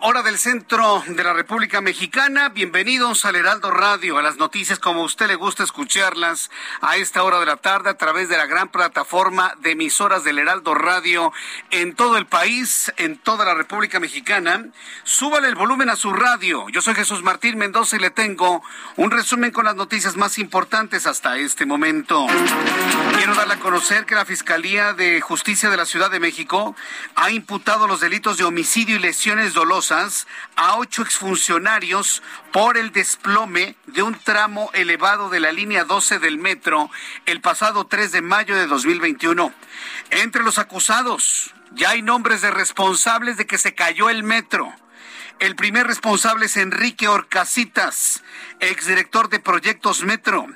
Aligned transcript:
Hora 0.00 0.24
del 0.24 0.38
centro 0.38 1.04
de 1.06 1.22
la 1.22 1.32
República 1.32 1.80
Mexicana. 1.80 2.48
Bienvenidos 2.48 3.24
al 3.24 3.36
Heraldo 3.36 3.70
Radio, 3.70 4.18
a 4.18 4.22
las 4.22 4.38
noticias 4.38 4.80
como 4.80 5.02
usted 5.02 5.28
le 5.28 5.36
gusta 5.36 5.62
escucharlas 5.62 6.50
a 6.80 6.96
esta 6.96 7.22
hora 7.22 7.38
de 7.38 7.46
la 7.46 7.56
tarde 7.56 7.90
a 7.90 7.96
través 7.96 8.28
de 8.28 8.36
la 8.36 8.46
gran 8.46 8.70
plataforma 8.70 9.54
de 9.60 9.70
emisoras 9.70 10.24
del 10.24 10.40
Heraldo 10.40 10.74
Radio 10.74 11.32
en 11.70 11.94
todo 11.94 12.16
el 12.16 12.26
país, 12.26 12.92
en 12.96 13.18
toda 13.18 13.44
la 13.44 13.54
República 13.54 14.00
Mexicana. 14.00 14.64
Súbale 15.04 15.46
el 15.46 15.54
volumen 15.54 15.90
a 15.90 15.96
su 15.96 16.12
radio. 16.12 16.68
Yo 16.70 16.82
soy 16.82 16.96
Jesús 16.96 17.22
Martín 17.22 17.56
Mendoza 17.56 17.94
y 17.94 18.00
le 18.00 18.10
tengo 18.10 18.64
un 18.96 19.12
resumen 19.12 19.52
con 19.52 19.66
las 19.66 19.76
noticias 19.76 20.16
más 20.16 20.38
importantes 20.38 21.06
hasta 21.06 21.38
este 21.38 21.66
momento. 21.66 22.26
Quiero 23.16 23.36
darle 23.36 23.54
a 23.54 23.60
conocer 23.60 24.06
que 24.06 24.16
la 24.16 24.24
Fiscalía 24.24 24.92
de 24.92 25.20
Justicia 25.20 25.70
de 25.70 25.76
la 25.76 25.86
Ciudad 25.86 26.10
de 26.10 26.18
México 26.18 26.74
ha 27.14 27.30
imputado 27.30 27.86
los 27.86 28.00
delitos 28.00 28.38
de 28.38 28.44
homicidio 28.44 28.96
y 28.96 28.98
dolosas 29.54 30.26
a 30.56 30.76
ocho 30.76 31.02
exfuncionarios 31.02 32.22
por 32.52 32.76
el 32.76 32.92
desplome 32.92 33.76
de 33.86 34.02
un 34.02 34.14
tramo 34.18 34.70
elevado 34.72 35.28
de 35.28 35.40
la 35.40 35.52
línea 35.52 35.84
12 35.84 36.18
del 36.18 36.38
metro 36.38 36.90
el 37.26 37.40
pasado 37.40 37.86
3 37.86 38.12
de 38.12 38.22
mayo 38.22 38.56
de 38.56 38.66
2021. 38.66 39.52
Entre 40.10 40.42
los 40.42 40.58
acusados 40.58 41.54
ya 41.72 41.90
hay 41.90 42.02
nombres 42.02 42.40
de 42.40 42.50
responsables 42.50 43.36
de 43.36 43.46
que 43.46 43.58
se 43.58 43.74
cayó 43.74 44.08
el 44.08 44.22
metro. 44.22 44.72
El 45.38 45.54
primer 45.54 45.86
responsable 45.86 46.46
es 46.46 46.56
Enrique 46.56 47.08
Orcasitas, 47.08 48.22
exdirector 48.58 49.28
de 49.28 49.38
Proyectos 49.38 50.02
Metro. 50.02 50.46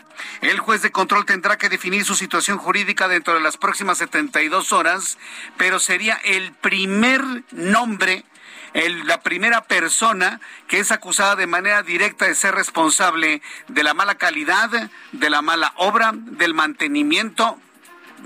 El 0.40 0.58
juez 0.58 0.80
de 0.80 0.90
control 0.90 1.26
tendrá 1.26 1.58
que 1.58 1.68
definir 1.68 2.06
su 2.06 2.14
situación 2.14 2.56
jurídica 2.56 3.06
dentro 3.06 3.34
de 3.34 3.40
las 3.40 3.58
próximas 3.58 3.98
72 3.98 4.72
horas, 4.72 5.18
pero 5.58 5.78
sería 5.80 6.14
el 6.24 6.52
primer 6.52 7.22
nombre, 7.52 8.24
el- 8.74 9.06
la 9.06 9.20
primera 9.22 9.62
persona 9.62 10.40
que 10.68 10.78
es 10.78 10.92
acusada 10.92 11.36
de 11.36 11.46
manera 11.46 11.82
directa 11.82 12.26
de 12.26 12.34
ser 12.34 12.54
responsable 12.54 13.42
de 13.68 13.82
la 13.82 13.94
mala 13.94 14.16
calidad, 14.16 14.70
de 15.12 15.30
la 15.30 15.42
mala 15.42 15.72
obra, 15.76 16.12
del 16.14 16.54
mantenimiento. 16.54 17.58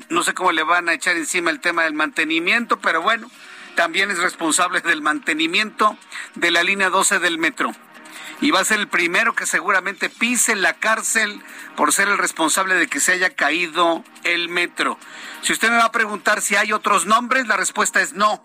No 0.08 0.22
sé 0.22 0.34
cómo 0.34 0.52
le 0.52 0.62
van 0.64 0.88
a 0.88 0.92
echar 0.94 1.16
encima 1.16 1.50
el 1.50 1.60
tema 1.60 1.84
del 1.84 1.94
mantenimiento, 1.94 2.78
pero 2.80 3.00
bueno, 3.00 3.30
también 3.76 4.10
es 4.10 4.18
responsable 4.18 4.80
del 4.80 5.02
mantenimiento 5.02 5.96
de 6.34 6.50
la 6.50 6.62
línea 6.62 6.90
12 6.90 7.18
del 7.18 7.38
metro 7.38 7.72
y 8.40 8.50
va 8.50 8.60
a 8.60 8.64
ser 8.64 8.80
el 8.80 8.88
primero 8.88 9.34
que 9.34 9.46
seguramente 9.46 10.10
pise 10.10 10.56
la 10.56 10.74
cárcel 10.74 11.40
por 11.76 11.92
ser 11.92 12.08
el 12.08 12.18
responsable 12.18 12.74
de 12.74 12.88
que 12.88 13.00
se 13.00 13.12
haya 13.12 13.30
caído 13.34 14.04
el 14.24 14.48
metro. 14.48 14.98
Si 15.42 15.52
usted 15.52 15.70
me 15.70 15.76
va 15.76 15.86
a 15.86 15.92
preguntar 15.92 16.40
si 16.42 16.56
hay 16.56 16.72
otros 16.72 17.06
nombres, 17.06 17.46
la 17.46 17.56
respuesta 17.56 18.00
es 18.00 18.12
no. 18.12 18.42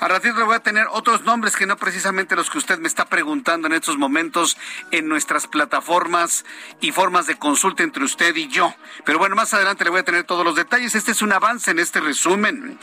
A 0.00 0.08
ratito 0.08 0.38
le 0.38 0.44
voy 0.44 0.54
a 0.54 0.60
tener 0.60 0.86
otros 0.90 1.24
nombres 1.24 1.56
que 1.56 1.66
no 1.66 1.76
precisamente 1.76 2.34
los 2.34 2.48
que 2.48 2.56
usted 2.56 2.78
me 2.78 2.88
está 2.88 3.04
preguntando 3.04 3.66
en 3.66 3.74
estos 3.74 3.98
momentos 3.98 4.56
en 4.90 5.08
nuestras 5.08 5.46
plataformas 5.46 6.46
y 6.80 6.90
formas 6.90 7.26
de 7.26 7.36
consulta 7.36 7.82
entre 7.82 8.04
usted 8.04 8.34
y 8.34 8.48
yo. 8.48 8.74
Pero 9.04 9.18
bueno, 9.18 9.36
más 9.36 9.52
adelante 9.52 9.84
le 9.84 9.90
voy 9.90 10.00
a 10.00 10.04
tener 10.04 10.24
todos 10.24 10.42
los 10.42 10.56
detalles. 10.56 10.94
Este 10.94 11.10
es 11.10 11.20
un 11.20 11.34
avance 11.34 11.70
en 11.70 11.78
este 11.78 12.00
resumen. 12.00 12.78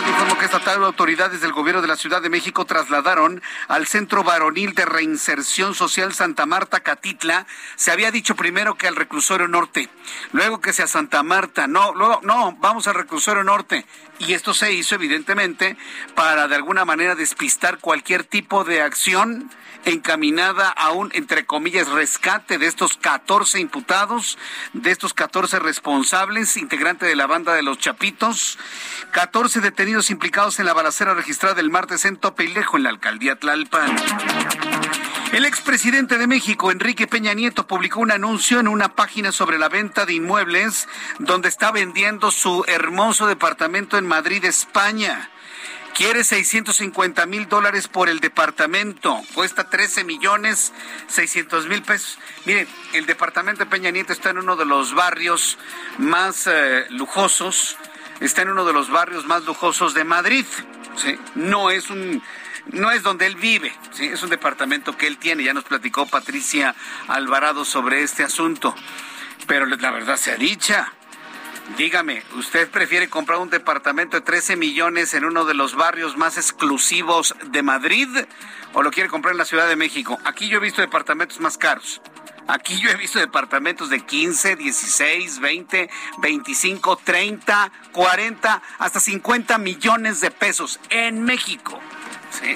Le 0.00 0.08
informo 0.08 0.38
que 0.38 0.46
esta 0.46 0.58
tarde 0.58 0.86
autoridades 0.86 1.42
del 1.42 1.52
gobierno 1.52 1.82
de 1.82 1.86
la 1.86 1.96
Ciudad 1.96 2.22
de 2.22 2.30
México 2.30 2.64
trasladaron 2.64 3.42
al 3.68 3.86
Centro 3.86 4.24
Varonil 4.24 4.74
de 4.74 4.86
Reinserción 4.86 5.74
Social 5.74 6.14
Santa 6.14 6.46
Marta 6.46 6.80
Catitla. 6.80 7.46
Se 7.76 7.92
había 7.92 8.10
dicho 8.10 8.34
primero 8.34 8.74
que 8.74 8.88
al 8.88 8.96
reclusorio 8.96 9.48
norte, 9.48 9.90
luego 10.32 10.62
que 10.62 10.72
sea 10.72 10.86
Santa 10.86 11.22
Marta. 11.22 11.66
No, 11.66 11.94
luego, 11.94 12.20
no, 12.22 12.56
vamos 12.58 12.88
al 12.88 12.94
reclusorio 12.94 13.44
norte. 13.44 13.84
Y 14.18 14.32
esto 14.32 14.54
se 14.54 14.72
hizo 14.72 14.94
evidentemente 14.94 15.76
para 16.14 16.48
de 16.48 16.56
alguna 16.56 16.86
manera 16.86 17.14
despistar 17.14 17.78
cualquier 17.78 18.24
tipo 18.24 18.64
de 18.64 18.80
acción 18.80 19.50
encaminada 19.84 20.68
a 20.68 20.92
un, 20.92 21.10
entre 21.12 21.44
comillas, 21.44 21.88
rescate 21.88 22.56
de 22.56 22.66
estos 22.66 22.96
14 22.96 23.58
imputados, 23.58 24.38
de 24.72 24.92
estos 24.92 25.12
14 25.12 25.58
responsables, 25.58 26.56
integrante 26.56 27.04
de 27.04 27.16
la 27.16 27.26
banda 27.26 27.52
de 27.54 27.62
los 27.62 27.78
Chapitos, 27.78 28.60
14 29.10 29.60
detenidos 29.60 29.81
implicados 29.82 30.60
en 30.60 30.66
la 30.66 30.74
balacera 30.74 31.12
registrada 31.12 31.60
el 31.60 31.70
martes 31.70 32.04
en 32.04 32.16
Topeilejo, 32.16 32.76
en 32.76 32.84
la 32.84 32.90
alcaldía 32.90 33.36
Tlalpan. 33.36 33.96
El 35.32 35.44
expresidente 35.44 36.18
de 36.18 36.28
México, 36.28 36.70
Enrique 36.70 37.08
Peña 37.08 37.34
Nieto, 37.34 37.66
publicó 37.66 38.00
un 38.00 38.12
anuncio 38.12 38.60
en 38.60 38.68
una 38.68 38.94
página 38.94 39.32
sobre 39.32 39.58
la 39.58 39.68
venta 39.68 40.06
de 40.06 40.14
inmuebles 40.14 40.86
donde 41.18 41.48
está 41.48 41.72
vendiendo 41.72 42.30
su 42.30 42.64
hermoso 42.68 43.26
departamento 43.26 43.98
en 43.98 44.06
Madrid, 44.06 44.44
España. 44.44 45.30
Quiere 45.94 46.22
650 46.22 47.26
mil 47.26 47.48
dólares 47.48 47.88
por 47.88 48.08
el 48.08 48.20
departamento. 48.20 49.20
Cuesta 49.34 49.68
13 49.68 50.04
millones 50.04 50.72
600 51.08 51.66
mil 51.66 51.82
pesos. 51.82 52.18
Miren, 52.44 52.68
el 52.92 53.04
departamento 53.06 53.64
de 53.64 53.70
Peña 53.70 53.90
Nieto 53.90 54.12
está 54.12 54.30
en 54.30 54.38
uno 54.38 54.56
de 54.56 54.64
los 54.64 54.94
barrios 54.94 55.58
más 55.98 56.46
eh, 56.46 56.86
lujosos. 56.90 57.76
Está 58.22 58.42
en 58.42 58.50
uno 58.50 58.64
de 58.64 58.72
los 58.72 58.88
barrios 58.88 59.26
más 59.26 59.44
lujosos 59.44 59.94
de 59.94 60.04
Madrid. 60.04 60.46
No 61.34 61.70
es 61.70 61.90
un 61.90 62.22
no 62.66 62.92
es 62.92 63.02
donde 63.02 63.26
él 63.26 63.34
vive, 63.34 63.72
¿sí? 63.90 64.06
es 64.06 64.22
un 64.22 64.30
departamento 64.30 64.96
que 64.96 65.08
él 65.08 65.18
tiene. 65.18 65.42
Ya 65.42 65.52
nos 65.52 65.64
platicó 65.64 66.06
Patricia 66.06 66.76
Alvarado 67.08 67.64
sobre 67.64 68.04
este 68.04 68.22
asunto. 68.22 68.76
Pero 69.48 69.66
la 69.66 69.90
verdad 69.90 70.16
sea 70.16 70.36
dicha. 70.36 70.92
Dígame, 71.76 72.22
¿usted 72.36 72.70
prefiere 72.70 73.08
comprar 73.08 73.40
un 73.40 73.50
departamento 73.50 74.16
de 74.16 74.20
13 74.20 74.54
millones 74.54 75.14
en 75.14 75.24
uno 75.24 75.44
de 75.44 75.54
los 75.54 75.74
barrios 75.74 76.16
más 76.16 76.36
exclusivos 76.36 77.34
de 77.50 77.62
Madrid 77.62 78.08
o 78.72 78.82
lo 78.84 78.92
quiere 78.92 79.08
comprar 79.08 79.32
en 79.32 79.38
la 79.38 79.44
Ciudad 79.44 79.66
de 79.66 79.74
México? 79.74 80.18
Aquí 80.24 80.48
yo 80.48 80.58
he 80.58 80.60
visto 80.60 80.80
departamentos 80.80 81.40
más 81.40 81.58
caros. 81.58 82.00
Aquí 82.48 82.78
yo 82.80 82.90
he 82.90 82.96
visto 82.96 83.18
departamentos 83.18 83.88
de 83.88 84.00
15, 84.00 84.56
16, 84.56 85.38
20, 85.40 85.90
25, 86.18 86.96
30, 86.96 87.72
40, 87.92 88.62
hasta 88.78 89.00
50 89.00 89.58
millones 89.58 90.20
de 90.20 90.30
pesos 90.30 90.80
en 90.90 91.22
México. 91.22 91.78
¿sí? 92.30 92.54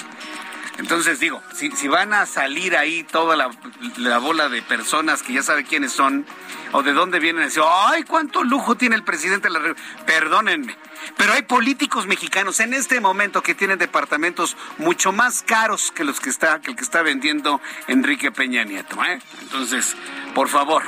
Entonces 0.79 1.21
digo, 1.21 1.43
si, 1.55 1.89
van 1.89 2.13
a 2.13 2.27
salir 2.27 2.77
ahí 2.77 3.03
toda 3.03 3.35
la, 3.35 3.51
la, 3.97 4.19
bola 4.19 4.49
de 4.49 4.61
personas 4.63 5.23
que 5.23 5.33
ya 5.33 5.43
sabe 5.43 5.65
quiénes 5.65 5.93
son 5.93 6.27
o 6.73 6.83
de 6.83 6.93
dónde 6.93 7.19
vienen, 7.19 7.49
ay, 7.65 8.03
cuánto 8.03 8.45
lujo 8.45 8.77
tiene 8.77 8.95
el 8.95 9.03
presidente 9.03 9.49
de 9.49 9.55
la 9.55 9.61
República. 9.61 10.05
Perdónenme, 10.05 10.77
pero 11.17 11.33
hay 11.33 11.43
políticos 11.43 12.07
mexicanos 12.07 12.61
en 12.61 12.75
este 12.75 13.01
momento 13.01 13.43
que 13.43 13.55
tienen 13.55 13.79
departamentos 13.79 14.57
mucho 14.77 15.13
más 15.13 15.43
caros 15.43 15.91
que 15.93 16.05
los 16.05 16.21
que 16.21 16.29
está 16.29 16.61
que 16.61 16.73
el 16.73 16.77
que 16.77 16.85
está 16.85 17.03
vendiendo 17.03 17.61
Enrique 17.89 18.31
Peña 18.31 18.65
Nieto. 18.65 19.03
¿eh? 19.05 19.19
Entonces, 19.43 19.97
por 20.35 20.49
favor, 20.49 20.83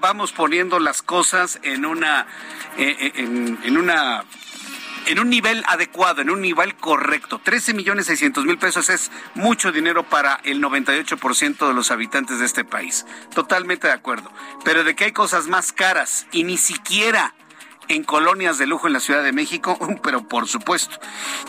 vamos 0.00 0.30
poniendo 0.32 0.78
las 0.78 1.02
cosas 1.02 1.58
en 1.62 1.86
una 1.86 2.26
eh, 2.76 2.96
eh, 3.00 3.12
en 3.16 3.76
una 3.76 4.24
en 5.06 5.18
un 5.18 5.30
nivel 5.30 5.64
adecuado, 5.66 6.22
en 6.22 6.30
un 6.30 6.40
nivel 6.40 6.74
correcto. 6.76 7.40
13 7.42 7.74
millones 7.74 8.06
600 8.06 8.44
mil 8.44 8.58
pesos 8.58 8.88
es 8.88 9.10
mucho 9.34 9.72
dinero 9.72 10.02
para 10.04 10.40
el 10.44 10.62
98% 10.62 11.68
de 11.68 11.74
los 11.74 11.90
habitantes 11.90 12.38
de 12.38 12.46
este 12.46 12.64
país. 12.64 13.06
Totalmente 13.34 13.86
de 13.86 13.92
acuerdo. 13.92 14.30
Pero 14.64 14.84
de 14.84 14.94
que 14.94 15.04
hay 15.04 15.12
cosas 15.12 15.48
más 15.48 15.72
caras 15.72 16.26
y 16.32 16.44
ni 16.44 16.56
siquiera 16.56 17.34
en 17.92 18.04
colonias 18.04 18.58
de 18.58 18.66
lujo 18.66 18.86
en 18.86 18.94
la 18.94 19.00
Ciudad 19.00 19.22
de 19.22 19.32
México, 19.32 19.78
pero 20.02 20.26
por 20.26 20.48
supuesto. 20.48 20.98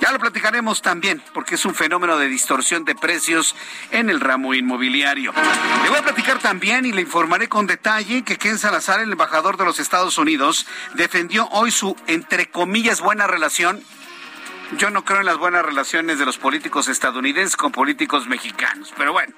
Ya 0.02 0.12
lo 0.12 0.20
platicaremos 0.20 0.82
también, 0.82 1.24
porque 1.34 1.56
es 1.56 1.66
un 1.66 1.74
fenómeno 1.74 2.18
de 2.18 2.28
distorsión 2.28 2.84
de 2.86 2.96
precios 2.96 3.56
en 3.92 4.10
el 4.10 4.20
ramo 4.20 4.54
inmobiliario. 4.54 5.34
Le 5.84 5.90
voy 5.90 6.00
a 6.00 6.04
platicar 6.04 6.40
también 6.40 6.86
y 6.86 6.92
le 6.92 7.02
informaré 7.02 7.48
con 7.48 7.66
detalle 7.66 8.24
que 8.24 8.38
Ken 8.38 8.58
Salazar, 8.58 9.00
el 9.00 9.12
embajador 9.12 9.58
de 9.58 9.66
los 9.66 9.80
Estados 9.80 10.18
Unidos, 10.18 10.68
defendió 10.96 11.48
hoy 11.50 11.72
su, 11.72 11.96
entre 12.08 12.48
comillas, 12.50 13.02
buena 13.02 13.26
relación 13.28 13.84
yo 14.78 14.90
no 14.90 15.06
creo 15.06 15.20
en 15.20 15.26
las 15.26 15.38
buenas 15.38 15.66
relaciones 15.66 16.20
de 16.20 16.26
los 16.26 16.38
políticos 16.38 16.88
estadounidenses 16.88 17.56
con 17.56 17.72
políticos 17.72 18.28
mexicanos. 18.28 18.94
Pero 18.98 19.14
bueno, 19.14 19.34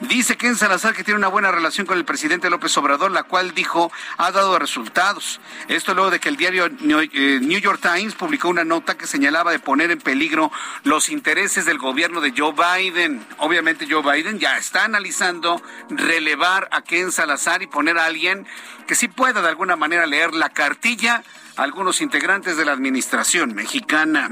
dice 0.00 0.36
Ken 0.36 0.56
Salazar 0.56 0.94
que 0.94 1.04
tiene 1.04 1.18
una 1.18 1.28
buena 1.28 1.50
relación 1.50 1.86
con 1.86 1.98
el 1.98 2.04
presidente 2.04 2.50
López 2.50 2.76
Obrador, 2.76 3.10
la 3.10 3.22
cual 3.22 3.54
dijo 3.54 3.90
ha 4.18 4.30
dado 4.30 4.58
resultados. 4.58 5.40
Esto 5.68 5.94
luego 5.94 6.10
de 6.10 6.20
que 6.20 6.28
el 6.28 6.36
diario 6.36 6.68
New 6.68 7.00
eh, 7.00 7.60
York 7.60 7.80
Times 7.80 8.14
publicó 8.14 8.48
una 8.48 8.64
nota 8.64 8.96
que 8.96 9.06
señalaba 9.06 9.52
de 9.52 9.58
poner 9.58 9.90
en 9.90 10.00
peligro 10.00 10.50
los 10.82 11.08
intereses 11.08 11.64
del 11.64 11.78
gobierno 11.78 12.20
de 12.20 12.32
Joe 12.36 12.52
Biden. 12.52 13.24
Obviamente 13.38 13.86
Joe 13.88 14.02
Biden 14.02 14.38
ya 14.38 14.58
está 14.58 14.84
analizando 14.84 15.62
relevar 15.88 16.68
a 16.70 16.82
Ken 16.82 17.12
Salazar 17.12 17.62
y 17.62 17.66
poner 17.66 17.98
a 17.98 18.06
alguien 18.06 18.46
que 18.86 18.94
sí 18.94 19.08
pueda 19.08 19.40
de 19.42 19.48
alguna 19.48 19.76
manera 19.76 20.06
leer 20.06 20.34
la 20.34 20.50
cartilla 20.50 21.22
algunos 21.56 22.00
integrantes 22.00 22.56
de 22.56 22.64
la 22.64 22.72
administración 22.72 23.54
mexicana. 23.54 24.30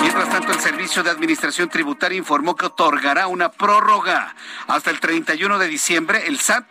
Mientras 0.00 0.30
tanto, 0.30 0.52
el 0.52 0.60
Servicio 0.60 1.02
de 1.02 1.10
Administración 1.10 1.68
Tributaria 1.68 2.18
informó 2.18 2.56
que 2.56 2.66
otorgará 2.66 3.26
una 3.26 3.50
prórroga 3.50 4.34
hasta 4.66 4.90
el 4.90 5.00
31 5.00 5.58
de 5.58 5.66
diciembre. 5.66 6.26
El 6.26 6.38
SAT 6.38 6.66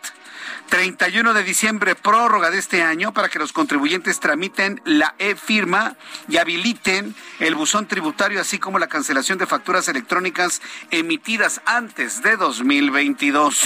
31 0.68 1.34
de 1.34 1.44
diciembre, 1.44 1.94
prórroga 1.94 2.50
de 2.50 2.58
este 2.58 2.82
año 2.82 3.12
para 3.12 3.28
que 3.28 3.38
los 3.38 3.52
contribuyentes 3.52 4.18
tramiten 4.18 4.80
la 4.84 5.14
e-firma 5.18 5.96
y 6.28 6.38
habiliten 6.38 7.14
el 7.38 7.54
buzón 7.54 7.86
tributario, 7.86 8.40
así 8.40 8.58
como 8.58 8.78
la 8.78 8.86
cancelación 8.86 9.38
de 9.38 9.46
facturas 9.46 9.88
electrónicas 9.88 10.62
emitidas 10.90 11.60
antes 11.66 12.22
de 12.22 12.36
2022. 12.36 13.62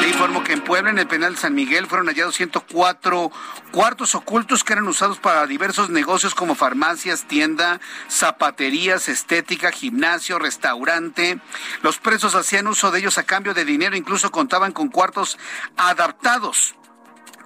Le 0.00 0.08
informo 0.08 0.44
que 0.44 0.52
en 0.52 0.62
Puebla, 0.62 0.90
en 0.90 0.98
el 0.98 1.08
penal 1.08 1.36
San 1.36 1.54
Miguel, 1.54 1.86
fueron 1.86 2.06
hallados 2.06 2.36
104 2.36 3.30
cuartos 3.72 4.14
ocultos 4.14 4.64
que 4.64 4.72
eran 4.72 4.88
usados 4.88 5.18
para 5.18 5.46
diversos 5.46 5.90
negocios 5.90 6.34
como 6.34 6.54
farmacias, 6.54 7.24
tienda, 7.24 7.80
zapaterías, 8.08 9.08
estética, 9.08 9.72
gimnasio, 9.72 10.38
restaurante. 10.38 11.38
Los 11.82 11.98
presos 11.98 12.34
hacían 12.34 12.66
uso 12.66 12.90
de 12.90 13.00
ellos 13.00 13.18
a 13.18 13.24
cambio 13.24 13.52
de 13.52 13.64
dinero, 13.64 13.96
incluso 13.96 14.30
contaban 14.30 14.72
con 14.72 14.88
cuartos 14.88 15.38
adaptados 15.76 16.19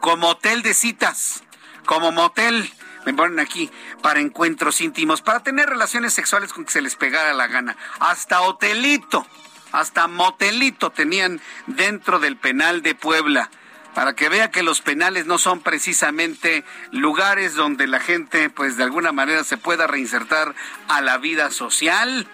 como 0.00 0.28
hotel 0.28 0.62
de 0.62 0.74
citas, 0.74 1.42
como 1.86 2.12
motel, 2.12 2.70
me 3.06 3.14
ponen 3.14 3.40
aquí, 3.40 3.70
para 4.02 4.20
encuentros 4.20 4.80
íntimos, 4.80 5.22
para 5.22 5.40
tener 5.40 5.68
relaciones 5.68 6.12
sexuales 6.12 6.52
con 6.52 6.64
que 6.64 6.72
se 6.72 6.82
les 6.82 6.96
pegara 6.96 7.32
la 7.34 7.46
gana. 7.46 7.76
Hasta 8.00 8.42
hotelito, 8.42 9.26
hasta 9.72 10.08
motelito 10.08 10.90
tenían 10.90 11.40
dentro 11.66 12.18
del 12.18 12.36
penal 12.36 12.82
de 12.82 12.94
Puebla. 12.94 13.50
Para 13.94 14.14
que 14.14 14.28
vea 14.28 14.50
que 14.50 14.64
los 14.64 14.80
penales 14.80 15.26
no 15.26 15.38
son 15.38 15.60
precisamente 15.60 16.64
lugares 16.90 17.54
donde 17.54 17.86
la 17.86 18.00
gente, 18.00 18.50
pues 18.50 18.76
de 18.76 18.82
alguna 18.82 19.12
manera, 19.12 19.44
se 19.44 19.56
pueda 19.56 19.86
reinsertar 19.86 20.54
a 20.88 21.00
la 21.00 21.16
vida 21.18 21.52
social. 21.52 22.26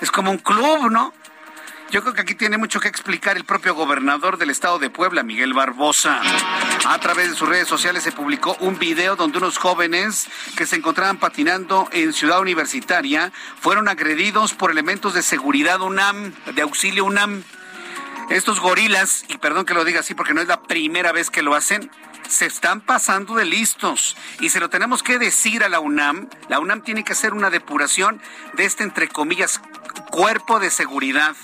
Es 0.00 0.12
como 0.12 0.30
un 0.30 0.38
club, 0.38 0.90
¿no? 0.92 1.12
Yo 1.92 2.00
creo 2.00 2.14
que 2.14 2.22
aquí 2.22 2.34
tiene 2.34 2.56
mucho 2.56 2.80
que 2.80 2.88
explicar 2.88 3.36
el 3.36 3.44
propio 3.44 3.74
gobernador 3.74 4.38
del 4.38 4.48
estado 4.48 4.78
de 4.78 4.88
Puebla, 4.88 5.22
Miguel 5.22 5.52
Barbosa. 5.52 6.22
A 6.86 6.98
través 7.00 7.28
de 7.28 7.36
sus 7.36 7.46
redes 7.46 7.68
sociales 7.68 8.02
se 8.02 8.12
publicó 8.12 8.56
un 8.60 8.78
video 8.78 9.14
donde 9.14 9.36
unos 9.36 9.58
jóvenes 9.58 10.26
que 10.56 10.64
se 10.64 10.76
encontraban 10.76 11.18
patinando 11.18 11.90
en 11.92 12.14
Ciudad 12.14 12.40
Universitaria 12.40 13.30
fueron 13.60 13.90
agredidos 13.90 14.54
por 14.54 14.70
elementos 14.70 15.12
de 15.12 15.22
seguridad 15.22 15.82
UNAM, 15.82 16.32
de 16.54 16.62
auxilio 16.62 17.04
UNAM. 17.04 17.42
Estos 18.30 18.58
gorilas, 18.58 19.26
y 19.28 19.36
perdón 19.36 19.66
que 19.66 19.74
lo 19.74 19.84
diga 19.84 20.00
así 20.00 20.14
porque 20.14 20.32
no 20.32 20.40
es 20.40 20.48
la 20.48 20.62
primera 20.62 21.12
vez 21.12 21.28
que 21.28 21.42
lo 21.42 21.54
hacen, 21.54 21.90
se 22.26 22.46
están 22.46 22.80
pasando 22.80 23.34
de 23.34 23.44
listos 23.44 24.16
y 24.40 24.48
se 24.48 24.60
lo 24.60 24.70
tenemos 24.70 25.02
que 25.02 25.18
decir 25.18 25.62
a 25.62 25.68
la 25.68 25.78
UNAM. 25.80 26.30
La 26.48 26.58
UNAM 26.58 26.80
tiene 26.80 27.04
que 27.04 27.12
hacer 27.12 27.34
una 27.34 27.50
depuración 27.50 28.18
de 28.54 28.64
este, 28.64 28.82
entre 28.82 29.08
comillas, 29.08 29.60
cuerpo 30.10 30.58
de 30.58 30.70
seguridad. 30.70 31.36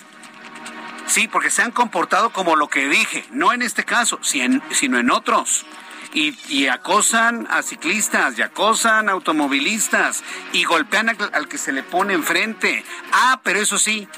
Sí, 1.09 1.27
porque 1.27 1.51
se 1.51 1.63
han 1.63 1.73
comportado 1.73 2.31
como 2.31 2.55
lo 2.55 2.69
que 2.69 2.87
dije, 2.87 3.25
no 3.31 3.53
en 3.53 3.63
este 3.63 3.85
caso, 3.85 4.21
sino 4.23 4.99
en 4.99 5.11
otros. 5.11 5.65
Y, 6.13 6.67
acosan 6.69 7.47
a 7.51 7.63
ciclistas 7.63 8.39
y 8.39 8.43
acosan 8.43 9.09
a 9.09 9.13
automovilistas 9.13 10.23
y 10.53 10.65
golpean 10.65 11.09
al, 11.09 11.49
que 11.49 11.59
se 11.59 11.73
le 11.73 11.83
pone 11.83 12.15
enfrente. 12.15 12.85
Ah, 13.13 13.41
pero 13.43 13.61
eso 13.61 13.79
sí, 13.79 14.09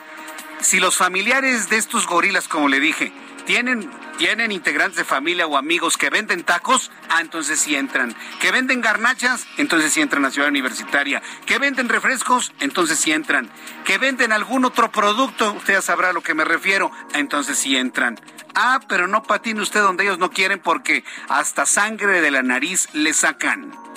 si 0.60 0.81
los 0.81 0.96
familiares 0.96 1.69
de 1.69 1.76
estos 1.76 2.06
gorilas, 2.06 2.48
como 2.48 2.69
le 2.69 2.81
dije, 2.81 3.12
tienen 3.50 3.91
tienen 4.17 4.52
integrantes 4.52 4.99
de 4.99 5.05
familia 5.05 5.47
o 5.49 5.56
amigos 5.56 5.97
que 5.97 6.08
venden 6.08 6.44
tacos, 6.44 6.93
ah, 7.08 7.20
entonces 7.20 7.58
sí 7.58 7.75
entran. 7.75 8.14
Que 8.38 8.52
venden 8.52 8.81
garnachas, 8.81 9.44
entonces 9.56 9.93
sí 9.93 10.00
entran 10.00 10.25
a 10.25 10.31
Ciudad 10.31 10.50
Universitaria. 10.50 11.20
Que 11.47 11.58
venden 11.58 11.88
refrescos, 11.88 12.52
entonces 12.61 13.00
sí 13.00 13.11
entran. 13.11 13.50
Que 13.85 13.99
venden 13.99 14.31
algún 14.31 14.64
otro 14.64 14.93
producto, 14.93 15.55
usted 15.55 15.73
ya 15.73 15.82
sabrá 15.82 16.11
a 16.11 16.12
lo 16.12 16.23
que 16.23 16.35
me 16.35 16.44
refiero, 16.44 16.93
entonces 17.14 17.58
sí 17.58 17.76
entran. 17.76 18.20
Ah, 18.55 18.79
pero 18.88 19.08
no 19.08 19.25
patine 19.25 19.62
usted 19.62 19.81
donde 19.81 20.05
ellos 20.05 20.19
no 20.19 20.31
quieren 20.31 20.61
porque 20.61 21.02
hasta 21.29 21.67
sangre 21.67 22.20
de 22.20 22.31
la 22.31 22.43
nariz 22.43 22.88
le 22.93 23.12
sacan. 23.14 23.89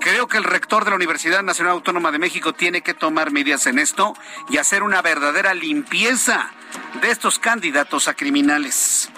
Creo 0.00 0.28
que 0.28 0.38
el 0.38 0.44
rector 0.44 0.84
de 0.84 0.90
la 0.90 0.96
Universidad 0.96 1.42
Nacional 1.42 1.74
Autónoma 1.74 2.12
de 2.12 2.18
México 2.18 2.52
tiene 2.52 2.82
que 2.82 2.94
tomar 2.94 3.30
medidas 3.30 3.66
en 3.66 3.78
esto 3.78 4.14
y 4.48 4.58
hacer 4.58 4.82
una 4.82 5.02
verdadera 5.02 5.54
limpieza 5.54 6.50
de 7.00 7.10
estos 7.10 7.38
candidatos 7.38 8.08
a 8.08 8.14
criminales. 8.14 9.10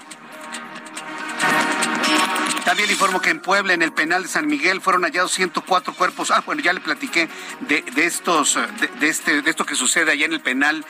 También 2.64 2.90
informo 2.90 3.20
que 3.20 3.30
en 3.30 3.40
Puebla, 3.40 3.72
en 3.72 3.82
el 3.82 3.92
penal 3.92 4.22
de 4.22 4.28
San 4.28 4.46
Miguel, 4.46 4.80
fueron 4.80 5.02
hallados 5.02 5.32
104 5.32 5.94
cuerpos. 5.94 6.30
Ah, 6.30 6.42
bueno, 6.46 6.62
ya 6.62 6.72
le 6.72 6.80
platiqué 6.80 7.28
de, 7.60 7.84
estos, 7.96 8.58
de, 9.00 9.08
este, 9.08 9.42
de 9.42 9.50
esto 9.50 9.64
que 9.66 9.75
sucede 9.75 10.12
allá 10.12 10.26
en 10.26 10.34
el 10.34 10.40
penal 10.40 10.84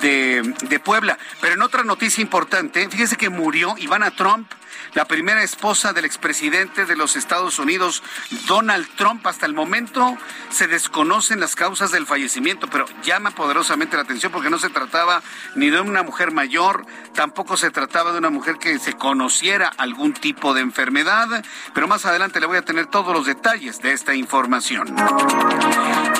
de, 0.00 0.54
de 0.68 0.80
Puebla. 0.80 1.18
Pero 1.40 1.54
en 1.54 1.62
otra 1.62 1.84
noticia 1.84 2.22
importante, 2.22 2.88
fíjese 2.88 3.16
que 3.16 3.28
murió 3.28 3.74
Ivana 3.76 4.12
Trump 4.12 4.50
la 4.96 5.04
primera 5.04 5.42
esposa 5.42 5.92
del 5.92 6.06
expresidente 6.06 6.86
de 6.86 6.96
los 6.96 7.16
Estados 7.16 7.58
Unidos, 7.58 8.02
Donald 8.46 8.88
Trump. 8.96 9.26
Hasta 9.26 9.44
el 9.44 9.52
momento 9.52 10.16
se 10.48 10.68
desconocen 10.68 11.38
las 11.38 11.54
causas 11.54 11.90
del 11.90 12.06
fallecimiento, 12.06 12.66
pero 12.68 12.86
llama 13.02 13.30
poderosamente 13.30 13.96
la 13.96 14.04
atención 14.04 14.32
porque 14.32 14.48
no 14.48 14.58
se 14.58 14.70
trataba 14.70 15.22
ni 15.54 15.68
de 15.68 15.82
una 15.82 16.02
mujer 16.02 16.32
mayor, 16.32 16.86
tampoco 17.14 17.58
se 17.58 17.70
trataba 17.70 18.12
de 18.12 18.18
una 18.18 18.30
mujer 18.30 18.56
que 18.56 18.78
se 18.78 18.94
conociera 18.94 19.70
algún 19.76 20.14
tipo 20.14 20.54
de 20.54 20.62
enfermedad, 20.62 21.44
pero 21.74 21.86
más 21.86 22.06
adelante 22.06 22.40
le 22.40 22.46
voy 22.46 22.56
a 22.56 22.62
tener 22.62 22.86
todos 22.86 23.12
los 23.12 23.26
detalles 23.26 23.82
de 23.82 23.92
esta 23.92 24.14
información. 24.14 24.96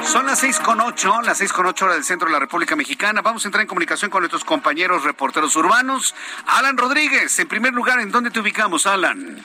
Son 0.03 0.27
las 0.27 0.39
seis 0.39 0.61
con 0.61 0.83
ocho, 0.83 1.23
las 1.23 1.39
seis 1.39 1.53
con 1.53 1.65
ocho 1.65 1.87
horas 1.87 1.97
del 1.97 2.05
centro 2.05 2.29
de 2.29 2.33
la 2.35 2.41
República 2.41 2.77
Mexicana. 2.77 3.23
Vamos 3.23 3.45
a 3.45 3.49
entrar 3.49 3.63
en 3.63 3.69
comunicación 3.69 4.11
con 4.11 4.21
nuestros 4.21 4.45
compañeros 4.45 5.03
reporteros 5.03 5.57
urbanos. 5.57 6.15
Alan 6.47 6.77
Rodríguez, 6.77 7.39
en 7.39 7.49
primer 7.49 7.73
lugar, 7.73 7.99
¿en 8.01 8.13
dónde 8.13 8.31
te 8.31 8.39
ubicamos, 8.39 8.66
Alan? 8.87 9.45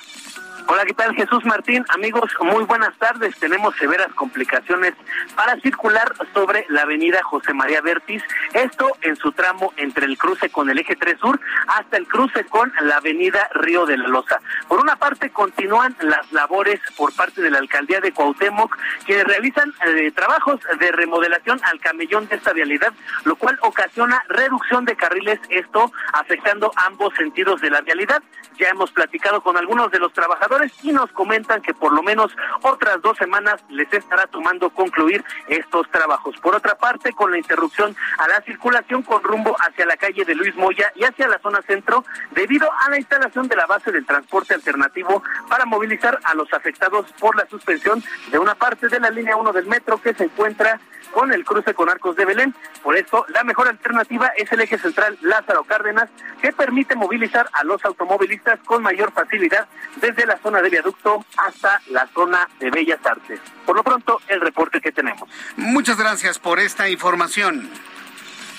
Hola, 0.73 0.85
¿qué 0.85 0.93
tal 0.93 1.13
Jesús 1.13 1.43
Martín? 1.43 1.83
Amigos, 1.89 2.31
muy 2.39 2.63
buenas 2.63 2.97
tardes. 2.97 3.37
Tenemos 3.37 3.75
severas 3.75 4.07
complicaciones 4.13 4.93
para 5.35 5.59
circular 5.59 6.13
sobre 6.33 6.65
la 6.69 6.83
avenida 6.83 7.21
José 7.23 7.53
María 7.53 7.81
Vértiz, 7.81 8.23
esto 8.53 8.89
en 9.01 9.17
su 9.17 9.33
tramo 9.33 9.73
entre 9.75 10.05
el 10.05 10.17
cruce 10.17 10.49
con 10.49 10.69
el 10.69 10.79
eje 10.79 10.95
3 10.95 11.19
Sur 11.19 11.41
hasta 11.67 11.97
el 11.97 12.07
cruce 12.07 12.45
con 12.45 12.71
la 12.83 12.95
avenida 12.95 13.49
Río 13.53 13.85
de 13.85 13.97
la 13.97 14.07
Loza. 14.07 14.39
Por 14.69 14.79
una 14.79 14.95
parte, 14.95 15.31
continúan 15.31 15.93
las 15.99 16.31
labores 16.31 16.79
por 16.95 17.13
parte 17.15 17.41
de 17.41 17.51
la 17.51 17.57
alcaldía 17.57 17.99
de 17.99 18.13
Cuauhtémoc, 18.13 18.73
que 19.05 19.25
realizan 19.25 19.73
eh, 19.85 20.09
trabajos 20.15 20.61
de 20.79 20.89
remodelación 20.93 21.59
al 21.65 21.81
camellón 21.81 22.29
de 22.29 22.37
esta 22.37 22.53
vialidad, 22.53 22.93
lo 23.25 23.35
cual 23.35 23.59
ocasiona 23.61 24.23
reducción 24.29 24.85
de 24.85 24.95
carriles, 24.95 25.41
esto 25.49 25.91
afectando 26.13 26.71
ambos 26.77 27.13
sentidos 27.15 27.59
de 27.59 27.71
la 27.71 27.81
vialidad. 27.81 28.23
Ya 28.57 28.69
hemos 28.69 28.91
platicado 28.91 29.41
con 29.41 29.57
algunos 29.57 29.91
de 29.91 29.99
los 29.99 30.13
trabajadores 30.13 30.60
y 30.83 30.91
nos 30.91 31.11
comentan 31.11 31.61
que 31.61 31.73
por 31.73 31.93
lo 31.93 32.03
menos 32.03 32.35
otras 32.61 33.01
dos 33.01 33.17
semanas 33.17 33.63
les 33.69 33.91
estará 33.93 34.27
tomando 34.27 34.69
concluir 34.69 35.23
estos 35.47 35.89
trabajos. 35.89 36.35
Por 36.37 36.55
otra 36.55 36.75
parte, 36.75 37.13
con 37.13 37.31
la 37.31 37.37
interrupción 37.37 37.95
a 38.17 38.27
la 38.27 38.41
circulación 38.41 39.03
con 39.03 39.23
rumbo 39.23 39.55
hacia 39.59 39.85
la 39.85 39.97
calle 39.97 40.25
de 40.25 40.35
Luis 40.35 40.55
Moya 40.55 40.91
y 40.95 41.03
hacia 41.03 41.27
la 41.27 41.39
zona 41.39 41.61
centro, 41.61 42.03
debido 42.31 42.69
a 42.71 42.89
la 42.89 42.97
instalación 42.97 43.47
de 43.47 43.55
la 43.55 43.65
base 43.65 43.91
del 43.91 44.05
transporte 44.05 44.53
alternativo 44.53 45.23
para 45.49 45.65
movilizar 45.65 46.19
a 46.23 46.33
los 46.33 46.51
afectados 46.53 47.11
por 47.19 47.35
la 47.35 47.47
suspensión 47.47 48.03
de 48.31 48.39
una 48.39 48.55
parte 48.55 48.87
de 48.87 48.99
la 48.99 49.09
línea 49.09 49.35
1 49.35 49.53
del 49.53 49.65
metro 49.65 50.01
que 50.01 50.13
se 50.13 50.25
encuentra 50.25 50.79
con 51.11 51.31
el 51.33 51.43
cruce 51.43 51.73
con 51.73 51.89
Arcos 51.89 52.15
de 52.15 52.25
Belén. 52.25 52.55
Por 52.83 52.97
esto, 52.97 53.25
la 53.29 53.43
mejor 53.43 53.67
alternativa 53.67 54.27
es 54.37 54.51
el 54.51 54.61
eje 54.61 54.77
central 54.77 55.17
Lázaro 55.21 55.63
Cárdenas, 55.63 56.09
que 56.41 56.51
permite 56.51 56.95
movilizar 56.95 57.49
a 57.53 57.63
los 57.63 57.83
automovilistas 57.85 58.59
con 58.65 58.81
mayor 58.81 59.11
facilidad 59.11 59.67
desde 59.97 60.25
la 60.25 60.37
zona 60.41 60.62
de 60.62 60.69
viaducto 60.69 61.25
hasta 61.38 61.81
la 61.89 62.07
zona 62.07 62.48
de 62.60 62.69
Bellas 62.69 63.00
Artes. 63.05 63.39
Por 63.65 63.75
lo 63.75 63.83
pronto, 63.83 64.19
el 64.27 64.41
reporte 64.41 64.81
que 64.81 64.91
tenemos. 64.91 65.29
Muchas 65.55 65.98
gracias 65.98 66.39
por 66.39 66.60
esta 66.60 66.89
información. 66.89 67.69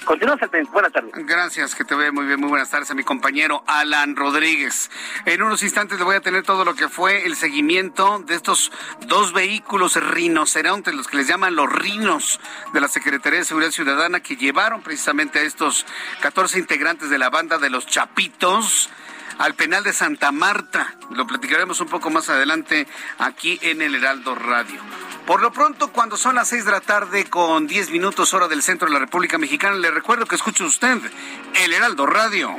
Continúa, 0.04 0.36
Buenas 0.72 0.92
tardes. 0.92 1.12
Gracias, 1.14 1.74
que 1.74 1.84
te 1.84 1.94
vea 1.94 2.10
muy 2.10 2.26
bien. 2.26 2.40
Muy 2.40 2.48
buenas 2.48 2.70
tardes 2.70 2.90
a 2.90 2.94
mi 2.94 3.04
compañero 3.04 3.62
Alan 3.66 4.16
Rodríguez. 4.16 4.90
En 5.26 5.42
unos 5.42 5.62
instantes 5.62 5.98
le 5.98 6.04
voy 6.04 6.16
a 6.16 6.20
tener 6.20 6.42
todo 6.42 6.64
lo 6.64 6.74
que 6.74 6.88
fue 6.88 7.24
el 7.24 7.36
seguimiento 7.36 8.18
de 8.26 8.34
estos 8.34 8.72
dos 9.06 9.32
vehículos 9.32 9.94
rinocerontes, 9.94 10.94
los 10.94 11.06
que 11.06 11.18
les 11.18 11.28
llaman 11.28 11.54
los 11.54 11.72
rinos 11.72 12.40
de 12.72 12.80
la 12.80 12.88
Secretaría 12.88 13.40
de 13.40 13.44
Seguridad 13.44 13.70
Ciudadana, 13.70 14.20
que 14.20 14.36
llevaron 14.36 14.82
precisamente 14.82 15.38
a 15.38 15.42
estos 15.42 15.86
14 16.20 16.58
integrantes 16.58 17.08
de 17.08 17.18
la 17.18 17.30
banda 17.30 17.58
de 17.58 17.70
los 17.70 17.86
Chapitos 17.86 18.90
al 19.38 19.54
penal 19.54 19.84
de 19.84 19.92
Santa 19.92 20.32
Marta. 20.32 20.94
Lo 21.10 21.26
platicaremos 21.26 21.80
un 21.80 21.88
poco 21.88 22.10
más 22.10 22.28
adelante 22.28 22.86
aquí 23.18 23.58
en 23.62 23.82
el 23.82 23.94
Heraldo 23.94 24.34
Radio. 24.34 24.80
Por 25.26 25.40
lo 25.40 25.52
pronto, 25.52 25.92
cuando 25.92 26.16
son 26.16 26.34
las 26.34 26.48
seis 26.48 26.64
de 26.64 26.72
la 26.72 26.80
tarde 26.80 27.24
con 27.30 27.66
diez 27.66 27.90
minutos 27.90 28.34
hora 28.34 28.48
del 28.48 28.62
centro 28.62 28.88
de 28.88 28.94
la 28.94 29.00
República 29.00 29.38
Mexicana, 29.38 29.76
le 29.76 29.90
recuerdo 29.90 30.26
que 30.26 30.34
escuche 30.34 30.64
usted 30.64 30.98
el 31.64 31.72
Heraldo 31.72 32.06
Radio. 32.06 32.56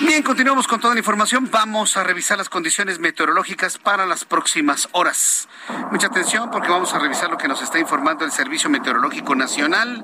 Bien, 0.00 0.22
continuamos 0.22 0.66
con 0.66 0.80
toda 0.80 0.94
la 0.94 1.00
información. 1.00 1.48
Vamos 1.50 1.96
a 1.96 2.02
revisar 2.02 2.38
las 2.38 2.48
condiciones 2.48 2.98
meteorológicas 2.98 3.78
para 3.78 4.06
las 4.06 4.24
próximas 4.24 4.88
horas. 4.92 5.48
Mucha 5.92 6.08
atención 6.08 6.50
porque 6.50 6.70
vamos 6.70 6.92
a 6.94 6.98
revisar 6.98 7.30
lo 7.30 7.38
que 7.38 7.46
nos 7.46 7.62
está 7.62 7.78
informando 7.78 8.24
el 8.24 8.32
Servicio 8.32 8.68
Meteorológico 8.68 9.34
Nacional, 9.34 10.02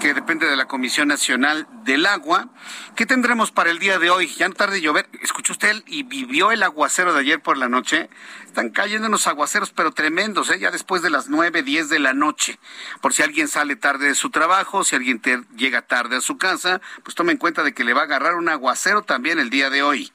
que 0.00 0.14
depende 0.14 0.46
de 0.46 0.54
la 0.54 0.66
Comisión 0.66 1.08
Nacional 1.08 1.66
del 1.82 2.06
Agua. 2.06 2.50
¿Qué 2.94 3.06
tendremos 3.06 3.50
para 3.50 3.70
el 3.70 3.78
día 3.78 3.98
de 3.98 4.10
hoy? 4.10 4.28
Ya 4.28 4.48
no 4.48 4.54
tarde 4.54 4.80
llover. 4.80 5.08
¿Escuchó 5.22 5.54
usted 5.54 5.82
y 5.86 6.04
vivió 6.04 6.52
el 6.52 6.62
aguacero 6.62 7.12
de 7.12 7.20
ayer 7.20 7.40
por 7.40 7.56
la 7.56 7.68
noche? 7.68 8.10
Están 8.52 8.68
cayendo 8.68 9.08
unos 9.08 9.26
aguaceros, 9.28 9.70
pero 9.70 9.92
tremendos, 9.92 10.50
¿eh? 10.50 10.58
ya 10.58 10.70
después 10.70 11.00
de 11.00 11.08
las 11.08 11.30
nueve, 11.30 11.62
diez 11.62 11.88
de 11.88 11.98
la 11.98 12.12
noche. 12.12 12.58
Por 13.00 13.14
si 13.14 13.22
alguien 13.22 13.48
sale 13.48 13.76
tarde 13.76 14.08
de 14.08 14.14
su 14.14 14.28
trabajo, 14.28 14.84
si 14.84 14.94
alguien 14.94 15.22
llega 15.56 15.80
tarde 15.80 16.16
a 16.16 16.20
su 16.20 16.36
casa, 16.36 16.82
pues 17.02 17.14
tome 17.14 17.32
en 17.32 17.38
cuenta 17.38 17.62
de 17.62 17.72
que 17.72 17.82
le 17.82 17.94
va 17.94 18.02
a 18.02 18.04
agarrar 18.04 18.34
un 18.34 18.50
aguacero 18.50 19.00
también 19.04 19.38
el 19.38 19.48
día 19.48 19.70
de 19.70 19.82
hoy. 19.82 20.12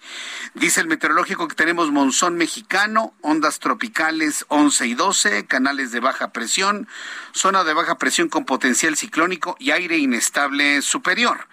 Dice 0.54 0.82
el 0.82 0.88
meteorológico 0.88 1.48
que 1.48 1.56
tenemos 1.56 1.90
monzón 1.90 2.36
mexicano, 2.36 3.16
ondas 3.22 3.58
tropicales 3.58 4.46
11 4.50 4.86
y 4.86 4.94
12, 4.94 5.48
canales 5.48 5.92
de 5.92 6.00
baja 6.00 6.32
presión, 6.32 6.88
zona 7.34 7.64
de 7.64 7.74
baja 7.74 7.98
presión 7.98 8.30
con 8.30 8.46
potencial 8.46 8.98
ciclónico 8.98 9.56
y 9.58 9.72
aire 9.72 9.98
inestable 9.98 10.84
superior. 10.84 11.48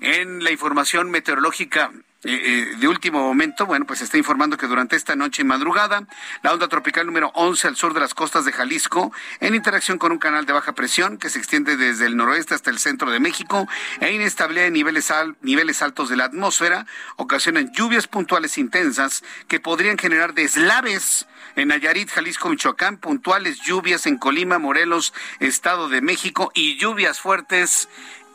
En 0.00 0.44
la 0.44 0.52
información 0.52 1.10
meteorológica 1.10 1.90
eh, 2.24 2.30
eh, 2.32 2.76
de 2.78 2.88
último 2.88 3.20
momento, 3.20 3.64
bueno, 3.64 3.86
pues 3.86 4.00
está 4.00 4.18
informando 4.18 4.56
que 4.56 4.66
durante 4.66 4.96
esta 4.96 5.14
noche 5.14 5.42
y 5.42 5.44
madrugada, 5.44 6.04
la 6.42 6.52
onda 6.52 6.66
tropical 6.66 7.06
número 7.06 7.30
11 7.34 7.68
al 7.68 7.76
sur 7.76 7.94
de 7.94 8.00
las 8.00 8.12
costas 8.12 8.44
de 8.44 8.50
Jalisco, 8.50 9.12
en 9.38 9.54
interacción 9.54 9.98
con 9.98 10.10
un 10.10 10.18
canal 10.18 10.44
de 10.44 10.52
baja 10.52 10.72
presión 10.72 11.18
que 11.18 11.30
se 11.30 11.38
extiende 11.38 11.76
desde 11.76 12.06
el 12.06 12.16
noroeste 12.16 12.56
hasta 12.56 12.70
el 12.70 12.80
centro 12.80 13.12
de 13.12 13.20
México, 13.20 13.68
e 14.00 14.10
inestabilidad 14.10 14.66
en 14.66 14.72
niveles, 14.72 15.12
niveles 15.42 15.80
altos 15.80 16.08
de 16.08 16.16
la 16.16 16.24
atmósfera, 16.24 16.86
ocasionan 17.18 17.70
lluvias 17.70 18.08
puntuales 18.08 18.58
intensas 18.58 19.22
que 19.46 19.60
podrían 19.60 19.96
generar 19.96 20.34
deslaves 20.34 21.28
en 21.54 21.68
Nayarit, 21.68 22.10
Jalisco, 22.10 22.48
Michoacán, 22.48 22.96
puntuales 22.96 23.60
lluvias 23.60 24.06
en 24.06 24.18
Colima, 24.18 24.58
Morelos, 24.58 25.14
Estado 25.38 25.88
de 25.88 26.00
México 26.00 26.50
y 26.52 26.78
lluvias 26.78 27.20
fuertes 27.20 27.88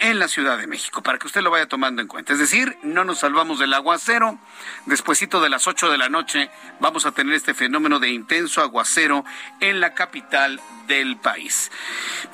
en 0.03 0.19
la 0.19 0.27
Ciudad 0.27 0.57
de 0.57 0.67
México, 0.67 1.01
para 1.01 1.17
que 1.17 1.27
usted 1.27 1.41
lo 1.41 1.49
vaya 1.49 1.65
tomando 1.65 2.01
en 2.01 2.09
cuenta. 2.09 2.33
Es 2.33 2.39
decir, 2.39 2.77
no 2.83 3.05
nos 3.05 3.19
salvamos 3.19 3.57
del 3.57 3.73
aguacero. 3.73 4.37
Despuésito 4.85 5.39
de 5.39 5.47
las 5.49 5.65
8 5.65 5.89
de 5.89 5.97
la 5.97 6.09
noche 6.09 6.51
vamos 6.81 7.05
a 7.05 7.13
tener 7.13 7.33
este 7.33 7.53
fenómeno 7.53 7.99
de 7.99 8.09
intenso 8.09 8.61
aguacero 8.61 9.23
en 9.61 9.79
la 9.79 9.93
capital 9.93 10.59
del 10.87 11.15
país. 11.15 11.71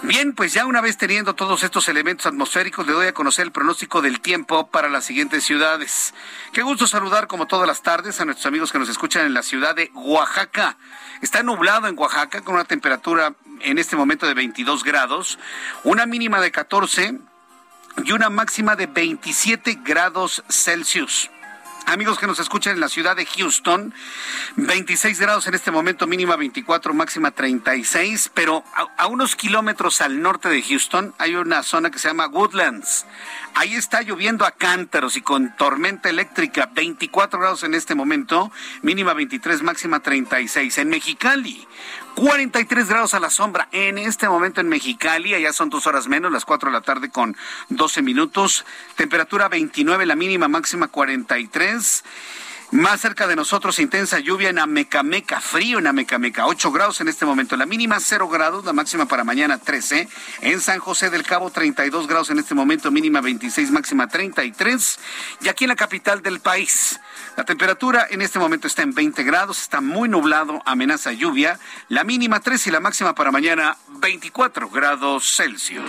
Bien, 0.01 0.33
pues 0.33 0.51
ya 0.51 0.65
una 0.65 0.81
vez 0.81 0.97
teniendo 0.97 1.35
todos 1.35 1.61
estos 1.61 1.87
elementos 1.89 2.25
atmosféricos, 2.25 2.87
le 2.87 2.93
doy 2.93 3.05
a 3.05 3.13
conocer 3.13 3.45
el 3.45 3.51
pronóstico 3.51 4.01
del 4.01 4.19
tiempo 4.19 4.65
para 4.71 4.89
las 4.89 5.05
siguientes 5.05 5.43
ciudades. 5.43 6.15
Qué 6.53 6.63
gusto 6.63 6.87
saludar 6.87 7.27
como 7.27 7.45
todas 7.45 7.67
las 7.67 7.83
tardes 7.83 8.19
a 8.19 8.25
nuestros 8.25 8.47
amigos 8.47 8.71
que 8.71 8.79
nos 8.79 8.89
escuchan 8.89 9.27
en 9.27 9.35
la 9.35 9.43
ciudad 9.43 9.75
de 9.75 9.91
Oaxaca. 9.93 10.77
Está 11.21 11.43
nublado 11.43 11.87
en 11.87 11.99
Oaxaca 11.99 12.41
con 12.41 12.55
una 12.55 12.65
temperatura 12.65 13.35
en 13.61 13.77
este 13.77 13.95
momento 13.95 14.25
de 14.25 14.33
22 14.33 14.83
grados, 14.83 15.37
una 15.83 16.07
mínima 16.07 16.41
de 16.41 16.51
14 16.51 17.28
y 18.05 18.11
una 18.11 18.29
máxima 18.29 18.75
de 18.75 18.87
27 18.87 19.79
grados 19.83 20.43
Celsius. 20.49 21.29
Amigos 21.85 22.19
que 22.19 22.27
nos 22.27 22.39
escuchan 22.39 22.75
en 22.75 22.81
la 22.81 22.89
ciudad 22.89 23.15
de 23.15 23.25
Houston, 23.25 23.93
26 24.57 25.19
grados 25.19 25.47
en 25.47 25.55
este 25.55 25.71
momento, 25.71 26.05
mínima 26.05 26.35
24, 26.35 26.93
máxima 26.93 27.31
36, 27.31 28.29
pero 28.35 28.63
a, 28.97 29.07
unos 29.07 29.35
kilómetros 29.35 30.01
al 30.01 30.21
norte 30.21 30.49
de 30.49 30.61
Houston 30.61 31.15
hay 31.17 31.33
una 31.33 31.63
zona 31.63 31.89
que 31.89 31.97
se 31.97 32.07
llama 32.07 32.27
Woodlands. 32.27 33.07
Ahí 33.55 33.73
está 33.73 34.03
lloviendo 34.03 34.45
a 34.45 34.51
cántaros 34.51 35.17
y 35.17 35.21
con 35.21 35.55
tormenta 35.55 36.09
eléctrica, 36.09 36.69
24 36.71 37.39
grados 37.39 37.63
en 37.63 37.73
este 37.73 37.95
momento, 37.95 38.51
mínima 38.83 39.13
23, 39.13 39.63
máxima 39.63 39.99
36. 39.99 40.77
En 40.77 40.89
Mexicali, 40.89 41.67
43 42.15 42.89
grados 42.89 43.13
a 43.13 43.19
la 43.19 43.29
sombra 43.29 43.67
en 43.71 43.97
este 43.97 44.27
momento 44.27 44.61
en 44.61 44.67
Mexicali, 44.67 45.33
allá 45.33 45.53
son 45.53 45.69
dos 45.69 45.87
horas 45.87 46.07
menos, 46.07 46.31
las 46.31 46.45
4 46.45 46.69
de 46.69 46.73
la 46.73 46.81
tarde 46.81 47.09
con 47.09 47.35
12 47.69 48.01
minutos, 48.01 48.65
temperatura 48.95 49.47
29, 49.47 50.05
la 50.05 50.15
mínima 50.15 50.47
máxima 50.47 50.87
43. 50.87 52.03
Más 52.71 53.01
cerca 53.01 53.25
de 53.25 53.35
nosotros, 53.35 53.79
intensa 53.79 54.19
lluvia 54.19 54.49
en 54.49 54.59
Amecameca, 54.59 55.41
frío 55.41 55.79
en 55.79 55.87
Amecameca, 55.87 56.45
8 56.45 56.71
grados 56.71 57.01
en 57.01 57.07
este 57.07 57.25
momento, 57.25 57.57
la 57.57 57.65
mínima 57.65 57.99
0 57.99 58.29
grados, 58.29 58.63
la 58.63 58.73
máxima 58.73 59.07
para 59.07 59.23
mañana 59.23 59.57
13. 59.57 60.07
En 60.41 60.61
San 60.61 60.77
José 60.77 61.09
del 61.09 61.23
Cabo, 61.23 61.49
32 61.49 62.07
grados 62.07 62.29
en 62.29 62.37
este 62.37 62.53
momento, 62.53 62.91
mínima 62.91 63.21
26, 63.21 63.71
máxima 63.71 64.07
33. 64.07 64.99
Y 65.41 65.47
aquí 65.47 65.63
en 65.63 65.69
la 65.69 65.75
capital 65.75 66.21
del 66.21 66.41
país, 66.41 66.99
la 67.35 67.43
temperatura 67.43 68.05
en 68.07 68.21
este 68.21 68.37
momento 68.37 68.67
está 68.67 68.83
en 68.83 68.93
20 68.93 69.23
grados, 69.23 69.59
está 69.59 69.81
muy 69.81 70.07
nublado, 70.07 70.61
amenaza 70.65 71.11
lluvia, 71.11 71.59
la 71.87 72.03
mínima 72.03 72.39
3 72.39 72.67
y 72.67 72.71
la 72.71 72.79
máxima 72.79 73.15
para 73.15 73.31
mañana 73.31 73.77
24 73.99 74.69
grados 74.69 75.35
Celsius. 75.35 75.85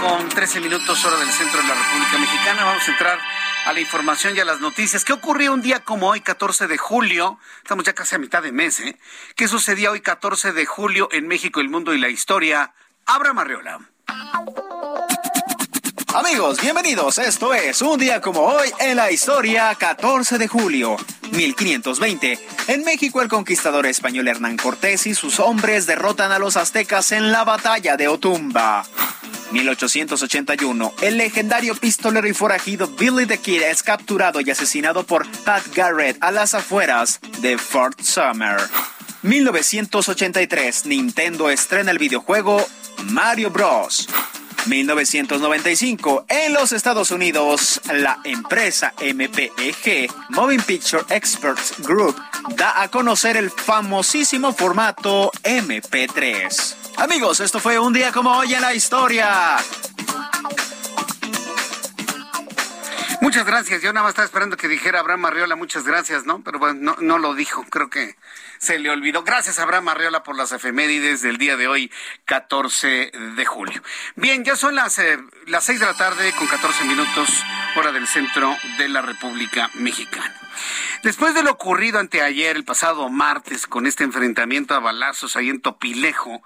Con 0.00 0.28
13 0.28 0.60
minutos 0.60 1.04
hora 1.04 1.16
del 1.16 1.28
centro 1.30 1.60
de 1.60 1.68
la 1.68 1.74
República 1.74 2.18
Mexicana. 2.18 2.64
Vamos 2.64 2.86
a 2.86 2.90
entrar 2.90 3.18
a 3.66 3.72
la 3.72 3.80
información 3.80 4.36
y 4.36 4.40
a 4.40 4.44
las 4.44 4.60
noticias. 4.60 5.04
¿Qué 5.04 5.12
ocurrió 5.12 5.52
un 5.52 5.62
día 5.62 5.84
como 5.84 6.08
hoy, 6.08 6.20
14 6.20 6.66
de 6.66 6.78
julio? 6.78 7.38
Estamos 7.58 7.84
ya 7.84 7.94
casi 7.94 8.14
a 8.14 8.18
mitad 8.18 8.42
de 8.42 8.52
mes, 8.52 8.80
¿eh? 8.80 8.98
¿Qué 9.36 9.48
sucedía 9.48 9.90
hoy, 9.90 10.00
14 10.00 10.52
de 10.52 10.66
julio, 10.66 11.08
en 11.12 11.26
México, 11.26 11.60
el 11.60 11.68
mundo 11.68 11.94
y 11.94 11.98
la 11.98 12.08
historia? 12.08 12.72
Abra 13.06 13.32
Marriola. 13.32 13.80
Amigos, 16.14 16.58
bienvenidos. 16.62 17.18
Esto 17.18 17.52
es 17.52 17.82
un 17.82 17.98
día 17.98 18.22
como 18.22 18.40
hoy 18.40 18.70
en 18.80 18.96
la 18.96 19.12
historia, 19.12 19.74
14 19.74 20.38
de 20.38 20.48
julio. 20.48 20.96
1520. 21.32 22.38
En 22.68 22.82
México, 22.82 23.20
el 23.20 23.28
conquistador 23.28 23.84
español 23.84 24.26
Hernán 24.26 24.56
Cortés 24.56 25.06
y 25.06 25.14
sus 25.14 25.38
hombres 25.38 25.86
derrotan 25.86 26.32
a 26.32 26.38
los 26.38 26.56
aztecas 26.56 27.12
en 27.12 27.30
la 27.30 27.44
batalla 27.44 27.98
de 27.98 28.08
Otumba. 28.08 28.86
1881. 29.52 30.94
El 31.02 31.18
legendario 31.18 31.74
pistolero 31.74 32.26
y 32.26 32.32
forajido 32.32 32.88
Billy 32.88 33.26
the 33.26 33.38
Kid 33.38 33.62
es 33.62 33.82
capturado 33.82 34.40
y 34.40 34.50
asesinado 34.50 35.04
por 35.04 35.30
Pat 35.44 35.62
Garrett 35.74 36.16
a 36.22 36.30
las 36.30 36.54
afueras 36.54 37.20
de 37.40 37.58
Fort 37.58 38.00
Summer. 38.00 38.58
1983. 39.22 40.86
Nintendo 40.86 41.50
estrena 41.50 41.90
el 41.90 41.98
videojuego 41.98 42.66
Mario 43.04 43.50
Bros. 43.50 44.08
1995, 44.68 46.26
en 46.28 46.52
los 46.52 46.72
Estados 46.72 47.10
Unidos, 47.10 47.80
la 47.90 48.18
empresa 48.24 48.92
MPEG, 49.00 50.10
Moving 50.28 50.60
Picture 50.60 51.02
Experts 51.08 51.74
Group, 51.78 52.14
da 52.56 52.82
a 52.82 52.88
conocer 52.88 53.36
el 53.36 53.50
famosísimo 53.50 54.52
formato 54.52 55.32
MP3. 55.42 56.74
Amigos, 56.98 57.40
esto 57.40 57.60
fue 57.60 57.78
un 57.78 57.92
día 57.94 58.12
como 58.12 58.36
hoy 58.36 58.52
en 58.52 58.60
la 58.60 58.74
historia. 58.74 59.56
Muchas 63.22 63.46
gracias. 63.46 63.82
Yo 63.82 63.92
nada 63.92 64.04
más 64.04 64.10
estaba 64.10 64.26
esperando 64.26 64.56
que 64.56 64.68
dijera 64.68 65.00
Abraham 65.00 65.24
Arriola 65.24 65.56
muchas 65.56 65.84
gracias, 65.84 66.24
¿no? 66.24 66.42
Pero 66.42 66.58
bueno, 66.58 66.78
no, 66.80 66.96
no 67.00 67.18
lo 67.18 67.34
dijo. 67.34 67.64
Creo 67.70 67.88
que 67.88 68.16
se 68.58 68.78
le 68.78 68.90
olvidó. 68.90 69.22
Gracias, 69.22 69.58
Abraham 69.58 69.88
Arriola, 69.88 70.22
por 70.22 70.36
las 70.36 70.52
efemérides 70.52 71.22
del 71.22 71.38
día 71.38 71.56
de 71.56 71.68
hoy, 71.68 71.90
14 72.24 73.10
de 73.36 73.44
julio. 73.44 73.82
Bien, 74.16 74.44
ya 74.44 74.56
son 74.56 74.74
las, 74.74 74.98
eh, 74.98 75.18
las 75.46 75.64
6 75.64 75.80
de 75.80 75.86
la 75.86 75.94
tarde 75.94 76.32
con 76.32 76.46
14 76.46 76.84
minutos, 76.84 77.28
hora 77.76 77.92
del 77.92 78.06
centro 78.06 78.56
de 78.78 78.88
la 78.88 79.02
República 79.02 79.70
Mexicana. 79.74 80.34
Después 81.02 81.34
de 81.34 81.42
lo 81.42 81.52
ocurrido 81.52 81.98
anteayer, 81.98 82.56
el 82.56 82.64
pasado 82.64 83.08
martes, 83.08 83.66
con 83.66 83.86
este 83.86 84.04
enfrentamiento 84.04 84.74
a 84.74 84.80
balazos 84.80 85.36
ahí 85.36 85.48
en 85.48 85.60
Topilejo, 85.60 86.42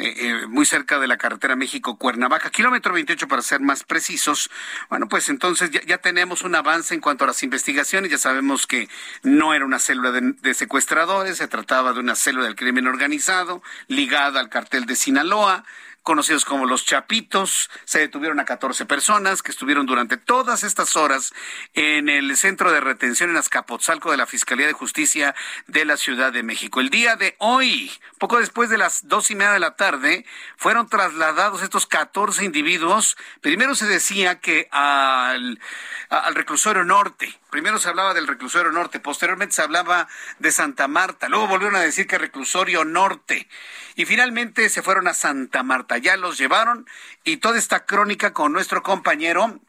eh, 0.00 0.14
eh, 0.16 0.46
muy 0.46 0.64
cerca 0.64 0.98
de 0.98 1.06
la 1.06 1.18
carretera 1.18 1.56
México-Cuernavaca, 1.56 2.48
kilómetro 2.50 2.94
28 2.94 3.28
para 3.28 3.42
ser 3.42 3.60
más 3.60 3.84
precisos. 3.84 4.50
Bueno, 4.88 5.08
pues 5.08 5.28
entonces 5.28 5.70
ya, 5.70 5.98
tenemos 5.98 6.42
un 6.42 6.54
avance 6.54 6.94
en 6.94 7.02
cuanto 7.02 7.24
a 7.24 7.26
las 7.26 7.42
investigaciones. 7.42 8.10
Ya 8.10 8.16
sabemos 8.16 8.66
que 8.66 8.88
no 9.22 9.52
era 9.52 9.66
una 9.66 9.78
célula 9.78 10.10
de, 10.10 10.32
de 10.40 10.54
secuestradores, 10.54 11.36
se 11.36 11.48
trataba 11.48 11.92
de 11.92 12.00
una 12.00 12.14
célula 12.14 12.46
del 12.46 12.56
crimen 12.56 12.86
organizado 12.86 13.62
ligada 13.88 14.40
al 14.40 14.48
cartel 14.48 14.86
de 14.86 14.96
Sinaloa 14.96 15.64
conocidos 16.02 16.44
como 16.44 16.66
los 16.66 16.84
Chapitos. 16.84 17.70
Se 17.84 17.98
detuvieron 17.98 18.40
a 18.40 18.44
14 18.44 18.86
personas 18.86 19.42
que 19.42 19.50
estuvieron 19.50 19.86
durante 19.86 20.16
todas 20.16 20.62
estas 20.62 20.96
horas 20.96 21.32
en 21.74 22.08
el 22.08 22.36
centro 22.36 22.72
de 22.72 22.80
retención 22.80 23.30
en 23.30 23.36
Azcapotzalco 23.36 24.10
de 24.10 24.16
la 24.16 24.26
Fiscalía 24.26 24.66
de 24.66 24.72
Justicia 24.72 25.34
de 25.66 25.84
la 25.84 25.96
Ciudad 25.96 26.32
de 26.32 26.42
México. 26.42 26.80
El 26.80 26.90
día 26.90 27.16
de 27.16 27.36
hoy, 27.38 27.90
poco 28.18 28.38
después 28.38 28.70
de 28.70 28.78
las 28.78 29.08
dos 29.08 29.30
y 29.30 29.34
media 29.34 29.52
de 29.52 29.60
la 29.60 29.76
tarde, 29.76 30.24
fueron 30.56 30.88
trasladados 30.88 31.62
estos 31.62 31.86
14 31.86 32.44
individuos. 32.44 33.16
Primero 33.40 33.74
se 33.74 33.86
decía 33.86 34.40
que 34.40 34.68
al, 34.70 35.60
al 36.08 36.34
reclusorio 36.34 36.84
norte, 36.84 37.39
primero 37.50 37.78
se 37.78 37.88
hablaba 37.88 38.14
del 38.14 38.26
reclusorio 38.26 38.72
norte, 38.72 39.00
posteriormente 39.00 39.54
se 39.54 39.62
hablaba 39.62 40.08
de 40.38 40.52
Santa 40.52 40.88
Marta, 40.88 41.28
luego 41.28 41.48
volvieron 41.48 41.76
a 41.76 41.80
decir 41.80 42.06
que 42.06 42.18
reclusorio 42.18 42.84
norte 42.84 43.48
y 43.96 44.06
finalmente 44.06 44.68
se 44.68 44.82
fueron 44.82 45.08
a 45.08 45.14
Santa 45.14 45.62
Marta. 45.62 45.98
Ya 45.98 46.16
los 46.16 46.38
llevaron 46.38 46.86
y 47.24 47.38
toda 47.38 47.58
esta 47.58 47.84
crónica 47.84 48.32
con 48.32 48.52
nuestro 48.52 48.82
compañero 48.82 49.60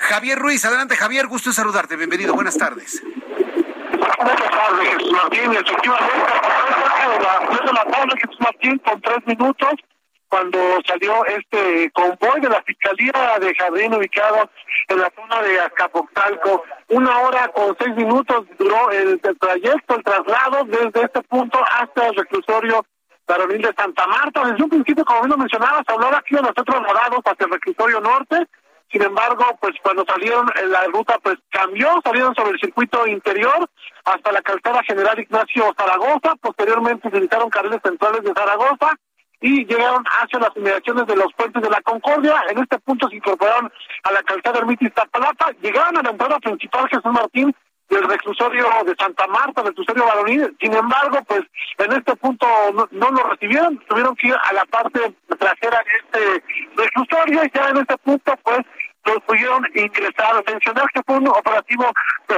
Javier 0.00 0.38
Ruiz. 0.38 0.64
Adelante 0.64 0.96
Javier, 0.96 1.26
gusto 1.26 1.50
en 1.50 1.54
saludarte. 1.54 1.96
Bienvenido, 1.96 2.34
buenas 2.34 2.58
tardes. 2.58 3.02
Buenas 4.18 4.48
tardes, 4.50 4.88
Jesús 4.88 5.12
Martín. 5.12 5.52
Efectivamente, 5.52 6.32
Jesús 8.20 8.40
Martín, 8.40 8.78
con 8.78 9.00
tres 9.00 9.26
minutos, 9.26 9.72
cuando 10.34 10.58
salió 10.84 11.24
este 11.26 11.92
convoy 11.92 12.40
de 12.40 12.48
la 12.48 12.60
Fiscalía 12.62 13.38
de 13.38 13.54
Jardín 13.54 13.94
ubicado 13.94 14.50
en 14.88 14.98
la 14.98 15.08
zona 15.14 15.40
de 15.42 15.60
Azcapotzalco. 15.60 16.64
Una 16.88 17.20
hora 17.20 17.46
con 17.54 17.76
seis 17.78 17.94
minutos 17.94 18.44
duró 18.58 18.90
el, 18.90 19.20
trayecto, 19.20 19.94
el 19.94 20.02
traslado 20.02 20.64
desde 20.64 21.04
este 21.04 21.22
punto 21.22 21.60
hasta 21.64 22.08
el 22.08 22.16
reclusorio 22.16 22.84
Varonil 23.28 23.62
de 23.62 23.72
Santa 23.76 24.08
Marta. 24.08 24.44
Desde 24.44 24.64
un 24.64 24.70
principio, 24.70 25.04
como 25.04 25.20
bien 25.20 25.30
lo 25.30 25.36
mencionabas, 25.36 25.84
hablaba 25.86 26.18
aquí 26.18 26.34
de 26.34 26.42
los 26.42 26.50
otros 26.50 26.82
rodados 26.82 27.20
hacia 27.24 27.46
el 27.46 27.52
reclusorio 27.52 28.00
norte. 28.00 28.48
Sin 28.90 29.02
embargo, 29.02 29.44
pues 29.60 29.74
cuando 29.84 30.04
salieron, 30.04 30.48
eh, 30.56 30.66
la 30.66 30.82
ruta 30.86 31.16
pues 31.22 31.36
cambió, 31.50 32.00
salieron 32.02 32.34
sobre 32.34 32.54
el 32.54 32.60
circuito 32.60 33.06
interior 33.06 33.70
hasta 34.04 34.32
la 34.32 34.42
calzada 34.42 34.82
General 34.82 35.16
Ignacio 35.16 35.72
Zaragoza, 35.78 36.34
posteriormente 36.40 37.06
utilizaron 37.06 37.50
carriles 37.50 37.78
centrales 37.84 38.24
de 38.24 38.32
Zaragoza 38.34 38.98
y 39.40 39.64
llegaron 39.66 40.04
hacia 40.20 40.38
las 40.38 40.56
inmediaciones 40.56 41.06
de 41.06 41.16
los 41.16 41.32
puentes 41.34 41.62
de 41.62 41.70
la 41.70 41.80
Concordia. 41.82 42.34
En 42.50 42.58
este 42.58 42.78
punto 42.78 43.08
se 43.08 43.16
incorporaron 43.16 43.72
a 44.04 44.12
la 44.12 44.22
calzada 44.22 44.58
Ermita 44.60 44.86
Iztapalapa, 44.86 45.52
llegaron 45.60 45.98
a 45.98 46.02
la 46.02 46.10
entrada 46.10 46.38
principal 46.38 46.88
Jesús 46.88 47.12
Martín 47.12 47.54
del 47.90 48.04
reclusorio 48.04 48.66
de 48.86 48.94
Santa 48.98 49.26
Marta, 49.26 49.62
del 49.62 49.70
reclusorio 49.70 50.06
varonil. 50.06 50.56
Sin 50.60 50.74
embargo, 50.74 51.18
pues 51.26 51.42
en 51.78 51.92
este 51.92 52.16
punto 52.16 52.46
no, 52.90 53.10
lo 53.10 53.22
recibieron, 53.30 53.78
tuvieron 53.88 54.16
que 54.16 54.28
ir 54.28 54.34
a 54.34 54.52
la 54.52 54.64
parte 54.66 55.00
trasera 55.38 55.78
de 55.78 55.92
este 56.00 56.44
reclusorio 56.76 57.44
y 57.44 57.50
ya 57.54 57.68
en 57.68 57.76
este 57.78 57.96
punto 57.98 58.34
pues 58.42 58.60
los 59.04 59.20
pudieron 59.24 59.66
ingresar. 59.74 60.42
Mencionar 60.46 60.86
que 60.94 61.02
fue 61.06 61.16
un 61.16 61.28
operativo 61.28 61.90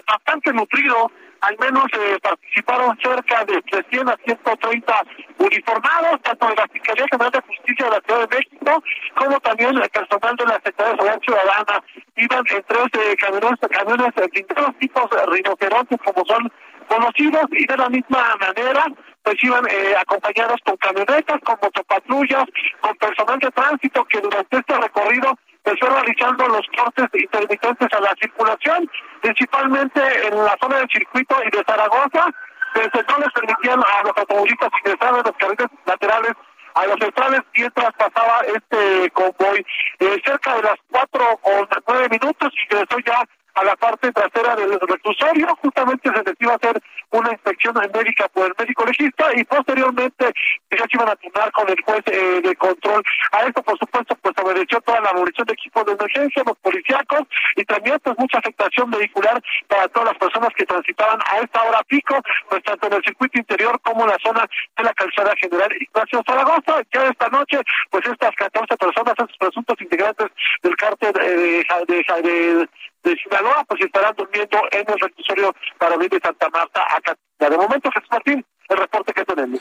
bastante 0.06 0.52
nutrido 0.52 1.10
al 1.40 1.56
menos 1.58 1.84
eh, 1.92 2.18
participaron 2.22 2.98
cerca 3.02 3.44
de 3.44 3.62
300 3.62 4.14
a 4.14 4.16
130 4.24 5.02
uniformados, 5.38 6.22
tanto 6.22 6.46
de 6.48 6.54
la 6.56 6.68
Fiscalía 6.68 7.06
General 7.10 7.32
de 7.32 7.40
Justicia 7.40 7.84
de 7.86 7.90
la 7.90 8.00
Ciudad 8.00 8.28
de 8.28 8.36
México, 8.36 8.82
como 9.14 9.40
también 9.40 9.76
el 9.76 9.90
personal 9.90 10.36
de 10.36 10.44
la 10.44 10.54
Secretaría 10.54 10.92
de 10.92 10.96
Seguridad 10.96 11.20
Ciudadana. 11.20 11.84
Iban 12.16 12.44
en 12.50 12.64
tres 12.66 12.86
eh, 12.92 13.16
camiones, 13.16 13.60
camiones 13.70 14.14
de 14.14 14.22
distintos 14.22 14.78
tipos 14.78 15.10
de 15.10 15.26
rinocerontes, 15.26 15.98
como 16.04 16.24
son 16.26 16.52
conocidos, 16.88 17.44
y 17.50 17.66
de 17.66 17.76
la 17.76 17.88
misma 17.88 18.36
manera 18.40 18.84
pues 19.26 19.42
iban 19.42 19.66
eh, 19.68 19.92
acompañados 19.98 20.60
con 20.64 20.76
camionetas, 20.76 21.40
con 21.42 21.58
motopatrullas, 21.60 22.44
con 22.80 22.94
personal 22.94 23.38
de 23.40 23.50
tránsito 23.50 24.04
que 24.04 24.20
durante 24.20 24.56
este 24.56 24.78
recorrido 24.78 25.36
empezó 25.66 25.92
realizando 25.92 26.46
los 26.48 26.62
cortes 26.76 27.06
intermitentes 27.20 27.88
a 27.92 28.00
la 28.00 28.14
circulación, 28.20 28.88
principalmente 29.20 30.00
en 30.28 30.36
la 30.36 30.56
zona 30.60 30.78
del 30.78 30.88
circuito 30.88 31.36
y 31.44 31.50
de 31.50 31.64
Zaragoza, 31.66 32.26
desde 32.74 33.04
no 33.08 33.18
les 33.18 33.32
permitían 33.32 33.80
a 33.80 34.02
los 34.04 34.12
automovilistas 34.16 34.70
ingresar 34.84 35.08
en 35.10 35.22
los 35.24 35.36
carriles 35.38 35.66
laterales 35.84 36.32
a 36.74 36.86
los 36.86 36.96
centrales 37.00 37.40
mientras 37.56 37.90
pasaba 37.94 38.40
este 38.54 39.10
convoy. 39.12 39.66
Eh, 39.98 40.20
cerca 40.24 40.56
de 40.56 40.62
las 40.62 40.76
cuatro 40.90 41.40
o 41.42 41.66
nueve 41.88 42.08
minutos 42.10 42.52
ingresó 42.70 42.98
ya 43.06 43.24
a 43.56 43.64
la 43.64 43.74
parte 43.76 44.12
trasera 44.12 44.54
del 44.54 44.78
reclusorio. 44.78 45.56
Justamente 45.62 46.10
se 46.10 46.22
les 46.22 46.34
iba 46.40 46.52
a 46.52 46.56
hacer 46.56 46.80
una 47.10 47.32
inspección 47.32 47.74
médica 47.94 48.28
por 48.28 48.46
el 48.46 48.52
médico 48.58 48.84
legista 48.84 49.30
y 49.34 49.44
posteriormente 49.44 50.32
ya 50.70 50.78
se 50.78 50.88
iban 50.92 51.08
a 51.08 51.16
turnar 51.16 51.50
con 51.52 51.68
el 51.68 51.80
juez 51.82 52.02
eh, 52.06 52.40
de 52.42 52.56
control. 52.56 53.02
A 53.32 53.46
esto, 53.46 53.62
por 53.62 53.78
supuesto, 53.78 54.14
pues 54.20 54.34
obedeció 54.38 54.80
toda 54.82 55.00
la 55.00 55.12
movilización 55.14 55.46
de 55.46 55.52
equipos 55.54 55.86
de 55.86 55.92
emergencia, 55.92 56.42
los 56.46 56.58
policíacos 56.58 57.22
y 57.56 57.64
también 57.64 57.98
pues 58.04 58.16
mucha 58.18 58.38
afectación 58.38 58.90
vehicular 58.90 59.42
para 59.68 59.88
todas 59.88 60.08
las 60.10 60.18
personas 60.18 60.50
que 60.54 60.66
transitaban 60.66 61.18
a 61.32 61.38
esta 61.38 61.62
hora 61.62 61.82
pico, 61.84 62.20
pues 62.50 62.62
tanto 62.62 62.86
en 62.88 62.92
el 62.94 63.04
circuito 63.04 63.38
interior 63.38 63.80
como 63.80 64.04
en 64.04 64.10
la 64.10 64.18
zona 64.22 64.46
de 64.76 64.84
la 64.84 64.92
calzada 64.92 65.32
general 65.40 65.72
Ignacio 65.80 66.22
Zaragoza. 66.26 66.82
Ya 66.92 67.06
esta 67.06 67.28
noche, 67.28 67.58
pues 67.90 68.06
estas 68.06 68.34
14 68.36 68.76
personas, 68.76 69.14
estos 69.16 69.38
presuntos 69.38 69.80
integrantes 69.80 70.26
del 70.62 70.76
cártel 70.76 71.12
eh, 71.22 71.64
de, 71.86 71.86
de, 71.88 72.22
de 72.22 72.68
de 73.02 73.16
Sinaloa, 73.16 73.64
pues 73.68 73.82
estarán 73.82 74.14
durmiendo 74.16 74.58
en 74.70 74.84
el 74.88 74.98
reclusorio 74.98 75.54
para 75.78 75.96
de 75.96 76.20
Santa 76.20 76.48
Marta, 76.50 76.82
acá. 76.96 77.16
De 77.38 77.50
momento, 77.50 77.90
Jesús 77.92 78.08
Martín, 78.10 78.44
el 78.68 78.76
reporte 78.76 79.12
que 79.12 79.24
tenemos. 79.24 79.60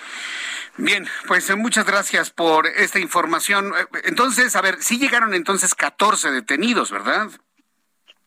Bien, 0.77 1.07
pues 1.27 1.49
eh, 1.49 1.55
muchas 1.55 1.85
gracias 1.85 2.31
por 2.31 2.67
esta 2.67 2.99
información. 2.99 3.73
Eh, 3.77 3.99
entonces, 4.05 4.55
a 4.55 4.61
ver, 4.61 4.75
sí 4.81 4.97
llegaron 4.97 5.33
entonces 5.33 5.73
14 5.73 6.31
detenidos, 6.31 6.91
¿verdad? 6.91 7.27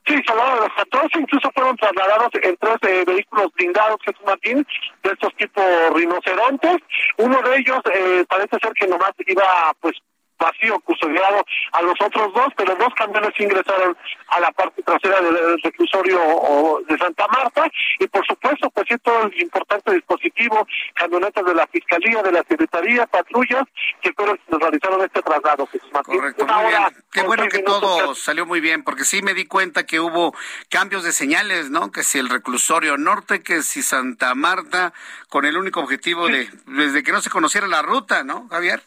Sí, 0.06 0.14
se 0.14 0.32
de 0.32 0.60
los 0.60 0.72
14, 0.74 1.18
incluso 1.18 1.50
fueron 1.52 1.76
trasladados 1.76 2.30
en 2.42 2.56
tres 2.56 2.76
eh, 2.82 3.04
vehículos 3.06 3.52
blindados, 3.52 4.00
Jesús 4.02 4.24
Martín, 4.24 4.66
de 5.02 5.10
estos 5.10 5.34
tipos 5.36 5.64
rinocerontes. 5.94 6.76
Uno 7.18 7.42
de 7.42 7.58
ellos 7.58 7.80
parece 8.26 8.56
ser 8.58 8.72
que 8.72 8.86
nomás 8.86 9.12
iba, 9.26 9.74
pues, 9.80 9.96
vacío 10.38 10.78
custodiado 10.80 11.44
a 11.72 11.82
los 11.82 11.94
otros 12.00 12.32
dos, 12.34 12.48
pero 12.56 12.74
dos 12.76 12.94
camiones 12.94 13.32
ingresaron 13.38 13.96
a 14.28 14.40
la 14.40 14.50
parte 14.52 14.82
trasera 14.82 15.20
del 15.20 15.60
reclusorio 15.62 16.80
de 16.86 16.98
Santa 16.98 17.26
Marta 17.28 17.68
y 17.98 18.06
por 18.06 18.26
supuesto 18.26 18.70
pues 18.70 18.86
sí 18.88 18.96
todo 18.98 19.24
el 19.24 19.40
importante 19.40 19.92
dispositivo, 19.92 20.66
camionetas 20.94 21.44
de 21.44 21.54
la 21.54 21.66
Fiscalía, 21.66 22.22
de 22.22 22.32
la 22.32 22.44
Secretaría, 22.48 23.06
patrullas 23.06 23.64
que 24.00 24.12
fueron 24.12 24.38
quienes 24.38 24.60
realizaron 24.60 25.02
este 25.02 25.22
traslado. 25.22 25.68
Correcto, 26.04 26.46
muy 26.46 26.66
bien. 26.66 26.82
Qué 27.12 27.22
bueno 27.22 27.48
que 27.48 27.60
todo 27.60 28.14
salió 28.14 28.46
muy 28.46 28.60
bien, 28.60 28.84
porque 28.84 29.04
sí 29.04 29.22
me 29.22 29.34
di 29.34 29.46
cuenta 29.46 29.86
que 29.86 30.00
hubo 30.00 30.34
cambios 30.68 31.04
de 31.04 31.12
señales, 31.12 31.70
¿no? 31.70 31.90
Que 31.90 32.02
si 32.02 32.18
el 32.18 32.28
reclusorio 32.28 32.96
norte, 32.96 33.42
que 33.42 33.62
si 33.62 33.82
Santa 33.82 34.34
Marta, 34.34 34.92
con 35.28 35.44
el 35.44 35.56
único 35.56 35.80
objetivo 35.80 36.28
de, 36.28 36.48
desde 36.66 37.02
que 37.02 37.12
no 37.12 37.20
se 37.20 37.30
conociera 37.30 37.66
la 37.66 37.82
ruta, 37.82 38.24
¿no, 38.24 38.48
Javier? 38.48 38.82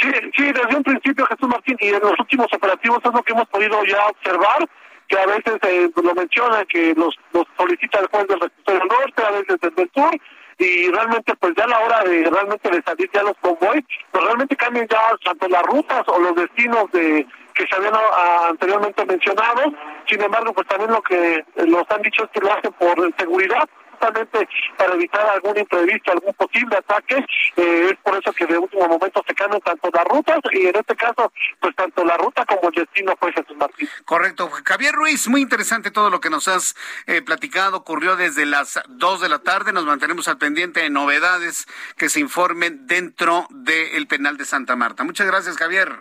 Sí, 0.00 0.10
sí, 0.36 0.52
desde 0.52 0.76
un 0.76 0.82
principio, 0.82 1.26
Jesús 1.26 1.48
Martín, 1.48 1.76
y 1.80 1.88
en 1.88 2.00
los 2.00 2.18
últimos 2.18 2.46
operativos 2.52 3.00
es 3.04 3.12
lo 3.12 3.22
que 3.22 3.32
hemos 3.32 3.48
podido 3.48 3.84
ya 3.84 4.06
observar, 4.06 4.68
que 5.08 5.18
a 5.18 5.26
veces 5.26 5.58
eh, 5.62 5.90
lo 6.02 6.14
menciona, 6.14 6.64
que 6.66 6.94
los, 6.94 7.18
los 7.32 7.44
solicita 7.56 7.98
el 7.98 8.06
juez 8.06 8.26
del 8.28 8.38
norte, 8.38 9.22
a 9.24 9.30
veces 9.30 9.56
desde 9.60 9.82
el 9.82 9.90
sur, 9.92 10.10
y 10.58 10.90
realmente 10.90 11.34
pues 11.36 11.54
ya 11.56 11.64
a 11.64 11.68
la 11.68 11.78
hora 11.80 12.02
de 12.04 12.28
realmente 12.30 12.70
de 12.70 12.82
salir 12.82 13.10
ya 13.12 13.22
los 13.22 13.36
convoys, 13.40 13.84
pues 14.10 14.24
realmente 14.24 14.56
cambian 14.56 14.88
ya 14.88 15.00
tanto 15.24 15.48
las 15.48 15.62
rutas 15.62 16.02
o 16.08 16.18
los 16.18 16.34
destinos 16.34 16.90
de 16.92 17.26
que 17.54 17.66
se 17.66 17.76
habían 17.76 17.94
ah, 17.94 18.48
anteriormente 18.50 19.04
mencionado, 19.04 19.72
sin 20.06 20.20
embargo 20.20 20.52
pues 20.52 20.66
también 20.68 20.90
lo 20.90 21.02
que 21.02 21.44
nos 21.66 21.84
han 21.90 22.02
dicho 22.02 22.24
es 22.24 22.30
que 22.30 22.40
lo 22.40 22.52
hacen 22.52 22.72
por 22.72 23.14
seguridad, 23.16 23.68
justamente 23.98 24.48
para 24.76 24.94
evitar 24.94 25.26
algún 25.26 25.58
imprevisto, 25.58 26.12
algún 26.12 26.34
posible 26.34 26.76
ataque. 26.76 27.16
Eh, 27.56 27.90
es 27.90 27.98
por 28.02 28.16
eso 28.16 28.32
que 28.32 28.46
de 28.46 28.58
último 28.58 28.88
momento 28.88 29.22
se 29.26 29.34
cambian 29.34 29.60
tanto 29.62 29.90
las 29.92 30.04
rutas 30.04 30.38
y 30.52 30.66
en 30.66 30.76
este 30.76 30.96
caso, 30.96 31.32
pues 31.60 31.74
tanto 31.76 32.04
la 32.04 32.16
ruta 32.16 32.44
como 32.46 32.68
el 32.68 32.74
destino 32.74 33.14
fue 33.18 33.32
Jesús 33.32 33.56
Martín. 33.56 33.88
Correcto. 34.04 34.50
Javier 34.64 34.94
Ruiz, 34.94 35.28
muy 35.28 35.40
interesante 35.40 35.90
todo 35.90 36.10
lo 36.10 36.20
que 36.20 36.30
nos 36.30 36.48
has 36.48 36.74
eh, 37.06 37.22
platicado. 37.22 37.78
Ocurrió 37.78 38.16
desde 38.16 38.46
las 38.46 38.80
2 38.88 39.20
de 39.20 39.28
la 39.28 39.40
tarde. 39.40 39.72
Nos 39.72 39.84
mantenemos 39.84 40.28
al 40.28 40.38
pendiente 40.38 40.80
de 40.80 40.90
novedades 40.90 41.66
que 41.96 42.08
se 42.08 42.20
informen 42.20 42.86
dentro 42.86 43.46
del 43.50 44.06
penal 44.06 44.36
de 44.36 44.44
Santa 44.44 44.76
Marta. 44.76 45.04
Muchas 45.04 45.26
gracias, 45.26 45.56
Javier. 45.56 45.98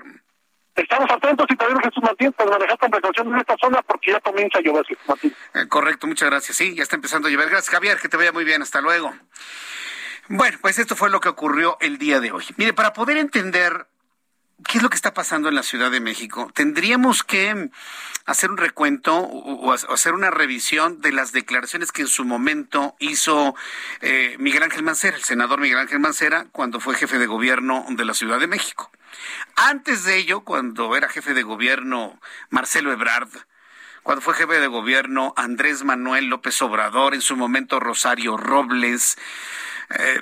Estamos 0.77 1.09
atentos 1.09 1.47
y 1.49 1.55
también 1.55 1.79
Jesús 1.81 2.03
Martín, 2.03 2.31
pues 2.33 2.49
manejar 2.49 2.77
con 2.77 2.91
precaución 2.91 3.33
en 3.33 3.39
esta 3.39 3.55
zona 3.59 3.81
porque 3.81 4.11
ya 4.11 4.19
comienza 4.19 4.59
a 4.59 4.61
llover, 4.61 4.85
Jesús 4.85 5.03
Martín. 5.07 5.35
Eh, 5.55 5.67
correcto, 5.67 6.05
muchas 6.05 6.29
gracias. 6.29 6.55
Sí, 6.55 6.75
ya 6.75 6.83
está 6.83 6.95
empezando 6.95 7.27
a 7.27 7.31
llover. 7.31 7.49
Gracias, 7.49 7.73
Javier, 7.73 7.97
que 7.97 8.07
te 8.07 8.15
vaya 8.15 8.31
muy 8.31 8.43
bien. 8.43 8.61
Hasta 8.61 8.79
luego. 8.79 9.11
Bueno, 10.29 10.57
pues 10.61 10.77
esto 10.77 10.95
fue 10.95 11.09
lo 11.09 11.19
que 11.19 11.29
ocurrió 11.29 11.77
el 11.81 11.97
día 11.97 12.19
de 12.19 12.31
hoy. 12.31 12.45
Mire, 12.57 12.73
para 12.73 12.93
poder 12.93 13.17
entender 13.17 13.87
qué 14.65 14.77
es 14.77 14.83
lo 14.83 14.89
que 14.89 14.95
está 14.95 15.13
pasando 15.13 15.49
en 15.49 15.55
la 15.55 15.63
Ciudad 15.63 15.91
de 15.91 15.99
México, 15.99 16.49
tendríamos 16.53 17.23
que 17.23 17.69
hacer 18.25 18.49
un 18.49 18.57
recuento 18.57 19.15
o 19.17 19.71
hacer 19.71 20.13
una 20.13 20.31
revisión 20.31 20.99
de 20.99 21.11
las 21.11 21.31
declaraciones 21.31 21.91
que 21.91 22.01
en 22.01 22.07
su 22.07 22.25
momento 22.25 22.95
hizo 22.99 23.55
eh, 24.01 24.35
Miguel 24.39 24.63
Ángel 24.63 24.83
Mancera, 24.83 25.15
el 25.15 25.23
senador 25.23 25.61
Miguel 25.61 25.77
Ángel 25.77 25.99
Mancera, 25.99 26.47
cuando 26.51 26.79
fue 26.79 26.95
jefe 26.95 27.19
de 27.19 27.27
gobierno 27.27 27.85
de 27.89 28.05
la 28.05 28.13
Ciudad 28.13 28.39
de 28.39 28.47
México. 28.47 28.91
Antes 29.55 30.03
de 30.03 30.17
ello, 30.17 30.41
cuando 30.41 30.95
era 30.95 31.07
jefe 31.07 31.33
de 31.33 31.43
gobierno 31.43 32.19
Marcelo 32.49 32.91
Ebrard, 32.91 33.29
cuando 34.03 34.21
fue 34.21 34.33
jefe 34.33 34.59
de 34.59 34.67
gobierno 34.67 35.33
Andrés 35.37 35.83
Manuel 35.83 36.27
López 36.27 36.61
Obrador, 36.61 37.13
en 37.13 37.21
su 37.21 37.35
momento 37.35 37.79
Rosario 37.79 38.37
Robles, 38.37 39.17
eh, 39.89 40.21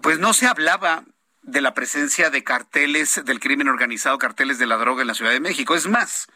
pues 0.00 0.18
no 0.18 0.32
se 0.32 0.46
hablaba 0.46 1.04
de 1.44 1.60
la 1.60 1.74
presencia 1.74 2.30
de 2.30 2.42
carteles 2.42 3.22
del 3.24 3.40
crimen 3.40 3.68
organizado, 3.68 4.18
carteles 4.18 4.58
de 4.58 4.66
la 4.66 4.76
droga 4.76 5.02
en 5.02 5.08
la 5.08 5.14
Ciudad 5.14 5.30
de 5.30 5.40
México. 5.40 5.74
Es 5.74 5.86
más, 5.86 6.26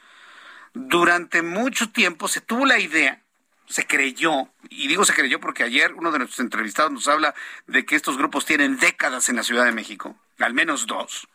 durante 0.75 1.43
mucho 1.43 1.91
tiempo 1.91 2.29
se 2.29 2.41
tuvo 2.41 2.67
la 2.67 2.79
idea, 2.79 3.23
se 3.67 3.87
creyó, 3.87 4.49
y 4.71 4.87
digo 4.89 5.05
se 5.05 5.15
creyó 5.15 5.41
porque 5.41 5.65
ayer 5.65 5.95
uno 5.95 6.13
de 6.13 6.19
nuestros 6.19 6.41
entrevistados 6.41 6.93
nos 6.93 7.09
habla 7.09 7.35
de 7.67 7.85
que 7.85 7.97
estos 7.97 8.17
grupos 8.17 8.47
tienen 8.47 8.79
décadas 8.79 9.29
en 9.29 9.37
la 9.37 9.43
Ciudad 9.43 9.65
de 9.65 9.73
México, 9.73 10.17
al 10.39 10.55
menos 10.55 10.87
dos 10.87 11.29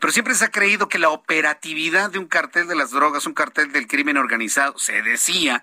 pero 0.00 0.12
siempre 0.12 0.34
se 0.34 0.44
ha 0.44 0.50
creído 0.50 0.88
que 0.88 0.98
la 0.98 1.10
operatividad 1.10 2.10
de 2.10 2.18
un 2.18 2.26
cartel 2.26 2.68
de 2.68 2.74
las 2.74 2.90
drogas, 2.90 3.26
un 3.26 3.34
cartel 3.34 3.72
del 3.72 3.86
crimen 3.86 4.16
organizado, 4.16 4.78
se 4.78 5.02
decía, 5.02 5.62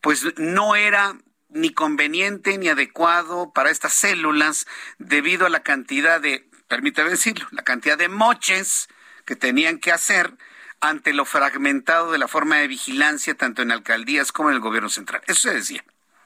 pues 0.00 0.26
no 0.36 0.74
era 0.74 1.16
ni 1.52 1.70
conveniente 1.70 2.58
ni 2.58 2.68
adecuado 2.68 3.52
para 3.52 3.70
estas 3.70 3.92
células 3.92 4.66
debido 4.98 5.46
a 5.46 5.50
la 5.50 5.62
cantidad 5.62 6.20
de, 6.20 6.48
permítame 6.68 7.10
decirlo, 7.10 7.46
la 7.50 7.62
cantidad 7.62 7.98
de 7.98 8.08
moches 8.08 8.88
que 9.24 9.36
tenían 9.36 9.78
que 9.78 9.92
hacer 9.92 10.34
ante 10.80 11.12
lo 11.12 11.24
fragmentado 11.24 12.10
de 12.10 12.18
la 12.18 12.28
forma 12.28 12.56
de 12.56 12.68
vigilancia 12.68 13.34
tanto 13.34 13.62
en 13.62 13.70
alcaldías 13.70 14.32
como 14.32 14.50
en 14.50 14.56
el 14.56 14.60
gobierno 14.60 14.88
central. 14.88 15.22
Eso 15.26 15.48
se 15.48 15.54
decía. 15.54 15.84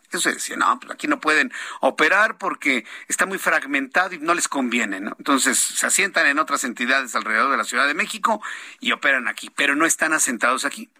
Eso 0.08 0.20
se 0.20 0.34
decía, 0.34 0.56
no, 0.56 0.78
pues 0.78 0.92
aquí 0.92 1.08
no 1.08 1.20
pueden 1.20 1.52
operar 1.80 2.38
porque 2.38 2.86
está 3.08 3.26
muy 3.26 3.38
fragmentado 3.38 4.14
y 4.14 4.18
no 4.18 4.34
les 4.34 4.48
conviene, 4.48 5.00
¿no? 5.00 5.14
Entonces 5.18 5.58
se 5.58 5.84
asientan 5.84 6.26
en 6.26 6.38
otras 6.38 6.62
entidades 6.62 7.14
alrededor 7.16 7.50
de 7.50 7.56
la 7.56 7.64
Ciudad 7.64 7.88
de 7.88 7.94
México 7.94 8.40
y 8.78 8.92
operan 8.92 9.26
aquí, 9.26 9.50
pero 9.50 9.74
no 9.74 9.84
están 9.84 10.12
asentados 10.12 10.64
aquí. 10.64 10.90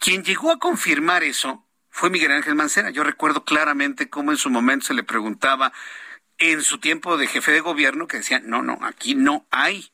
Quien 0.00 0.24
llegó 0.24 0.50
a 0.50 0.58
confirmar 0.58 1.22
eso 1.22 1.64
fue 2.00 2.08
Miguel 2.08 2.32
Ángel 2.32 2.54
Mancera. 2.54 2.88
Yo 2.88 3.04
recuerdo 3.04 3.44
claramente 3.44 4.08
cómo 4.08 4.30
en 4.30 4.38
su 4.38 4.48
momento 4.48 4.86
se 4.86 4.94
le 4.94 5.02
preguntaba 5.02 5.70
en 6.38 6.62
su 6.62 6.78
tiempo 6.78 7.18
de 7.18 7.26
jefe 7.26 7.52
de 7.52 7.60
gobierno 7.60 8.06
que 8.06 8.16
decía, 8.16 8.40
no, 8.42 8.62
no, 8.62 8.78
aquí 8.80 9.14
no 9.14 9.46
hay 9.50 9.92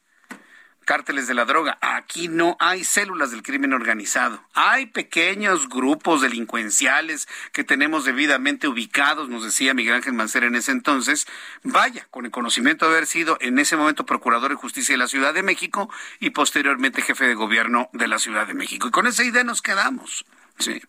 cárteles 0.85 1.27
de 1.27 1.35
la 1.35 1.47
droga. 1.47 1.79
Aquí 1.81 2.29
no 2.29 2.57
hay 2.61 2.85
células 2.85 3.33
del 3.33 3.43
crimen 3.43 3.73
organizado. 3.73 4.41
Hay 4.55 4.87
pequeños 4.87 5.69
grupos 5.69 6.21
delincuenciales 6.21 7.27
que 7.53 7.65
tenemos 7.65 8.05
debidamente 8.05 8.69
ubicados, 8.69 9.29
nos 9.29 9.43
decía 9.43 9.75
Miguel 9.75 9.95
Ángel 9.97 10.13
Mancera 10.13 10.47
en 10.47 10.55
ese 10.55 10.71
entonces. 10.71 11.27
Vaya, 11.65 12.07
con 12.13 12.25
el 12.25 12.31
conocimiento 12.31 12.87
de 12.87 12.93
haber 12.93 13.07
sido 13.07 13.37
en 13.41 13.59
ese 13.59 13.77
momento 13.77 14.07
procurador 14.07 14.51
de 14.51 14.55
justicia 14.55 14.93
de 14.93 14.99
la 14.99 15.09
Ciudad 15.09 15.35
de 15.35 15.43
México 15.43 15.91
y 16.21 16.31
posteriormente 16.31 17.03
jefe 17.03 17.27
de 17.27 17.35
gobierno 17.35 17.91
de 17.93 18.07
la 18.07 18.21
Ciudad 18.21 18.47
de 18.47 18.55
México. 18.55 18.87
Y 18.87 18.93
con 18.93 19.09
esa 19.09 19.25
idea 19.25 19.43
nos 19.43 19.61
quedamos. 19.61 20.25
Sí. 20.59 20.83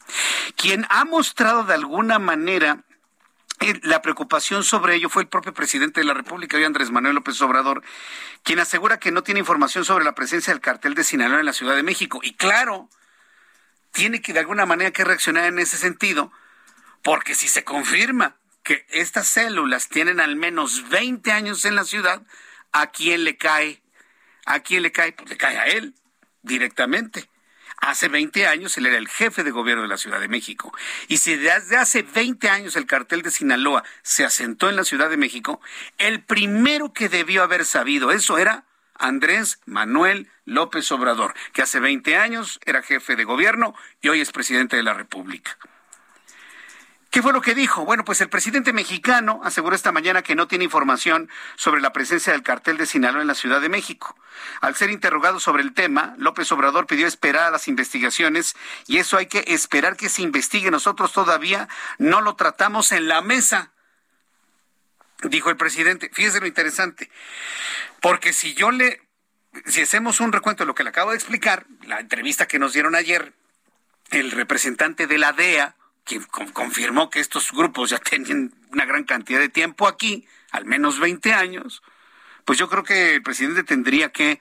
Quien 0.55 0.85
ha 0.89 1.05
mostrado 1.05 1.63
de 1.63 1.73
alguna 1.73 2.19
manera 2.19 2.83
la 3.83 4.01
preocupación 4.01 4.63
sobre 4.63 4.95
ello 4.95 5.09
fue 5.09 5.23
el 5.23 5.29
propio 5.29 5.53
presidente 5.53 5.99
de 5.99 6.05
la 6.05 6.13
República, 6.13 6.57
hoy 6.57 6.63
Andrés 6.63 6.91
Manuel 6.91 7.15
López 7.15 7.41
Obrador, 7.41 7.83
quien 8.43 8.59
asegura 8.59 8.99
que 8.99 9.11
no 9.11 9.23
tiene 9.23 9.39
información 9.39 9.83
sobre 9.83 10.05
la 10.05 10.13
presencia 10.13 10.53
del 10.53 10.61
cartel 10.61 10.93
de 10.93 11.03
Sinaloa 11.03 11.39
en 11.39 11.45
la 11.45 11.53
Ciudad 11.53 11.75
de 11.75 11.83
México. 11.83 12.19
Y 12.21 12.35
claro, 12.35 12.87
tiene 13.91 14.21
que 14.21 14.33
de 14.33 14.39
alguna 14.39 14.65
manera 14.65 14.91
que 14.91 15.03
reaccionar 15.03 15.45
en 15.45 15.57
ese 15.57 15.77
sentido, 15.77 16.31
porque 17.03 17.33
si 17.33 17.47
se 17.47 17.63
confirma 17.63 18.35
que 18.63 18.85
estas 18.89 19.27
células 19.27 19.89
tienen 19.89 20.19
al 20.19 20.35
menos 20.35 20.87
20 20.89 21.31
años 21.31 21.65
en 21.65 21.75
la 21.75 21.83
ciudad, 21.83 22.21
¿a 22.73 22.87
quién 22.87 23.23
le 23.23 23.37
cae? 23.37 23.81
¿A 24.45 24.59
quién 24.59 24.83
le 24.83 24.91
cae? 24.91 25.13
Pues 25.13 25.29
le 25.29 25.37
cae 25.37 25.57
a 25.57 25.65
él 25.65 25.95
directamente. 26.43 27.29
Hace 27.79 28.07
20 28.07 28.47
años 28.47 28.77
él 28.77 28.87
era 28.87 28.97
el 28.97 29.07
jefe 29.07 29.43
de 29.43 29.51
gobierno 29.51 29.83
de 29.83 29.87
la 29.87 29.97
Ciudad 29.97 30.19
de 30.19 30.27
México. 30.27 30.73
Y 31.07 31.17
si 31.17 31.35
desde 31.35 31.77
hace 31.77 32.01
20 32.01 32.49
años 32.49 32.75
el 32.75 32.85
cartel 32.85 33.21
de 33.21 33.31
Sinaloa 33.31 33.83
se 34.01 34.25
asentó 34.25 34.69
en 34.69 34.75
la 34.75 34.83
Ciudad 34.83 35.09
de 35.09 35.17
México, 35.17 35.61
el 35.97 36.21
primero 36.21 36.91
que 36.91 37.09
debió 37.09 37.43
haber 37.43 37.65
sabido 37.65 38.11
eso 38.11 38.37
era 38.37 38.65
Andrés 38.95 39.59
Manuel 39.65 40.27
López 40.45 40.91
Obrador, 40.91 41.35
que 41.53 41.61
hace 41.61 41.79
20 41.79 42.17
años 42.17 42.59
era 42.65 42.81
jefe 42.81 43.15
de 43.15 43.25
gobierno 43.25 43.75
y 44.01 44.09
hoy 44.09 44.21
es 44.21 44.31
presidente 44.31 44.75
de 44.75 44.83
la 44.83 44.93
República. 44.93 45.57
¿Qué 47.17 47.23
fue 47.23 47.33
lo 47.33 47.41
que 47.41 47.55
dijo? 47.55 47.83
Bueno, 47.83 48.05
pues 48.05 48.21
el 48.21 48.29
presidente 48.29 48.73
mexicano 48.73 49.41
aseguró 49.43 49.75
esta 49.75 49.91
mañana 49.91 50.21
que 50.21 50.35
no 50.35 50.47
tiene 50.47 50.65
información 50.65 51.31
sobre 51.55 51.81
la 51.81 51.91
presencia 51.91 52.31
del 52.31 52.43
cartel 52.43 52.77
de 52.77 52.85
Sinaloa 52.85 53.21
en 53.21 53.27
la 53.27 53.33
Ciudad 53.33 53.59
de 53.59 53.69
México. 53.69 54.15
Al 54.61 54.75
ser 54.75 54.91
interrogado 54.91 55.39
sobre 55.39 55.63
el 55.63 55.73
tema, 55.73 56.13
López 56.19 56.51
Obrador 56.51 56.85
pidió 56.85 57.07
esperar 57.07 57.45
a 57.45 57.49
las 57.49 57.67
investigaciones 57.67 58.55
y 58.85 58.99
eso 58.99 59.17
hay 59.17 59.25
que 59.25 59.45
esperar 59.47 59.97
que 59.97 60.09
se 60.09 60.21
investigue. 60.21 60.69
Nosotros 60.69 61.11
todavía 61.11 61.67
no 61.97 62.21
lo 62.21 62.35
tratamos 62.35 62.91
en 62.91 63.07
la 63.07 63.23
mesa, 63.23 63.71
dijo 65.23 65.49
el 65.49 65.57
presidente. 65.57 66.11
Fíjese 66.13 66.39
lo 66.39 66.45
interesante, 66.45 67.09
porque 67.99 68.31
si 68.31 68.53
yo 68.53 68.69
le, 68.69 69.01
si 69.65 69.81
hacemos 69.81 70.19
un 70.19 70.31
recuento 70.31 70.65
de 70.65 70.67
lo 70.67 70.75
que 70.75 70.83
le 70.83 70.91
acabo 70.91 71.09
de 71.09 71.17
explicar, 71.17 71.65
la 71.81 71.99
entrevista 71.99 72.47
que 72.47 72.59
nos 72.59 72.73
dieron 72.73 72.93
ayer, 72.93 73.33
el 74.11 74.29
representante 74.29 75.07
de 75.07 75.17
la 75.17 75.33
DEA, 75.33 75.73
quien 76.07 76.23
confirmó 76.53 77.09
que 77.09 77.19
estos 77.19 77.51
grupos 77.51 77.91
ya 77.91 77.97
tenían 78.09 78.53
una 78.71 78.85
gran 78.85 79.03
cantidad 79.03 79.39
de 79.39 79.49
tiempo 79.49 79.87
aquí, 79.87 80.27
al 80.51 80.65
menos 80.65 80.99
20 80.99 81.33
años, 81.33 81.83
pues 82.45 82.57
yo 82.57 82.69
creo 82.69 82.83
que 82.83 83.15
el 83.15 83.21
presidente 83.21 83.63
tendría 83.63 84.11
que 84.11 84.39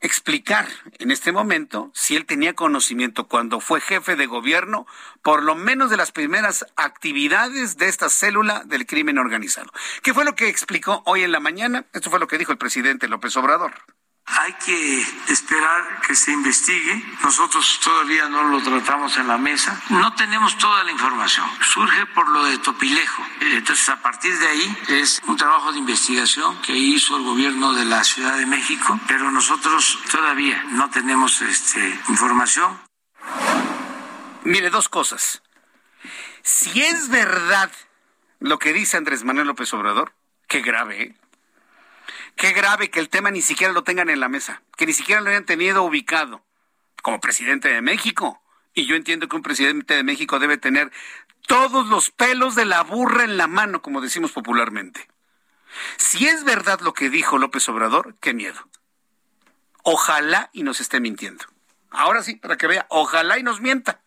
explicar 0.00 0.68
en 0.98 1.10
este 1.10 1.32
momento 1.32 1.90
si 1.94 2.16
él 2.16 2.26
tenía 2.26 2.52
conocimiento 2.52 3.26
cuando 3.26 3.60
fue 3.60 3.80
jefe 3.80 4.16
de 4.16 4.26
gobierno, 4.26 4.86
por 5.22 5.42
lo 5.42 5.54
menos 5.54 5.88
de 5.88 5.96
las 5.96 6.12
primeras 6.12 6.66
actividades 6.76 7.78
de 7.78 7.88
esta 7.88 8.10
célula 8.10 8.64
del 8.66 8.86
crimen 8.86 9.18
organizado. 9.18 9.70
¿Qué 10.02 10.12
fue 10.12 10.24
lo 10.24 10.34
que 10.34 10.48
explicó 10.48 11.02
hoy 11.06 11.22
en 11.22 11.32
la 11.32 11.40
mañana? 11.40 11.86
Esto 11.92 12.10
fue 12.10 12.20
lo 12.20 12.26
que 12.26 12.38
dijo 12.38 12.52
el 12.52 12.58
presidente 12.58 13.08
López 13.08 13.36
Obrador. 13.36 13.72
Hay 14.26 14.54
que 14.54 15.02
esperar 15.28 16.00
que 16.00 16.14
se 16.14 16.32
investigue. 16.32 17.04
Nosotros 17.22 17.78
todavía 17.84 18.28
no 18.28 18.44
lo 18.44 18.62
tratamos 18.62 19.16
en 19.18 19.28
la 19.28 19.36
mesa. 19.36 19.80
No 19.90 20.14
tenemos 20.14 20.56
toda 20.56 20.82
la 20.82 20.90
información. 20.90 21.46
Surge 21.60 22.06
por 22.06 22.28
lo 22.28 22.44
de 22.44 22.58
Topilejo. 22.58 23.22
Entonces, 23.40 23.88
a 23.90 24.00
partir 24.00 24.36
de 24.38 24.46
ahí 24.46 24.78
es 24.88 25.20
un 25.26 25.36
trabajo 25.36 25.72
de 25.72 25.78
investigación 25.78 26.60
que 26.62 26.72
hizo 26.72 27.16
el 27.18 27.22
gobierno 27.22 27.74
de 27.74 27.84
la 27.84 28.02
Ciudad 28.02 28.36
de 28.38 28.46
México, 28.46 28.98
pero 29.06 29.30
nosotros 29.30 29.98
todavía 30.10 30.62
no 30.70 30.88
tenemos 30.88 31.42
este, 31.42 32.00
información. 32.08 32.80
Mire, 34.44 34.70
dos 34.70 34.88
cosas. 34.88 35.42
Si 36.42 36.82
es 36.82 37.08
verdad 37.08 37.70
lo 38.40 38.58
que 38.58 38.72
dice 38.72 38.96
Andrés 38.96 39.24
Manuel 39.24 39.48
López 39.48 39.72
Obrador, 39.74 40.14
qué 40.48 40.60
grave, 40.60 41.02
¿eh? 41.02 41.14
Qué 42.36 42.52
grave 42.52 42.90
que 42.90 43.00
el 43.00 43.08
tema 43.08 43.30
ni 43.30 43.42
siquiera 43.42 43.72
lo 43.72 43.84
tengan 43.84 44.10
en 44.10 44.20
la 44.20 44.28
mesa, 44.28 44.62
que 44.76 44.86
ni 44.86 44.92
siquiera 44.92 45.20
lo 45.20 45.30
hayan 45.30 45.44
tenido 45.44 45.82
ubicado 45.82 46.44
como 47.02 47.20
presidente 47.20 47.68
de 47.68 47.82
México. 47.82 48.42
Y 48.74 48.86
yo 48.86 48.96
entiendo 48.96 49.28
que 49.28 49.36
un 49.36 49.42
presidente 49.42 49.94
de 49.94 50.02
México 50.02 50.38
debe 50.38 50.58
tener 50.58 50.90
todos 51.46 51.86
los 51.86 52.10
pelos 52.10 52.54
de 52.54 52.64
la 52.64 52.82
burra 52.82 53.24
en 53.24 53.36
la 53.36 53.46
mano, 53.46 53.82
como 53.82 54.00
decimos 54.00 54.32
popularmente. 54.32 55.08
Si 55.96 56.26
es 56.26 56.44
verdad 56.44 56.80
lo 56.80 56.92
que 56.92 57.10
dijo 57.10 57.38
López 57.38 57.68
Obrador, 57.68 58.16
qué 58.20 58.34
miedo. 58.34 58.68
Ojalá 59.82 60.50
y 60.52 60.62
nos 60.62 60.80
esté 60.80 61.00
mintiendo. 61.00 61.44
Ahora 61.90 62.22
sí, 62.22 62.36
para 62.36 62.56
que 62.56 62.66
vea, 62.66 62.86
ojalá 62.88 63.38
y 63.38 63.42
nos 63.42 63.60
mienta. 63.60 64.00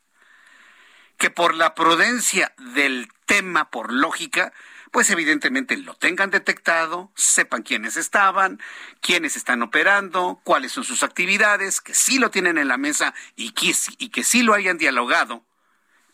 Que 1.18 1.30
por 1.30 1.56
la 1.56 1.76
prudencia 1.76 2.54
del 2.58 3.10
tema, 3.26 3.70
por 3.70 3.94
lógica, 3.94 4.54
pues 4.92 5.10
evidentemente 5.10 5.78
lo 5.78 5.94
tengan 5.96 6.30
detectado, 6.30 7.12
sepan 7.16 7.64
quiénes 7.64 7.98
estaban, 7.98 8.60
quiénes 9.02 9.36
están 9.36 9.62
operando, 9.62 10.40
cuáles 10.44 10.72
son 10.72 10.84
sus 10.84 11.04
actividades, 11.04 11.82
que 11.82 11.94
sí 11.94 12.20
lo 12.20 12.32
tienen 12.32 12.58
en 12.58 12.68
la 12.68 12.78
mesa 12.78 13.14
y 13.36 13.52
que, 13.52 13.74
y 13.98 14.10
que 14.10 14.24
sí 14.24 14.44
lo 14.44 14.54
hayan 14.54 14.78
dialogado, 14.78 15.44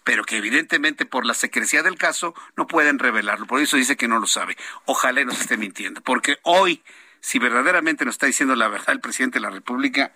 pero 0.04 0.24
que 0.24 0.38
evidentemente 0.38 1.06
por 1.06 1.26
la 1.26 1.34
secrecía 1.34 1.84
del 1.84 1.98
caso 1.98 2.34
no 2.58 2.68
pueden 2.68 3.00
revelarlo. 3.00 3.48
Por 3.48 3.62
eso 3.62 3.78
dice 3.78 3.98
que 3.98 4.08
no 4.08 4.20
lo 4.20 4.28
sabe. 4.28 4.58
Ojalá 4.86 5.24
nos 5.24 5.40
esté 5.40 5.58
mintiendo, 5.58 6.02
porque 6.02 6.40
hoy, 6.44 6.84
si 7.22 7.40
verdaderamente 7.40 8.06
nos 8.06 8.16
está 8.16 8.26
diciendo 8.26 8.56
la 8.56 8.68
verdad 8.68 8.90
el 8.92 9.00
presidente 9.00 9.40
de 9.40 9.44
la 9.44 9.50
República, 9.50 10.14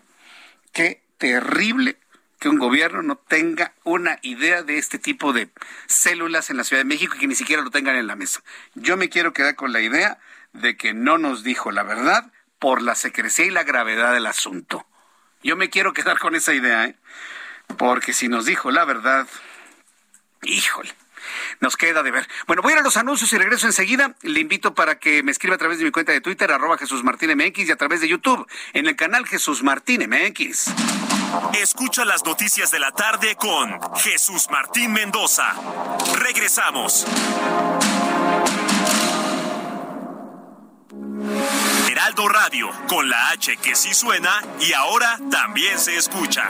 qué 0.73 1.03
terrible 1.17 1.97
que 2.39 2.49
un 2.49 2.57
gobierno 2.57 3.01
no 3.01 3.17
tenga 3.17 3.73
una 3.83 4.19
idea 4.21 4.63
de 4.63 4.77
este 4.77 4.99
tipo 4.99 5.33
de 5.33 5.49
células 5.87 6.49
en 6.49 6.57
la 6.57 6.63
Ciudad 6.63 6.81
de 6.81 6.87
México 6.87 7.15
y 7.15 7.19
que 7.19 7.27
ni 7.27 7.35
siquiera 7.35 7.63
lo 7.63 7.71
tengan 7.71 7.95
en 7.95 8.07
la 8.07 8.15
mesa. 8.15 8.41
Yo 8.75 8.97
me 8.97 9.09
quiero 9.09 9.33
quedar 9.33 9.55
con 9.55 9.73
la 9.73 9.81
idea 9.81 10.19
de 10.53 10.77
que 10.77 10.93
no 10.93 11.17
nos 11.17 11.43
dijo 11.43 11.71
la 11.71 11.83
verdad 11.83 12.31
por 12.59 12.81
la 12.81 12.95
secrecía 12.95 13.45
y 13.45 13.51
la 13.51 13.63
gravedad 13.63 14.13
del 14.13 14.27
asunto. 14.27 14.85
Yo 15.43 15.55
me 15.55 15.69
quiero 15.69 15.93
quedar 15.93 16.19
con 16.19 16.35
esa 16.35 16.53
idea, 16.53 16.85
¿eh? 16.85 16.95
porque 17.77 18.13
si 18.13 18.27
nos 18.27 18.45
dijo 18.45 18.71
la 18.71 18.85
verdad, 18.85 19.27
híjole. 20.43 20.93
Nos 21.59 21.77
queda 21.77 22.03
de 22.03 22.11
ver. 22.11 22.27
Bueno, 22.47 22.61
voy 22.61 22.71
a 22.71 22.75
ir 22.75 22.79
a 22.79 22.83
los 22.83 22.97
anuncios 22.97 23.31
y 23.33 23.37
regreso 23.37 23.67
enseguida. 23.67 24.15
Le 24.21 24.39
invito 24.39 24.73
para 24.73 24.99
que 24.99 25.23
me 25.23 25.31
escriba 25.31 25.55
a 25.55 25.57
través 25.57 25.79
de 25.79 25.85
mi 25.85 25.91
cuenta 25.91 26.11
de 26.11 26.21
Twitter, 26.21 26.51
arroba 26.51 26.77
Jesús 26.77 27.03
Martín 27.03 27.35
MX, 27.35 27.67
y 27.67 27.71
a 27.71 27.75
través 27.75 28.01
de 28.01 28.07
YouTube, 28.07 28.47
en 28.73 28.87
el 28.87 28.95
canal 28.95 29.25
Jesús 29.27 29.63
Martín 29.63 30.07
MX. 30.09 30.67
Escucha 31.59 32.05
las 32.05 32.23
noticias 32.23 32.71
de 32.71 32.79
la 32.79 32.91
tarde 32.91 33.35
con 33.35 33.79
Jesús 33.97 34.47
Martín 34.49 34.93
Mendoza. 34.93 35.53
Regresamos. 36.19 37.05
Heraldo 41.89 42.27
Radio, 42.29 42.69
con 42.87 43.09
la 43.09 43.29
H 43.31 43.57
que 43.57 43.75
sí 43.75 43.93
suena 43.93 44.41
y 44.61 44.73
ahora 44.73 45.19
también 45.29 45.79
se 45.79 45.97
escucha. 45.97 46.49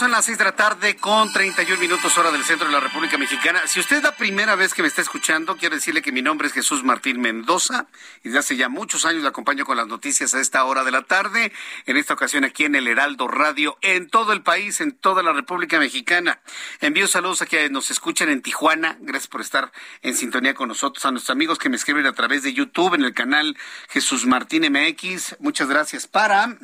Son 0.00 0.12
las 0.12 0.24
seis 0.24 0.38
de 0.38 0.44
la 0.44 0.56
tarde 0.56 0.96
con 0.96 1.30
31 1.30 1.78
minutos 1.78 2.16
hora 2.16 2.30
del 2.30 2.42
centro 2.42 2.66
de 2.66 2.72
la 2.72 2.80
República 2.80 3.18
Mexicana. 3.18 3.60
Si 3.66 3.80
usted 3.80 3.98
es 3.98 4.02
la 4.02 4.16
primera 4.16 4.54
vez 4.54 4.72
que 4.72 4.80
me 4.80 4.88
está 4.88 5.02
escuchando, 5.02 5.58
quiero 5.58 5.74
decirle 5.74 6.00
que 6.00 6.10
mi 6.10 6.22
nombre 6.22 6.48
es 6.48 6.54
Jesús 6.54 6.82
Martín 6.82 7.20
Mendoza 7.20 7.86
y 8.24 8.28
desde 8.28 8.38
hace 8.38 8.56
ya 8.56 8.70
muchos 8.70 9.04
años 9.04 9.20
le 9.20 9.28
acompaño 9.28 9.66
con 9.66 9.76
las 9.76 9.88
noticias 9.88 10.32
a 10.32 10.40
esta 10.40 10.64
hora 10.64 10.84
de 10.84 10.90
la 10.90 11.02
tarde. 11.02 11.52
En 11.84 11.98
esta 11.98 12.14
ocasión 12.14 12.44
aquí 12.44 12.64
en 12.64 12.76
el 12.76 12.88
Heraldo 12.88 13.28
Radio, 13.28 13.76
en 13.82 14.08
todo 14.08 14.32
el 14.32 14.40
país, 14.40 14.80
en 14.80 14.92
toda 14.92 15.22
la 15.22 15.34
República 15.34 15.78
Mexicana. 15.78 16.40
Envío 16.80 17.06
saludos 17.06 17.42
a 17.42 17.46
quienes 17.46 17.70
nos 17.70 17.90
escuchan 17.90 18.30
en 18.30 18.40
Tijuana. 18.40 18.96
Gracias 19.00 19.28
por 19.28 19.42
estar 19.42 19.70
en 20.00 20.16
sintonía 20.16 20.54
con 20.54 20.68
nosotros. 20.68 21.04
A 21.04 21.10
nuestros 21.10 21.34
amigos 21.36 21.58
que 21.58 21.68
me 21.68 21.76
escriben 21.76 22.06
a 22.06 22.14
través 22.14 22.42
de 22.42 22.54
YouTube 22.54 22.94
en 22.94 23.04
el 23.04 23.12
canal 23.12 23.54
Jesús 23.90 24.24
Martín 24.24 24.62
MX. 24.62 25.36
Muchas 25.40 25.68
gracias. 25.68 26.06
Para 26.06 26.56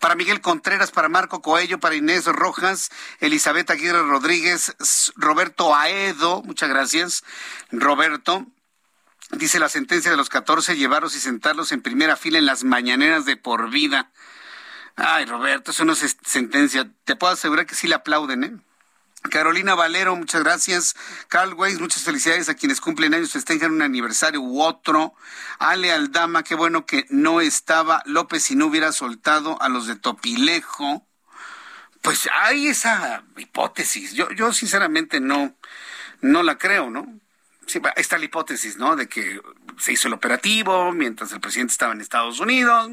para 0.00 0.14
Miguel 0.14 0.40
Contreras, 0.40 0.90
para 0.90 1.08
Marco 1.08 1.42
Coello, 1.42 1.78
para 1.78 1.94
Inés 1.94 2.26
Rojas, 2.26 2.90
Elizabeth 3.20 3.70
Aguirre 3.70 4.02
Rodríguez, 4.02 4.74
Roberto 5.16 5.74
Aedo, 5.74 6.42
muchas 6.42 6.68
gracias, 6.68 7.24
Roberto. 7.70 8.46
Dice 9.32 9.58
la 9.58 9.70
sentencia 9.70 10.10
de 10.10 10.16
los 10.16 10.28
14, 10.28 10.76
llevarlos 10.76 11.14
y 11.14 11.20
sentarlos 11.20 11.72
en 11.72 11.80
primera 11.80 12.16
fila 12.16 12.38
en 12.38 12.44
las 12.46 12.64
mañaneras 12.64 13.24
de 13.24 13.36
por 13.36 13.70
vida. 13.70 14.10
Ay, 14.96 15.24
Roberto, 15.24 15.70
eso 15.70 15.86
no 15.86 15.94
es 15.94 16.18
sentencia. 16.24 16.90
Te 17.04 17.16
puedo 17.16 17.32
asegurar 17.32 17.64
que 17.64 17.74
sí 17.74 17.88
le 17.88 17.94
aplauden, 17.94 18.44
¿eh? 18.44 18.52
Carolina 19.30 19.74
Valero, 19.74 20.16
muchas 20.16 20.42
gracias. 20.42 20.94
Carl 21.28 21.54
Weiss, 21.54 21.80
muchas 21.80 22.02
felicidades 22.02 22.48
a 22.48 22.54
quienes 22.54 22.80
cumplen 22.80 23.14
años, 23.14 23.32
festejan 23.32 23.72
un 23.72 23.82
aniversario 23.82 24.40
u 24.40 24.62
otro. 24.62 25.14
Ale 25.58 25.92
Aldama, 25.92 26.42
qué 26.42 26.54
bueno 26.54 26.86
que 26.86 27.06
no 27.08 27.40
estaba 27.40 28.02
López 28.04 28.50
y 28.50 28.56
no 28.56 28.66
hubiera 28.66 28.92
soltado 28.92 29.60
a 29.62 29.68
los 29.68 29.86
de 29.86 29.96
Topilejo. 29.96 31.06
Pues 32.02 32.28
hay 32.32 32.66
esa 32.66 33.24
hipótesis. 33.36 34.12
Yo, 34.12 34.30
yo 34.32 34.52
sinceramente 34.52 35.20
no, 35.20 35.54
no 36.20 36.42
la 36.42 36.58
creo, 36.58 36.90
¿no? 36.90 37.06
Sí, 37.66 37.80
está 37.96 38.18
la 38.18 38.24
hipótesis, 38.24 38.76
¿no? 38.76 38.96
De 38.96 39.08
que 39.08 39.40
se 39.78 39.92
hizo 39.92 40.08
el 40.08 40.14
operativo 40.14 40.92
mientras 40.92 41.32
el 41.32 41.40
presidente 41.40 41.72
estaba 41.72 41.92
en 41.92 42.00
Estados 42.00 42.40
Unidos. 42.40 42.90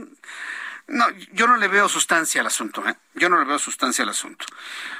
No, 0.89 1.05
yo 1.33 1.45
no 1.45 1.57
le 1.57 1.67
veo 1.67 1.87
sustancia 1.87 2.41
al 2.41 2.47
asunto, 2.47 2.87
¿eh? 2.87 2.95
Yo 3.13 3.29
no 3.29 3.37
le 3.37 3.45
veo 3.45 3.59
sustancia 3.59 4.03
al 4.03 4.09
asunto. 4.09 4.45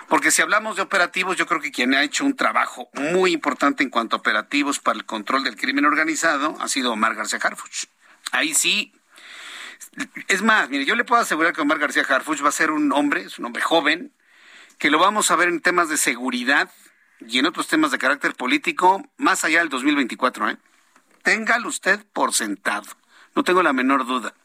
Porque 0.08 0.30
si 0.30 0.44
hablamos 0.44 0.76
de 0.76 0.84
operativos, 0.84 1.36
yo 1.36 1.48
creo 1.48 1.62
que 1.62 1.72
quien 1.72 1.96
ha 1.96 2.04
hecho 2.04 2.26
un 2.26 2.36
trabajo 2.36 2.90
muy 2.94 3.32
importante 3.32 3.82
en 3.82 3.90
cuanto 3.90 4.16
a 4.16 4.20
operativos 4.20 4.78
para 4.80 5.00
el 5.00 5.06
control 5.06 5.44
del 5.44 5.58
crimen 5.58 5.86
organizado 5.86 6.56
ha 6.60 6.68
sido 6.68 6.94
Omar 6.94 7.16
García 7.16 7.40
Harfuch. 7.42 7.86
Ahí 8.32 8.54
sí. 8.54 8.94
Es 10.28 10.44
más, 10.44 10.70
mire, 10.70 10.86
yo 10.86 10.96
le 10.96 11.06
puedo 11.06 11.22
asegurar 11.22 11.54
que 11.54 11.62
Omar 11.62 11.80
García 11.80 12.06
Harfuch 12.08 12.44
va 12.44 12.50
a 12.50 12.52
ser 12.54 12.70
un 12.70 12.92
hombre, 12.92 13.24
es 13.24 13.40
un 13.40 13.46
hombre 13.46 13.64
joven, 13.64 14.14
que 14.78 14.92
lo 14.92 15.00
vamos 15.00 15.32
a 15.32 15.36
ver 15.36 15.50
en 15.50 15.60
temas 15.60 15.90
de 15.90 15.98
seguridad 15.98 16.70
y 17.20 17.40
en 17.40 17.48
otros 17.48 17.68
temas 17.68 17.90
de 17.90 17.98
carácter 17.98 18.36
político 18.36 19.04
más 19.18 19.44
allá 19.44 19.60
del 19.60 19.70
2024, 19.70 20.50
¿eh? 20.52 20.58
Téngalo 21.24 21.68
usted 21.68 22.06
por 22.14 22.34
sentado. 22.34 22.88
No 23.36 23.44
tengo 23.44 23.64
la 23.64 23.74
menor 23.74 24.06
duda. 24.06 24.36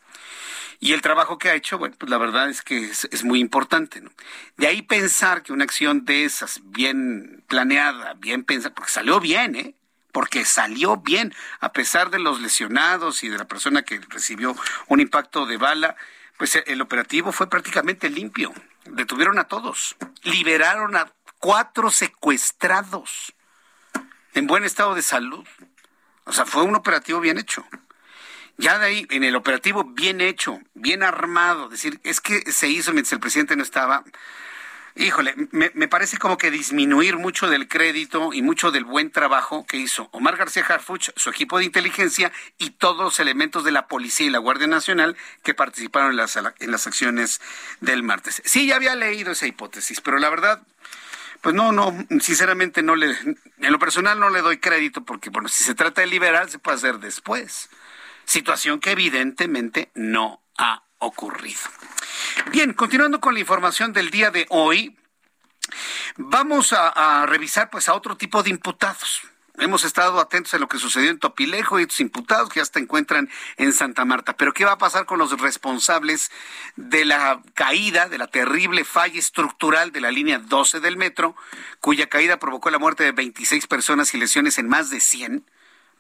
Y 0.81 0.93
el 0.93 1.03
trabajo 1.03 1.39
que 1.39 1.51
ha 1.51 1.55
hecho, 1.55 1.79
bueno, 1.79 1.95
pues 1.99 2.11
la 2.11 2.19
verdad 2.19 2.49
es 2.49 2.63
que 2.63 2.85
es, 2.85 3.25
muy 3.25 3.41
importante. 3.41 4.01
¿no? 4.01 4.11
De 4.57 4.67
ahí 4.67 4.83
pensar 4.83 5.43
que 5.43 5.53
una 5.53 5.65
acción 5.65 6.05
de 6.05 6.25
esas, 6.25 6.61
bien 6.65 7.45
planeada, 7.49 8.15
bien 8.15 8.45
pensada, 8.45 8.75
porque 8.75 8.91
salió 8.91 9.21
bien, 9.21 9.57
¿eh? 9.57 9.75
Porque 10.13 10.45
salió 10.45 10.97
bien, 10.99 11.35
a 11.59 11.73
pesar 11.73 12.11
de 12.11 12.21
los 12.21 12.41
lesionados 12.41 13.25
y 13.25 13.29
de 13.29 13.39
la 13.39 13.47
persona 13.47 13.83
que 13.83 14.01
recibió 14.09 14.55
un 14.87 15.01
impacto 15.01 15.45
de 15.45 15.57
bala, 15.57 15.97
pues 16.37 16.57
el 16.67 16.81
operativo 16.81 17.33
fue 17.33 17.49
prácticamente 17.49 18.09
limpio. 18.11 18.53
Detuvieron 18.85 19.39
a 19.39 19.45
todos, 19.45 19.97
liberaron 20.23 20.95
a 20.97 21.13
cuatro 21.39 21.91
secuestrados 21.91 23.35
en 24.35 24.47
buen 24.47 24.65
estado 24.65 24.95
de 24.95 25.03
salud. 25.03 25.47
O 26.25 26.33
sea, 26.33 26.47
fue 26.47 26.63
un 26.63 26.75
operativo 26.75 27.21
bien 27.21 27.39
hecho. 27.39 27.65
Ya 28.57 28.79
de 28.79 28.87
ahí, 28.87 29.07
en 29.11 29.25
el 29.25 29.35
operativo 29.35 29.85
bien 29.85 30.21
hecho, 30.21 30.61
bien 30.75 31.03
armado, 31.03 31.69
decir, 31.69 32.01
es 32.05 32.21
que 32.21 32.53
se 32.53 32.69
hizo 32.69 32.93
mientras 32.93 33.13
el 33.13 33.21
presidente 33.21 33.57
no 33.57 33.63
estaba. 33.63 34.05
Híjole, 34.97 35.35
me, 35.51 35.89
parece 35.89 36.19
como 36.19 36.39
que 36.39 36.53
disminuir 36.53 37.17
mucho 37.17 37.49
del 37.49 37.67
crédito 37.67 38.33
y 38.33 38.43
mucho 38.43 38.71
del 38.71 38.85
buen 38.85 39.11
trabajo 39.11 39.67
que 39.67 39.77
hizo 39.77 40.09
Omar 40.13 40.37
García 40.37 40.65
Harfuch, 40.65 41.11
su 41.17 41.31
equipo 41.31 41.59
de 41.59 41.65
inteligencia 41.65 42.31
y 42.59 42.71
todos 42.71 43.03
los 43.03 43.19
elementos 43.19 43.65
de 43.65 43.73
la 43.73 43.89
policía 43.89 44.29
y 44.29 44.31
la 44.31 44.39
Guardia 44.39 44.69
Nacional 44.69 45.17
que 45.43 45.53
participaron 45.53 46.13
en 46.13 46.17
las, 46.19 46.37
en 46.37 46.71
las 46.71 46.87
acciones 46.87 47.41
del 47.81 48.05
martes. 48.05 48.41
Sí, 48.45 48.69
ya 48.69 48.77
había 48.77 48.95
leído 48.95 49.33
esa 49.33 49.49
hipótesis, 49.49 50.01
pero 50.01 50.21
la 50.21 50.31
verdad, 50.31 50.63
pues 51.41 51.57
no, 51.57 51.73
no, 51.73 51.93
sinceramente 52.21 52.85
no 52.85 52.95
le, 52.95 53.07
en 53.17 53.73
lo 53.73 53.81
personal 53.81 54.21
no 54.21 54.31
le 54.31 54.43
doy 54.43 54.59
crédito 54.59 55.05
porque, 55.05 55.31
bueno, 55.31 55.49
si 55.49 55.65
se 55.65 55.75
trata 55.75 56.03
de 56.03 56.07
liberar, 56.07 56.51
se 56.51 56.61
puede 56.61 56.77
hacer 56.77 57.01
después 57.01 57.69
situación 58.25 58.81
que 58.81 58.93
evidentemente 58.93 59.91
no 59.95 60.43
ha 60.59 60.85
ocurrido. 60.99 61.61
Bien, 62.51 62.73
continuando 62.73 63.21
con 63.21 63.35
la 63.35 63.41
información 63.41 63.93
del 63.93 64.11
día 64.11 64.31
de 64.31 64.47
hoy, 64.51 64.97
vamos 66.17 66.73
a, 66.73 67.27
revisar 67.27 67.71
pues 67.71 67.89
a 67.89 67.95
otro 67.95 68.17
tipo 68.17 68.43
de 68.43 68.51
imputados. 68.51 69.23
Hemos 69.57 69.85
estado 69.85 70.19
atentos 70.19 70.53
a 70.55 70.59
lo 70.59 70.67
que 70.67 70.79
sucedió 70.79 71.11
en 71.11 71.21
Topilejo 71.21 71.79
y 71.79 71.83
estos 71.83 72.01
imputados 72.01 72.49
que 72.49 72.59
ya 72.59 72.65
se 72.65 72.81
encuentran 72.81 73.31
en 73.57 73.73
Santa 73.73 74.05
Marta. 74.05 74.37
Pero 74.37 74.53
¿qué 74.53 74.65
va 74.65 74.73
a 74.73 74.79
pasar 74.79 75.07
con 75.07 75.21
los 75.21 75.41
responsables 75.41 76.33
de 76.75 77.05
la 77.05 77.41
caída, 77.55 78.09
de 78.09 78.19
la 78.19 78.27
terrible 78.27 78.85
falla 78.85 79.19
estructural 79.19 79.93
de 79.93 80.01
la 80.01 80.11
línea 80.11 80.41
12 80.41 80.81
del 80.81 80.97
metro, 80.97 81.37
cuya 81.79 82.09
caída 82.09 82.41
provocó 82.41 82.69
la 82.71 82.81
muerte 82.81 83.05
de 83.05 83.13
26 83.13 83.69
personas 83.69 84.13
y 84.13 84.19
lesiones 84.19 84.59
en 84.59 84.69
más 84.69 84.91
de 84.91 85.01
100? 85.01 85.45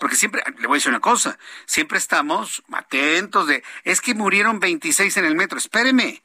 Porque 0.04 0.16
siempre, 0.18 0.42
le 0.58 0.66
voy 0.66 0.74
a 0.74 0.80
decir 0.80 0.90
una 0.90 1.00
cosa, 1.00 1.38
siempre 1.64 1.96
estamos 1.96 2.62
atentos 2.70 3.46
de, 3.46 3.64
es 3.84 4.02
que 4.02 4.14
murieron 4.14 4.60
26 4.60 5.16
en 5.16 5.24
el 5.24 5.34
metro, 5.34 5.56
espéreme. 5.56 6.22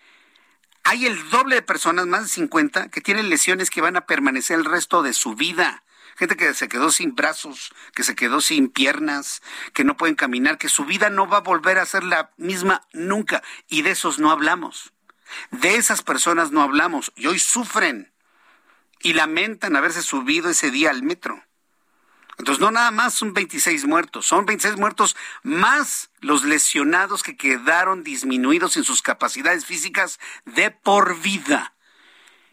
Hay 0.83 1.05
el 1.05 1.29
doble 1.29 1.55
de 1.55 1.61
personas, 1.61 2.05
más 2.05 2.23
de 2.23 2.27
50, 2.27 2.89
que 2.89 2.99
tienen 2.99 3.29
lesiones 3.29 3.69
que 3.69 3.79
van 3.79 3.95
a 3.95 4.05
permanecer 4.05 4.59
el 4.59 4.65
resto 4.65 5.01
de 5.01 5.13
su 5.13 5.33
vida. 5.35 5.85
Gente 6.17 6.35
que 6.35 6.53
se 6.53 6.67
quedó 6.67 6.91
sin 6.91 7.15
brazos, 7.15 7.73
que 7.95 8.03
se 8.03 8.15
quedó 8.15 8.41
sin 8.41 8.67
piernas, 8.67 9.41
que 9.73 9.85
no 9.85 9.95
pueden 9.95 10.15
caminar, 10.15 10.57
que 10.57 10.67
su 10.67 10.83
vida 10.83 11.09
no 11.09 11.29
va 11.29 11.37
a 11.37 11.39
volver 11.39 11.79
a 11.79 11.85
ser 11.85 12.03
la 12.03 12.31
misma 12.35 12.85
nunca. 12.91 13.43
Y 13.69 13.83
de 13.83 13.91
esos 13.91 14.19
no 14.19 14.29
hablamos. 14.29 14.91
De 15.51 15.75
esas 15.75 16.01
personas 16.01 16.51
no 16.51 16.63
hablamos. 16.63 17.13
Y 17.15 17.27
hoy 17.27 17.39
sufren 17.39 18.11
y 18.99 19.13
lamentan 19.13 19.77
haberse 19.77 20.01
subido 20.01 20.49
ese 20.49 20.69
día 20.69 20.89
al 20.89 21.01
metro. 21.01 21.45
Entonces, 22.39 22.61
no 22.61 22.71
nada 22.71 22.89
más 22.89 23.13
son 23.13 23.33
26 23.33 23.85
muertos, 23.85 24.25
son 24.25 24.45
26 24.45 24.77
muertos 24.77 25.17
más 25.43 26.09
los 26.21 26.45
lesionados 26.45 27.21
que 27.21 27.35
quedaron 27.35 28.03
disminuidos 28.03 28.77
en 28.77 28.85
sus 28.85 29.01
capacidades 29.01 29.65
físicas 29.65 30.19
de 30.45 30.71
por 30.71 31.19
vida. 31.19 31.73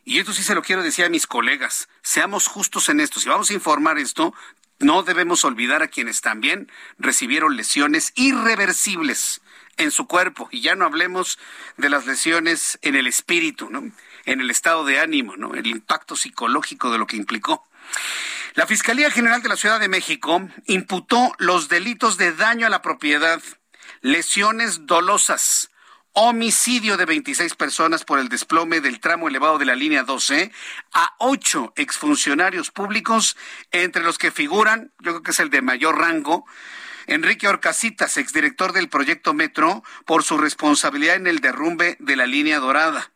Y 0.05 0.19
esto 0.19 0.33
sí 0.33 0.43
se 0.43 0.57
lo 0.57 0.63
quiero 0.63 0.83
decir 0.83 1.05
a 1.05 1.09
mis 1.09 1.29
colegas, 1.29 1.89
seamos 2.03 2.49
justos 2.49 2.89
en 2.89 3.01
esto. 3.01 3.21
Si 3.21 3.29
vamos 3.29 3.51
a 3.51 3.55
informar 3.55 3.99
esto, 3.99 4.35
no 4.81 5.05
debemos 5.05 5.45
olvidar 5.45 5.83
a 5.83 5.89
quienes 5.89 6.21
también 6.21 6.71
recibieron 6.99 7.57
lesiones 7.57 8.13
irreversibles 8.17 9.41
en 9.77 9.93
su 9.93 10.09
cuerpo. 10.09 10.49
Y 10.51 10.63
ya 10.63 10.75
no 10.75 10.85
hablemos 10.85 11.39
de 11.77 11.91
las 11.91 12.07
lesiones 12.07 12.79
en 12.83 12.97
el 12.97 13.07
espíritu, 13.07 13.71
¿no? 13.71 13.91
en 14.25 14.41
el 14.41 14.51
estado 14.51 14.85
de 14.85 14.99
ánimo, 14.99 15.37
¿no? 15.37 15.55
el 15.55 15.67
impacto 15.69 16.17
psicológico 16.17 16.91
de 16.91 16.99
lo 16.99 17.07
que 17.07 17.17
implicó. 17.17 17.65
La 18.57 18.67
Fiscalía 18.67 19.11
General 19.11 19.43
de 19.43 19.51
la 19.51 19.57
Ciudad 19.57 19.79
de 19.79 19.87
México 19.87 20.49
imputó 20.65 21.35
los 21.37 21.69
delitos 21.69 22.17
de 22.17 22.33
daño 22.33 22.67
a 22.67 22.71
la 22.71 22.81
propiedad, 22.81 23.43
lesiones 24.01 24.87
dolosas, 24.87 25.71
homicidio 26.13 26.97
de 26.97 27.05
26 27.05 27.55
personas 27.55 28.05
por 28.05 28.19
el 28.19 28.31
desplome 28.31 28.81
del 28.81 28.99
tramo 28.99 29.29
elevado 29.29 29.59
de 29.59 29.67
la 29.67 29.75
línea 29.75 30.05
12 30.05 30.51
a 30.95 31.15
ocho 31.19 31.75
exfuncionarios 31.77 32.71
públicos, 32.71 33.37
entre 33.73 34.03
los 34.03 34.17
que 34.17 34.31
figuran, 34.31 34.91
yo 35.01 35.11
creo 35.13 35.23
que 35.23 35.33
es 35.33 35.41
el 35.41 35.51
de 35.51 35.61
mayor 35.61 35.99
rango, 35.99 36.47
Enrique 37.07 37.49
Orcasitas, 37.49 38.17
exdirector 38.17 38.73
del 38.73 38.89
proyecto 38.89 39.35
Metro, 39.35 39.85
por 40.07 40.23
su 40.23 40.39
responsabilidad 40.39 41.17
en 41.17 41.27
el 41.27 41.41
derrumbe 41.41 41.99
de 42.01 42.17
la 42.17 42.25
línea 42.25 42.59
dorada. 42.59 43.13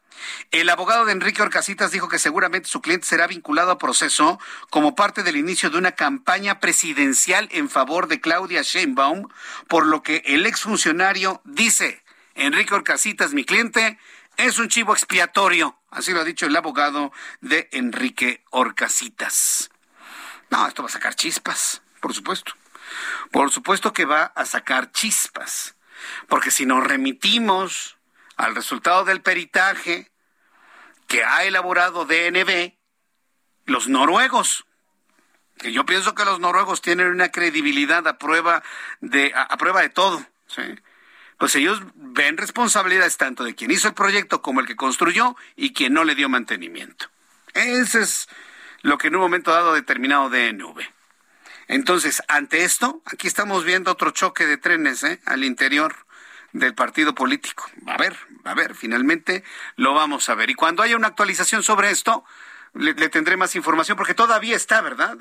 El 0.50 0.68
abogado 0.68 1.04
de 1.04 1.12
Enrique 1.12 1.42
Orcasitas 1.42 1.90
dijo 1.90 2.08
que 2.08 2.18
seguramente 2.18 2.68
su 2.68 2.80
cliente 2.80 3.06
será 3.06 3.26
vinculado 3.26 3.70
a 3.70 3.78
proceso 3.78 4.38
como 4.70 4.94
parte 4.94 5.22
del 5.22 5.36
inicio 5.36 5.70
de 5.70 5.78
una 5.78 5.92
campaña 5.92 6.60
presidencial 6.60 7.48
en 7.52 7.68
favor 7.68 8.08
de 8.08 8.20
Claudia 8.20 8.62
Sheinbaum, 8.62 9.28
por 9.68 9.86
lo 9.86 10.02
que 10.02 10.22
el 10.26 10.46
exfuncionario 10.46 11.40
dice, 11.44 12.02
Enrique 12.34 12.74
Orcasitas, 12.74 13.32
mi 13.32 13.44
cliente, 13.44 13.98
es 14.36 14.58
un 14.58 14.68
chivo 14.68 14.92
expiatorio. 14.92 15.78
Así 15.90 16.12
lo 16.12 16.20
ha 16.20 16.24
dicho 16.24 16.46
el 16.46 16.56
abogado 16.56 17.12
de 17.40 17.68
Enrique 17.72 18.44
Orcasitas. 18.50 19.70
No, 20.50 20.66
esto 20.66 20.82
va 20.82 20.88
a 20.88 20.92
sacar 20.92 21.14
chispas, 21.14 21.82
por 22.00 22.14
supuesto. 22.14 22.52
Por 23.30 23.50
supuesto 23.50 23.92
que 23.92 24.04
va 24.04 24.24
a 24.34 24.44
sacar 24.44 24.92
chispas. 24.92 25.76
Porque 26.28 26.50
si 26.50 26.66
nos 26.66 26.82
remitimos 26.84 27.98
al 28.36 28.54
resultado 28.54 29.04
del 29.04 29.20
peritaje 29.20 30.09
que 31.10 31.24
ha 31.24 31.42
elaborado 31.42 32.06
DNB, 32.06 32.74
los 33.66 33.88
noruegos, 33.88 34.64
que 35.58 35.72
yo 35.72 35.84
pienso 35.84 36.14
que 36.14 36.24
los 36.24 36.38
noruegos 36.38 36.82
tienen 36.82 37.08
una 37.08 37.32
credibilidad 37.32 38.06
a 38.06 38.16
prueba 38.16 38.62
de, 39.00 39.32
a, 39.34 39.56
prueba 39.56 39.82
de 39.82 39.88
todo, 39.88 40.24
pues 41.36 41.56
ellos 41.56 41.82
ven 41.96 42.36
responsabilidades 42.36 43.16
tanto 43.16 43.42
de 43.42 43.56
quien 43.56 43.72
hizo 43.72 43.88
el 43.88 43.94
proyecto 43.94 44.40
como 44.40 44.60
el 44.60 44.68
que 44.68 44.76
construyó 44.76 45.36
y 45.56 45.72
quien 45.72 45.94
no 45.94 46.04
le 46.04 46.14
dio 46.14 46.28
mantenimiento. 46.28 47.06
Ese 47.54 48.02
es 48.02 48.28
lo 48.82 48.96
que 48.96 49.08
en 49.08 49.16
un 49.16 49.22
momento 49.22 49.50
dado 49.50 49.72
ha 49.72 49.74
determinado 49.74 50.30
DNV. 50.30 50.80
Entonces, 51.66 52.22
ante 52.28 52.62
esto, 52.62 53.02
aquí 53.06 53.26
estamos 53.26 53.64
viendo 53.64 53.90
otro 53.90 54.12
choque 54.12 54.46
de 54.46 54.58
trenes 54.58 55.02
¿eh? 55.02 55.20
al 55.26 55.42
interior 55.42 55.96
del 56.52 56.76
partido 56.76 57.16
político. 57.16 57.68
A 57.88 57.96
ver, 57.96 58.16
a 58.44 58.54
ver, 58.54 58.74
finalmente 58.74 59.44
lo 59.76 59.94
vamos 59.94 60.28
a 60.28 60.34
ver. 60.34 60.50
Y 60.50 60.54
cuando 60.54 60.82
haya 60.82 60.96
una 60.96 61.08
actualización 61.08 61.62
sobre 61.62 61.90
esto, 61.90 62.24
le, 62.74 62.94
tendré 63.08 63.36
más 63.36 63.56
información, 63.56 63.96
porque 63.96 64.14
todavía 64.14 64.56
está, 64.56 64.80
¿verdad? 64.80 65.16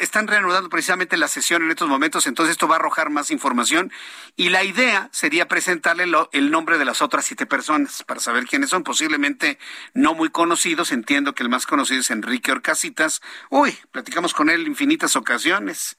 Están 0.00 0.26
reanudando 0.26 0.70
precisamente 0.70 1.18
la 1.18 1.28
sesión 1.28 1.62
en 1.62 1.70
estos 1.70 1.86
momentos, 1.86 2.26
entonces 2.26 2.52
esto 2.52 2.66
va 2.66 2.76
a 2.76 2.78
arrojar 2.78 3.10
más 3.10 3.30
información 3.30 3.92
y 4.34 4.48
la 4.48 4.64
idea 4.64 5.10
sería 5.12 5.48
presentarle 5.48 6.04
el 6.32 6.50
nombre 6.50 6.78
de 6.78 6.86
las 6.86 7.02
otras 7.02 7.26
siete 7.26 7.44
personas 7.44 8.02
para 8.04 8.20
saber 8.20 8.46
quiénes 8.46 8.70
son, 8.70 8.84
posiblemente 8.84 9.58
no 9.92 10.14
muy 10.14 10.30
conocidos, 10.30 10.92
entiendo 10.92 11.34
que 11.34 11.42
el 11.42 11.50
más 11.50 11.66
conocido 11.66 12.00
es 12.00 12.10
Enrique 12.10 12.52
Orcasitas. 12.52 13.20
Uy, 13.50 13.76
platicamos 13.92 14.32
con 14.32 14.48
él 14.48 14.66
infinitas 14.66 15.14
ocasiones 15.14 15.98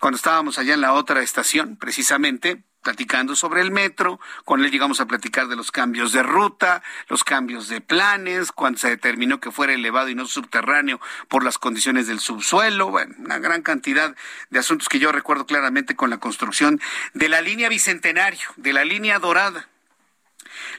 cuando 0.00 0.16
estábamos 0.16 0.58
allá 0.58 0.74
en 0.74 0.80
la 0.80 0.94
otra 0.94 1.22
estación, 1.22 1.76
precisamente, 1.76 2.64
platicando 2.82 3.36
sobre 3.36 3.60
el 3.60 3.70
metro, 3.70 4.20
con 4.44 4.64
él 4.64 4.70
llegamos 4.70 5.00
a 5.00 5.06
platicar 5.06 5.48
de 5.48 5.56
los 5.56 5.70
cambios 5.70 6.12
de 6.12 6.22
ruta, 6.22 6.82
los 7.08 7.24
cambios 7.24 7.68
de 7.68 7.80
planes, 7.80 8.52
cuando 8.52 8.78
se 8.78 8.88
determinó 8.88 9.40
que 9.40 9.50
fuera 9.50 9.72
elevado 9.72 10.08
y 10.08 10.14
no 10.14 10.26
subterráneo 10.26 11.00
por 11.28 11.44
las 11.44 11.58
condiciones 11.58 12.06
del 12.06 12.20
subsuelo, 12.20 12.90
bueno, 12.90 13.14
una 13.18 13.38
gran 13.38 13.62
cantidad 13.62 14.14
de 14.50 14.58
asuntos 14.58 14.88
que 14.88 14.98
yo 14.98 15.12
recuerdo 15.12 15.46
claramente 15.46 15.96
con 15.96 16.10
la 16.10 16.18
construcción 16.18 16.80
de 17.14 17.28
la 17.28 17.40
línea 17.40 17.68
bicentenario, 17.68 18.48
de 18.56 18.72
la 18.72 18.84
línea 18.84 19.18
dorada. 19.18 19.68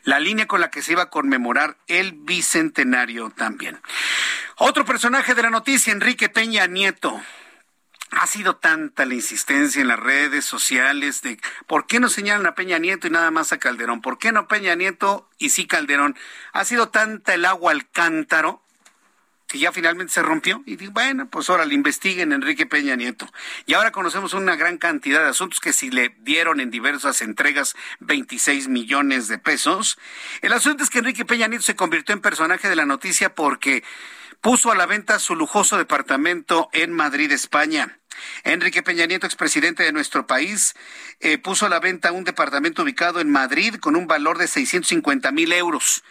La 0.03 0.19
línea 0.19 0.47
con 0.47 0.61
la 0.61 0.69
que 0.69 0.81
se 0.81 0.93
iba 0.93 1.03
a 1.03 1.09
conmemorar 1.09 1.77
el 1.87 2.13
bicentenario 2.13 3.29
también. 3.29 3.79
Otro 4.57 4.83
personaje 4.85 5.33
de 5.33 5.43
la 5.43 5.49
noticia, 5.49 5.93
Enrique 5.93 6.29
Peña 6.29 6.67
Nieto 6.67 7.21
ha 8.11 8.27
sido 8.27 8.57
tanta 8.57 9.05
la 9.05 9.15
insistencia 9.15 9.81
en 9.81 9.87
las 9.87 9.99
redes 9.99 10.45
sociales 10.45 11.21
de 11.21 11.39
por 11.65 11.87
qué 11.87 11.99
no 11.99 12.09
señalan 12.09 12.45
a 12.45 12.55
Peña 12.55 12.77
Nieto 12.77 13.07
y 13.07 13.09
nada 13.09 13.31
más 13.31 13.53
a 13.53 13.57
Calderón, 13.57 14.01
por 14.01 14.17
qué 14.19 14.31
no 14.31 14.47
Peña 14.47 14.75
Nieto 14.75 15.29
y 15.37 15.49
sí 15.49 15.65
Calderón. 15.65 16.17
Ha 16.51 16.65
sido 16.65 16.89
tanta 16.89 17.33
el 17.33 17.45
agua 17.45 17.71
al 17.71 17.89
cántaro 17.89 18.61
que 19.47 19.59
ya 19.59 19.73
finalmente 19.73 20.13
se 20.13 20.21
rompió 20.21 20.63
y 20.65 20.77
digo, 20.77 20.93
bueno, 20.93 21.29
pues 21.29 21.49
ahora 21.49 21.65
le 21.65 21.73
investiguen 21.73 22.31
Enrique 22.31 22.65
Peña 22.65 22.95
Nieto. 22.95 23.27
Y 23.65 23.73
ahora 23.73 23.91
conocemos 23.91 24.33
una 24.33 24.55
gran 24.55 24.77
cantidad 24.77 25.21
de 25.21 25.29
asuntos 25.29 25.59
que 25.59 25.73
si 25.73 25.89
le 25.89 26.15
dieron 26.19 26.61
en 26.61 26.71
diversas 26.71 27.21
entregas 27.21 27.75
26 27.99 28.69
millones 28.69 29.27
de 29.27 29.39
pesos. 29.39 29.97
El 30.41 30.53
asunto 30.53 30.83
es 30.83 30.89
que 30.89 30.99
Enrique 30.99 31.25
Peña 31.25 31.47
Nieto 31.47 31.65
se 31.65 31.75
convirtió 31.75 32.13
en 32.13 32.21
personaje 32.21 32.69
de 32.69 32.77
la 32.77 32.85
noticia 32.85 33.35
porque 33.35 33.83
puso 34.39 34.71
a 34.71 34.75
la 34.75 34.85
venta 34.85 35.19
su 35.19 35.35
lujoso 35.35 35.77
departamento 35.77 36.69
en 36.71 36.93
Madrid, 36.93 37.31
España. 37.31 38.00
Enrique 38.43 38.83
Peña 38.83 39.05
Nieto, 39.05 39.25
expresidente 39.25 39.83
de 39.83 39.91
nuestro 39.91 40.27
país, 40.27 40.73
eh, 41.19 41.37
puso 41.37 41.65
a 41.65 41.69
la 41.69 41.79
venta 41.79 42.11
un 42.11 42.23
departamento 42.23 42.83
ubicado 42.83 43.19
en 43.19 43.31
Madrid 43.31 43.75
con 43.75 43.95
un 43.95 44.07
valor 44.07 44.37
de 44.37 44.47
650 44.47 45.31
mil 45.31 45.51
euros. 45.53 46.03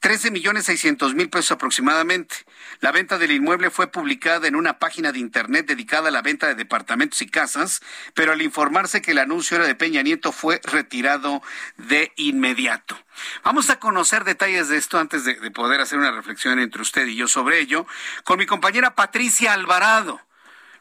13 0.00 0.30
millones 0.30 0.66
600 0.66 1.14
mil 1.14 1.28
pesos 1.28 1.52
aproximadamente. 1.52 2.36
La 2.80 2.92
venta 2.92 3.18
del 3.18 3.32
inmueble 3.32 3.70
fue 3.70 3.90
publicada 3.90 4.46
en 4.46 4.54
una 4.54 4.78
página 4.78 5.10
de 5.10 5.18
internet 5.18 5.66
dedicada 5.66 6.08
a 6.08 6.12
la 6.12 6.22
venta 6.22 6.46
de 6.46 6.54
departamentos 6.54 7.20
y 7.20 7.26
casas, 7.26 7.80
pero 8.14 8.32
al 8.32 8.42
informarse 8.42 9.02
que 9.02 9.10
el 9.10 9.18
anuncio 9.18 9.56
era 9.56 9.66
de 9.66 9.74
Peña 9.74 10.02
Nieto 10.02 10.30
fue 10.30 10.60
retirado 10.62 11.42
de 11.76 12.12
inmediato. 12.16 12.96
Vamos 13.42 13.70
a 13.70 13.80
conocer 13.80 14.22
detalles 14.22 14.68
de 14.68 14.76
esto 14.76 14.98
antes 14.98 15.24
de, 15.24 15.34
de 15.34 15.50
poder 15.50 15.80
hacer 15.80 15.98
una 15.98 16.12
reflexión 16.12 16.60
entre 16.60 16.82
usted 16.82 17.06
y 17.06 17.16
yo 17.16 17.26
sobre 17.26 17.58
ello 17.58 17.86
con 18.22 18.38
mi 18.38 18.46
compañera 18.46 18.94
Patricia 18.94 19.52
Alvarado 19.52 20.20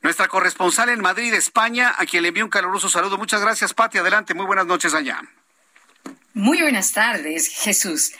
nuestra 0.01 0.27
corresponsal 0.27 0.89
en 0.89 1.01
Madrid, 1.01 1.33
España, 1.33 1.95
a 1.97 2.05
quien 2.05 2.23
le 2.23 2.29
envío 2.29 2.45
un 2.45 2.49
caluroso 2.49 2.89
saludo. 2.89 3.17
Muchas 3.17 3.41
gracias, 3.41 3.73
Pati. 3.73 3.97
Adelante, 3.97 4.33
muy 4.33 4.45
buenas 4.45 4.65
noches 4.65 4.93
allá. 4.93 5.21
Muy 6.33 6.61
buenas 6.61 6.91
tardes, 6.91 7.47
Jesús. 7.47 8.13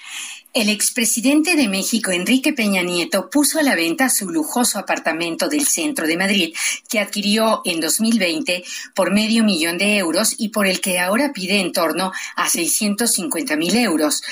El 0.53 0.69
expresidente 0.69 1.55
de 1.55 1.67
México, 1.67 2.09
Enrique 2.09 2.51
Peña 2.51 2.81
Nieto, 2.81 3.29
puso 3.29 3.59
a 3.59 3.63
la 3.63 3.75
venta 3.75 4.09
su 4.09 4.29
lujoso 4.29 4.79
apartamento 4.79 5.49
del 5.49 5.67
centro 5.67 6.07
de 6.07 6.17
Madrid, 6.17 6.55
que 6.89 6.99
adquirió 6.99 7.61
en 7.63 7.79
2020 7.79 8.63
por 8.95 9.11
medio 9.11 9.43
millón 9.43 9.77
de 9.77 9.97
euros 9.97 10.33
y 10.37 10.49
por 10.49 10.65
el 10.65 10.81
que 10.81 10.99
ahora 10.99 11.31
pide 11.31 11.59
en 11.59 11.73
torno 11.73 12.11
a 12.35 12.49
650 12.49 13.55
mil 13.55 13.75
euros, 13.75 14.23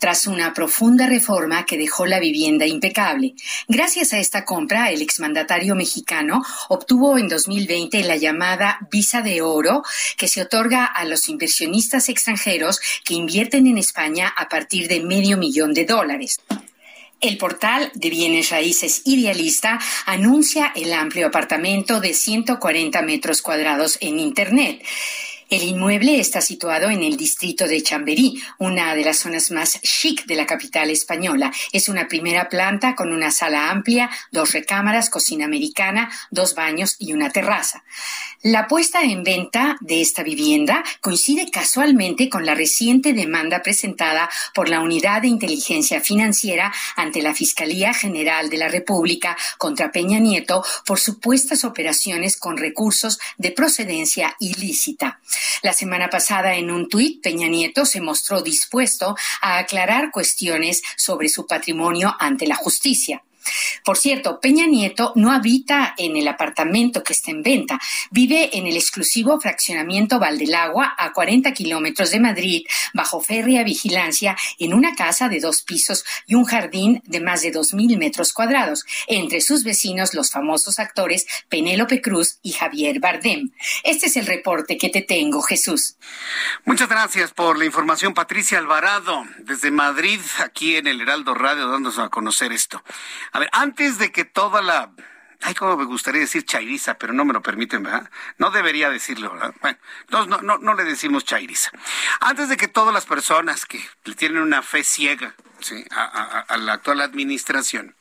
tras 0.00 0.26
una 0.26 0.52
profunda 0.52 1.06
reforma 1.06 1.64
que 1.64 1.78
dejó 1.78 2.06
la 2.06 2.18
vivienda 2.18 2.66
impecable. 2.66 3.34
Gracias 3.68 4.12
a 4.12 4.18
esta 4.18 4.44
compra, 4.44 4.90
el 4.90 5.02
exmandatario 5.02 5.76
mexicano 5.76 6.42
obtuvo 6.70 7.18
en 7.18 7.28
2020 7.28 8.02
la 8.02 8.16
llamada 8.16 8.78
visa 8.90 9.22
de 9.22 9.42
oro, 9.42 9.84
que 10.16 10.28
se 10.28 10.42
otorga 10.42 10.86
a 10.86 11.04
los 11.04 11.28
inversionistas 11.28 12.08
extranjeros 12.08 12.80
que 13.04 13.14
invierten 13.14 13.68
en 13.68 13.78
España 13.78 14.32
a 14.36 14.48
partir 14.48 14.88
de 14.88 15.00
medio 15.00 15.36
millón 15.36 15.57
de 15.66 15.84
dólares. 15.84 16.38
El 17.20 17.36
portal 17.36 17.90
de 17.94 18.10
bienes 18.10 18.50
raíces 18.50 19.02
Idealista 19.04 19.80
anuncia 20.06 20.72
el 20.76 20.92
amplio 20.92 21.26
apartamento 21.26 22.00
de 22.00 22.14
140 22.14 23.02
metros 23.02 23.42
cuadrados 23.42 23.98
en 24.00 24.20
Internet. 24.20 24.84
El 25.50 25.62
inmueble 25.62 26.20
está 26.20 26.42
situado 26.42 26.90
en 26.90 27.02
el 27.02 27.16
distrito 27.16 27.66
de 27.66 27.82
Chamberí, 27.82 28.38
una 28.58 28.94
de 28.94 29.02
las 29.02 29.16
zonas 29.16 29.50
más 29.50 29.80
chic 29.80 30.26
de 30.26 30.36
la 30.36 30.44
capital 30.44 30.90
española. 30.90 31.50
Es 31.72 31.88
una 31.88 32.06
primera 32.06 32.50
planta 32.50 32.94
con 32.94 33.14
una 33.14 33.30
sala 33.30 33.70
amplia, 33.70 34.10
dos 34.30 34.52
recámaras, 34.52 35.08
cocina 35.08 35.46
americana, 35.46 36.10
dos 36.30 36.54
baños 36.54 36.96
y 36.98 37.14
una 37.14 37.30
terraza. 37.30 37.82
La 38.42 38.68
puesta 38.68 39.02
en 39.02 39.24
venta 39.24 39.78
de 39.80 40.02
esta 40.02 40.22
vivienda 40.22 40.84
coincide 41.00 41.50
casualmente 41.50 42.28
con 42.28 42.44
la 42.44 42.54
reciente 42.54 43.14
demanda 43.14 43.62
presentada 43.62 44.28
por 44.54 44.68
la 44.68 44.80
Unidad 44.80 45.22
de 45.22 45.28
Inteligencia 45.28 46.02
Financiera 46.02 46.74
ante 46.94 47.22
la 47.22 47.34
Fiscalía 47.34 47.94
General 47.94 48.50
de 48.50 48.58
la 48.58 48.68
República 48.68 49.36
contra 49.56 49.90
Peña 49.92 50.18
Nieto 50.18 50.62
por 50.84 51.00
supuestas 51.00 51.64
operaciones 51.64 52.36
con 52.36 52.58
recursos 52.58 53.18
de 53.38 53.50
procedencia 53.50 54.36
ilícita. 54.38 55.20
La 55.62 55.72
semana 55.72 56.08
pasada, 56.08 56.54
en 56.54 56.70
un 56.70 56.88
tuit, 56.88 57.22
Peña 57.22 57.48
Nieto 57.48 57.84
se 57.84 58.00
mostró 58.00 58.42
dispuesto 58.42 59.16
a 59.40 59.58
aclarar 59.58 60.10
cuestiones 60.10 60.82
sobre 60.96 61.28
su 61.28 61.46
patrimonio 61.46 62.14
ante 62.18 62.46
la 62.46 62.56
justicia. 62.56 63.22
Por 63.84 63.96
cierto, 63.96 64.40
Peña 64.40 64.66
Nieto 64.66 65.12
no 65.14 65.32
habita 65.32 65.94
en 65.96 66.16
el 66.16 66.28
apartamento 66.28 67.02
que 67.02 67.12
está 67.12 67.30
en 67.30 67.42
venta, 67.42 67.78
vive 68.10 68.50
en 68.56 68.66
el 68.66 68.76
exclusivo 68.76 69.40
fraccionamiento 69.40 70.18
Valdelagua, 70.18 70.94
a 70.96 71.12
40 71.12 71.52
kilómetros 71.52 72.10
de 72.10 72.20
Madrid, 72.20 72.66
bajo 72.94 73.20
férrea 73.20 73.64
vigilancia, 73.64 74.36
en 74.58 74.74
una 74.74 74.94
casa 74.94 75.28
de 75.28 75.40
dos 75.40 75.62
pisos 75.62 76.04
y 76.26 76.34
un 76.34 76.44
jardín 76.44 77.02
de 77.04 77.20
más 77.20 77.42
de 77.42 77.52
2.000 77.52 77.98
metros 77.98 78.32
cuadrados. 78.32 78.84
Entre 79.06 79.40
sus 79.40 79.64
vecinos, 79.64 80.14
los 80.14 80.30
famosos 80.30 80.78
actores 80.78 81.26
Penélope 81.48 82.00
Cruz 82.00 82.38
y 82.42 82.52
Javier 82.52 83.00
Bardem. 83.00 83.50
Este 83.84 84.06
es 84.06 84.16
el 84.16 84.26
reporte 84.26 84.76
que 84.76 84.88
te 84.88 85.02
tengo, 85.02 85.42
Jesús. 85.42 85.96
Muchas 86.64 86.88
gracias 86.88 87.32
por 87.32 87.58
la 87.58 87.64
información, 87.64 88.14
Patricia 88.14 88.58
Alvarado, 88.58 89.24
desde 89.38 89.70
Madrid, 89.70 90.20
aquí 90.38 90.76
en 90.76 90.86
el 90.86 91.00
Heraldo 91.00 91.34
Radio, 91.34 91.68
dándonos 91.68 91.98
a 91.98 92.08
conocer 92.08 92.52
esto. 92.52 92.82
A 93.38 93.40
ver, 93.40 93.50
antes 93.52 93.98
de 93.98 94.10
que 94.10 94.24
toda 94.24 94.62
la... 94.62 94.90
Ay, 95.42 95.54
como 95.54 95.76
me 95.76 95.84
gustaría 95.84 96.22
decir 96.22 96.44
chairiza, 96.44 96.98
pero 96.98 97.12
no 97.12 97.24
me 97.24 97.32
lo 97.32 97.40
permiten, 97.40 97.84
¿verdad? 97.84 98.10
No 98.36 98.50
debería 98.50 98.90
decirlo, 98.90 99.32
¿verdad? 99.32 99.54
Bueno, 99.60 99.78
no, 100.08 100.26
no, 100.42 100.58
no 100.58 100.74
le 100.74 100.82
decimos 100.82 101.24
chairiza. 101.24 101.70
Antes 102.18 102.48
de 102.48 102.56
que 102.56 102.66
todas 102.66 102.92
las 102.92 103.06
personas 103.06 103.64
que 103.64 103.80
le 104.06 104.16
tienen 104.16 104.42
una 104.42 104.62
fe 104.62 104.82
ciega 104.82 105.36
a, 105.92 106.40
a 106.48 106.56
la 106.56 106.72
actual 106.72 107.00
administración 107.00 107.94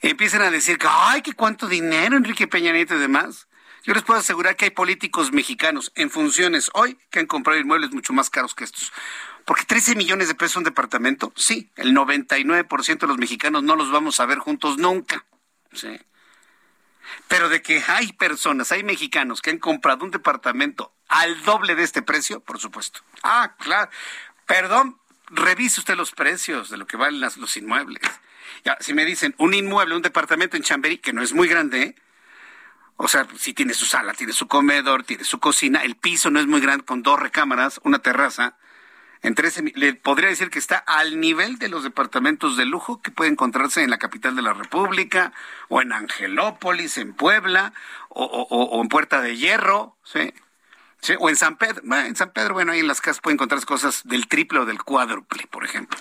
empiecen 0.00 0.42
a 0.42 0.50
decir 0.50 0.78
que, 0.78 0.88
ay, 0.90 1.22
que 1.22 1.34
cuánto 1.34 1.68
dinero, 1.68 2.16
Enrique 2.16 2.48
Peña 2.48 2.72
Nieto 2.72 2.96
y 2.96 2.98
demás. 2.98 3.46
Yo 3.84 3.94
les 3.94 4.02
puedo 4.02 4.18
asegurar 4.18 4.56
que 4.56 4.64
hay 4.64 4.70
políticos 4.72 5.32
mexicanos 5.32 5.92
en 5.94 6.10
funciones 6.10 6.72
hoy 6.74 6.98
que 7.10 7.20
han 7.20 7.26
comprado 7.26 7.60
inmuebles 7.60 7.92
mucho 7.92 8.12
más 8.12 8.30
caros 8.30 8.56
que 8.56 8.64
estos. 8.64 8.92
Porque 9.48 9.64
13 9.64 9.94
millones 9.94 10.28
de 10.28 10.34
pesos 10.34 10.56
un 10.56 10.64
departamento, 10.64 11.32
sí, 11.34 11.70
el 11.76 11.94
99% 11.96 12.98
de 12.98 13.06
los 13.06 13.16
mexicanos 13.16 13.62
no 13.62 13.76
los 13.76 13.90
vamos 13.90 14.20
a 14.20 14.26
ver 14.26 14.40
juntos 14.40 14.76
nunca. 14.76 15.24
Sí. 15.72 15.98
Pero 17.28 17.48
de 17.48 17.62
que 17.62 17.82
hay 17.88 18.12
personas, 18.12 18.72
hay 18.72 18.84
mexicanos 18.84 19.40
que 19.40 19.48
han 19.48 19.56
comprado 19.56 20.04
un 20.04 20.10
departamento 20.10 20.94
al 21.08 21.42
doble 21.44 21.76
de 21.76 21.82
este 21.82 22.02
precio, 22.02 22.40
por 22.40 22.58
supuesto. 22.58 23.00
Ah, 23.22 23.54
claro. 23.58 23.90
Perdón, 24.44 25.00
revise 25.30 25.80
usted 25.80 25.96
los 25.96 26.10
precios 26.10 26.68
de 26.68 26.76
lo 26.76 26.86
que 26.86 26.98
valen 26.98 27.18
los 27.18 27.56
inmuebles. 27.56 28.02
Ya, 28.66 28.76
si 28.80 28.92
me 28.92 29.06
dicen 29.06 29.34
un 29.38 29.54
inmueble, 29.54 29.96
un 29.96 30.02
departamento 30.02 30.58
en 30.58 30.62
Chamberí, 30.62 30.98
que 30.98 31.14
no 31.14 31.22
es 31.22 31.32
muy 31.32 31.48
grande, 31.48 31.94
o 32.98 33.08
sea, 33.08 33.26
si 33.38 33.54
tiene 33.54 33.72
su 33.72 33.86
sala, 33.86 34.12
tiene 34.12 34.34
su 34.34 34.46
comedor, 34.46 35.04
tiene 35.04 35.24
su 35.24 35.40
cocina, 35.40 35.84
el 35.84 35.96
piso 35.96 36.30
no 36.30 36.38
es 36.38 36.46
muy 36.46 36.60
grande, 36.60 36.84
con 36.84 37.02
dos 37.02 37.18
recámaras, 37.18 37.80
una 37.82 38.00
terraza, 38.00 38.58
en 39.22 39.34
13, 39.34 39.72
le 39.74 39.94
podría 39.94 40.28
decir 40.28 40.50
que 40.50 40.58
está 40.58 40.78
al 40.78 41.20
nivel 41.20 41.58
de 41.58 41.68
los 41.68 41.82
departamentos 41.82 42.56
de 42.56 42.66
lujo 42.66 43.02
que 43.02 43.10
puede 43.10 43.30
encontrarse 43.30 43.82
en 43.82 43.90
la 43.90 43.98
capital 43.98 44.36
de 44.36 44.42
la 44.42 44.52
República, 44.52 45.32
o 45.68 45.82
en 45.82 45.92
Angelópolis, 45.92 46.98
en 46.98 47.14
Puebla, 47.14 47.72
o, 48.08 48.80
en 48.80 48.88
Puerta 48.88 49.20
de 49.20 49.36
Hierro, 49.36 49.96
¿sí? 50.04 50.32
O 51.18 51.28
en 51.28 51.36
San 51.36 51.56
Pedro. 51.56 51.82
en 51.94 52.16
San 52.16 52.32
Pedro, 52.32 52.54
bueno, 52.54 52.72
ahí 52.72 52.80
en 52.80 52.88
las 52.88 53.00
casas 53.00 53.20
puede 53.20 53.34
encontrarse 53.34 53.66
cosas 53.66 54.02
del 54.04 54.28
triple 54.28 54.60
o 54.60 54.66
del 54.66 54.82
cuádruple, 54.82 55.46
por 55.50 55.64
ejemplo. 55.64 55.98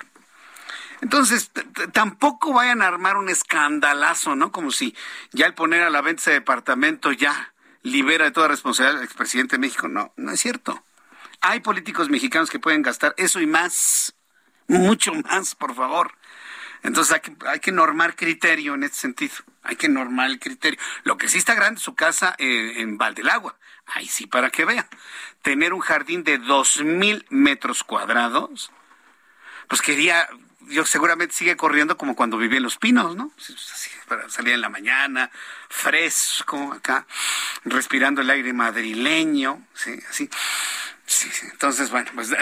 Entonces, 1.02 1.52
tampoco 1.94 2.54
vayan 2.54 2.82
a 2.82 2.88
armar 2.88 3.18
un 3.18 3.30
escandalazo, 3.30 4.36
¿no? 4.36 4.52
Como 4.52 4.72
si 4.72 4.96
ya 5.32 5.46
el 5.46 5.54
poner 5.54 5.84
a 5.84 5.90
la 5.90 6.02
venta 6.02 6.22
ese 6.22 6.32
departamento 6.32 7.12
ya 7.12 7.54
libera 7.84 8.26
de 8.26 8.32
toda 8.32 8.48
responsabilidad 8.48 9.00
al 9.00 9.06
expresidente 9.06 9.56
de 9.56 9.60
México. 9.60 9.88
No, 9.88 10.12
no 10.16 10.32
es 10.32 10.40
cierto. 10.40 10.84
Hay 11.50 11.62
políticos 11.62 12.10
mexicanos 12.10 12.50
que 12.50 12.60
pueden 12.60 12.82
gastar 12.82 13.14
eso 13.16 13.40
y 13.40 13.48
más, 13.48 14.14
mucho 14.68 15.14
más, 15.14 15.56
por 15.56 15.74
favor. 15.74 16.12
Entonces 16.84 17.14
hay 17.14 17.22
que, 17.22 17.36
hay 17.48 17.72
normar 17.72 18.18
criterio 18.18 18.74
en 18.74 18.84
este 18.84 18.98
sentido. 18.98 19.34
Hay 19.64 19.78
que 19.78 19.88
normar 19.88 20.30
el 20.30 20.40
criterio. 20.40 20.78
Lo 21.04 21.16
que 21.16 21.30
sí 21.30 21.38
está 21.38 21.56
grande 21.56 21.78
es 21.78 21.84
su 21.84 21.96
casa 21.96 22.36
eh, 22.38 22.74
en 22.82 22.98
Valdelagua. 22.98 23.56
Ahí 23.86 24.08
sí, 24.08 24.28
para 24.28 24.50
que 24.50 24.66
vea. 24.66 24.90
Tener 25.42 25.74
un 25.74 25.80
jardín 25.80 26.26
de 26.26 26.38
dos 26.38 26.84
mil 26.84 27.26
metros 27.30 27.82
cuadrados. 27.86 28.70
Pues 29.70 29.82
quería, 29.82 30.28
yo 30.68 30.86
seguramente 30.86 31.34
sigue 31.34 31.56
corriendo 31.56 31.96
como 31.96 32.18
cuando 32.18 32.38
vivía 32.38 32.58
en 32.58 32.64
Los 32.64 32.78
Pinos, 32.78 33.16
¿no? 33.16 33.32
para 34.10 34.30
salir 34.30 34.54
en 34.54 34.62
la 34.62 34.70
mañana, 34.70 35.32
fresco 35.70 36.74
acá, 36.74 37.06
respirando 37.64 38.22
el 38.22 38.30
aire 38.30 38.54
madrileño, 38.54 39.66
sí, 39.74 39.98
así. 40.10 40.30
Sí, 41.10 41.30
entonces, 41.54 41.90
bueno, 41.90 42.12
pues 42.14 42.36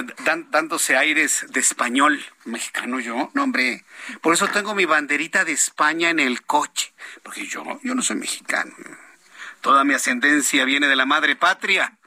dándose 0.50 0.98
aires 0.98 1.46
de 1.50 1.60
español 1.60 2.20
mexicano 2.46 3.00
yo, 3.00 3.30
no 3.36 3.44
hombre, 3.44 3.86
por 4.22 4.34
eso 4.34 4.48
tengo 4.48 4.74
mi 4.74 4.86
banderita 4.86 5.46
de 5.46 5.52
España 5.52 6.10
en 6.10 6.20
el 6.20 6.42
coche, 6.42 6.92
porque 7.22 7.46
yo, 7.46 7.64
yo 7.84 7.94
no 7.94 8.02
soy 8.02 8.16
mexicano, 8.16 8.74
toda 9.62 9.84
mi 9.84 9.94
ascendencia 9.94 10.66
viene 10.66 10.88
de 10.88 10.96
la 10.96 11.06
madre 11.06 11.36
patria. 11.36 12.00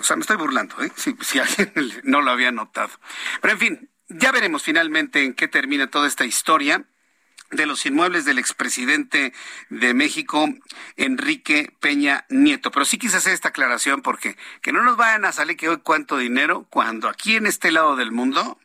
O 0.00 0.02
sea, 0.02 0.16
me 0.16 0.22
estoy 0.22 0.38
burlando, 0.38 0.82
¿eh? 0.82 0.90
Si 0.96 1.38
alguien 1.38 1.72
no 2.04 2.22
lo 2.22 2.30
había 2.30 2.50
notado. 2.50 2.90
Pero 3.42 3.52
en 3.52 3.60
fin, 3.60 3.90
ya 4.08 4.32
veremos 4.32 4.62
finalmente 4.62 5.22
en 5.24 5.34
qué 5.34 5.46
termina 5.46 5.88
toda 5.88 6.08
esta 6.08 6.24
historia 6.24 6.86
de 7.50 7.66
los 7.66 7.86
inmuebles 7.86 8.24
del 8.24 8.38
expresidente 8.38 9.32
de 9.70 9.94
México, 9.94 10.48
Enrique 10.96 11.74
Peña 11.80 12.26
Nieto. 12.28 12.70
Pero 12.70 12.84
sí 12.84 12.98
quise 12.98 13.18
hacer 13.18 13.32
esta 13.32 13.48
aclaración 13.48 14.02
porque 14.02 14.36
que 14.62 14.72
no 14.72 14.82
nos 14.82 14.96
vayan 14.96 15.24
a 15.24 15.32
salir 15.32 15.56
que 15.56 15.68
hoy 15.68 15.78
cuánto 15.78 16.16
dinero, 16.16 16.66
cuando 16.70 17.08
aquí 17.08 17.36
en 17.36 17.46
este 17.46 17.70
lado 17.70 17.96
del 17.96 18.12
mundo, 18.12 18.58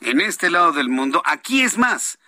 en 0.00 0.20
este 0.20 0.50
lado 0.50 0.72
del 0.72 0.88
mundo, 0.88 1.22
aquí 1.24 1.62
es 1.62 1.78
más. 1.78 2.18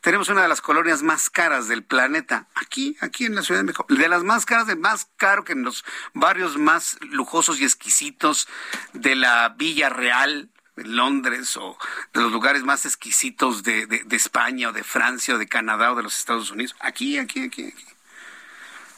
Tenemos 0.00 0.30
una 0.30 0.42
de 0.42 0.48
las 0.48 0.62
colonias 0.62 1.02
más 1.02 1.28
caras 1.28 1.68
del 1.68 1.84
planeta, 1.84 2.48
aquí, 2.54 2.96
aquí 3.00 3.26
en 3.26 3.34
la 3.34 3.42
Ciudad 3.42 3.60
de 3.60 3.64
México, 3.64 3.84
de 3.88 4.08
las 4.08 4.24
más 4.24 4.46
caras, 4.46 4.66
de 4.66 4.76
más 4.76 5.10
caro 5.16 5.44
que 5.44 5.52
en 5.52 5.62
los 5.62 5.84
barrios 6.14 6.56
más 6.56 6.96
lujosos 7.02 7.60
y 7.60 7.64
exquisitos 7.64 8.48
de 8.94 9.14
la 9.14 9.50
Villa 9.50 9.90
Real, 9.90 10.48
Londres 10.84 11.56
o 11.56 11.76
de 12.12 12.20
los 12.20 12.32
lugares 12.32 12.62
más 12.62 12.86
exquisitos 12.86 13.62
de, 13.62 13.86
de, 13.86 14.16
España 14.16 14.68
o 14.68 14.72
de 14.72 14.84
Francia 14.84 15.34
o 15.34 15.38
de 15.38 15.48
Canadá 15.48 15.92
o 15.92 15.96
de 15.96 16.02
los 16.02 16.18
Estados 16.18 16.50
Unidos. 16.50 16.76
Aquí, 16.80 17.18
aquí, 17.18 17.44
aquí, 17.44 17.66
aquí. 17.66 17.84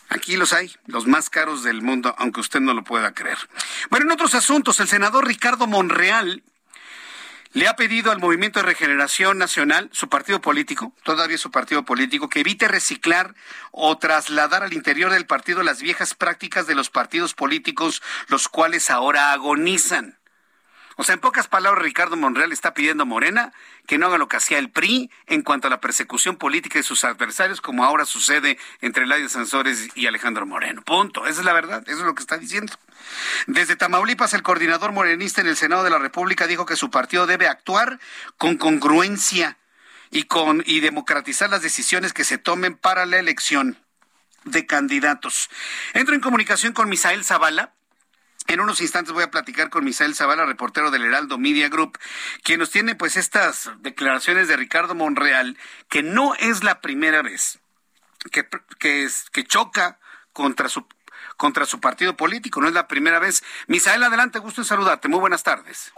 Aquí 0.08 0.36
los 0.36 0.52
hay, 0.52 0.70
los 0.86 1.06
más 1.06 1.30
caros 1.30 1.62
del 1.62 1.80
mundo, 1.80 2.14
aunque 2.18 2.40
usted 2.40 2.60
no 2.60 2.74
lo 2.74 2.84
pueda 2.84 3.14
creer. 3.14 3.38
Bueno, 3.88 4.04
en 4.04 4.12
otros 4.12 4.34
asuntos, 4.34 4.78
el 4.80 4.88
senador 4.88 5.26
Ricardo 5.26 5.66
Monreal 5.66 6.42
le 7.54 7.68
ha 7.68 7.76
pedido 7.76 8.10
al 8.10 8.18
Movimiento 8.18 8.60
de 8.60 8.66
Regeneración 8.66 9.36
Nacional, 9.36 9.90
su 9.92 10.08
partido 10.08 10.40
político, 10.40 10.94
todavía 11.02 11.36
su 11.36 11.50
partido 11.50 11.84
político, 11.84 12.28
que 12.28 12.40
evite 12.40 12.66
reciclar 12.66 13.34
o 13.70 13.98
trasladar 13.98 14.62
al 14.62 14.72
interior 14.72 15.10
del 15.10 15.26
partido 15.26 15.62
las 15.62 15.82
viejas 15.82 16.14
prácticas 16.14 16.66
de 16.66 16.74
los 16.74 16.88
partidos 16.88 17.34
políticos, 17.34 18.02
los 18.28 18.48
cuales 18.48 18.90
ahora 18.90 19.32
agonizan. 19.32 20.18
O 20.96 21.04
sea, 21.04 21.14
en 21.14 21.20
pocas 21.20 21.48
palabras, 21.48 21.82
Ricardo 21.82 22.16
Monreal 22.16 22.52
está 22.52 22.74
pidiendo 22.74 23.02
a 23.02 23.06
Morena 23.06 23.52
que 23.86 23.98
no 23.98 24.06
haga 24.06 24.18
lo 24.18 24.28
que 24.28 24.36
hacía 24.36 24.58
el 24.58 24.70
PRI 24.70 25.10
en 25.26 25.42
cuanto 25.42 25.66
a 25.66 25.70
la 25.70 25.80
persecución 25.80 26.36
política 26.36 26.78
de 26.78 26.82
sus 26.82 27.04
adversarios, 27.04 27.60
como 27.60 27.84
ahora 27.84 28.04
sucede 28.04 28.58
entre 28.80 29.04
Eladio 29.04 29.28
Sansores 29.28 29.88
y 29.94 30.06
Alejandro 30.06 30.46
Moreno. 30.46 30.82
Punto. 30.82 31.26
Esa 31.26 31.40
es 31.40 31.44
la 31.44 31.52
verdad. 31.52 31.82
Eso 31.86 32.00
es 32.00 32.04
lo 32.04 32.14
que 32.14 32.22
está 32.22 32.38
diciendo. 32.38 32.72
Desde 33.46 33.76
Tamaulipas, 33.76 34.34
el 34.34 34.42
coordinador 34.42 34.92
morenista 34.92 35.40
en 35.40 35.48
el 35.48 35.56
Senado 35.56 35.84
de 35.84 35.90
la 35.90 35.98
República 35.98 36.46
dijo 36.46 36.66
que 36.66 36.76
su 36.76 36.90
partido 36.90 37.26
debe 37.26 37.48
actuar 37.48 37.98
con 38.38 38.56
congruencia 38.56 39.56
y 40.10 40.24
con 40.24 40.62
y 40.66 40.80
democratizar 40.80 41.50
las 41.50 41.62
decisiones 41.62 42.12
que 42.12 42.24
se 42.24 42.38
tomen 42.38 42.76
para 42.76 43.06
la 43.06 43.18
elección 43.18 43.78
de 44.44 44.66
candidatos. 44.66 45.48
Entro 45.94 46.14
en 46.14 46.20
comunicación 46.20 46.72
con 46.72 46.88
Misael 46.88 47.24
Zavala, 47.24 47.72
en 48.48 48.60
unos 48.60 48.80
instantes 48.80 49.12
voy 49.12 49.24
a 49.24 49.30
platicar 49.30 49.70
con 49.70 49.84
Misael 49.84 50.14
Zavala, 50.14 50.44
reportero 50.44 50.90
del 50.90 51.04
Heraldo 51.04 51.38
Media 51.38 51.68
Group, 51.68 51.98
quien 52.42 52.60
nos 52.60 52.70
tiene 52.70 52.94
pues 52.94 53.16
estas 53.16 53.70
declaraciones 53.80 54.48
de 54.48 54.56
Ricardo 54.56 54.94
Monreal, 54.94 55.56
que 55.88 56.02
no 56.02 56.34
es 56.34 56.64
la 56.64 56.80
primera 56.80 57.22
vez 57.22 57.62
que, 58.30 59.44
choca 59.44 59.98
contra 60.32 60.68
su, 60.68 60.86
contra 61.36 61.64
su 61.64 61.80
partido 61.80 62.16
político, 62.16 62.60
no 62.60 62.68
es 62.68 62.74
la 62.74 62.86
primera 62.86 63.18
vez. 63.18 63.42
Misael, 63.66 64.02
adelante, 64.02 64.38
gusto 64.38 64.60
en 64.60 64.64
saludarte. 64.66 65.08
Muy 65.08 65.20
buenas 65.20 65.42
tardes. 65.42 65.92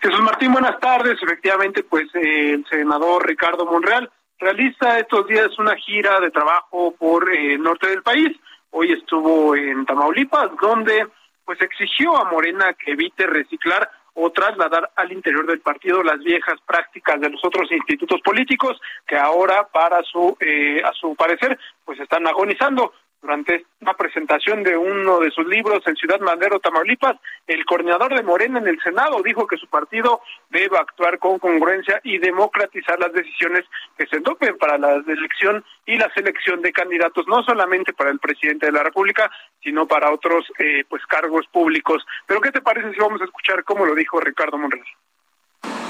Jesús 0.00 0.20
Martín, 0.20 0.52
buenas 0.52 0.78
tardes. 0.80 1.18
Efectivamente, 1.22 1.82
pues 1.82 2.06
eh, 2.14 2.52
el 2.54 2.66
senador 2.68 3.26
Ricardo 3.26 3.64
Monreal 3.64 4.10
realiza 4.38 4.98
estos 4.98 5.26
días 5.26 5.58
una 5.58 5.74
gira 5.76 6.20
de 6.20 6.30
trabajo 6.30 6.94
por 6.98 7.32
eh, 7.32 7.54
el 7.54 7.62
norte 7.62 7.88
del 7.88 8.02
país. 8.02 8.36
Hoy 8.70 8.92
estuvo 8.92 9.56
en 9.56 9.86
Tamaulipas, 9.86 10.50
donde 10.60 11.06
pues 11.46 11.60
exigió 11.62 12.18
a 12.18 12.24
Morena 12.24 12.74
que 12.74 12.92
evite 12.92 13.26
reciclar 13.26 13.90
o 14.14 14.30
trasladar 14.30 14.90
al 14.96 15.12
interior 15.12 15.46
del 15.46 15.60
partido 15.60 16.02
las 16.02 16.18
viejas 16.18 16.56
prácticas 16.66 17.20
de 17.20 17.30
los 17.30 17.42
otros 17.44 17.70
institutos 17.70 18.20
políticos 18.22 18.80
que 19.06 19.16
ahora 19.16 19.68
para 19.68 20.02
su 20.02 20.36
eh, 20.40 20.82
a 20.84 20.92
su 20.92 21.14
parecer 21.14 21.58
pues 21.84 22.00
están 22.00 22.26
agonizando 22.26 22.92
durante 23.20 23.66
una 23.80 23.94
presentación 23.94 24.62
de 24.62 24.76
uno 24.76 25.18
de 25.20 25.30
sus 25.30 25.46
libros 25.46 25.82
en 25.86 25.96
Ciudad 25.96 26.20
Madero, 26.20 26.60
Tamaulipas, 26.60 27.16
el 27.46 27.64
coordinador 27.64 28.14
de 28.14 28.22
Morena 28.22 28.58
en 28.58 28.68
el 28.68 28.80
Senado 28.80 29.22
dijo 29.22 29.46
que 29.46 29.56
su 29.56 29.66
partido 29.68 30.20
debe 30.50 30.78
actuar 30.78 31.18
con 31.18 31.38
congruencia 31.38 32.00
y 32.04 32.18
democratizar 32.18 32.98
las 32.98 33.12
decisiones 33.12 33.64
que 33.96 34.06
se 34.06 34.20
tomen 34.20 34.56
para 34.58 34.78
la 34.78 34.94
elección 34.94 35.64
y 35.86 35.96
la 35.96 36.12
selección 36.14 36.62
de 36.62 36.72
candidatos, 36.72 37.26
no 37.26 37.42
solamente 37.42 37.92
para 37.92 38.10
el 38.10 38.18
presidente 38.18 38.66
de 38.66 38.72
la 38.72 38.82
República, 38.82 39.30
sino 39.62 39.86
para 39.86 40.12
otros 40.12 40.44
eh, 40.58 40.84
pues 40.88 41.04
cargos 41.06 41.46
públicos. 41.48 42.04
Pero 42.26 42.40
¿qué 42.40 42.52
te 42.52 42.60
parece 42.60 42.92
si 42.92 42.98
vamos 42.98 43.20
a 43.20 43.24
escuchar 43.24 43.64
cómo 43.64 43.84
lo 43.84 43.94
dijo 43.94 44.20
Ricardo 44.20 44.58
Monreal? 44.58 44.86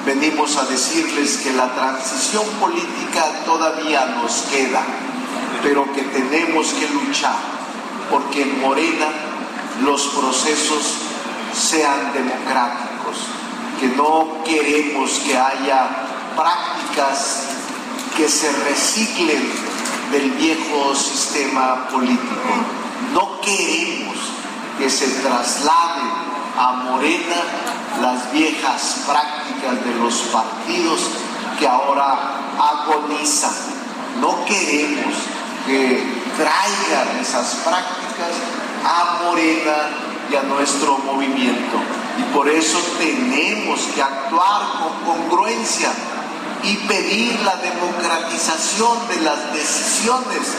Venimos 0.07 0.57
a 0.57 0.70
decirles 0.70 1.43
que 1.45 1.53
la 1.57 1.74
transición 1.74 2.45
política 2.61 3.24
todavía 3.45 4.07
nos 4.07 4.49
queda 4.53 5.16
pero 5.67 5.85
que 5.93 6.03
tenemos 6.03 6.69
que 6.75 6.89
luchar 6.91 7.35
porque 8.09 8.43
en 8.43 8.61
Morena 8.61 9.09
los 9.83 10.01
procesos 10.09 10.95
sean 11.53 12.12
democráticos, 12.12 13.17
que 13.81 13.89
no 13.89 14.45
queremos 14.45 15.11
que 15.27 15.37
haya 15.37 15.89
prácticas 16.37 17.49
que 18.17 18.29
se 18.29 18.53
reciclen 18.53 19.43
del 20.12 20.31
viejo 20.33 20.95
sistema 20.95 21.89
político. 21.89 22.49
No 23.12 23.41
queremos 23.41 24.19
que 24.79 24.89
se 24.89 25.09
trasladen 25.21 26.11
a 26.57 26.73
Morena 26.85 27.43
las 28.01 28.33
viejas 28.33 29.03
prácticas 29.05 29.85
de 29.85 29.95
los 29.97 30.14
partidos 30.33 31.01
que 31.59 31.67
ahora 31.67 32.39
agonizan. 32.57 33.53
No 34.21 34.45
queremos 34.45 35.14
que 35.67 36.03
traigan 36.37 37.19
esas 37.21 37.57
prácticas 37.64 38.33
a 38.85 39.25
Morena 39.25 39.91
y 40.31 40.37
a 40.37 40.43
nuestro 40.43 40.99
movimiento. 40.99 41.77
Y 42.19 42.23
por 42.35 42.49
eso 42.49 42.79
tenemos 42.99 43.81
que 43.95 44.03
actuar 44.03 44.62
con 44.79 45.05
congruencia 45.05 45.91
y 46.62 46.77
pedir 46.89 47.41
la 47.41 47.57
democratización 47.57 49.09
de 49.09 49.21
las 49.23 49.53
decisiones 49.53 50.57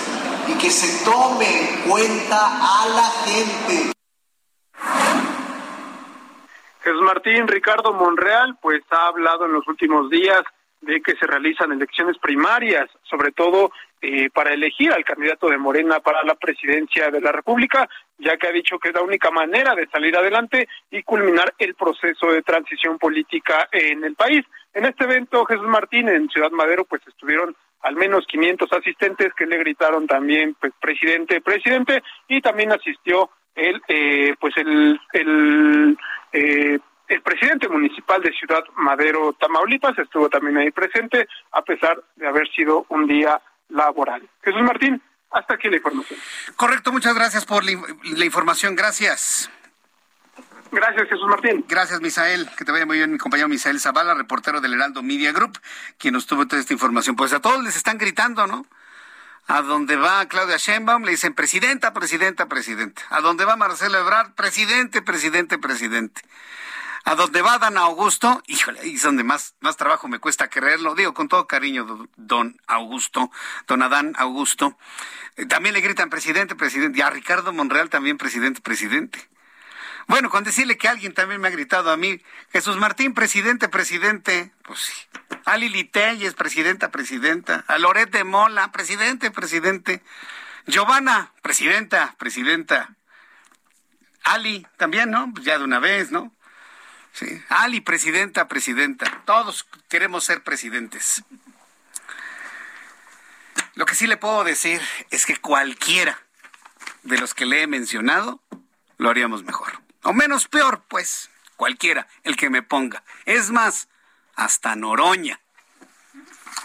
y 0.48 0.54
que 0.58 0.70
se 0.70 1.04
tome 1.04 1.46
en 1.46 1.90
cuenta 1.90 2.40
a 2.46 2.88
la 2.88 3.10
gente. 3.26 3.92
Jesús 6.84 7.02
Martín 7.02 7.48
Ricardo 7.48 7.92
Monreal, 7.94 8.58
pues 8.62 8.82
ha 8.92 9.08
hablado 9.08 9.46
en 9.46 9.54
los 9.54 9.68
últimos 9.68 10.10
días 10.10 10.42
de 10.82 11.02
que 11.02 11.16
se 11.16 11.26
realizan 11.26 11.72
elecciones 11.72 12.18
primarias, 12.20 12.90
sobre 13.10 13.32
todo 13.32 13.72
eh, 14.02 14.30
para 14.30 14.54
elegir 14.54 14.92
al 14.92 15.04
candidato 15.04 15.50
de 15.50 15.58
Morena 15.58 16.00
para 16.00 16.24
la 16.24 16.36
presidencia 16.36 17.10
de 17.10 17.22
la 17.22 17.32
República, 17.32 17.90
ya 18.18 18.38
que 18.38 18.48
ha 18.48 18.52
dicho 18.52 18.78
que 18.78 18.90
es 18.90 18.96
la 18.96 19.02
única 19.02 19.32
manera 19.32 19.74
de 19.76 19.88
salir 19.88 20.16
adelante 20.16 20.68
y 20.92 21.04
culminar 21.04 21.54
el 21.58 21.76
proceso 21.76 22.32
de 22.32 22.42
transición 22.42 22.98
política 23.00 23.68
en 23.72 24.04
el 24.04 24.16
país. 24.16 24.46
En 24.74 24.86
este 24.86 25.06
evento, 25.06 25.46
Jesús 25.46 25.68
Martín, 25.68 26.10
en 26.10 26.30
Ciudad 26.30 26.52
Madero, 26.52 26.86
pues 26.86 27.02
estuvieron 27.08 27.56
al 27.82 27.96
menos 27.96 28.26
500 28.28 28.72
asistentes 28.74 29.34
que 29.34 29.46
le 29.46 29.58
gritaron 29.58 30.08
también, 30.08 30.56
pues, 30.60 30.74
presidente, 30.80 31.42
presidente, 31.42 32.04
y 32.28 32.42
también 32.42 32.72
asistió 32.72 33.30
el, 33.56 33.82
eh, 33.88 34.36
pues, 34.40 34.56
el, 34.58 35.00
el 35.14 35.98
eh, 36.34 36.80
el 37.08 37.22
presidente 37.22 37.70
municipal 37.70 38.22
de 38.22 38.34
Ciudad 38.34 38.64
Madero, 38.76 39.34
Tamaulipas, 39.40 39.98
estuvo 39.98 40.30
también 40.30 40.58
ahí 40.58 40.72
presente, 40.72 41.28
a 41.52 41.62
pesar 41.62 42.04
de 42.16 42.28
haber 42.28 42.50
sido 42.50 42.86
un 42.90 43.08
día 43.08 43.40
laboral. 43.70 44.28
Jesús 44.44 44.62
Martín, 44.62 45.02
hasta 45.32 45.56
aquí 45.56 45.70
la 45.70 45.78
información. 45.78 46.20
Correcto, 46.56 46.92
muchas 46.92 47.14
gracias 47.16 47.46
por 47.46 47.64
la, 47.64 48.26
información, 48.26 48.76
gracias. 48.76 49.50
Gracias, 50.72 51.08
Jesús 51.08 51.28
Martín. 51.28 51.66
Gracias, 51.68 52.02
Misael. 52.02 52.50
Que 52.58 52.66
te 52.66 52.72
vaya 52.72 52.86
muy 52.86 52.98
bien, 52.98 53.12
mi 53.12 53.18
compañero 53.18 53.48
Misael 53.48 53.80
Zavala, 53.80 54.14
reportero 54.14 54.60
del 54.60 54.74
Heraldo 54.74 55.02
Media 55.02 55.32
Group, 55.32 55.58
quien 55.98 56.14
nos 56.14 56.28
tuvo 56.28 56.46
toda 56.46 56.62
esta 56.62 56.74
información. 56.74 57.16
Pues 57.16 57.32
a 57.34 57.40
todos 57.40 57.64
les 57.64 57.76
están 57.76 57.98
gritando, 57.98 58.48
¿no? 58.48 58.66
A 59.48 59.62
donde 59.62 59.96
va 59.96 60.26
Claudia 60.26 60.58
Sheinbaum 60.58 61.04
le 61.04 61.12
dicen 61.12 61.34
presidenta, 61.34 61.94
presidenta, 61.94 62.48
presidenta. 62.48 63.04
A 63.10 63.22
donde 63.22 63.46
va 63.46 63.56
Marcelo 63.56 63.98
Ebrard, 63.98 64.34
presidente, 64.34 65.02
presidente, 65.02 65.58
presidente. 65.58 66.22
A 67.08 67.16
donde 67.16 67.42
va 67.42 67.58
Dan 67.58 67.78
Augusto, 67.78 68.44
híjole, 68.48 68.82
ahí 68.82 68.96
es 68.96 69.04
donde 69.04 69.24
más, 69.24 69.56
más 69.62 69.78
trabajo 69.78 70.10
me 70.10 70.20
cuesta 70.20 70.50
creerlo. 70.50 70.94
Digo 70.94 71.14
con 71.14 71.30
todo 71.30 71.48
cariño, 71.48 72.10
don 72.18 72.60
Augusto, 72.68 73.32
don 73.66 73.82
Adán 73.82 74.14
Augusto. 74.18 74.78
Eh, 75.38 75.46
también 75.46 75.74
le 75.74 75.80
gritan 75.80 76.10
presidente, 76.10 76.54
presidente. 76.54 77.00
Y 77.00 77.02
a 77.02 77.10
Ricardo 77.10 77.54
Monreal 77.54 77.90
también 77.90 78.18
presidente, 78.18 78.60
presidente. 78.60 79.26
Bueno, 80.08 80.30
con 80.30 80.44
decirle 80.44 80.78
que 80.78 80.90
alguien 80.90 81.14
también 81.14 81.40
me 81.40 81.48
ha 81.48 81.52
gritado 81.52 81.92
a 81.92 81.96
mí, 81.96 82.22
Jesús 82.52 82.76
Martín, 82.76 83.14
presidente, 83.14 83.70
presidente, 83.70 84.52
pues 84.64 84.80
sí. 84.82 84.94
A 85.46 85.56
Lili 85.56 85.86
presidenta, 86.36 86.92
presidenta. 86.92 87.64
A 87.70 87.78
Loret 87.78 88.22
Mola, 88.26 88.74
presidente, 88.74 89.32
presidente. 89.32 90.04
Giovanna, 90.66 91.32
presidenta, 91.42 92.16
presidenta. 92.18 92.98
Ali, 94.26 94.68
también, 94.76 95.10
¿no? 95.10 95.32
Pues 95.34 95.46
ya 95.46 95.58
de 95.58 95.64
una 95.64 95.80
vez, 95.80 96.12
¿no? 96.12 96.34
Ali, 97.50 97.82
presidenta, 97.82 98.48
presidenta. 98.48 99.24
Todos 99.26 99.68
queremos 99.90 100.24
ser 100.24 100.44
presidentes. 100.44 101.24
Lo 103.76 103.86
que 103.86 103.96
sí 103.96 104.08
le 104.08 104.18
puedo 104.18 104.44
decir 104.44 104.82
es 105.12 105.26
que 105.26 105.38
cualquiera 105.38 106.20
de 107.04 107.18
los 107.18 107.34
que 107.34 107.46
le 107.46 107.62
he 107.62 107.68
mencionado 107.68 108.42
lo 108.98 109.10
haríamos 109.10 109.44
mejor. 109.44 109.82
O 110.04 110.14
menos 110.14 110.48
peor, 110.48 110.84
pues, 110.88 111.30
cualquiera, 111.56 112.08
el 112.24 112.36
que 112.36 112.50
me 112.50 112.64
ponga. 112.64 113.04
Es 113.26 113.52
más, 113.52 113.88
hasta 114.36 114.76
Noroña. 114.76 115.40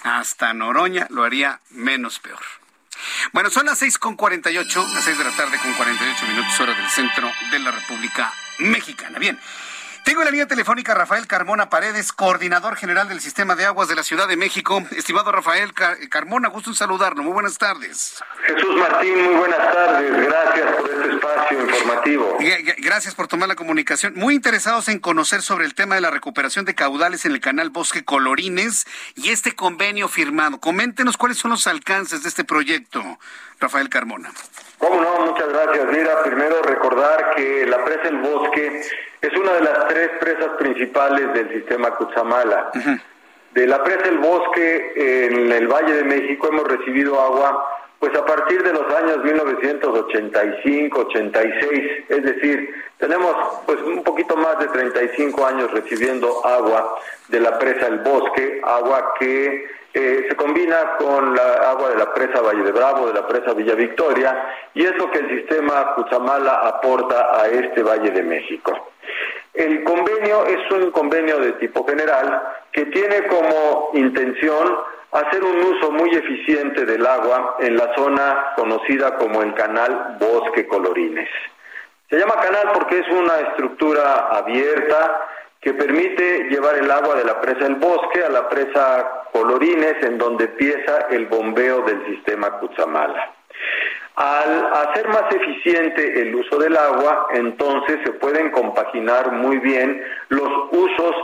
Hasta 0.05 0.55
Noroña 0.55 1.07
lo 1.11 1.25
haría 1.25 1.61
menos 1.71 2.19
peor. 2.19 2.43
Bueno, 3.33 3.51
son 3.51 3.67
las 3.67 3.79
seis 3.79 3.99
con 3.99 4.17
cuarenta 4.17 4.51
y 4.51 4.59
ocho, 4.59 4.87
las 4.95 5.05
seis 5.05 5.19
de 5.19 5.25
la 5.25 5.37
tarde 5.37 5.59
con 5.59 5.73
cuarenta 5.75 6.05
y 6.07 6.11
ocho 6.11 6.27
minutos 6.27 6.61
hora 6.61 6.75
del 6.75 6.89
centro 6.89 7.31
de 7.51 7.59
la 7.59 7.71
República 7.71 8.33
Mexicana. 8.59 9.19
Bien, 9.19 9.39
tengo 10.05 10.21
en 10.21 10.25
la 10.27 10.31
línea 10.31 10.47
telefónica 10.47 10.95
Rafael 10.95 11.27
Carmona 11.27 11.71
Paredes, 11.71 12.13
coordinador 12.13 12.77
general 12.77 13.09
del 13.09 13.21
Sistema 13.21 13.55
de 13.55 13.65
Aguas 13.65 13.89
de 13.89 13.95
la 13.95 14.03
Ciudad 14.03 14.29
de 14.29 14.37
México. 14.37 14.85
Estimado 14.91 15.31
Rafael 15.33 15.73
Carmona, 16.11 16.49
gusto 16.49 16.71
en 16.71 16.77
saludarlo. 16.77 17.23
Muy 17.23 17.33
buenas 17.33 17.57
tardes. 17.57 18.23
Jesús 18.45 18.77
Martín, 18.77 19.23
muy 19.23 19.35
buenas 19.35 19.59
tardes. 19.59 20.27
Gracias 20.27 20.77
por 20.77 20.91
este 20.91 21.15
espacio 21.15 21.63
informativo. 21.63 22.39
Gracias 22.79 23.15
por 23.15 23.29
tomar 23.29 23.49
la 23.49 23.55
comunicación. 23.55 24.15
Muy 24.17 24.35
interesados 24.35 24.89
en 24.89 24.99
conocer 24.99 25.43
sobre 25.43 25.65
el 25.65 25.75
tema 25.75 25.95
de 25.95 26.01
la 26.01 26.11
recuperación 26.11 26.65
de 26.65 26.75
caudales 26.75 27.25
en 27.25 27.33
el 27.33 27.41
canal 27.41 27.71
Bosque 27.71 28.05
Colorines 28.05 28.87
y 29.15 29.31
este 29.31 29.55
convenio 29.55 30.09
firmado. 30.09 30.59
Coméntenos 30.59 31.17
cuáles 31.17 31.39
son 31.39 31.53
los 31.53 31.67
alcances 31.67 32.23
de 32.23 32.29
este 32.29 32.45
proyecto, 32.45 33.19
Rafael 33.61 33.89
Carmona. 33.89 34.33
Cómo 34.83 35.01
no, 35.01 35.27
muchas 35.27 35.49
gracias. 35.49 35.87
Mira, 35.93 36.25
primero 36.25 36.61
recordar 36.63 37.37
que 37.37 37.65
la 37.67 37.85
presa 37.85 38.09
El 38.09 38.17
Bosque 38.17 38.83
es 39.21 39.37
una 39.39 39.53
de 39.53 39.61
las 39.61 39.87
tres 39.87 40.11
presas 40.19 40.49
principales 40.59 41.33
del 41.35 41.53
sistema 41.53 41.93
Cutzamala. 41.93 42.73
De 43.53 43.67
la 43.69 43.85
presa 43.85 44.09
El 44.09 44.19
Bosque 44.19 44.93
en 44.97 45.53
el 45.53 45.69
Valle 45.69 45.95
de 45.95 46.03
México 46.03 46.49
hemos 46.49 46.67
recibido 46.67 47.21
agua 47.21 47.65
pues 48.03 48.17
a 48.17 48.27
partir 48.27 48.61
de 48.65 48.73
los 48.73 48.93
años 48.97 49.19
1985, 49.23 51.01
86, 51.03 52.05
es 52.09 52.25
decir, 52.25 52.75
tenemos 52.99 53.33
pues 53.65 53.81
un 53.81 54.03
poquito 54.03 54.37
más 54.37 54.59
de 54.59 54.67
35 54.67 55.47
años 55.47 55.71
recibiendo 55.71 56.45
agua 56.45 56.99
de 57.29 57.39
la 57.39 57.57
presa 57.61 57.87
El 57.87 58.01
Bosque, 58.01 58.61
agua 58.65 59.15
que 59.21 59.69
eh, 59.95 60.27
se 60.29 60.35
combina 60.35 60.97
con 60.99 61.33
la 61.37 61.71
agua 61.71 61.91
de 61.91 61.97
la 61.99 62.13
presa 62.13 62.41
Valle 62.41 62.65
de 62.65 62.73
Bravo, 62.73 63.07
de 63.07 63.15
la 63.15 63.29
presa 63.29 63.55
Villa 63.55 63.77
Victoria, 63.77 64.49
y 64.75 64.85
es 64.85 64.97
lo 64.97 65.09
que 65.13 65.21
el 65.21 65.39
sistema 65.39 65.95
Cutzamala 65.95 66.55
aporta 66.55 67.41
a 67.41 67.47
este 67.47 67.85
Valle 67.85 68.11
de 68.11 68.25
México. 68.25 68.91
El 69.55 69.85
convenio 69.85 70.45
es 70.47 70.73
un 70.73 70.91
convenio 70.91 71.39
de 71.39 71.53
tipo 71.53 71.87
general 71.87 72.43
que 72.73 72.85
tiene 72.87 73.29
como 73.29 73.91
intención 73.93 74.77
hacer 75.13 75.45
un 75.45 75.59
uso 75.59 75.91
muy 75.93 76.11
eficiente 76.11 76.87
del 76.87 77.07
agua 77.07 77.57
en 77.61 77.77
la 77.77 77.95
zona 77.95 78.53
conocida 78.57 79.17
como 79.19 79.43
el 79.43 79.55
canal 79.55 80.17
Bosque 80.19 80.67
Colorines. 80.67 81.29
Se 82.09 82.19
llama 82.19 82.37
canal 82.37 82.73
porque 82.73 82.99
es 82.99 83.09
una 83.09 83.37
estructura 83.49 84.29
abierta 84.31 85.29
que 85.61 85.75
permite 85.75 86.49
llevar 86.51 86.77
el 86.77 86.91
agua 86.91 87.15
de 87.15 87.25
la 87.25 87.41
presa 87.41 87.67
El 87.67 87.77
Bosque 87.77 88.25
a 88.25 88.29
la 88.29 88.49
presa 88.49 89.29
Colorines, 89.33 90.03
en 90.03 90.19
donde 90.19 90.45
empieza 90.45 91.07
el 91.11 91.27
bombeo 91.27 91.83
del 91.83 92.05
sistema 92.07 92.59
Cutzamala. 92.59 93.33
Al 94.17 94.73
hacer 94.75 95.09
más 95.09 95.25
eficiente 95.35 96.21
el 96.21 96.35
uso 96.35 96.59
del 96.59 96.77
agua, 96.77 97.29
entonces 97.31 97.99
se 98.05 98.13
pueden 98.13 98.51
compaginar 98.51 99.33
muy 99.33 99.59
bien 99.59 100.05
los 100.29 100.51
usos 100.71 101.15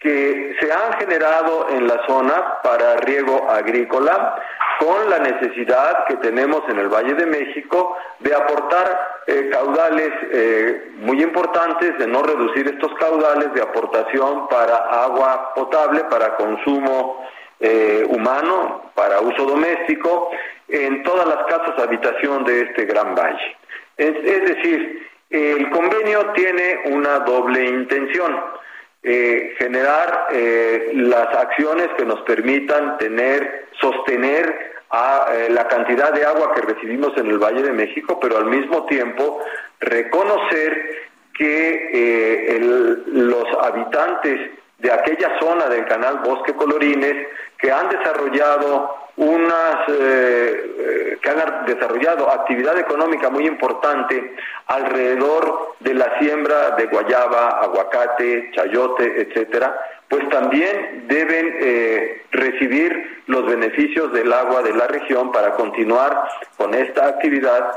que 0.00 0.56
se 0.58 0.72
han 0.72 0.94
generado 0.94 1.68
en 1.68 1.86
la 1.86 2.04
zona 2.06 2.60
para 2.62 2.96
riego 2.96 3.50
agrícola 3.50 4.34
con 4.78 5.10
la 5.10 5.18
necesidad 5.18 6.06
que 6.06 6.16
tenemos 6.16 6.62
en 6.70 6.78
el 6.78 6.88
Valle 6.88 7.12
de 7.12 7.26
México 7.26 7.98
de 8.20 8.34
aportar 8.34 9.20
eh, 9.26 9.50
caudales 9.52 10.10
eh, 10.32 10.92
muy 11.00 11.22
importantes, 11.22 11.98
de 11.98 12.06
no 12.06 12.22
reducir 12.22 12.66
estos 12.66 12.94
caudales 12.94 13.52
de 13.52 13.60
aportación 13.60 14.48
para 14.48 14.74
agua 15.04 15.52
potable, 15.54 16.04
para 16.04 16.34
consumo 16.36 17.22
eh, 17.60 18.02
humano, 18.08 18.90
para 18.94 19.20
uso 19.20 19.44
doméstico, 19.44 20.30
en 20.66 21.02
todas 21.02 21.26
las 21.26 21.44
casas 21.44 21.78
habitación 21.78 22.44
de 22.44 22.62
este 22.62 22.86
gran 22.86 23.14
valle. 23.14 23.56
Es 23.98 24.14
decir, 24.24 25.10
el 25.28 25.68
convenio 25.68 26.32
tiene 26.32 26.80
una 26.86 27.18
doble 27.18 27.66
intención 27.66 28.60
eh, 29.02 29.54
generar 29.56 30.26
eh, 30.30 30.90
las 30.92 31.34
acciones 31.34 31.88
que 31.96 32.04
nos 32.04 32.20
permitan 32.22 32.98
tener, 32.98 33.68
sostener 33.80 34.72
a, 34.90 35.26
eh, 35.32 35.48
la 35.50 35.66
cantidad 35.68 36.12
de 36.12 36.24
agua 36.24 36.52
que 36.54 36.60
recibimos 36.60 37.16
en 37.16 37.28
el 37.28 37.38
Valle 37.38 37.62
de 37.62 37.72
México, 37.72 38.18
pero 38.20 38.36
al 38.36 38.46
mismo 38.46 38.84
tiempo 38.84 39.42
reconocer 39.80 40.98
que 41.32 42.58
los 43.06 43.46
habitantes 43.62 44.50
de 44.80 44.92
aquella 44.92 45.38
zona 45.38 45.66
del 45.66 45.84
canal 45.84 46.20
Bosque 46.24 46.54
Colorines 46.54 47.28
que 47.58 47.70
han 47.70 47.88
desarrollado 47.88 48.96
unas 49.16 49.88
eh, 49.88 50.74
eh, 50.78 51.18
que 51.20 51.28
han 51.28 51.66
desarrollado 51.66 52.30
actividad 52.32 52.78
económica 52.78 53.28
muy 53.28 53.46
importante 53.46 54.34
alrededor 54.66 55.74
de 55.80 55.94
la 55.94 56.18
siembra 56.18 56.70
de 56.70 56.86
guayaba, 56.86 57.60
aguacate, 57.62 58.50
chayote, 58.52 59.20
etcétera, 59.20 59.78
pues 60.08 60.26
también 60.30 61.04
deben 61.06 61.54
eh, 61.60 62.22
recibir 62.30 63.22
los 63.26 63.44
beneficios 63.46 64.10
del 64.12 64.32
agua 64.32 64.62
de 64.62 64.72
la 64.72 64.86
región 64.86 65.30
para 65.30 65.52
continuar 65.52 66.26
con 66.56 66.72
esta 66.72 67.06
actividad 67.06 67.72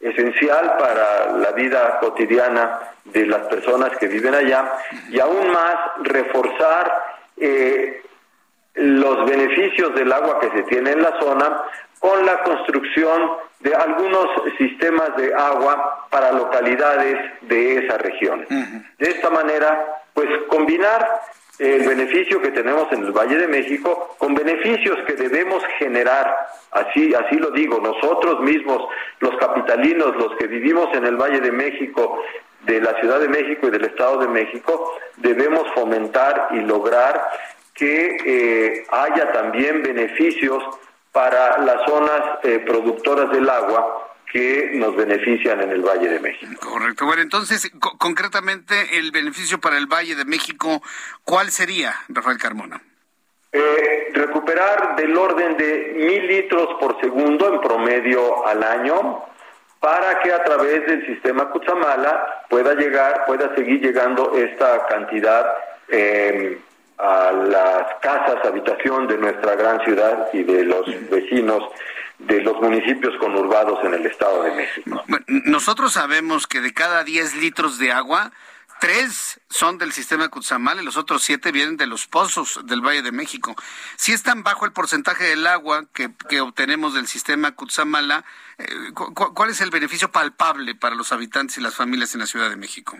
esencial 0.00 0.76
para 0.78 1.32
la 1.32 1.52
vida 1.52 1.98
cotidiana 2.00 2.78
de 3.04 3.26
las 3.26 3.42
personas 3.48 3.96
que 3.98 4.06
viven 4.06 4.34
allá 4.34 4.72
y 5.10 5.18
aún 5.18 5.50
más 5.50 5.76
reforzar 6.02 7.04
eh, 7.36 8.02
los 8.74 9.28
beneficios 9.28 9.94
del 9.94 10.12
agua 10.12 10.38
que 10.40 10.50
se 10.50 10.62
tiene 10.64 10.92
en 10.92 11.02
la 11.02 11.18
zona 11.18 11.62
con 11.98 12.24
la 12.24 12.42
construcción 12.44 13.30
de 13.60 13.74
algunos 13.74 14.28
sistemas 14.56 15.16
de 15.16 15.34
agua 15.34 16.06
para 16.10 16.30
localidades 16.30 17.16
de 17.42 17.78
esa 17.78 17.98
región. 17.98 18.46
De 18.48 19.10
esta 19.10 19.30
manera, 19.30 20.02
pues 20.14 20.28
combinar 20.48 21.20
el 21.58 21.88
beneficio 21.88 22.40
que 22.40 22.52
tenemos 22.52 22.90
en 22.92 23.04
el 23.04 23.12
Valle 23.12 23.36
de 23.36 23.48
México 23.48 24.14
con 24.18 24.34
beneficios 24.34 24.96
que 25.06 25.14
debemos 25.14 25.62
generar, 25.78 26.48
así, 26.70 27.12
así 27.14 27.36
lo 27.36 27.50
digo, 27.50 27.80
nosotros 27.80 28.40
mismos, 28.40 28.88
los 29.20 29.36
capitalinos, 29.38 30.14
los 30.16 30.36
que 30.36 30.46
vivimos 30.46 30.88
en 30.94 31.04
el 31.06 31.16
Valle 31.16 31.40
de 31.40 31.50
México, 31.50 32.22
de 32.64 32.80
la 32.80 32.94
Ciudad 33.00 33.20
de 33.20 33.28
México 33.28 33.66
y 33.66 33.70
del 33.70 33.84
Estado 33.86 34.18
de 34.18 34.28
México, 34.28 34.92
debemos 35.16 35.64
fomentar 35.74 36.48
y 36.52 36.60
lograr 36.60 37.28
que 37.74 38.16
eh, 38.24 38.86
haya 38.90 39.32
también 39.32 39.82
beneficios 39.82 40.62
para 41.12 41.58
las 41.58 41.88
zonas 41.88 42.22
eh, 42.42 42.60
productoras 42.60 43.30
del 43.30 43.48
agua 43.48 44.08
que 44.32 44.70
nos 44.74 44.94
benefician 44.96 45.60
en 45.60 45.70
el 45.70 45.82
Valle 45.82 46.08
de 46.08 46.20
México. 46.20 46.70
Correcto. 46.70 47.06
Bueno, 47.06 47.22
entonces, 47.22 47.70
concretamente, 47.98 48.98
el 48.98 49.10
beneficio 49.10 49.58
para 49.58 49.78
el 49.78 49.86
Valle 49.86 50.14
de 50.14 50.24
México, 50.24 50.82
¿cuál 51.24 51.50
sería, 51.50 51.94
Rafael 52.08 52.38
Carmona? 52.38 52.80
Eh, 53.50 54.10
recuperar 54.12 54.96
del 54.96 55.16
orden 55.16 55.56
de 55.56 55.94
mil 55.96 56.26
litros 56.26 56.68
por 56.78 57.00
segundo 57.00 57.54
en 57.54 57.60
promedio 57.60 58.46
al 58.46 58.62
año, 58.62 59.24
para 59.80 60.20
que 60.20 60.32
a 60.32 60.44
través 60.44 60.86
del 60.86 61.06
sistema 61.06 61.48
Cutzamala 61.50 62.44
pueda 62.50 62.74
llegar, 62.74 63.24
pueda 63.26 63.54
seguir 63.54 63.80
llegando 63.80 64.36
esta 64.36 64.86
cantidad 64.86 65.46
eh, 65.88 66.58
a 66.98 67.32
las 67.32 67.94
casas, 68.00 68.44
habitación 68.44 69.06
de 69.06 69.16
nuestra 69.16 69.54
gran 69.54 69.80
ciudad 69.84 70.28
y 70.32 70.42
de 70.42 70.64
los 70.64 70.86
vecinos 71.08 71.62
de 72.18 72.40
los 72.42 72.60
municipios 72.60 73.14
conurbados 73.18 73.84
en 73.84 73.94
el 73.94 74.06
Estado 74.06 74.42
de 74.42 74.50
México. 74.52 75.04
nosotros 75.26 75.92
sabemos 75.92 76.46
que 76.46 76.60
de 76.60 76.74
cada 76.74 77.04
10 77.04 77.36
litros 77.36 77.78
de 77.78 77.92
agua, 77.92 78.32
tres 78.80 79.40
son 79.48 79.78
del 79.78 79.92
sistema 79.92 80.28
Cutzamala 80.28 80.82
y 80.82 80.84
los 80.84 80.96
otros 80.96 81.22
siete 81.22 81.52
vienen 81.52 81.76
de 81.76 81.86
los 81.86 82.06
pozos 82.06 82.60
del 82.64 82.80
Valle 82.80 83.02
de 83.02 83.12
México. 83.12 83.54
Si 83.96 84.12
es 84.12 84.22
tan 84.22 84.42
bajo 84.42 84.64
el 84.64 84.72
porcentaje 84.72 85.24
del 85.24 85.46
agua 85.46 85.84
que, 85.92 86.10
que 86.28 86.40
obtenemos 86.40 86.94
del 86.94 87.06
sistema 87.06 87.52
Cutzamala, 87.52 88.24
eh, 88.58 88.66
¿cuál 89.34 89.50
es 89.50 89.60
el 89.60 89.70
beneficio 89.70 90.10
palpable 90.10 90.74
para 90.74 90.94
los 90.94 91.12
habitantes 91.12 91.58
y 91.58 91.60
las 91.60 91.74
familias 91.74 92.14
en 92.14 92.20
la 92.20 92.26
Ciudad 92.26 92.50
de 92.50 92.56
México? 92.56 92.96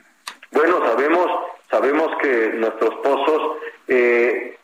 Bueno, 0.50 0.78
sabemos, 0.84 1.26
sabemos 1.70 2.10
que 2.20 2.52
nuestros 2.54 2.94
pozos 2.96 3.58
eh, 3.86 4.57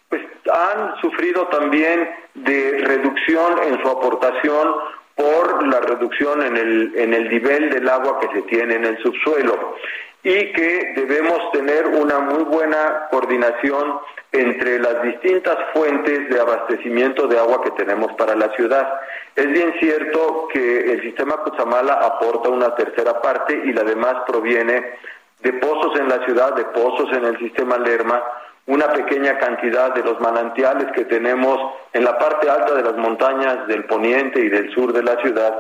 han 0.53 0.97
sufrido 1.01 1.47
también 1.49 2.11
de 2.35 2.83
reducción 2.85 3.59
en 3.65 3.83
su 3.83 3.89
aportación 3.89 4.75
por 5.15 5.67
la 5.69 5.81
reducción 5.81 6.43
en 6.43 6.57
el, 6.57 6.93
en 6.97 7.15
el 7.15 7.29
nivel 7.29 7.71
del 7.71 7.89
agua 7.89 8.19
que 8.21 8.29
se 8.35 8.43
tiene 8.43 8.75
en 8.75 8.85
el 8.85 8.99
subsuelo 9.03 9.77
y 10.25 10.53
que 10.53 10.95
debemos 10.97 11.53
tener 11.53 11.87
una 11.87 12.19
muy 12.21 12.45
buena 12.45 13.09
coordinación 13.11 14.01
entre 14.33 14.79
las 14.81 15.03
distintas 15.03 15.57
fuentes 15.75 16.29
de 16.31 16.41
abastecimiento 16.41 17.29
de 17.29 17.39
agua 17.39 17.63
que 17.63 17.71
tenemos 17.73 18.11
para 18.15 18.35
la 18.35 18.49
ciudad. 18.57 19.01
Es 19.37 19.47
bien 19.47 19.75
cierto 19.79 20.49
que 20.53 20.93
el 20.93 21.03
sistema 21.03 21.37
Cutzamala 21.37 21.95
aporta 21.95 22.49
una 22.49 22.75
tercera 22.75 23.21
parte 23.21 23.63
y 23.65 23.73
la 23.73 23.85
demás 23.85 24.17
proviene 24.27 24.95
de 25.41 25.53
pozos 25.53 26.01
en 26.01 26.09
la 26.09 26.25
ciudad, 26.25 26.55
de 26.55 26.65
pozos 26.65 27.13
en 27.13 27.27
el 27.27 27.39
sistema 27.39 27.77
Lerma, 27.77 28.25
una 28.67 28.93
pequeña 28.93 29.39
cantidad 29.39 29.95
de 29.95 30.03
los 30.03 30.21
manantiales 30.21 30.91
que 30.93 31.05
tenemos 31.05 31.59
en 31.93 32.05
la 32.05 32.19
parte 32.19 32.49
alta 32.49 32.75
de 32.75 32.83
las 32.83 32.97
montañas 32.97 33.67
del 33.67 33.85
poniente 33.85 34.41
y 34.41 34.49
del 34.49 34.73
sur 34.73 34.93
de 34.93 35.03
la 35.03 35.17
ciudad, 35.21 35.59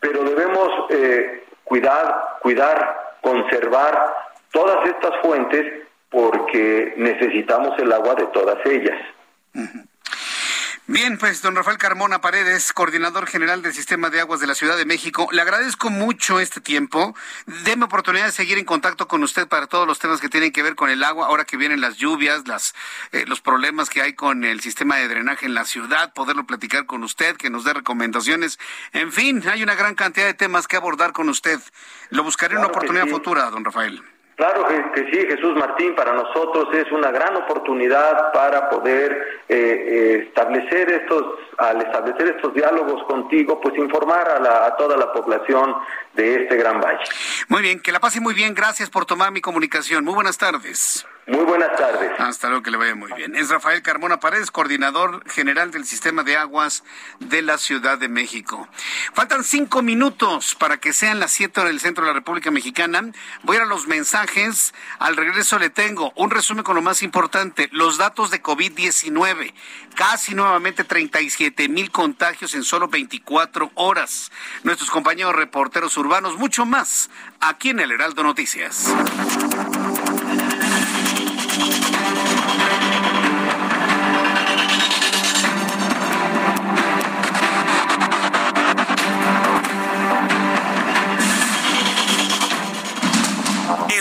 pero 0.00 0.24
debemos 0.24 0.68
eh, 0.90 1.44
cuidar, 1.64 2.38
cuidar, 2.40 3.16
conservar 3.20 4.14
todas 4.52 4.88
estas 4.88 5.20
fuentes 5.20 5.86
porque 6.10 6.94
necesitamos 6.96 7.78
el 7.78 7.92
agua 7.92 8.14
de 8.14 8.26
todas 8.28 8.64
ellas. 8.64 8.98
Bien, 10.88 11.18
pues 11.18 11.42
don 11.42 11.56
Rafael 11.56 11.78
Carmona 11.78 12.20
Paredes, 12.20 12.72
coordinador 12.72 13.26
general 13.26 13.60
del 13.60 13.74
Sistema 13.74 14.08
de 14.08 14.20
Aguas 14.20 14.38
de 14.38 14.46
la 14.46 14.54
Ciudad 14.54 14.76
de 14.76 14.84
México, 14.84 15.26
le 15.32 15.42
agradezco 15.42 15.90
mucho 15.90 16.38
este 16.38 16.60
tiempo. 16.60 17.12
Deme 17.64 17.86
oportunidad 17.86 18.26
de 18.26 18.30
seguir 18.30 18.56
en 18.56 18.64
contacto 18.64 19.08
con 19.08 19.24
usted 19.24 19.48
para 19.48 19.66
todos 19.66 19.84
los 19.84 19.98
temas 19.98 20.20
que 20.20 20.28
tienen 20.28 20.52
que 20.52 20.62
ver 20.62 20.76
con 20.76 20.88
el 20.88 21.02
agua, 21.02 21.26
ahora 21.26 21.44
que 21.44 21.56
vienen 21.56 21.80
las 21.80 21.96
lluvias, 21.96 22.46
las, 22.46 22.72
eh, 23.10 23.24
los 23.26 23.40
problemas 23.40 23.90
que 23.90 24.00
hay 24.00 24.12
con 24.12 24.44
el 24.44 24.60
sistema 24.60 24.94
de 24.94 25.08
drenaje 25.08 25.46
en 25.46 25.54
la 25.54 25.64
ciudad, 25.64 26.12
poderlo 26.12 26.46
platicar 26.46 26.86
con 26.86 27.02
usted, 27.02 27.36
que 27.36 27.50
nos 27.50 27.64
dé 27.64 27.72
recomendaciones. 27.72 28.60
En 28.92 29.10
fin, 29.10 29.42
hay 29.50 29.64
una 29.64 29.74
gran 29.74 29.96
cantidad 29.96 30.26
de 30.26 30.34
temas 30.34 30.68
que 30.68 30.76
abordar 30.76 31.10
con 31.12 31.28
usted. 31.28 31.58
Lo 32.10 32.22
buscaré 32.22 32.52
en 32.54 32.58
una 32.58 32.68
oportunidad 32.68 33.08
futura, 33.08 33.50
don 33.50 33.64
Rafael. 33.64 34.04
Claro 34.36 34.66
que, 34.92 35.10
sí, 35.10 35.26
Jesús 35.26 35.54
Martín, 35.56 35.94
para 35.94 36.12
nosotros 36.12 36.68
es 36.74 36.92
una 36.92 37.10
gran 37.10 37.34
oportunidad 37.36 38.32
para 38.32 38.68
poder 38.68 39.42
eh, 39.48 39.56
eh, 39.56 40.26
establecer 40.28 40.90
estos, 40.90 41.24
al 41.56 41.80
establecer 41.80 42.36
estos 42.36 42.52
diálogos 42.52 43.02
contigo, 43.04 43.58
pues 43.58 43.74
informar 43.78 44.28
a, 44.28 44.66
a 44.66 44.76
toda 44.76 44.94
la 44.98 45.10
población 45.10 45.74
de 46.12 46.42
este 46.42 46.56
gran 46.56 46.82
valle. 46.82 47.04
Muy 47.48 47.62
bien, 47.62 47.80
que 47.80 47.92
la 47.92 48.00
pase 48.00 48.20
muy 48.20 48.34
bien, 48.34 48.54
gracias 48.54 48.90
por 48.90 49.06
tomar 49.06 49.32
mi 49.32 49.40
comunicación. 49.40 50.04
Muy 50.04 50.14
buenas 50.14 50.36
tardes. 50.36 51.06
Muy 51.28 51.44
buenas 51.44 51.76
tardes. 51.76 52.12
Hasta 52.18 52.46
luego, 52.46 52.62
que 52.62 52.70
le 52.70 52.76
vaya 52.76 52.94
muy 52.94 53.12
bien. 53.14 53.34
Es 53.34 53.48
Rafael 53.48 53.82
Carmona 53.82 54.20
Paredes, 54.20 54.52
coordinador 54.52 55.28
general 55.28 55.72
del 55.72 55.84
Sistema 55.84 56.22
de 56.22 56.36
Aguas 56.36 56.84
de 57.18 57.42
la 57.42 57.58
Ciudad 57.58 57.98
de 57.98 58.08
México. 58.08 58.68
Faltan 59.12 59.42
cinco 59.42 59.82
minutos 59.82 60.54
para 60.54 60.76
que 60.76 60.92
sean 60.92 61.18
las 61.18 61.32
siete 61.32 61.60
horas 61.60 61.72
del 61.72 61.80
centro 61.80 62.04
de 62.04 62.10
la 62.10 62.14
República 62.14 62.52
Mexicana. 62.52 63.10
Voy 63.42 63.56
a 63.56 63.64
los 63.64 63.88
mensajes. 63.88 64.72
Al 65.00 65.16
regreso 65.16 65.58
le 65.58 65.68
tengo 65.68 66.12
un 66.14 66.30
resumen 66.30 66.62
con 66.62 66.76
lo 66.76 66.82
más 66.82 67.02
importante, 67.02 67.68
los 67.72 67.98
datos 67.98 68.30
de 68.30 68.40
COVID-19. 68.40 69.52
Casi 69.96 70.32
nuevamente 70.32 70.84
37 70.84 71.68
mil 71.68 71.90
contagios 71.90 72.54
en 72.54 72.62
solo 72.62 72.86
24 72.86 73.72
horas. 73.74 74.30
Nuestros 74.62 74.90
compañeros 74.90 75.34
reporteros 75.34 75.96
urbanos, 75.96 76.36
mucho 76.36 76.64
más 76.64 77.10
aquí 77.40 77.70
en 77.70 77.80
el 77.80 77.90
Heraldo 77.90 78.22
Noticias. 78.22 78.94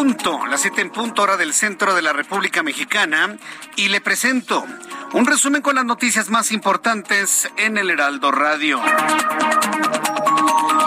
Punto, 0.00 0.46
las 0.46 0.62
siete 0.62 0.80
en 0.80 0.88
punto 0.88 1.20
hora 1.20 1.36
del 1.36 1.52
centro 1.52 1.94
de 1.94 2.00
la 2.00 2.14
República 2.14 2.62
Mexicana 2.62 3.36
y 3.76 3.88
le 3.88 4.00
presento 4.00 4.64
un 5.12 5.26
resumen 5.26 5.60
con 5.60 5.74
las 5.74 5.84
noticias 5.84 6.30
más 6.30 6.52
importantes 6.52 7.50
en 7.58 7.76
el 7.76 7.90
Heraldo 7.90 8.32
Radio. 8.32 8.80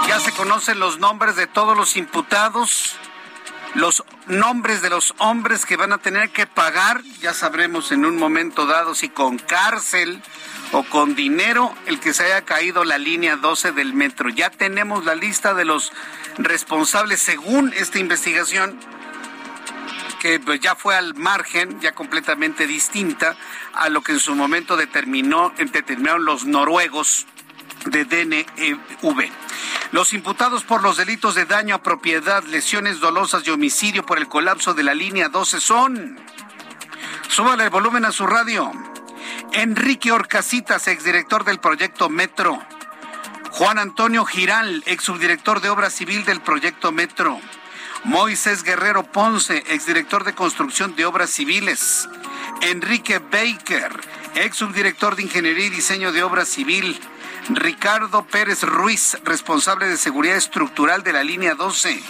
Ya 0.07 0.19
se 0.19 0.31
conocen 0.31 0.79
los 0.79 0.97
nombres 0.97 1.35
de 1.35 1.45
todos 1.45 1.77
los 1.77 1.95
imputados, 1.95 2.95
los 3.75 4.03
nombres 4.25 4.81
de 4.81 4.89
los 4.89 5.13
hombres 5.19 5.67
que 5.67 5.77
van 5.77 5.93
a 5.93 5.99
tener 5.99 6.31
que 6.31 6.47
pagar, 6.47 7.03
ya 7.21 7.35
sabremos 7.35 7.91
en 7.91 8.05
un 8.05 8.17
momento 8.17 8.65
dado 8.65 8.95
si 8.95 9.09
con 9.09 9.37
cárcel 9.37 10.23
o 10.71 10.81
con 10.81 11.13
dinero 11.13 11.75
el 11.85 11.99
que 11.99 12.13
se 12.13 12.23
haya 12.23 12.41
caído 12.45 12.83
la 12.83 12.97
línea 12.97 13.35
12 13.35 13.73
del 13.73 13.93
metro. 13.93 14.29
Ya 14.29 14.49
tenemos 14.49 15.05
la 15.05 15.13
lista 15.13 15.53
de 15.53 15.65
los 15.65 15.91
responsables 16.39 17.21
según 17.21 17.73
esta 17.73 17.99
investigación 17.99 18.79
que 20.23 20.39
pues, 20.39 20.61
ya 20.61 20.73
fue 20.73 20.95
al 20.95 21.15
margen, 21.15 21.81
ya 21.81 21.91
completamente 21.91 22.65
distinta 22.65 23.35
a 23.73 23.89
lo 23.89 24.01
que 24.01 24.13
en 24.13 24.21
su 24.21 24.33
momento 24.35 24.77
determinó, 24.77 25.51
determinaron 25.57 26.23
los 26.23 26.45
noruegos 26.45 27.27
de 27.87 28.05
DNV. 28.05 29.29
Los 29.91 30.13
imputados 30.13 30.63
por 30.63 30.81
los 30.81 30.95
delitos 30.95 31.35
de 31.35 31.43
daño 31.43 31.75
a 31.75 31.83
propiedad, 31.83 32.41
lesiones 32.45 33.01
dolosas 33.01 33.45
y 33.45 33.49
homicidio 33.49 34.05
por 34.05 34.17
el 34.17 34.29
colapso 34.29 34.73
de 34.73 34.83
la 34.83 34.93
línea 34.93 35.27
12 35.27 35.59
son. 35.59 36.17
Súbale 37.27 37.65
el 37.65 37.69
volumen 37.69 38.05
a 38.05 38.13
su 38.13 38.25
radio. 38.25 38.71
Enrique 39.51 40.13
Orcasitas, 40.13 40.87
exdirector 40.87 41.43
del 41.43 41.59
proyecto 41.59 42.07
Metro. 42.07 42.63
Juan 43.51 43.77
Antonio 43.77 44.23
Giral, 44.23 44.83
ex 44.85 45.03
subdirector 45.03 45.59
de 45.59 45.69
obra 45.69 45.89
civil 45.89 46.23
del 46.23 46.39
proyecto 46.39 46.93
Metro. 46.93 47.41
Moisés 48.05 48.63
Guerrero 48.63 49.03
Ponce, 49.03 49.63
exdirector 49.69 50.25
de 50.25 50.35
construcción 50.35 50.93
de 50.95 51.05
obras 51.05 51.29
civiles. 51.29 52.09
Enrique 52.61 53.19
Baker, 53.19 53.97
ex 54.35 54.57
subdirector 54.57 55.15
de 55.15 55.23
ingeniería 55.23 55.67
y 55.67 55.69
diseño 55.69 56.11
de 56.11 56.21
obra 56.21 56.43
civil. 56.43 56.99
Ricardo 57.49 58.25
Pérez 58.25 58.63
Ruiz, 58.63 59.17
responsable 59.23 59.87
de 59.87 59.95
seguridad 59.95 60.35
estructural 60.35 61.03
de 61.03 61.13
la 61.13 61.23
línea 61.23 61.55
12. 61.55 62.01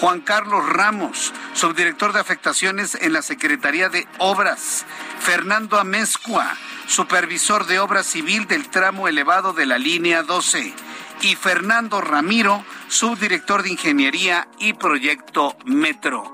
Juan 0.00 0.20
Carlos 0.20 0.68
Ramos, 0.68 1.32
subdirector 1.54 2.12
de 2.12 2.20
afectaciones 2.20 2.94
en 2.94 3.12
la 3.12 3.22
Secretaría 3.22 3.88
de 3.88 4.06
Obras. 4.18 4.84
Fernando 5.18 5.80
Amezcua, 5.80 6.56
supervisor 6.86 7.66
de 7.66 7.80
obra 7.80 8.04
civil 8.04 8.46
del 8.46 8.68
tramo 8.68 9.08
elevado 9.08 9.52
de 9.52 9.66
la 9.66 9.78
línea 9.78 10.22
12. 10.22 10.74
Y 11.22 11.36
Fernando 11.36 12.00
Ramiro, 12.00 12.64
subdirector 12.88 13.62
de 13.62 13.70
ingeniería 13.70 14.48
y 14.58 14.72
proyecto 14.72 15.56
Metro. 15.66 16.32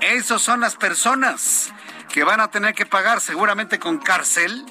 Esas 0.00 0.40
son 0.42 0.60
las 0.60 0.76
personas 0.76 1.72
que 2.12 2.24
van 2.24 2.40
a 2.40 2.50
tener 2.50 2.74
que 2.74 2.86
pagar 2.86 3.20
seguramente 3.20 3.78
con 3.78 3.98
cárcel 3.98 4.64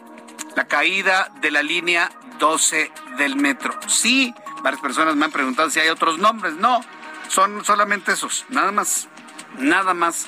la 0.56 0.68
caída 0.68 1.32
de 1.42 1.52
la 1.52 1.62
línea 1.64 2.10
12 2.40 2.92
del 3.18 3.36
metro. 3.36 3.78
Sí, 3.88 4.34
varias 4.64 4.82
personas 4.82 5.16
me 5.16 5.26
han 5.26 5.32
preguntado 5.32 5.70
si 5.70 5.80
hay 5.80 5.90
otros 5.90 6.18
nombres. 6.18 6.54
No, 6.54 6.82
son 7.28 7.66
solamente 7.66 8.14
esos, 8.14 8.46
nada 8.50 8.72
más, 8.72 9.08
nada 9.60 9.94
más, 9.94 10.28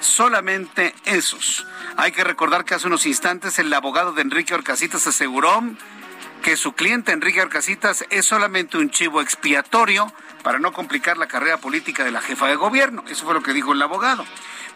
solamente 0.00 0.94
esos. 1.04 1.66
Hay 1.96 2.12
que 2.12 2.24
recordar 2.24 2.64
que 2.64 2.74
hace 2.74 2.86
unos 2.86 3.04
instantes 3.06 3.58
el 3.58 3.72
abogado 3.72 4.12
de 4.12 4.22
Enrique 4.22 4.54
Orcasitas 4.54 5.06
aseguró 5.06 5.62
que 6.46 6.56
su 6.56 6.74
cliente 6.74 7.10
Enrique 7.10 7.42
Orcasitas 7.42 8.04
es 8.08 8.24
solamente 8.24 8.78
un 8.78 8.88
chivo 8.90 9.20
expiatorio 9.20 10.12
para 10.44 10.60
no 10.60 10.72
complicar 10.72 11.18
la 11.18 11.26
carrera 11.26 11.56
política 11.56 12.04
de 12.04 12.12
la 12.12 12.20
jefa 12.20 12.46
de 12.46 12.54
gobierno. 12.54 13.02
Eso 13.08 13.24
fue 13.24 13.34
lo 13.34 13.42
que 13.42 13.52
dijo 13.52 13.72
el 13.72 13.82
abogado. 13.82 14.24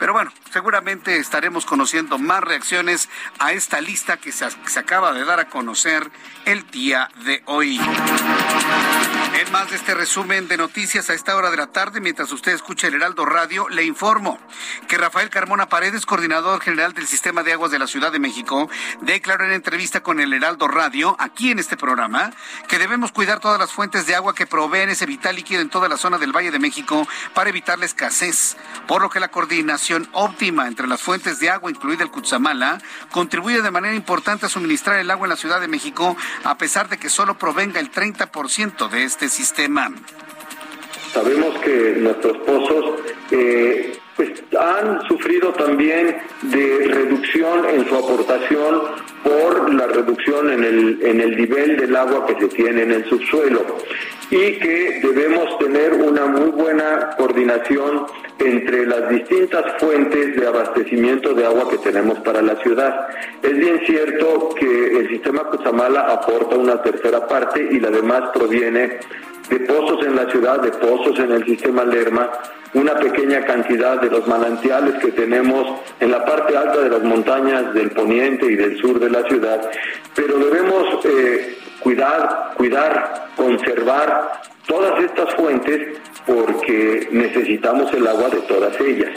Pero 0.00 0.14
bueno, 0.14 0.32
seguramente 0.50 1.18
estaremos 1.18 1.66
conociendo 1.66 2.16
más 2.16 2.42
reacciones 2.42 3.10
a 3.38 3.52
esta 3.52 3.82
lista 3.82 4.16
que 4.16 4.32
se, 4.32 4.46
acaba 4.78 5.12
de 5.12 5.26
dar 5.26 5.40
a 5.40 5.50
conocer 5.50 6.10
el 6.46 6.68
día 6.70 7.10
de 7.26 7.42
hoy. 7.44 7.78
En 9.38 9.52
más 9.52 9.68
de 9.68 9.76
este 9.76 9.92
resumen 9.94 10.48
de 10.48 10.56
noticias 10.56 11.10
a 11.10 11.14
esta 11.14 11.36
hora 11.36 11.50
de 11.50 11.58
la 11.58 11.66
tarde, 11.66 12.00
mientras 12.00 12.32
usted 12.32 12.52
escucha 12.52 12.86
el 12.86 12.94
Heraldo 12.94 13.26
Radio, 13.26 13.68
le 13.68 13.84
informo 13.84 14.38
que 14.88 14.96
Rafael 14.96 15.28
Carmona 15.28 15.68
Paredes, 15.68 16.06
coordinador 16.06 16.62
general 16.62 16.94
del 16.94 17.06
Sistema 17.06 17.42
de 17.42 17.52
Aguas 17.52 17.70
de 17.70 17.78
la 17.78 17.86
Ciudad 17.86 18.10
de 18.10 18.18
México, 18.20 18.70
declaró 19.02 19.44
en 19.44 19.52
entrevista 19.52 20.02
con 20.02 20.18
el 20.18 20.32
Heraldo 20.32 20.66
Radio, 20.66 21.14
aquí 21.18 21.50
en 21.50 21.58
este 21.58 21.76
programa, 21.76 22.32
que 22.68 22.78
debemos 22.78 23.12
cuidar 23.12 23.38
todas 23.40 23.58
las 23.58 23.70
fuentes 23.70 24.06
de 24.06 24.14
agua 24.14 24.34
que 24.34 24.46
proveen 24.46 24.88
ese 24.88 25.04
vital 25.04 25.36
líquido 25.36 25.60
en 25.60 25.68
toda 25.68 25.90
la 25.90 25.98
zona 25.98 26.16
del 26.16 26.34
Valle 26.34 26.50
de 26.50 26.58
México 26.58 27.06
para 27.34 27.50
evitar 27.50 27.78
la 27.78 27.84
escasez, 27.84 28.56
por 28.86 29.02
lo 29.02 29.10
que 29.10 29.20
la 29.20 29.28
coordinación 29.28 29.89
óptima 30.12 30.66
entre 30.66 30.86
las 30.86 31.00
fuentes 31.00 31.40
de 31.40 31.50
agua, 31.50 31.70
incluida 31.70 32.04
el 32.04 32.10
Cutzamala, 32.10 32.78
contribuye 33.10 33.62
de 33.62 33.70
manera 33.70 33.94
importante 33.94 34.46
a 34.46 34.48
suministrar 34.48 34.98
el 34.98 35.10
agua 35.10 35.26
en 35.26 35.30
la 35.30 35.36
Ciudad 35.36 35.60
de 35.60 35.68
México, 35.68 36.16
a 36.44 36.56
pesar 36.56 36.88
de 36.88 36.98
que 36.98 37.08
solo 37.08 37.38
provenga 37.38 37.80
el 37.80 37.90
30% 37.90 38.88
de 38.88 39.04
este 39.04 39.28
sistema. 39.28 39.90
Sabemos 41.12 41.58
que 41.60 41.96
nuestros 41.98 42.36
pozos 42.38 43.00
eh, 43.32 43.98
pues, 44.16 44.30
han 44.58 45.02
sufrido 45.08 45.52
también 45.52 46.18
de 46.42 46.86
reducción 46.86 47.64
en 47.68 47.88
su 47.88 47.96
aportación 47.96 48.82
por 49.24 49.74
la 49.74 49.86
reducción 49.88 50.52
en 50.52 50.64
el, 50.64 50.98
en 51.02 51.20
el 51.20 51.36
nivel 51.36 51.76
del 51.76 51.96
agua 51.96 52.26
que 52.26 52.38
se 52.38 52.48
tiene 52.48 52.82
en 52.82 52.92
el 52.92 53.08
subsuelo 53.08 53.64
y 54.30 54.58
que 54.58 55.00
debemos 55.02 55.58
tener 55.58 55.94
una 55.94 56.26
muy 56.26 56.50
buena 56.50 57.10
coordinación 57.16 58.06
entre 58.38 58.86
las 58.86 59.08
distintas 59.08 59.64
fuentes 59.78 60.36
de 60.36 60.46
abastecimiento 60.46 61.34
de 61.34 61.46
agua 61.46 61.68
que 61.68 61.78
tenemos 61.78 62.20
para 62.20 62.40
la 62.40 62.54
ciudad. 62.62 63.08
Es 63.42 63.56
bien 63.56 63.80
cierto 63.86 64.50
que 64.58 64.98
el 64.98 65.08
sistema 65.08 65.44
Cutzamala 65.44 66.12
aporta 66.12 66.56
una 66.56 66.80
tercera 66.80 67.26
parte 67.26 67.68
y 67.70 67.80
la 67.80 67.90
demás 67.90 68.30
proviene 68.32 69.00
de 69.48 69.60
pozos 69.60 70.06
en 70.06 70.14
la 70.14 70.30
ciudad, 70.30 70.60
de 70.60 70.70
pozos 70.70 71.18
en 71.18 71.32
el 71.32 71.44
sistema 71.44 71.84
Lerma, 71.84 72.30
una 72.74 72.94
pequeña 72.94 73.44
cantidad 73.44 74.00
de 74.00 74.10
los 74.10 74.28
manantiales 74.28 74.94
que 75.02 75.10
tenemos 75.10 75.80
en 75.98 76.12
la 76.12 76.24
parte 76.24 76.56
alta 76.56 76.80
de 76.80 76.88
las 76.88 77.02
montañas 77.02 77.74
del 77.74 77.90
poniente 77.90 78.46
y 78.46 78.54
del 78.54 78.78
sur 78.78 79.00
de 79.00 79.10
la 79.10 79.24
ciudad, 79.24 79.68
pero 80.14 80.38
debemos 80.38 81.04
eh, 81.04 81.56
cuidar, 81.80 82.54
cuidar, 82.56 83.30
conservar 83.36 84.42
todas 84.66 85.02
estas 85.02 85.34
fuentes 85.34 85.98
porque 86.26 87.08
necesitamos 87.10 87.92
el 87.92 88.06
agua 88.06 88.28
de 88.28 88.40
todas 88.42 88.78
ellas. 88.80 89.10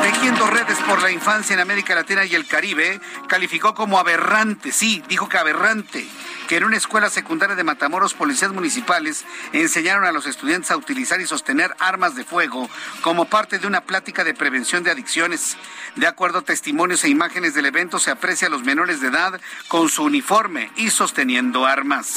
Tejiendo 0.03 0.47
redes 0.47 0.79
por 0.87 1.03
la 1.03 1.11
infancia 1.11 1.55
en 1.55 1.61
América 1.61 1.95
Latina 1.95 2.25
y 2.25 2.35
el 2.35 2.47
Caribe, 2.47 3.01
calificó 3.29 3.75
como 3.75 3.99
aberrante, 3.99 4.73
sí, 4.73 5.03
dijo 5.09 5.29
que 5.29 5.39
aberrante 5.39 6.07
que 6.51 6.57
en 6.57 6.65
una 6.65 6.79
escuela 6.79 7.09
secundaria 7.11 7.55
de 7.55 7.63
Matamoros, 7.63 8.13
policías 8.13 8.51
municipales 8.51 9.25
enseñaron 9.53 10.05
a 10.05 10.11
los 10.11 10.27
estudiantes 10.27 10.73
a 10.73 10.77
utilizar 10.77 11.21
y 11.21 11.27
sostener 11.29 11.77
armas 11.79 12.17
de 12.17 12.25
fuego 12.25 12.69
como 13.03 13.27
parte 13.27 13.61
de 13.61 13.69
una 13.69 13.83
plática 13.83 14.25
de 14.25 14.35
prevención 14.35 14.83
de 14.83 14.91
adicciones. 14.91 15.57
De 15.95 16.09
acuerdo 16.09 16.39
a 16.39 16.43
testimonios 16.43 17.05
e 17.05 17.09
imágenes 17.09 17.55
del 17.55 17.67
evento, 17.67 18.01
se 18.01 18.11
aprecia 18.11 18.49
a 18.49 18.51
los 18.51 18.65
menores 18.65 19.01
de 19.01 19.07
edad 19.07 19.41
con 19.69 19.89
su 19.89 20.03
uniforme 20.03 20.73
y 20.75 20.91
sosteniendo 20.91 21.67
armas. 21.67 22.17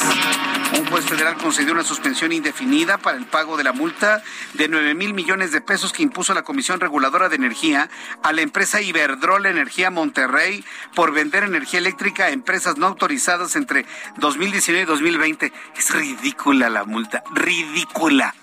Un 0.79 0.87
juez 0.87 1.05
federal 1.05 1.37
concedió 1.37 1.71
una 1.71 1.83
suspensión 1.83 2.31
indefinida 2.31 2.97
para 2.97 3.19
el 3.19 3.27
pago 3.27 3.55
de 3.55 3.63
la 3.63 3.71
multa 3.71 4.23
de 4.53 4.67
9 4.67 4.95
mil 4.95 5.13
millones 5.13 5.51
de 5.51 5.61
pesos 5.61 5.93
que 5.93 6.01
impuso 6.01 6.33
la 6.33 6.41
Comisión 6.41 6.79
Reguladora 6.79 7.29
de 7.29 7.35
Energía 7.35 7.87
a 8.23 8.33
la 8.33 8.41
empresa 8.41 8.81
Iberdrola 8.81 9.49
Energía 9.49 9.91
Monterrey 9.91 10.65
por 10.95 11.13
vender 11.13 11.43
energía 11.43 11.77
eléctrica 11.79 12.25
a 12.25 12.29
empresas 12.31 12.77
no 12.77 12.87
autorizadas 12.87 13.55
entre 13.55 13.85
2019 14.23 14.83
y 14.83 14.85
2020. 14.85 15.53
Es 15.75 15.93
ridícula 15.93 16.69
la 16.69 16.85
multa, 16.85 17.23
ridícula. 17.33 18.33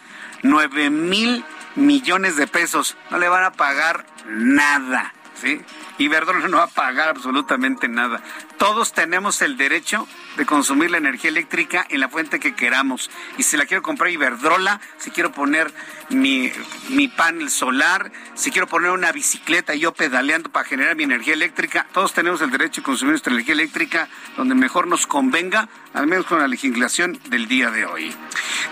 9 0.42 0.90
mil 0.90 1.42
millones 1.74 2.36
de 2.36 2.46
pesos. 2.46 2.98
No 3.10 3.18
le 3.18 3.30
van 3.30 3.44
a 3.44 3.52
pagar 3.52 4.04
nada, 4.26 5.14
¿sí? 5.34 5.62
Iberdrola 5.96 6.48
no 6.48 6.58
va 6.58 6.64
a 6.64 6.66
pagar 6.66 7.08
absolutamente 7.08 7.88
nada. 7.88 8.22
Todos 8.58 8.92
tenemos 8.92 9.40
el 9.40 9.56
derecho 9.56 10.06
de 10.36 10.44
consumir 10.44 10.90
la 10.90 10.98
energía 10.98 11.30
eléctrica 11.30 11.86
en 11.88 12.00
la 12.00 12.10
fuente 12.10 12.40
que 12.40 12.54
queramos. 12.54 13.10
Y 13.38 13.42
si 13.42 13.56
la 13.56 13.64
quiero 13.64 13.82
comprar 13.82 14.10
Iberdrola, 14.10 14.82
si 14.98 15.10
quiero 15.10 15.32
poner 15.32 15.72
mi, 16.10 16.52
mi 16.90 17.08
panel 17.08 17.50
solar, 17.50 18.10
si 18.34 18.50
quiero 18.50 18.66
poner 18.66 18.90
una 18.90 19.12
bicicleta 19.12 19.74
y 19.74 19.80
yo 19.80 19.92
pedaleando 19.92 20.50
para 20.50 20.66
generar 20.66 20.96
mi 20.96 21.04
energía 21.04 21.34
eléctrica, 21.34 21.86
todos 21.92 22.12
tenemos 22.12 22.40
el 22.42 22.50
derecho 22.50 22.80
de 22.80 22.84
consumir 22.84 23.12
nuestra 23.12 23.32
energía 23.32 23.54
eléctrica 23.54 24.08
donde 24.36 24.54
mejor 24.54 24.86
nos 24.86 25.06
convenga, 25.06 25.68
al 25.94 26.06
menos 26.06 26.26
con 26.26 26.38
la 26.38 26.48
legislación 26.48 27.18
del 27.28 27.48
día 27.48 27.70
de 27.70 27.84
hoy. 27.84 28.14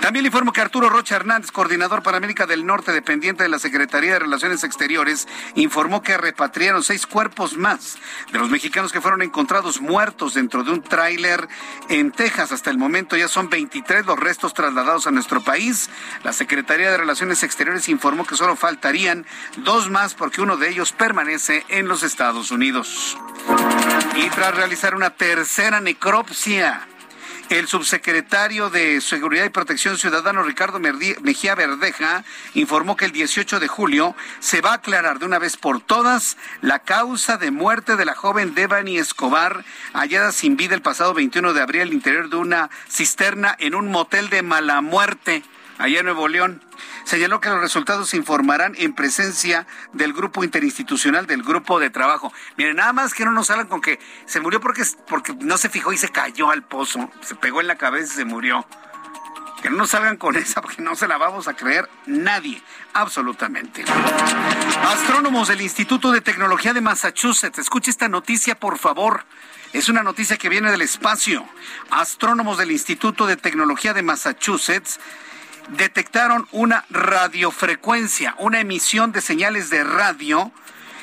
También 0.00 0.22
le 0.22 0.28
informo 0.28 0.52
que 0.52 0.60
Arturo 0.60 0.88
Rocha 0.88 1.16
Hernández, 1.16 1.50
coordinador 1.50 2.02
para 2.02 2.16
América 2.16 2.46
del 2.46 2.64
Norte, 2.64 2.92
dependiente 2.92 3.42
de 3.42 3.48
la 3.48 3.58
Secretaría 3.58 4.12
de 4.12 4.18
Relaciones 4.20 4.62
Exteriores, 4.62 5.26
informó 5.56 6.02
que 6.02 6.16
repatriaron 6.16 6.84
seis 6.84 7.06
cuerpos 7.06 7.56
más 7.56 7.98
de 8.32 8.38
los 8.38 8.48
mexicanos 8.48 8.92
que 8.92 9.00
fueron 9.00 9.22
encontrados 9.22 9.80
muertos 9.80 10.34
dentro 10.34 10.62
de 10.62 10.70
un 10.70 10.82
tráiler 10.82 11.48
en 11.88 12.12
Texas. 12.12 12.52
Hasta 12.52 12.70
el 12.70 12.78
momento 12.78 13.16
ya 13.16 13.28
son 13.28 13.50
23 13.50 14.06
los 14.06 14.18
restos 14.18 14.54
trasladados 14.54 15.06
a 15.06 15.10
nuestro 15.10 15.40
país. 15.40 15.90
La 16.22 16.32
Secretaría 16.32 16.90
de 16.90 16.96
Relaciones 16.96 17.27
Exteriores 17.30 17.88
informó 17.88 18.26
que 18.26 18.36
solo 18.36 18.56
faltarían 18.56 19.26
dos 19.58 19.90
más 19.90 20.14
porque 20.14 20.40
uno 20.40 20.56
de 20.56 20.70
ellos 20.70 20.92
permanece 20.92 21.64
en 21.68 21.88
los 21.88 22.02
Estados 22.02 22.50
Unidos. 22.50 23.16
Y 24.16 24.28
tras 24.30 24.54
realizar 24.54 24.94
una 24.94 25.10
tercera 25.10 25.80
necropsia, 25.80 26.86
el 27.50 27.66
subsecretario 27.66 28.68
de 28.68 29.00
Seguridad 29.00 29.44
y 29.44 29.48
Protección 29.48 29.96
Ciudadana, 29.96 30.42
Ricardo 30.42 30.78
Mejía 30.80 31.54
Verdeja, 31.54 32.24
informó 32.54 32.96
que 32.96 33.06
el 33.06 33.12
18 33.12 33.58
de 33.58 33.68
julio 33.68 34.14
se 34.38 34.60
va 34.60 34.72
a 34.72 34.74
aclarar 34.74 35.18
de 35.18 35.24
una 35.24 35.38
vez 35.38 35.56
por 35.56 35.80
todas 35.80 36.36
la 36.60 36.80
causa 36.80 37.38
de 37.38 37.50
muerte 37.50 37.96
de 37.96 38.04
la 38.04 38.14
joven 38.14 38.54
Devani 38.54 38.98
Escobar, 38.98 39.64
hallada 39.94 40.32
sin 40.32 40.56
vida 40.56 40.74
el 40.74 40.82
pasado 40.82 41.14
21 41.14 41.54
de 41.54 41.62
abril 41.62 41.82
al 41.82 41.92
interior 41.92 42.28
de 42.28 42.36
una 42.36 42.70
cisterna 42.88 43.56
en 43.58 43.74
un 43.74 43.90
motel 43.90 44.28
de 44.28 44.42
mala 44.42 44.82
muerte, 44.82 45.42
allá 45.78 46.00
en 46.00 46.04
Nuevo 46.04 46.28
León. 46.28 46.62
Señaló 47.04 47.40
que 47.40 47.48
los 47.48 47.60
resultados 47.60 48.10
se 48.10 48.16
informarán 48.16 48.74
en 48.76 48.92
presencia 48.92 49.66
del 49.92 50.12
grupo 50.12 50.44
interinstitucional 50.44 51.26
del 51.26 51.42
grupo 51.42 51.80
de 51.80 51.90
trabajo. 51.90 52.32
Miren, 52.56 52.76
nada 52.76 52.92
más 52.92 53.14
que 53.14 53.24
no 53.24 53.30
nos 53.30 53.50
hablan 53.50 53.68
con 53.68 53.80
que 53.80 53.98
se 54.26 54.40
murió 54.40 54.60
porque, 54.60 54.82
porque 55.08 55.34
no 55.34 55.56
se 55.56 55.70
fijó 55.70 55.92
y 55.92 55.96
se 55.96 56.10
cayó 56.10 56.50
al 56.50 56.62
pozo, 56.62 57.10
se 57.22 57.34
pegó 57.34 57.60
en 57.60 57.66
la 57.66 57.76
cabeza 57.76 58.12
y 58.12 58.16
se 58.16 58.24
murió. 58.24 58.66
Que 59.62 59.70
no 59.70 59.76
nos 59.76 59.90
salgan 59.90 60.16
con 60.16 60.36
esa 60.36 60.60
porque 60.60 60.82
no 60.82 60.94
se 60.94 61.08
la 61.08 61.16
vamos 61.16 61.48
a 61.48 61.54
creer 61.54 61.88
nadie, 62.06 62.62
absolutamente. 62.92 63.84
Astrónomos 64.84 65.48
del 65.48 65.62
Instituto 65.62 66.12
de 66.12 66.20
Tecnología 66.20 66.74
de 66.74 66.80
Massachusetts, 66.80 67.58
escuche 67.58 67.90
esta 67.90 68.08
noticia 68.08 68.54
por 68.58 68.78
favor. 68.78 69.24
Es 69.72 69.88
una 69.88 70.02
noticia 70.02 70.38
que 70.38 70.48
viene 70.48 70.70
del 70.70 70.80
espacio. 70.80 71.46
Astrónomos 71.90 72.56
del 72.56 72.70
Instituto 72.70 73.26
de 73.26 73.36
Tecnología 73.36 73.92
de 73.92 74.02
Massachusetts 74.02 74.98
detectaron 75.68 76.48
una 76.52 76.84
radiofrecuencia, 76.90 78.34
una 78.38 78.60
emisión 78.60 79.12
de 79.12 79.20
señales 79.20 79.70
de 79.70 79.84
radio 79.84 80.52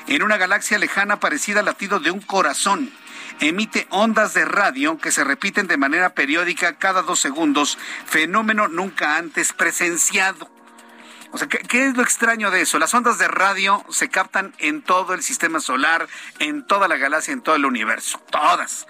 en 0.08 0.24
una 0.24 0.38
galaxia 0.38 0.78
lejana 0.78 1.20
parecida 1.20 1.60
al 1.60 1.66
latido 1.66 2.00
de 2.00 2.12
un 2.12 2.22
corazón. 2.22 2.92
Emite 3.40 3.88
ondas 3.90 4.34
de 4.34 4.46
radio 4.46 4.98
que 4.98 5.12
se 5.12 5.24
repiten 5.24 5.68
de 5.68 5.78
manera 5.78 6.14
periódica 6.14 6.78
cada 6.78 7.02
dos 7.02 7.20
segundos, 7.20 7.78
fenómeno 8.06 8.68
nunca 8.68 9.18
antes 9.18 9.52
presenciado. 9.52 10.50
O 11.32 11.38
sea, 11.38 11.50
¿qué, 11.50 11.58
¿qué, 11.58 11.88
es 11.88 11.98
lo 11.98 12.04
extraño 12.04 12.50
de 12.50 12.62
eso? 12.62 12.80
Las 12.80 12.94
ondas 12.94 13.18
de 13.18 13.28
radio 13.28 13.84
se 13.90 14.08
captan 14.08 14.54
en 14.60 14.82
todo 14.82 15.14
el 15.14 15.22
sistema 15.22 15.60
solar, 15.60 16.08
en 16.40 16.66
toda 16.66 16.88
la 16.88 16.96
galaxia, 16.96 17.34
en 17.34 17.42
todo 17.42 17.56
el 17.56 17.66
universo. 17.66 18.20
Todas 18.32 18.88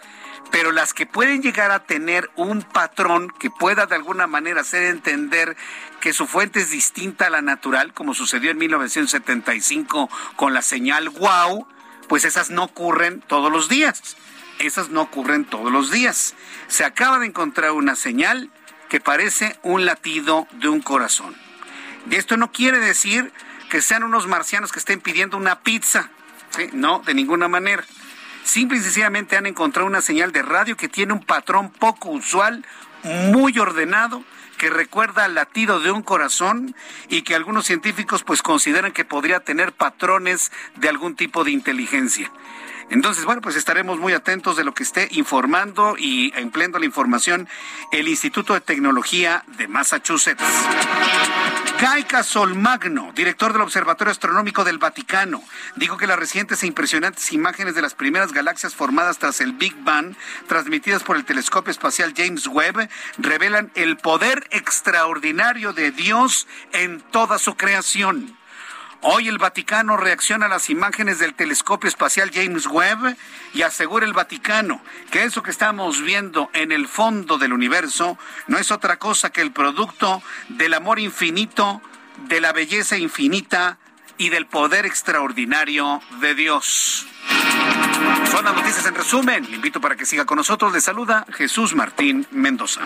pero 0.52 0.72
las 0.72 0.94
que 0.94 1.06
pueden 1.06 1.42
llegar 1.42 1.72
a 1.72 1.84
tener 1.84 2.30
un 2.36 2.62
patrón 2.62 3.32
que 3.40 3.50
pueda 3.50 3.86
de 3.86 3.96
alguna 3.96 4.28
manera 4.28 4.62
hacer 4.62 4.84
entender 4.84 5.56
que 6.00 6.14
su 6.14 6.28
fuente 6.28 6.60
es 6.60 6.70
distinta 6.70 7.28
a 7.28 7.30
la 7.30 7.42
natural, 7.42 7.94
como 7.94 8.14
sucedió 8.14 8.52
en 8.52 8.58
1975 8.58 10.10
con 10.36 10.54
la 10.54 10.62
señal 10.62 11.10
wow, 11.10 11.68
pues 12.08 12.26
esas 12.26 12.52
no 12.52 12.64
ocurren 12.64 13.22
todos 13.22 13.52
los 13.52 13.70
días. 13.70 14.16
Esas 14.60 14.90
no 14.90 15.02
ocurren 15.02 15.46
todos 15.46 15.72
los 15.72 15.92
días. 15.92 16.34
Se 16.68 16.86
acaba 16.86 17.20
de 17.20 17.26
encontrar 17.26 17.72
una 17.72 17.96
señal 17.96 18.50
que 18.90 19.00
parece 19.00 19.60
un 19.64 19.86
latido 19.86 20.48
de 20.54 20.70
un 20.70 20.82
corazón. 20.82 21.36
Y 22.10 22.16
esto 22.16 22.38
no 22.38 22.52
quiere 22.52 22.80
decir 22.80 23.34
que 23.70 23.82
sean 23.82 24.04
unos 24.04 24.28
marcianos 24.28 24.72
que 24.72 24.80
estén 24.80 25.02
pidiendo 25.02 25.38
una 25.38 25.62
pizza. 25.62 26.10
No, 26.72 27.00
de 27.00 27.14
ninguna 27.14 27.48
manera. 27.48 27.84
Simple 28.46 28.78
y 28.78 28.82
sencillamente 28.82 29.38
han 29.38 29.48
encontrado 29.48 29.88
una 29.88 30.02
señal 30.02 30.32
de 30.32 30.44
radio 30.44 30.78
que 30.78 30.88
tiene 30.88 31.14
un 31.14 31.20
patrón 31.26 31.72
poco 31.72 32.10
usual, 32.10 32.64
muy 33.04 33.58
ordenado, 33.58 34.24
que 34.60 34.70
recuerda 34.70 35.26
al 35.26 35.34
latido 35.34 35.80
de 35.80 35.90
un 35.90 36.04
corazón 36.04 36.76
y 37.10 37.24
que 37.24 37.34
algunos 37.34 37.66
científicos 37.66 38.24
pues 38.24 38.44
consideran 38.44 38.92
que 38.92 39.04
podría 39.04 39.40
tener 39.40 39.74
patrones 39.74 40.52
de 40.76 40.90
algún 40.90 41.16
tipo 41.16 41.44
de 41.44 41.52
inteligencia. 41.52 42.32
Entonces, 42.90 43.26
bueno, 43.26 43.42
pues 43.42 43.56
estaremos 43.56 44.00
muy 44.00 44.14
atentos 44.14 44.58
de 44.58 44.64
lo 44.64 44.74
que 44.74 44.84
esté 44.84 45.08
informando 45.12 45.96
y 45.98 46.32
empleando 46.36 46.80
la 46.80 46.86
información 46.86 47.48
el 47.92 48.08
Instituto 48.08 48.54
de 48.54 48.62
Tecnología 48.62 49.44
de 49.58 49.68
Massachusetts. 49.68 50.44
Guy 51.80 52.04
Casolmagno, 52.04 53.12
director 53.14 53.52
del 53.52 53.64
Observatorio 53.64 54.12
Astronómico 54.12 54.64
del 54.64 54.78
Vaticano, 54.78 55.44
dijo 55.76 55.98
que 55.98 56.08
las 56.08 56.18
recientes 56.18 56.64
e 56.64 56.68
impresionantes 56.68 57.34
imágenes 57.34 57.76
de 57.76 57.82
las 57.82 57.96
primeras 57.96 58.32
galaxias 58.32 58.74
formadas 58.74 59.18
tras 59.18 59.42
el 59.42 59.54
Big 59.54 59.76
Bang, 59.84 60.16
transmitidas 60.48 61.04
por 61.04 61.18
el 61.18 61.26
telescopio 61.26 61.72
espacial 61.72 62.14
James 62.16 62.48
Webb, 62.48 62.88
revelan 63.18 63.72
el 63.76 63.98
poder 63.98 64.48
extraordinario 64.52 65.74
de 65.74 65.92
Dios 65.92 66.48
en 66.72 67.02
toda 67.02 67.40
su 67.40 67.56
creación. 67.56 68.38
Hoy 69.02 69.28
el 69.28 69.38
Vaticano 69.38 69.98
reacciona 69.98 70.48
a 70.48 70.50
las 70.50 70.70
imágenes 70.70 71.20
del 71.20 71.34
telescopio 71.34 71.88
espacial 71.88 72.32
James 72.34 72.66
Webb 72.68 73.16
y 73.54 73.62
asegura 73.62 74.06
el 74.06 74.14
Vaticano 74.14 74.82
que 75.12 75.24
eso 75.24 75.44
que 75.44 75.52
estamos 75.52 76.02
viendo 76.02 76.50
en 76.54 76.72
el 76.72 76.88
fondo 76.88 77.38
del 77.38 77.54
universo 77.54 78.18
no 78.48 78.58
es 78.58 78.72
otra 78.72 78.98
cosa 78.98 79.30
que 79.30 79.42
el 79.42 79.52
producto 79.52 80.24
del 80.50 80.74
amor 80.74 81.00
infinito, 81.00 81.82
de 82.28 82.42
la 82.42 82.54
belleza 82.54 82.98
infinita 82.98 83.78
y 84.18 84.30
del 84.30 84.48
poder 84.48 84.86
extraordinario 84.86 86.02
de 86.22 86.36
Dios. 86.36 87.06
Son 88.32 88.44
las 88.44 88.56
noticias 88.56 88.86
en 88.86 88.96
resumen. 88.96 89.46
Le 89.50 89.56
invito 89.56 89.80
para 89.82 89.96
que 89.96 90.06
siga 90.06 90.26
con 90.26 90.38
nosotros. 90.38 90.74
Le 90.74 90.82
saluda 90.82 91.26
Jesús 91.32 91.76
Martín 91.76 92.28
Mendoza. 92.32 92.82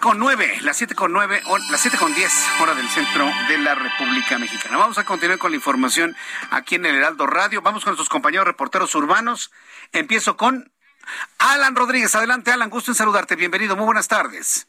Con 0.00 0.18
nueve, 0.18 0.58
las 0.62 0.78
siete 0.78 0.96
con 0.96 1.12
nueve, 1.12 1.40
las 1.70 1.80
siete 1.80 1.96
con 1.96 2.12
diez, 2.12 2.32
hora 2.60 2.74
del 2.74 2.88
centro 2.88 3.30
de 3.46 3.58
la 3.58 3.76
República 3.76 4.36
Mexicana. 4.36 4.76
Vamos 4.76 4.98
a 4.98 5.04
continuar 5.04 5.38
con 5.38 5.52
la 5.52 5.56
información 5.56 6.16
aquí 6.50 6.74
en 6.74 6.86
el 6.86 6.96
Heraldo 6.96 7.26
Radio. 7.26 7.62
Vamos 7.62 7.84
con 7.84 7.92
nuestros 7.92 8.08
compañeros 8.08 8.46
reporteros 8.46 8.94
urbanos. 8.96 9.52
Empiezo 9.92 10.36
con 10.36 10.72
Alan 11.38 11.76
Rodríguez. 11.76 12.14
Adelante, 12.16 12.50
Alan, 12.50 12.68
gusto 12.68 12.90
en 12.90 12.96
saludarte. 12.96 13.36
Bienvenido, 13.36 13.76
muy 13.76 13.84
buenas 13.84 14.08
tardes. 14.08 14.66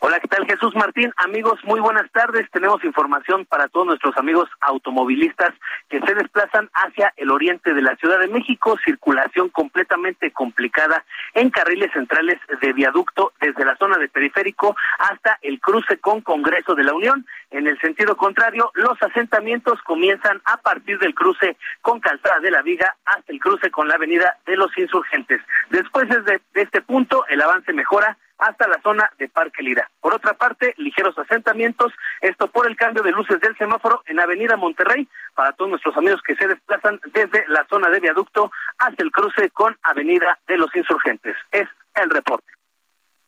Hola, 0.00 0.20
¿qué 0.20 0.28
tal 0.28 0.46
Jesús 0.46 0.74
Martín? 0.74 1.12
Amigos, 1.16 1.58
muy 1.64 1.80
buenas 1.80 2.10
tardes. 2.12 2.50
Tenemos 2.50 2.84
información 2.84 3.46
para 3.46 3.68
todos 3.68 3.86
nuestros 3.86 4.14
amigos 4.18 4.50
automovilistas 4.60 5.54
que 5.88 5.98
se 6.00 6.14
desplazan 6.14 6.68
hacia 6.74 7.14
el 7.16 7.30
oriente 7.30 7.72
de 7.72 7.80
la 7.80 7.96
Ciudad 7.96 8.18
de 8.20 8.28
México. 8.28 8.76
Circulación 8.84 9.48
completamente 9.48 10.30
complicada 10.30 11.04
en 11.32 11.48
carriles 11.48 11.90
centrales 11.92 12.38
de 12.60 12.72
viaducto 12.74 13.32
desde 13.40 13.64
la 13.64 13.76
zona 13.76 13.96
de 13.96 14.08
periférico 14.08 14.76
hasta 14.98 15.38
el 15.40 15.58
cruce 15.60 15.98
con 15.98 16.20
Congreso 16.20 16.74
de 16.74 16.84
la 16.84 16.92
Unión. 16.92 17.24
En 17.50 17.66
el 17.66 17.80
sentido 17.80 18.16
contrario, 18.16 18.72
los 18.74 19.00
asentamientos 19.02 19.80
comienzan 19.82 20.42
a 20.44 20.58
partir 20.58 20.98
del 20.98 21.14
cruce 21.14 21.56
con 21.80 22.00
Calzada 22.00 22.40
de 22.40 22.50
la 22.50 22.60
Viga 22.60 22.94
hasta 23.06 23.32
el 23.32 23.40
cruce 23.40 23.70
con 23.70 23.88
la 23.88 23.94
Avenida 23.94 24.36
de 24.44 24.56
los 24.56 24.76
Insurgentes. 24.76 25.40
Después 25.70 26.08
desde 26.08 26.42
este 26.52 26.82
punto, 26.82 27.24
el 27.28 27.40
avance 27.40 27.72
mejora 27.72 28.18
hasta 28.44 28.68
la 28.68 28.80
zona 28.82 29.10
de 29.18 29.28
Parque 29.28 29.62
Lira. 29.62 29.90
Por 30.00 30.14
otra 30.14 30.34
parte, 30.34 30.74
ligeros 30.76 31.18
asentamientos, 31.18 31.92
esto 32.20 32.48
por 32.48 32.66
el 32.66 32.76
cambio 32.76 33.02
de 33.02 33.10
luces 33.10 33.40
del 33.40 33.56
semáforo 33.56 34.02
en 34.06 34.20
Avenida 34.20 34.56
Monterrey, 34.56 35.08
para 35.34 35.52
todos 35.52 35.70
nuestros 35.70 35.96
amigos 35.96 36.20
que 36.26 36.36
se 36.36 36.46
desplazan 36.46 37.00
desde 37.12 37.44
la 37.48 37.66
zona 37.68 37.88
de 37.88 38.00
viaducto 38.00 38.52
hasta 38.78 39.02
el 39.02 39.10
cruce 39.10 39.50
con 39.50 39.76
Avenida 39.82 40.38
de 40.46 40.58
los 40.58 40.74
Insurgentes. 40.76 41.36
Es 41.50 41.68
el 41.94 42.10
reporte. 42.10 42.46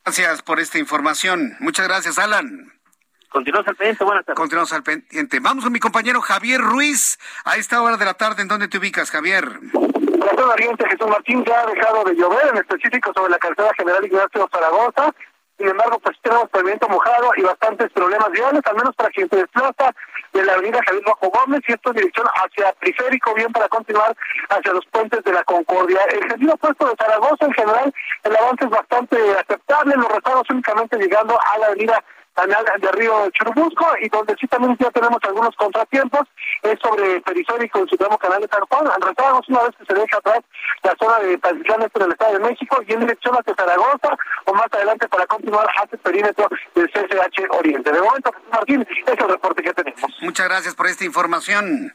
Gracias 0.04 0.42
por 0.42 0.60
esta 0.60 0.78
información. 0.78 1.56
Muchas 1.60 1.88
gracias, 1.88 2.18
Alan. 2.18 2.72
Continuamos 3.30 3.68
al 3.68 3.76
pendiente, 3.76 4.04
buenas 4.04 4.24
tardes. 4.24 4.36
Continuamos 4.36 4.72
al 4.72 4.82
pendiente. 4.82 5.40
Vamos 5.40 5.64
con 5.64 5.72
mi 5.72 5.80
compañero 5.80 6.20
Javier 6.20 6.60
Ruiz. 6.60 7.18
A 7.44 7.56
esta 7.56 7.82
hora 7.82 7.96
de 7.96 8.04
la 8.04 8.14
tarde, 8.14 8.42
¿en 8.42 8.48
dónde 8.48 8.68
te 8.68 8.78
ubicas, 8.78 9.10
Javier? 9.10 9.60
La 10.16 10.30
zona 10.30 10.54
oriente 10.54 10.88
Jesús 10.88 11.06
Martín 11.08 11.44
ya 11.44 11.60
ha 11.60 11.66
dejado 11.66 12.02
de 12.04 12.14
llover, 12.14 12.48
en 12.48 12.56
específico 12.56 13.12
sobre 13.14 13.32
la 13.32 13.38
calzada 13.38 13.70
General 13.76 14.04
Ignacio 14.04 14.48
Zaragoza. 14.50 15.12
sin 15.58 15.68
embargo, 15.68 15.98
pues 15.98 16.16
tenemos 16.22 16.48
pavimento 16.48 16.88
mojado 16.88 17.30
y 17.36 17.42
bastantes 17.42 17.92
problemas 17.92 18.30
viales, 18.30 18.62
al 18.64 18.76
menos 18.76 18.94
para 18.96 19.10
quien 19.10 19.28
se 19.28 19.36
desplaza 19.36 19.92
de 20.32 20.44
la 20.44 20.54
avenida 20.54 20.80
Javier 20.86 21.04
Bajo 21.04 21.30
Gómez 21.30 21.60
y 21.68 21.72
esto 21.72 21.90
en 21.90 21.96
dirección 21.96 22.26
hacia 22.34 22.72
Periférico, 22.74 23.34
bien 23.34 23.52
para 23.52 23.68
continuar 23.68 24.16
hacia 24.48 24.72
los 24.72 24.86
puentes 24.86 25.22
de 25.22 25.32
la 25.32 25.44
Concordia. 25.44 26.00
El 26.04 26.30
sentido 26.30 26.56
puesto 26.56 26.88
de 26.88 26.96
Zaragoza, 26.96 27.44
en 27.46 27.52
general, 27.52 27.94
el 28.24 28.36
avance 28.36 28.64
es 28.64 28.70
bastante 28.70 29.16
aceptable, 29.32 29.96
los 29.96 30.08
retardos 30.08 30.48
únicamente 30.50 30.98
llegando 30.98 31.38
a 31.38 31.58
la 31.58 31.66
avenida 31.66 32.02
canal 32.36 32.64
de 32.80 32.92
Río 32.92 33.30
Churubusco 33.30 33.86
y 34.00 34.08
donde 34.08 34.36
sí 34.38 34.46
también 34.46 34.76
ya 34.78 34.90
tenemos 34.90 35.18
algunos 35.22 35.56
contratiempos 35.56 36.22
es 36.62 36.78
sobre 36.80 37.20
periférico 37.22 37.80
el 37.80 37.88
Supremo 37.88 38.18
Canal 38.18 38.42
de 38.42 38.48
San 38.48 38.60
Juan. 38.68 38.86
Una 39.48 39.62
vez 39.62 39.76
que 39.76 39.86
se 39.86 39.94
deja 39.94 40.16
atrás 40.18 40.40
la 40.82 40.94
zona 41.00 41.18
de 41.20 41.38
Pazitlán 41.38 41.82
en 41.82 42.02
el 42.02 42.12
Estado 42.12 42.32
de 42.34 42.40
México 42.40 42.78
y 42.86 42.92
en 42.92 43.00
dirección 43.00 43.34
hacia 43.34 43.54
Zaragoza 43.54 44.16
o 44.44 44.54
más 44.54 44.66
adelante 44.70 45.08
para 45.08 45.26
continuar 45.26 45.66
hacia 45.68 45.96
el 45.96 45.98
perímetro 45.98 46.48
del 46.74 46.90
CCH 46.90 47.50
Oriente. 47.50 47.90
De 47.90 48.00
momento, 48.00 48.32
Martín, 48.52 48.86
es 48.90 49.18
el 49.18 49.28
reporte 49.28 49.62
que 49.62 49.72
tenemos. 49.72 50.10
Muchas 50.20 50.48
gracias 50.48 50.74
por 50.74 50.86
esta 50.86 51.04
información. 51.04 51.92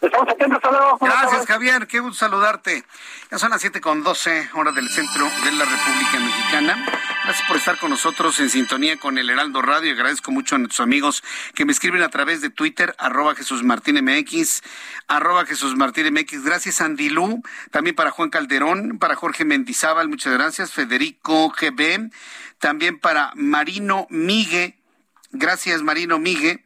Estamos 0.00 0.28
atentos, 0.30 0.56
hasta 0.56 0.70
luego. 0.70 0.98
Gracias, 0.98 1.46
Javier. 1.46 1.86
Qué 1.86 2.00
gusto 2.00 2.18
saludarte. 2.18 2.84
Ya 3.30 3.38
son 3.38 3.50
las 3.50 3.60
siete 3.60 3.82
con 3.82 4.02
doce, 4.02 4.48
hora 4.54 4.72
del 4.72 4.88
centro 4.88 5.28
de 5.44 5.52
la 5.52 5.66
República 5.66 6.18
Mexicana. 6.18 6.86
Gracias 7.24 7.46
por 7.46 7.58
estar 7.58 7.78
con 7.78 7.90
nosotros 7.90 8.40
en 8.40 8.48
sintonía 8.48 8.96
con 8.98 9.18
el 9.18 9.28
Heraldo 9.28 9.60
Radio. 9.60 9.92
Agradezco 9.92 10.30
mucho 10.32 10.54
a 10.54 10.58
nuestros 10.58 10.80
amigos 10.80 11.22
que 11.54 11.66
me 11.66 11.72
escriben 11.72 12.02
a 12.02 12.08
través 12.08 12.40
de 12.40 12.48
Twitter, 12.48 12.94
arroba 12.98 13.34
Jesús 13.34 13.62
Martín 13.62 14.02
MX, 14.02 14.62
arroba 15.06 15.44
Jesús 15.44 15.76
Martín 15.76 16.12
MX. 16.14 16.44
Gracias, 16.44 16.80
Andilú. 16.80 17.42
También 17.70 17.94
para 17.94 18.10
Juan 18.10 18.30
Calderón, 18.30 18.98
para 18.98 19.16
Jorge 19.16 19.44
Mendizábal, 19.44 20.08
muchas 20.08 20.32
gracias. 20.32 20.72
Federico 20.72 21.50
GB. 21.50 22.10
También 22.58 22.98
para 22.98 23.32
Marino 23.34 24.06
Migue. 24.08 24.78
Gracias, 25.32 25.82
Marino 25.82 26.18
Migue. 26.18 26.64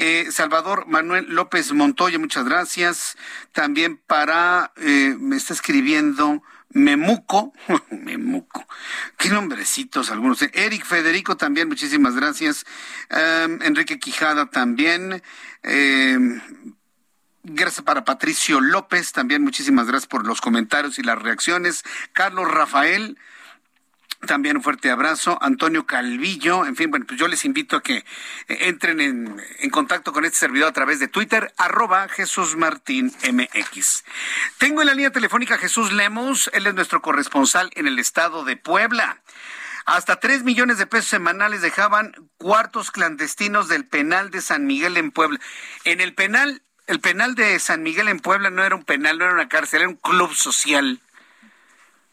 Eh, 0.00 0.28
Salvador 0.30 0.86
Manuel 0.86 1.26
López 1.28 1.72
Montoya, 1.72 2.20
muchas 2.20 2.44
gracias. 2.44 3.16
También 3.50 3.96
para, 3.96 4.72
eh, 4.76 5.16
me 5.18 5.36
está 5.36 5.54
escribiendo 5.54 6.40
Memuco, 6.70 7.52
Memuco, 7.90 8.64
qué 9.16 9.28
nombrecitos 9.28 10.12
algunos. 10.12 10.40
Eric 10.42 10.84
Federico 10.84 11.36
también, 11.36 11.66
muchísimas 11.66 12.14
gracias. 12.14 12.64
Em, 13.10 13.60
Enrique 13.62 13.98
Quijada 13.98 14.46
también. 14.46 15.20
Em, 15.64 16.40
gracias 17.42 17.84
para 17.84 18.04
Patricio 18.04 18.60
López, 18.60 19.10
también 19.10 19.42
muchísimas 19.42 19.88
gracias 19.88 20.06
por 20.06 20.24
los 20.24 20.40
comentarios 20.40 21.00
y 21.00 21.02
las 21.02 21.20
reacciones. 21.20 21.82
Carlos 22.12 22.48
Rafael, 22.48 23.18
también 24.26 24.56
un 24.56 24.62
fuerte 24.62 24.90
abrazo. 24.90 25.38
Antonio 25.40 25.86
Calvillo. 25.86 26.64
En 26.66 26.76
fin, 26.76 26.90
bueno, 26.90 27.06
pues 27.06 27.18
yo 27.20 27.28
les 27.28 27.44
invito 27.44 27.76
a 27.76 27.82
que 27.82 27.96
eh, 27.96 28.04
entren 28.48 29.00
en, 29.00 29.70
contacto 29.70 30.12
con 30.12 30.24
este 30.24 30.38
servidor 30.38 30.68
a 30.68 30.72
través 30.72 30.98
de 30.98 31.08
Twitter, 31.08 31.52
arroba 31.56 32.08
Jesús 32.08 32.56
Martín 32.56 33.12
MX. 33.30 34.04
Tengo 34.58 34.80
en 34.80 34.88
la 34.88 34.94
línea 34.94 35.10
telefónica 35.10 35.54
a 35.54 35.58
Jesús 35.58 35.92
Lemos. 35.92 36.50
Él 36.52 36.66
es 36.66 36.74
nuestro 36.74 37.00
corresponsal 37.00 37.70
en 37.74 37.86
el 37.86 37.98
estado 37.98 38.44
de 38.44 38.56
Puebla. 38.56 39.20
Hasta 39.86 40.20
tres 40.20 40.42
millones 40.42 40.78
de 40.78 40.86
pesos 40.86 41.08
semanales 41.08 41.62
dejaban 41.62 42.12
cuartos 42.36 42.90
clandestinos 42.90 43.68
del 43.68 43.86
penal 43.86 44.30
de 44.30 44.42
San 44.42 44.66
Miguel 44.66 44.96
en 44.96 45.10
Puebla. 45.10 45.38
En 45.84 46.00
el 46.00 46.12
penal, 46.14 46.62
el 46.86 47.00
penal 47.00 47.34
de 47.34 47.58
San 47.58 47.82
Miguel 47.82 48.08
en 48.08 48.20
Puebla 48.20 48.50
no 48.50 48.64
era 48.64 48.76
un 48.76 48.84
penal, 48.84 49.16
no 49.16 49.24
era 49.24 49.34
una 49.34 49.48
cárcel, 49.48 49.80
era 49.80 49.88
un 49.88 49.96
club 49.96 50.34
social 50.34 51.00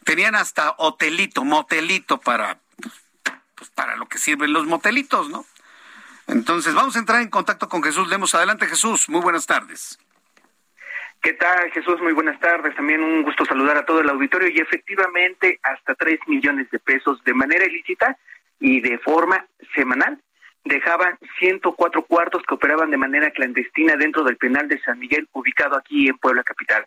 tenían 0.06 0.36
hasta 0.36 0.74
hotelito, 0.78 1.44
motelito 1.44 2.18
para, 2.18 2.60
pues, 3.54 3.70
para 3.70 3.96
lo 3.96 4.06
que 4.06 4.16
sirven 4.16 4.52
los 4.52 4.64
motelitos, 4.64 5.28
¿no? 5.28 5.44
Entonces, 6.28 6.74
vamos 6.74 6.96
a 6.96 7.00
entrar 7.00 7.20
en 7.20 7.28
contacto 7.28 7.68
con 7.68 7.82
Jesús 7.82 8.08
Lemos. 8.08 8.34
Adelante, 8.34 8.66
Jesús. 8.66 9.08
Muy 9.08 9.20
buenas 9.20 9.46
tardes. 9.46 9.98
¿Qué 11.22 11.32
tal, 11.34 11.70
Jesús? 11.72 12.00
Muy 12.00 12.12
buenas 12.12 12.38
tardes. 12.40 12.74
También 12.76 13.02
un 13.02 13.22
gusto 13.22 13.44
saludar 13.44 13.76
a 13.76 13.84
todo 13.84 14.00
el 14.00 14.08
auditorio. 14.08 14.48
Y 14.48 14.58
efectivamente, 14.58 15.58
hasta 15.62 15.94
tres 15.94 16.18
millones 16.26 16.70
de 16.70 16.78
pesos 16.78 17.22
de 17.24 17.34
manera 17.34 17.64
ilícita 17.64 18.16
y 18.60 18.80
de 18.80 18.98
forma 18.98 19.44
semanal 19.74 20.20
dejaban 20.64 21.18
104 21.38 22.02
cuartos 22.02 22.42
que 22.42 22.54
operaban 22.54 22.90
de 22.90 22.96
manera 22.96 23.30
clandestina 23.30 23.96
dentro 23.96 24.24
del 24.24 24.36
penal 24.36 24.68
de 24.68 24.80
San 24.82 24.98
Miguel, 24.98 25.28
ubicado 25.32 25.76
aquí 25.76 26.08
en 26.08 26.18
Puebla 26.18 26.42
Capital. 26.42 26.86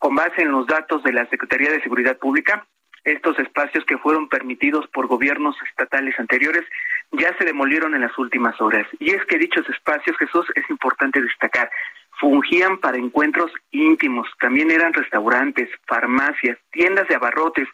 Con 0.00 0.14
base 0.14 0.40
en 0.40 0.50
los 0.50 0.66
datos 0.66 1.02
de 1.02 1.12
la 1.12 1.28
Secretaría 1.28 1.70
de 1.70 1.82
Seguridad 1.82 2.16
Pública, 2.16 2.66
estos 3.04 3.38
espacios 3.38 3.84
que 3.84 3.98
fueron 3.98 4.30
permitidos 4.30 4.86
por 4.94 5.06
gobiernos 5.06 5.54
estatales 5.68 6.18
anteriores 6.18 6.64
ya 7.12 7.36
se 7.36 7.44
demolieron 7.44 7.94
en 7.94 8.00
las 8.00 8.16
últimas 8.16 8.58
horas. 8.62 8.86
Y 8.98 9.10
es 9.10 9.22
que 9.26 9.36
dichos 9.36 9.68
espacios, 9.68 10.16
Jesús, 10.16 10.46
es 10.54 10.64
importante 10.70 11.20
destacar, 11.20 11.70
fungían 12.18 12.78
para 12.78 12.96
encuentros 12.96 13.52
íntimos, 13.72 14.26
también 14.40 14.70
eran 14.70 14.94
restaurantes, 14.94 15.68
farmacias, 15.86 16.56
tiendas 16.70 17.06
de 17.08 17.16
abarrotes, 17.16 17.68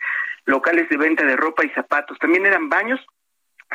locales 0.47 0.89
de 0.89 0.97
venta 0.97 1.24
de 1.24 1.37
ropa 1.37 1.64
y 1.64 1.70
zapatos, 1.70 2.18
también 2.18 2.45
eran 2.45 2.68
baños 2.68 2.99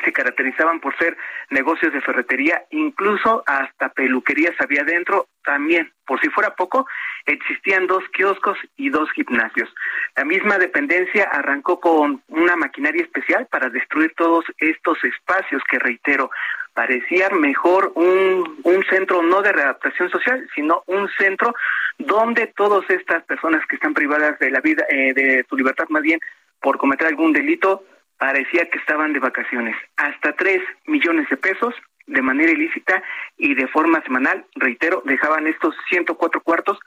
se 0.04 0.14
caracterizaban 0.14 0.80
por 0.80 0.98
ser 0.98 1.18
negocios 1.50 1.94
de 1.94 2.02
ferretería, 2.02 2.64
incluso 2.72 3.44
hasta 3.46 3.90
peluquerías 3.90 4.56
había 4.60 4.84
dentro 4.84 5.28
también. 5.44 5.92
Por 6.06 6.20
si 6.22 6.30
fuera 6.30 6.56
poco, 6.56 6.88
existían 7.26 7.88
dos 7.88 8.04
kioscos 8.14 8.58
y 8.78 8.90
dos 8.90 9.12
gimnasios. 9.12 9.74
La 10.16 10.26
misma 10.26 10.58
dependencia 10.58 11.30
arrancó 11.32 11.80
con 11.80 12.22
una 12.28 12.56
maquinaria 12.56 13.04
especial 13.04 13.48
para 13.48 13.70
destruir 13.70 14.14
todos 14.16 14.46
estos 14.58 15.04
espacios 15.04 15.62
que, 15.70 15.80
reitero, 15.80 16.32
parecía 16.74 17.30
mejor 17.30 17.92
un, 17.96 18.60
un 18.64 18.84
centro 18.86 19.22
no 19.22 19.42
de 19.42 19.52
readaptación 19.52 20.10
social, 20.10 20.48
sino 20.56 20.84
un 20.88 21.10
centro 21.18 21.54
donde 21.98 22.48
todas 22.48 22.90
estas 22.90 23.24
personas 23.24 23.66
que 23.68 23.76
están 23.76 23.94
privadas 23.94 24.40
de 24.40 24.52
la 24.52 24.62
vida, 24.62 24.86
eh, 24.90 25.14
de 25.14 25.46
su 25.50 25.58
libertad 25.58 25.86
más 25.90 26.02
bien, 26.02 26.20
por 26.62 26.78
cometer 26.78 27.08
algún 27.08 27.34
delito, 27.34 27.84
parecía 28.22 28.70
que 28.70 28.78
estaban 28.78 29.14
de 29.14 29.20
vacaciones. 29.20 29.76
Hasta 29.98 30.34
tres 30.34 30.62
millones 30.86 31.28
de 31.32 31.38
pesos 31.38 31.74
de 32.06 32.22
manera 32.22 32.52
ilícita 32.52 33.02
y 33.36 33.56
de 33.56 33.68
forma 33.68 34.00
semanal, 34.04 34.46
reitero, 34.54 35.02
dejaban 35.06 35.48
estos 35.48 35.74
104 35.90 36.40
cuartos 36.42 36.78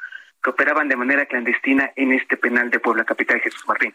que 0.41 0.51
operaban 0.51 0.89
de 0.89 0.95
manera 0.95 1.27
clandestina 1.27 1.91
en 1.97 2.13
este 2.13 2.37
penal 2.37 2.71
de 2.71 2.79
Puebla 2.79 3.03
Capital, 3.05 3.41
Jesús 3.41 3.67
Martín. 3.67 3.93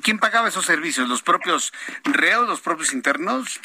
¿Quién 0.00 0.20
pagaba 0.20 0.46
esos 0.46 0.64
servicios? 0.64 1.08
¿Los 1.08 1.22
propios 1.22 1.72
reos, 2.04 2.46
los 2.46 2.60
propios 2.60 2.94
internos? 2.94 3.60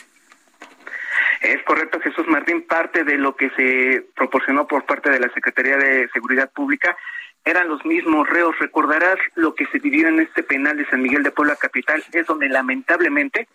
Es 1.42 1.62
correcto, 1.62 2.00
Jesús 2.00 2.26
Martín. 2.28 2.64
Parte 2.64 3.04
de 3.04 3.20
lo 3.20 3.36
que 3.36 3.52
se 3.52 4.04
proporcionó 4.16 4.66
por 4.66 4.86
parte 4.86 5.12
de 5.12 5.20
la 5.20 5.32
Secretaría 5.32 5.78
de 5.78 6.10
Seguridad 6.12 6.52
Pública 6.52 6.98
eran 7.46 7.68
los 7.68 7.84
mismos 7.86 8.30
reos. 8.30 8.58
Recordarás 8.60 9.18
lo 9.36 9.56
que 9.56 9.66
se 9.68 9.80
vivió 9.80 10.08
en 10.08 10.20
este 10.20 10.44
penal 10.44 10.78
de 10.78 10.86
San 10.89 11.02
Miguel 11.02 11.24
de 11.24 11.32
Puebla 11.32 11.56
Capital, 11.56 12.04
es 12.12 12.28
donde 12.28 12.50
lamentablemente 12.50 13.48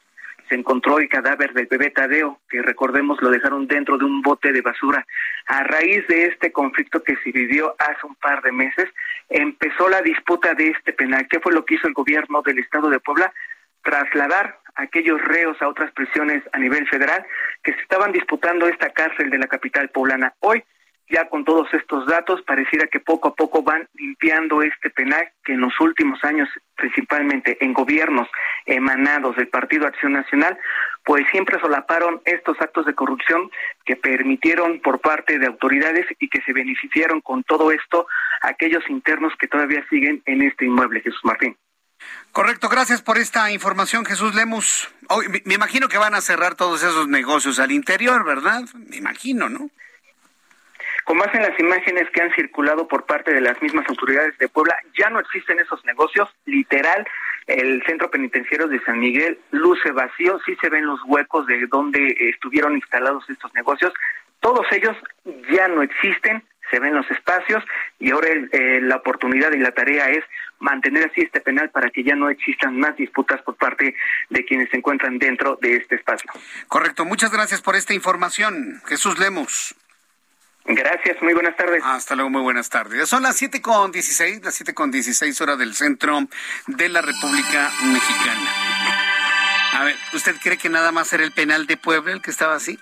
se 0.48 0.54
encontró 0.54 0.98
el 0.98 1.08
cadáver 1.08 1.52
del 1.54 1.66
bebé 1.66 1.90
Tadeo, 1.90 2.38
que 2.48 2.62
recordemos 2.62 3.20
lo 3.20 3.30
dejaron 3.30 3.66
dentro 3.66 3.98
de 3.98 4.04
un 4.04 4.22
bote 4.22 4.52
de 4.52 4.60
basura. 4.60 5.04
A 5.46 5.64
raíz 5.64 6.06
de 6.06 6.26
este 6.26 6.52
conflicto 6.52 7.02
que 7.02 7.16
se 7.16 7.32
vivió 7.32 7.74
hace 7.78 8.06
un 8.06 8.14
par 8.16 8.42
de 8.42 8.52
meses, 8.52 8.88
empezó 9.28 9.88
la 9.88 10.02
disputa 10.02 10.54
de 10.54 10.68
este 10.68 10.92
penal. 10.92 11.26
¿Qué 11.28 11.40
fue 11.40 11.52
lo 11.52 11.64
que 11.64 11.74
hizo 11.74 11.88
el 11.88 11.94
gobierno 11.94 12.42
del 12.42 12.58
estado 12.58 12.90
de 12.90 13.00
Puebla? 13.00 13.32
Trasladar 13.82 14.60
aquellos 14.76 15.20
reos 15.22 15.60
a 15.60 15.68
otras 15.68 15.90
prisiones 15.92 16.42
a 16.52 16.58
nivel 16.58 16.86
federal 16.88 17.26
que 17.62 17.72
se 17.72 17.80
estaban 17.80 18.12
disputando 18.12 18.68
esta 18.68 18.90
cárcel 18.90 19.30
de 19.30 19.38
la 19.38 19.48
capital 19.48 19.88
poblana. 19.88 20.34
Hoy 20.40 20.62
ya 21.08 21.28
con 21.28 21.44
todos 21.44 21.72
estos 21.72 22.06
datos, 22.06 22.42
pareciera 22.42 22.86
que 22.88 23.00
poco 23.00 23.28
a 23.28 23.34
poco 23.34 23.62
van 23.62 23.88
limpiando 23.94 24.62
este 24.62 24.90
penal 24.90 25.28
que 25.44 25.52
en 25.52 25.60
los 25.60 25.78
últimos 25.80 26.22
años, 26.24 26.48
principalmente 26.74 27.56
en 27.64 27.72
gobiernos 27.72 28.28
emanados 28.64 29.36
del 29.36 29.48
Partido 29.48 29.86
Acción 29.86 30.12
Nacional, 30.12 30.58
pues 31.04 31.24
siempre 31.30 31.60
solaparon 31.60 32.20
estos 32.24 32.60
actos 32.60 32.86
de 32.86 32.94
corrupción 32.94 33.50
que 33.84 33.96
permitieron 33.96 34.80
por 34.80 35.00
parte 35.00 35.38
de 35.38 35.46
autoridades 35.46 36.06
y 36.18 36.28
que 36.28 36.42
se 36.42 36.52
beneficiaron 36.52 37.20
con 37.20 37.44
todo 37.44 37.70
esto 37.70 38.06
aquellos 38.42 38.82
internos 38.88 39.32
que 39.38 39.46
todavía 39.46 39.84
siguen 39.88 40.22
en 40.26 40.42
este 40.42 40.64
inmueble, 40.64 41.00
Jesús 41.00 41.20
Martín. 41.22 41.56
Correcto, 42.32 42.68
gracias 42.68 43.00
por 43.00 43.16
esta 43.16 43.50
información, 43.50 44.04
Jesús 44.04 44.34
Lemus. 44.34 44.90
me 45.44 45.54
imagino 45.54 45.88
que 45.88 45.98
van 45.98 46.14
a 46.14 46.20
cerrar 46.20 46.54
todos 46.54 46.82
esos 46.82 47.08
negocios 47.08 47.58
al 47.58 47.70
interior, 47.70 48.24
¿verdad? 48.24 48.64
Me 48.74 48.96
imagino, 48.96 49.48
¿no? 49.48 49.70
Con 51.06 51.18
base 51.18 51.36
en 51.36 51.44
las 51.44 51.58
imágenes 51.60 52.10
que 52.10 52.20
han 52.20 52.34
circulado 52.34 52.88
por 52.88 53.06
parte 53.06 53.32
de 53.32 53.40
las 53.40 53.62
mismas 53.62 53.88
autoridades 53.88 54.36
de 54.38 54.48
Puebla, 54.48 54.74
ya 54.98 55.08
no 55.08 55.20
existen 55.20 55.60
esos 55.60 55.84
negocios. 55.84 56.28
Literal, 56.46 57.06
el 57.46 57.80
centro 57.86 58.10
penitenciario 58.10 58.66
de 58.66 58.80
San 58.80 58.98
Miguel 58.98 59.38
luce 59.52 59.92
vacío, 59.92 60.40
sí 60.44 60.56
se 60.60 60.68
ven 60.68 60.84
los 60.84 60.98
huecos 61.06 61.46
de 61.46 61.64
donde 61.68 62.12
estuvieron 62.34 62.74
instalados 62.74 63.22
estos 63.30 63.54
negocios. 63.54 63.94
Todos 64.40 64.66
ellos 64.72 64.96
ya 65.48 65.68
no 65.68 65.82
existen, 65.82 66.42
se 66.72 66.80
ven 66.80 66.96
los 66.96 67.08
espacios 67.08 67.62
y 68.00 68.10
ahora 68.10 68.30
eh, 68.50 68.80
la 68.82 68.96
oportunidad 68.96 69.52
y 69.52 69.58
la 69.58 69.70
tarea 69.70 70.08
es 70.10 70.24
mantener 70.58 71.08
así 71.08 71.20
este 71.20 71.40
penal 71.40 71.70
para 71.70 71.88
que 71.90 72.02
ya 72.02 72.16
no 72.16 72.30
existan 72.30 72.80
más 72.80 72.96
disputas 72.96 73.40
por 73.42 73.54
parte 73.54 73.94
de 74.30 74.44
quienes 74.44 74.70
se 74.70 74.78
encuentran 74.78 75.18
dentro 75.18 75.56
de 75.62 75.76
este 75.76 75.94
espacio. 75.94 76.28
Correcto, 76.66 77.04
muchas 77.04 77.30
gracias 77.30 77.62
por 77.62 77.76
esta 77.76 77.94
información, 77.94 78.82
Jesús 78.88 79.20
Lemos. 79.20 79.76
Gracias, 80.68 81.22
muy 81.22 81.32
buenas 81.32 81.56
tardes. 81.56 81.80
Hasta 81.84 82.16
luego, 82.16 82.30
muy 82.30 82.42
buenas 82.42 82.68
tardes. 82.68 83.08
Son 83.08 83.22
las 83.22 83.36
siete 83.36 83.62
con 83.62 83.92
dieciséis, 83.92 84.42
las 84.42 84.54
siete 84.54 84.74
con 84.74 84.90
dieciséis 84.90 85.40
horas 85.40 85.58
del 85.58 85.74
centro 85.74 86.26
de 86.66 86.88
la 86.88 87.02
República 87.02 87.70
Mexicana. 87.84 88.50
A 89.74 89.84
ver, 89.84 89.96
¿usted 90.12 90.34
cree 90.42 90.58
que 90.58 90.68
nada 90.68 90.90
más 90.90 91.12
era 91.12 91.22
el 91.22 91.32
penal 91.32 91.66
de 91.66 91.76
Puebla 91.76 92.12
el 92.12 92.20
que 92.20 92.32
estaba 92.32 92.56
así? 92.56 92.80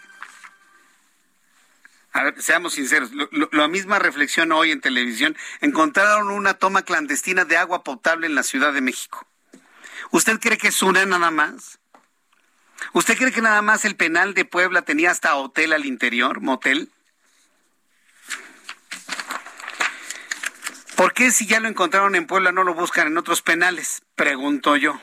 A 2.13 2.23
ver, 2.23 2.41
seamos 2.41 2.75
sinceros, 2.75 3.11
la 3.51 3.69
misma 3.69 3.99
reflexión 3.99 4.53
hoy 4.53 4.71
en 4.71 4.81
televisión, 4.81 5.37
encontraron 5.61 6.31
una 6.31 6.55
toma 6.55 6.83
clandestina 6.83 7.45
de 7.45 7.57
agua 7.57 7.83
potable 7.83 8.27
en 8.27 8.37
la 8.37 8.45
Ciudad 8.45 8.73
de 8.73 8.81
México. 8.81 9.27
¿Usted 10.11 10.39
cree 10.39 10.57
que 10.57 10.69
es 10.69 10.81
una 10.83 11.05
nada 11.05 11.33
más? 11.33 11.81
¿Usted 12.93 13.19
cree 13.19 13.33
que 13.33 13.43
nada 13.43 13.61
más 13.63 13.85
el 13.85 13.97
penal 13.97 14.33
de 14.33 14.45
Puebla 14.45 14.83
tenía 14.83 15.11
hasta 15.11 15.35
hotel 15.35 15.73
al 15.73 15.85
interior, 15.85 16.41
motel? 16.41 16.89
¿Por 21.05 21.13
qué 21.13 21.31
si 21.31 21.45
ya 21.45 21.61
lo 21.61 21.69
encontraron 21.69 22.15
en 22.15 22.27
Puebla 22.27 22.51
no 22.51 22.65
lo 22.65 22.73
buscan 22.73 23.09
en 23.09 23.19
otros 23.19 23.43
penales? 23.43 24.03
Pregunto 24.15 24.75
yo. 24.75 24.99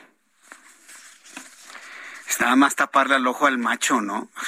Es 2.28 2.40
nada 2.40 2.56
más 2.56 2.74
taparle 2.74 3.14
al 3.14 3.26
ojo 3.28 3.46
al 3.46 3.56
macho, 3.58 4.00
¿no? 4.00 4.28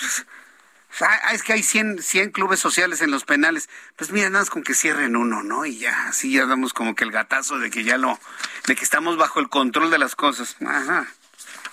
Ah, 1.01 1.33
es 1.33 1.43
que 1.43 1.53
hay 1.53 1.63
100, 1.63 2.03
100 2.03 2.31
clubes 2.31 2.61
sociales 2.61 3.03
en 3.03 3.11
los 3.11 3.25
penales. 3.25 3.69
Pues 3.97 4.11
mira, 4.11 4.31
nada 4.31 4.43
más 4.43 4.51
con 4.51 4.63
que 4.63 4.75
cierren 4.75 5.17
uno, 5.17 5.43
¿no? 5.43 5.65
Y 5.65 5.79
ya, 5.79 6.09
así 6.09 6.33
ya 6.33 6.47
damos 6.47 6.73
como 6.73 6.95
que 6.95 7.03
el 7.03 7.11
gatazo 7.11 7.59
de 7.59 7.71
que 7.71 7.83
ya 7.83 7.99
lo, 7.99 8.19
de 8.67 8.77
que 8.77 8.85
estamos 8.85 9.17
bajo 9.17 9.41
el 9.41 9.49
control 9.49 9.91
de 9.91 9.99
las 9.99 10.15
cosas. 10.15 10.57
Ajá. 10.65 11.09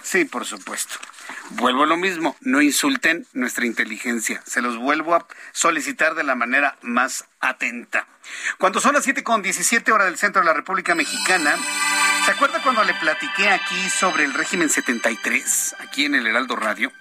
Sí, 0.01 0.25
por 0.25 0.45
supuesto. 0.45 0.97
Vuelvo 1.51 1.83
a 1.83 1.87
lo 1.87 1.97
mismo, 1.97 2.35
no 2.41 2.61
insulten 2.61 3.25
nuestra 3.33 3.65
inteligencia. 3.65 4.41
Se 4.45 4.61
los 4.61 4.77
vuelvo 4.77 5.15
a 5.15 5.27
solicitar 5.51 6.15
de 6.15 6.23
la 6.23 6.35
manera 6.35 6.77
más 6.81 7.25
atenta. 7.39 8.07
Cuando 8.57 8.79
son 8.79 8.93
las 8.93 9.03
7 9.03 9.23
con 9.23 9.41
17 9.41 9.91
horas 9.91 10.07
del 10.07 10.17
centro 10.17 10.41
de 10.41 10.47
la 10.47 10.53
República 10.53 10.95
Mexicana, 10.95 11.55
¿se 12.25 12.31
acuerda 12.31 12.61
cuando 12.61 12.83
le 12.83 12.93
platiqué 12.95 13.49
aquí 13.49 13.89
sobre 13.89 14.25
el 14.25 14.33
régimen 14.33 14.69
73, 14.69 15.75
aquí 15.79 16.05
en 16.05 16.15
el 16.15 16.27
Heraldo 16.27 16.55
Radio? 16.55 16.91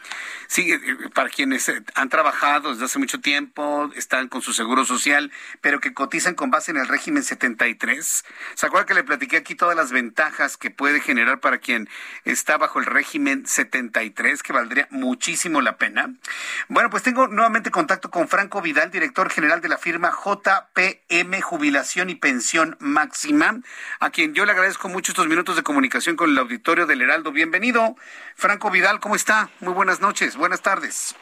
Sí, 0.50 0.72
eh, 0.72 0.80
para 1.14 1.28
quienes 1.28 1.68
eh, 1.68 1.80
han 1.94 2.08
trabajado 2.08 2.72
desde 2.72 2.86
hace 2.86 2.98
mucho 2.98 3.20
tiempo, 3.20 3.88
están 3.94 4.26
con 4.26 4.42
su 4.42 4.52
seguro 4.52 4.84
social, 4.84 5.30
pero 5.60 5.78
que 5.78 5.94
cotizan 5.94 6.34
con 6.34 6.50
base 6.50 6.72
en 6.72 6.76
el 6.76 6.88
régimen 6.88 7.22
73. 7.22 8.24
¿Se 8.54 8.66
acuerda 8.66 8.84
que 8.84 8.94
le 8.94 9.04
platiqué 9.04 9.36
aquí 9.36 9.54
todas 9.54 9.76
las 9.76 9.92
ventajas 9.92 10.56
que 10.56 10.72
puede 10.72 10.98
generar 10.98 11.38
para 11.38 11.58
quien 11.58 11.88
está 12.24 12.58
bajo 12.58 12.80
el 12.80 12.86
régimen 12.86 13.46
73, 13.46 14.42
que 14.42 14.52
valdría 14.52 14.88
muchísimo 14.90 15.60
la 15.60 15.76
pena? 15.76 16.14
Bueno, 16.66 16.90
pues 16.90 17.04
tengo 17.04 17.28
nuevamente 17.28 17.70
contacto 17.70 18.10
con 18.10 18.26
Franco 18.26 18.60
Vidal, 18.60 18.90
director 18.90 19.30
general 19.30 19.60
de 19.60 19.68
la 19.68 19.78
firma 19.78 20.10
JPM 20.10 21.40
Jubilación 21.42 22.10
y 22.10 22.16
Pensión 22.16 22.76
Máxima, 22.80 23.60
a 24.00 24.10
quien 24.10 24.34
yo 24.34 24.44
le 24.46 24.50
agradezco 24.50 24.88
mucho 24.88 25.12
estos 25.12 25.28
minutos 25.28 25.54
de 25.54 25.62
comunicación 25.62 26.16
con 26.16 26.28
el 26.28 26.38
auditorio 26.38 26.86
del 26.86 27.02
Heraldo. 27.02 27.30
Bienvenido, 27.30 27.94
Franco 28.34 28.68
Vidal, 28.72 28.98
¿cómo 28.98 29.14
está? 29.14 29.48
Muy 29.60 29.74
buenas 29.74 30.00
noches 30.00 30.38
buenas 30.40 30.62
tardes. 30.62 31.14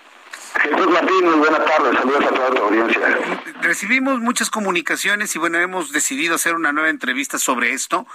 Jesús 0.62 0.88
Martín, 0.90 1.24
muy 1.24 1.38
buenas 1.38 1.64
tardes, 1.66 1.94
saludos 1.94 2.24
a 2.24 2.28
toda 2.28 2.50
la 2.50 2.60
audiencia. 2.60 3.42
Recibimos 3.60 4.20
muchas 4.20 4.48
comunicaciones 4.48 5.34
y 5.36 5.38
bueno, 5.38 5.58
hemos 5.58 5.92
decidido 5.92 6.36
hacer 6.36 6.54
una 6.54 6.72
nueva 6.72 6.88
entrevista 6.88 7.38
sobre 7.38 7.72
esto, 7.72 8.06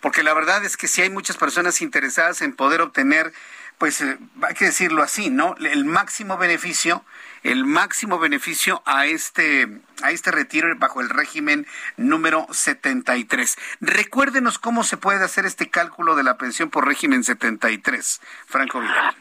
porque 0.00 0.22
la 0.22 0.32
verdad 0.32 0.64
es 0.64 0.76
que 0.76 0.88
si 0.88 1.02
hay 1.02 1.10
muchas 1.10 1.36
personas 1.36 1.82
interesadas 1.82 2.40
en 2.40 2.54
poder 2.54 2.80
obtener, 2.80 3.32
pues 3.78 4.00
eh, 4.00 4.18
hay 4.42 4.54
que 4.54 4.66
decirlo 4.66 5.02
así, 5.02 5.30
¿no? 5.30 5.54
El 5.58 5.84
máximo 5.84 6.38
beneficio, 6.38 7.04
el 7.42 7.64
máximo 7.64 8.18
beneficio 8.18 8.82
a 8.86 9.06
este, 9.06 9.68
a 10.02 10.12
este 10.12 10.30
retiro 10.30 10.68
bajo 10.76 11.00
el 11.00 11.10
régimen 11.10 11.66
número 11.96 12.46
73. 12.50 13.56
Recuérdenos 13.80 14.58
cómo 14.58 14.84
se 14.84 14.96
puede 14.96 15.24
hacer 15.24 15.44
este 15.44 15.68
cálculo 15.68 16.14
de 16.14 16.22
la 16.22 16.38
pensión 16.38 16.70
por 16.70 16.86
régimen 16.86 17.24
73, 17.24 18.20
Franco 18.46 18.80
Vidal. 18.80 19.16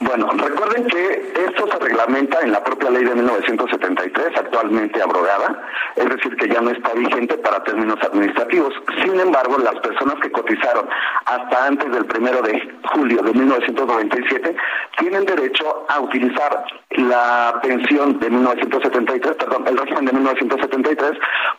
Bueno, 0.00 0.28
recuerden 0.32 0.86
que 0.88 1.32
esto 1.46 1.68
se 1.70 1.78
reglamenta 1.78 2.40
en 2.40 2.50
la 2.50 2.64
propia 2.64 2.90
ley 2.90 3.04
de 3.04 3.14
1973, 3.14 4.36
actualmente 4.36 5.00
abrogada, 5.00 5.68
es 5.94 6.08
decir, 6.08 6.36
que 6.36 6.48
ya 6.48 6.60
no 6.60 6.70
está 6.70 6.92
vigente 6.94 7.38
para 7.38 7.62
términos 7.62 7.98
administrativos. 8.02 8.74
Sin 9.04 9.20
embargo, 9.20 9.56
las 9.58 9.76
personas 9.76 10.16
que 10.20 10.32
cotizaron 10.32 10.88
hasta 11.26 11.66
antes 11.66 11.92
del 11.92 12.06
primero 12.06 12.42
de 12.42 12.60
julio 12.92 13.22
de 13.22 13.32
1997 13.34 14.56
tienen 14.98 15.24
derecho 15.26 15.86
a 15.88 16.00
utilizar 16.00 16.64
la 16.90 17.60
pensión 17.62 18.18
de 18.18 18.30
1973, 18.30 19.36
perdón, 19.36 19.64
el 19.68 19.78
régimen 19.78 20.06
de 20.06 20.12
1973 20.12 21.12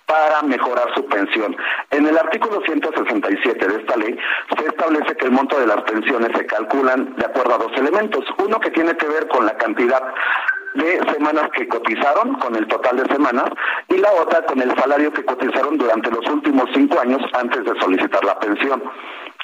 para 0.06 0.42
mejorar 0.44 0.94
su 0.94 1.06
pensión. 1.06 1.56
En 1.92 2.06
el 2.06 2.18
artículo 2.18 2.62
167 2.66 3.66
de 3.66 3.76
esta 3.78 3.96
ley 3.96 4.18
se 4.58 4.66
establece 4.66 5.16
que 5.16 5.26
el 5.26 5.32
monto 5.32 5.58
de 5.58 5.68
las 5.68 5.82
pensiones 5.84 6.32
se 6.36 6.46
calculan 6.46 7.16
de 7.16 7.26
acuerdo 7.26 7.56
a 7.56 7.58
dos 7.60 7.72
elementos 7.78 8.25
uno 8.38 8.60
que 8.60 8.72
tiene 8.72 8.96
que 8.98 9.08
ver 9.08 9.28
con 9.28 9.46
la 9.46 9.56
cantidad 9.58 10.02
de 10.76 11.00
semanas 11.14 11.50
que 11.56 11.68
cotizaron, 11.68 12.36
con 12.36 12.56
el 12.56 12.68
total 12.68 12.98
de 12.98 13.14
semanas, 13.14 13.46
y 13.88 13.98
la 13.98 14.12
otra 14.12 14.46
con 14.46 14.62
el 14.62 14.76
salario 14.76 15.12
que 15.14 15.24
cotizaron 15.24 15.78
durante 15.78 16.12
los 16.12 16.28
últimos 16.30 16.70
cinco 16.74 17.00
años 17.00 17.22
antes 17.34 17.64
de 17.64 17.80
solicitar 17.80 18.24
la 18.26 18.38
pensión. 18.40 18.84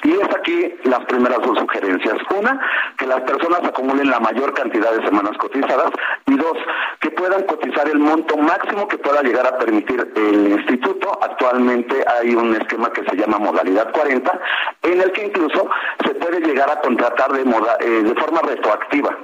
Y 0.04 0.12
es 0.12 0.28
aquí 0.34 0.74
las 0.84 1.04
primeras 1.04 1.38
dos 1.42 1.58
sugerencias. 1.58 2.16
Una, 2.36 2.60
que 2.98 3.06
las 3.06 3.20
personas 3.22 3.60
acumulen 3.64 4.10
la 4.10 4.18
mayor 4.18 4.52
cantidad 4.52 4.92
de 4.92 5.04
semanas 5.04 5.36
cotizadas. 5.38 5.92
Y 6.26 6.36
dos, 6.36 6.56
que 7.00 7.10
puedan 7.10 7.44
cotizar 7.44 7.88
el 7.88 7.98
monto 7.98 8.36
máximo 8.36 8.88
que 8.88 8.98
pueda 8.98 9.22
llegar 9.22 9.46
a 9.46 9.58
permitir 9.58 10.12
el 10.16 10.48
instituto. 10.48 11.18
Actualmente 11.22 12.04
hay 12.18 12.34
un 12.34 12.54
esquema 12.56 12.92
que 12.92 13.04
se 13.04 13.16
llama 13.16 13.38
modalidad 13.38 13.92
40, 13.92 14.40
en 14.82 15.00
el 15.00 15.12
que 15.12 15.26
incluso 15.26 15.68
se 16.04 16.14
puede 16.14 16.40
llegar 16.40 16.70
a 16.70 16.80
contratar 16.80 17.32
de, 17.32 17.42
eh, 17.42 18.02
de 18.02 18.14
forma 18.14 18.40
retroactiva. 18.40 19.16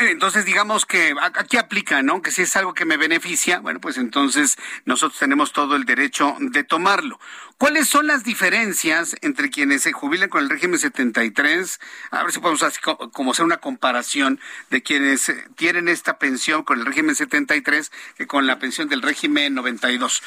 Entonces, 0.00 0.44
digamos 0.44 0.86
que 0.86 1.14
aquí 1.34 1.56
aplica, 1.56 2.02
¿no? 2.02 2.22
Que 2.22 2.30
si 2.30 2.42
es 2.42 2.56
algo 2.56 2.74
que 2.74 2.84
me 2.84 2.96
beneficia, 2.96 3.60
bueno, 3.60 3.80
pues 3.80 3.98
entonces 3.98 4.56
nosotros 4.84 5.18
tenemos 5.18 5.52
todo 5.52 5.76
el 5.76 5.84
derecho 5.84 6.36
de 6.40 6.64
tomarlo. 6.64 7.18
¿Cuáles 7.58 7.88
son 7.88 8.06
las 8.06 8.24
diferencias 8.24 9.16
entre 9.20 9.50
quienes 9.50 9.82
se 9.82 9.92
jubilan 9.92 10.28
con 10.28 10.42
el 10.42 10.50
régimen 10.50 10.78
73? 10.78 11.80
A 12.10 12.22
ver 12.22 12.32
si 12.32 12.40
podemos 12.40 12.62
así 12.62 12.80
como 13.12 13.32
hacer 13.32 13.44
una 13.44 13.58
comparación 13.58 14.40
de 14.70 14.82
quienes 14.82 15.28
eh, 15.28 15.44
tienen 15.56 15.88
esta 15.88 16.18
pensión 16.18 16.62
con 16.62 16.80
el 16.80 16.86
régimen 16.86 17.14
73 17.14 17.90
que 18.16 18.26
con 18.26 18.46
la 18.46 18.58
pensión 18.58 18.88
del 18.88 19.02
régimen 19.02 19.54
92. 19.54 20.22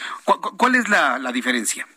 ¿Cuál 0.58 0.76
es 0.76 0.90
la 0.90 1.32
diferencia? 1.32 1.88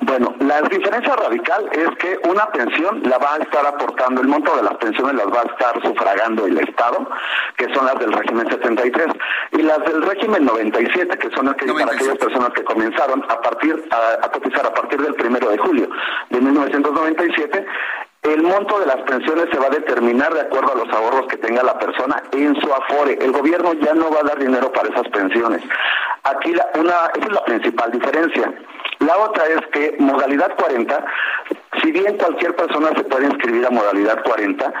Bueno, 0.00 0.34
la 0.40 0.62
diferencia 0.62 1.14
radical 1.14 1.68
es 1.72 1.88
que 1.98 2.18
una 2.28 2.50
pensión 2.50 3.02
la 3.04 3.18
va 3.18 3.34
a 3.34 3.38
estar 3.38 3.64
aportando, 3.66 4.20
el 4.20 4.28
monto 4.28 4.56
de 4.56 4.62
las 4.62 4.74
pensiones 4.74 5.14
las 5.14 5.26
va 5.26 5.42
a 5.42 5.52
estar 5.52 5.82
sufragando 5.82 6.46
el 6.46 6.58
Estado, 6.58 7.08
que 7.56 7.72
son 7.74 7.86
las 7.86 7.98
del 7.98 8.12
régimen 8.12 8.48
73, 8.50 9.06
y 9.52 9.62
las 9.62 9.78
del 9.84 10.02
régimen 10.02 10.44
97, 10.44 11.18
que 11.18 11.30
son 11.30 11.48
aquellas, 11.48 11.76
para 11.76 11.92
aquellas 11.92 12.18
personas 12.18 12.50
que 12.50 12.64
comenzaron 12.64 13.22
a 13.28 13.40
partir 13.40 13.84
a, 13.90 14.28
cotizar 14.28 14.66
a 14.66 14.74
partir 14.74 15.00
del 15.00 15.14
primero 15.14 15.50
de 15.50 15.58
julio 15.58 15.88
de 16.30 16.40
1997, 16.40 17.66
el 18.22 18.42
monto 18.42 18.78
de 18.78 18.86
las 18.86 19.02
pensiones 19.02 19.46
se 19.52 19.58
va 19.58 19.66
a 19.66 19.70
determinar 19.70 20.32
de 20.32 20.42
acuerdo 20.42 20.72
a 20.72 20.76
los 20.76 20.88
ahorros 20.94 21.26
que 21.26 21.36
tenga 21.36 21.62
la 21.62 21.78
persona 21.78 22.22
en 22.32 22.54
su 22.60 22.72
afore. 22.72 23.18
El 23.20 23.32
gobierno 23.32 23.72
ya 23.74 23.94
no 23.94 24.10
va 24.10 24.20
a 24.20 24.22
dar 24.22 24.38
dinero 24.38 24.72
para 24.72 24.88
esas 24.88 25.08
pensiones. 25.08 25.62
Aquí 26.22 26.54
la, 26.54 26.66
una, 26.76 27.10
esa 27.16 27.26
es 27.26 27.32
la 27.32 27.44
principal 27.44 27.90
diferencia. 27.90 28.52
La 29.06 29.16
otra 29.18 29.46
es 29.46 29.60
que 29.72 29.96
modalidad 29.98 30.54
40, 30.56 31.04
si 31.82 31.90
bien 31.90 32.16
cualquier 32.16 32.54
persona 32.54 32.90
se 32.96 33.04
puede 33.04 33.26
inscribir 33.26 33.66
a 33.66 33.70
modalidad 33.70 34.22
40, 34.22 34.72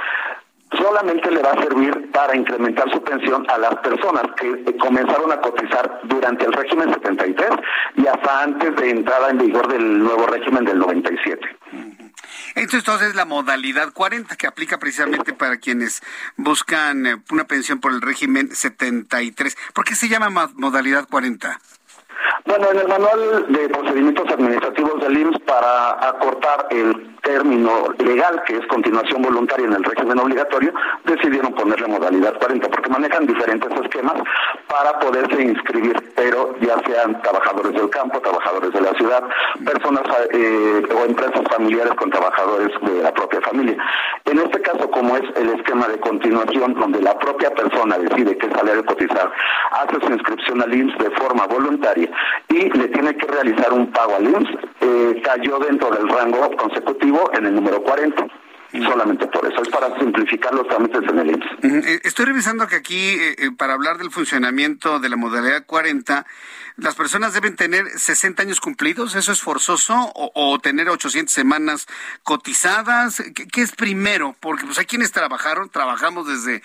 solamente 0.78 1.30
le 1.30 1.42
va 1.42 1.50
a 1.50 1.62
servir 1.62 2.10
para 2.12 2.36
incrementar 2.36 2.90
su 2.92 3.02
pensión 3.02 3.44
a 3.50 3.58
las 3.58 3.74
personas 3.76 4.22
que 4.38 4.76
comenzaron 4.76 5.32
a 5.32 5.40
cotizar 5.40 6.00
durante 6.04 6.46
el 6.46 6.52
régimen 6.52 6.92
73 6.92 7.50
y 7.96 8.06
hasta 8.06 8.42
antes 8.42 8.76
de 8.76 8.90
entrada 8.90 9.30
en 9.30 9.38
vigor 9.38 9.68
del 9.68 9.98
nuevo 9.98 10.26
régimen 10.26 10.64
del 10.64 10.78
97. 10.78 11.56
Esto 12.54 12.76
entonces 12.76 13.08
es 13.08 13.14
la 13.14 13.24
modalidad 13.24 13.92
40 13.92 14.36
que 14.36 14.46
aplica 14.46 14.78
precisamente 14.78 15.32
para 15.32 15.56
quienes 15.56 16.02
buscan 16.36 17.06
eh, 17.06 17.16
una 17.30 17.44
pensión 17.44 17.80
por 17.80 17.92
el 17.92 18.00
régimen 18.00 18.54
73. 18.54 19.56
¿Por 19.74 19.84
qué 19.84 19.94
se 19.94 20.08
llama 20.08 20.50
modalidad 20.54 21.08
40? 21.08 21.58
Bueno, 22.44 22.70
en 22.70 22.78
el 22.78 22.88
manual 22.88 23.46
de 23.52 23.68
procedimientos 23.68 24.28
administrativos 24.30 25.00
del 25.00 25.18
IMSS 25.18 25.40
para 25.40 26.08
acortar 26.08 26.66
el 26.70 27.11
término 27.22 27.94
legal 27.98 28.42
que 28.46 28.56
es 28.56 28.66
continuación 28.66 29.22
voluntaria 29.22 29.66
en 29.66 29.72
el 29.72 29.84
régimen 29.84 30.18
obligatorio, 30.18 30.72
decidieron 31.04 31.54
ponerle 31.54 31.86
modalidad 31.86 32.34
40 32.38 32.68
porque 32.68 32.90
manejan 32.90 33.26
diferentes 33.26 33.70
esquemas 33.80 34.14
para 34.68 34.98
poderse 34.98 35.40
inscribir, 35.42 35.94
pero 36.16 36.54
ya 36.60 36.76
sean 36.86 37.20
trabajadores 37.22 37.72
del 37.74 37.88
campo, 37.90 38.20
trabajadores 38.20 38.72
de 38.72 38.80
la 38.80 38.92
ciudad, 38.94 39.22
personas 39.64 40.02
eh, 40.32 40.82
o 40.94 41.04
empresas 41.04 41.42
familiares 41.50 41.94
con 41.94 42.10
trabajadores 42.10 42.70
de 42.82 43.02
la 43.02 43.12
propia 43.14 43.40
familia. 43.40 43.76
En 44.24 44.38
este 44.38 44.60
caso, 44.60 44.90
como 44.90 45.16
es 45.16 45.24
el 45.36 45.50
esquema 45.50 45.86
de 45.88 46.00
continuación 46.00 46.74
donde 46.74 47.00
la 47.00 47.18
propia 47.18 47.50
persona 47.54 47.98
decide 47.98 48.36
qué 48.36 48.50
salario 48.50 48.84
cotizar, 48.84 49.32
hace 49.72 50.06
su 50.06 50.12
inscripción 50.12 50.62
al 50.62 50.74
IMSS 50.74 50.98
de 50.98 51.10
forma 51.10 51.46
voluntaria 51.46 52.10
y 52.48 52.70
le 52.70 52.88
tiene 52.88 53.14
que 53.16 53.26
realizar 53.26 53.72
un 53.72 53.90
pago 53.92 54.16
al 54.16 54.24
IMSS, 54.24 54.50
eh, 54.80 55.22
cayó 55.24 55.58
dentro 55.60 55.90
del 55.90 56.08
rango 56.08 56.50
consecutivo 56.56 57.11
en 57.34 57.46
el 57.46 57.54
número 57.54 57.82
40 57.82 58.26
solamente 58.80 59.26
por 59.26 59.46
eso, 59.46 59.62
es 59.62 59.68
para 59.68 59.98
simplificar 59.98 60.54
los 60.54 60.66
trámites 60.66 61.02
en 61.02 61.18
el 61.18 61.30
IMSS. 61.30 61.86
Eh, 61.86 62.00
estoy 62.04 62.24
revisando 62.26 62.66
que 62.66 62.76
aquí, 62.76 63.16
eh, 63.20 63.50
para 63.56 63.74
hablar 63.74 63.98
del 63.98 64.10
funcionamiento 64.10 64.98
de 64.98 65.08
la 65.10 65.16
modalidad 65.16 65.66
40, 65.66 66.26
las 66.76 66.94
personas 66.94 67.34
deben 67.34 67.54
tener 67.54 67.86
60 67.86 68.42
años 68.42 68.60
cumplidos, 68.60 69.14
¿eso 69.14 69.32
es 69.32 69.42
forzoso? 69.42 70.12
¿O, 70.14 70.58
tener 70.58 70.88
800 70.88 71.32
semanas 71.32 71.86
cotizadas? 72.22 73.22
¿Qué, 73.34 73.60
es 73.60 73.72
primero? 73.72 74.34
Porque 74.40 74.64
pues 74.64 74.78
hay 74.78 74.86
quienes 74.86 75.12
trabajaron, 75.12 75.68
trabajamos 75.68 76.26
desde, 76.26 76.62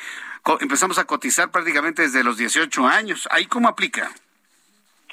empezamos 0.61 0.97
a 0.99 1.05
cotizar 1.05 1.51
prácticamente 1.51 2.03
desde 2.03 2.23
los 2.23 2.37
18 2.37 2.87
años. 2.87 3.27
¿Ahí 3.31 3.47
cómo 3.47 3.67
aplica? 3.67 4.11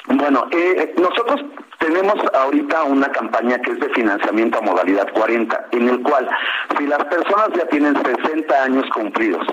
Bueno, 0.06 0.46
eh, 0.50 0.94
nosotros 0.98 1.40
tenemos 1.78 2.14
ahorita 2.34 2.84
una 2.84 3.08
campaña 3.08 3.58
que 3.58 3.72
es 3.72 3.80
de 3.80 3.88
financiamiento 3.90 4.58
a 4.58 4.62
modalidad 4.62 5.10
40, 5.12 5.68
en 5.72 5.88
el 5.88 6.02
cual 6.02 6.28
si 6.78 6.86
las 6.86 7.04
personas 7.04 7.48
ya 7.56 7.66
tienen 7.66 7.94
60 7.96 8.62
años 8.62 8.84
cumplidos, 8.94 9.46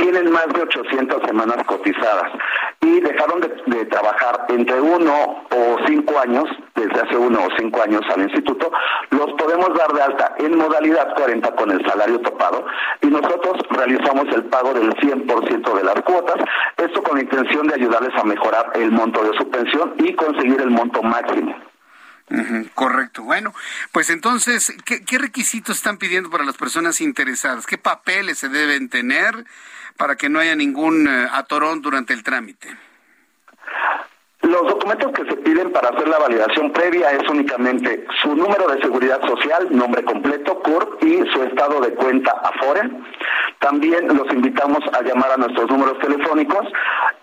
tienen 0.00 0.30
más 0.30 0.46
de 0.48 0.62
800 0.62 1.22
semanas 1.26 1.58
cotizadas 1.66 2.32
y 2.80 3.00
dejaron 3.00 3.40
de, 3.40 3.84
trabajar 3.86 4.46
entre 4.48 4.80
uno 4.80 5.44
o 5.50 5.76
cinco 5.86 6.18
años, 6.18 6.44
desde 6.74 7.00
hace 7.00 7.16
uno 7.16 7.44
o 7.44 7.48
cinco 7.58 7.82
años 7.82 8.00
al 8.14 8.22
instituto, 8.22 8.72
los 9.10 9.32
podemos 9.34 9.68
dar 9.76 9.92
de 9.92 10.02
alta 10.02 10.34
en 10.38 10.56
modalidad 10.56 11.14
40 11.14 11.54
con 11.56 11.70
el 11.70 11.84
salario 11.86 12.20
topado 12.20 12.64
y 13.02 13.08
nosotros 13.08 13.58
realizamos 13.70 14.26
el 14.34 14.44
pago 14.44 14.72
del 14.72 14.90
100% 14.94 15.74
de 15.74 15.84
las 15.84 16.02
cuotas, 16.02 16.36
esto 16.76 17.02
con 17.02 17.16
la 17.16 17.22
intención 17.22 17.66
de 17.66 17.74
ayudarles 17.74 18.16
a 18.16 18.24
mejorar 18.24 18.72
el 18.74 18.90
monto 18.90 19.22
de 19.22 19.36
su 19.36 19.50
pensión 19.50 19.94
y 19.98 20.14
conseguir 20.14 20.60
el 20.60 20.70
monto 20.70 21.02
máximo. 21.02 21.54
correcto. 22.74 23.22
Bueno, 23.24 23.52
pues 23.92 24.08
entonces, 24.08 24.72
¿qué, 24.84 25.04
¿qué, 25.04 25.18
requisitos 25.18 25.76
están 25.76 25.98
pidiendo 25.98 26.30
para 26.30 26.44
las 26.44 26.56
personas 26.56 27.00
interesadas? 27.00 27.66
¿Qué 27.66 27.76
papeles 27.76 28.38
se 28.38 28.48
deben 28.48 28.88
tener? 28.88 29.44
Para 30.00 30.16
que 30.16 30.30
no 30.30 30.38
haya 30.38 30.56
ningún 30.56 31.06
eh, 31.06 31.28
atorón 31.30 31.82
durante 31.82 32.14
el 32.14 32.22
trámite? 32.22 32.74
Los 34.50 34.62
documentos 34.62 35.12
que 35.12 35.24
se 35.26 35.36
piden 35.36 35.70
para 35.70 35.90
hacer 35.90 36.08
la 36.08 36.18
validación 36.18 36.72
previa 36.72 37.08
es 37.12 37.28
únicamente 37.28 38.04
su 38.20 38.34
número 38.34 38.66
de 38.66 38.82
seguridad 38.82 39.20
social, 39.24 39.68
nombre 39.70 40.02
completo, 40.02 40.60
CURP 40.64 41.04
y 41.04 41.18
su 41.30 41.44
estado 41.44 41.80
de 41.80 41.94
cuenta 41.94 42.32
Afore. 42.42 42.90
También 43.60 44.08
los 44.08 44.26
invitamos 44.32 44.80
a 44.92 45.02
llamar 45.02 45.30
a 45.32 45.36
nuestros 45.36 45.70
números 45.70 46.00
telefónicos. 46.00 46.66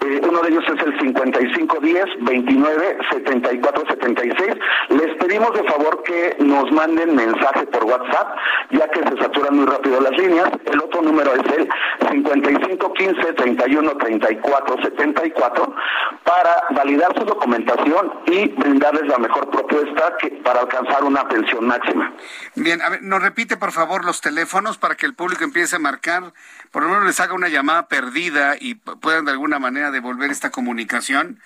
Eh, 0.05 0.21
uno 0.23 0.39
de 0.39 0.49
ellos 0.49 0.63
es 0.67 0.85
el 0.85 0.99
5510 1.01 2.05
29 2.21 2.97
74 3.11 3.83
76. 3.89 4.55
Les 4.89 5.15
pedimos 5.17 5.51
de 5.53 5.63
favor 5.65 6.03
que 6.03 6.37
nos 6.39 6.71
manden 6.71 7.13
mensaje 7.13 7.65
por 7.65 7.83
WhatsApp, 7.83 8.37
ya 8.69 8.87
que 8.87 9.01
se 9.01 9.17
saturan 9.21 9.57
muy 9.57 9.65
rápido 9.65 9.99
las 9.99 10.17
líneas. 10.17 10.49
El 10.71 10.79
otro 10.79 11.01
número 11.01 11.33
es 11.33 11.57
el 11.57 11.67
5515 12.09 13.33
31 13.33 13.97
34 13.97 14.81
74 14.81 15.75
para 16.23 16.63
validar 16.69 17.16
su 17.17 17.25
documentación 17.25 18.11
y 18.25 18.47
brindarles 18.49 19.07
la 19.07 19.17
mejor 19.17 19.49
propuesta 19.49 20.15
que, 20.19 20.29
para 20.43 20.61
alcanzar 20.61 21.03
una 21.03 21.27
pensión 21.27 21.65
máxima. 21.65 22.13
Bien, 22.55 22.81
a 22.81 22.89
ver, 22.89 23.03
nos 23.03 23.21
repite 23.21 23.57
por 23.57 23.71
favor 23.71 24.05
los 24.05 24.21
teléfonos 24.21 24.77
para 24.77 24.95
que 24.95 25.05
el 25.05 25.13
público 25.13 25.43
empiece 25.43 25.75
a 25.75 25.79
marcar 25.79 26.33
por 26.71 26.83
lo 26.83 26.89
menos 26.89 27.05
les 27.05 27.19
haga 27.19 27.33
una 27.33 27.47
llamada 27.47 27.87
perdida 27.87 28.55
y 28.59 28.75
puedan 28.75 29.25
de 29.25 29.31
alguna 29.31 29.59
manera 29.59 29.91
devolver 29.91 30.31
esta 30.31 30.51
comunicación. 30.51 31.39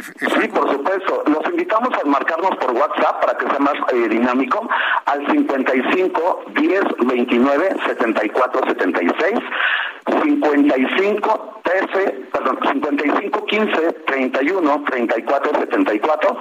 Sí, 0.00 0.48
por 0.48 0.70
supuesto. 0.70 1.22
Los 1.26 1.44
invitamos 1.50 1.90
a 1.92 2.06
marcarnos 2.06 2.56
por 2.56 2.72
WhatsApp 2.72 3.20
para 3.20 3.36
que 3.36 3.46
sea 3.46 3.58
más 3.58 3.74
eh, 3.92 4.08
dinámico 4.08 4.68
al 5.06 5.26
55 5.30 6.44
10 6.54 6.82
29 7.06 7.76
74 7.86 8.60
76 8.68 9.34
55 10.22 11.60
13, 11.62 12.28
perdón, 12.32 12.58
55 12.72 13.44
15 13.44 13.92
31 14.06 14.84
34 14.84 15.60
74 15.60 16.38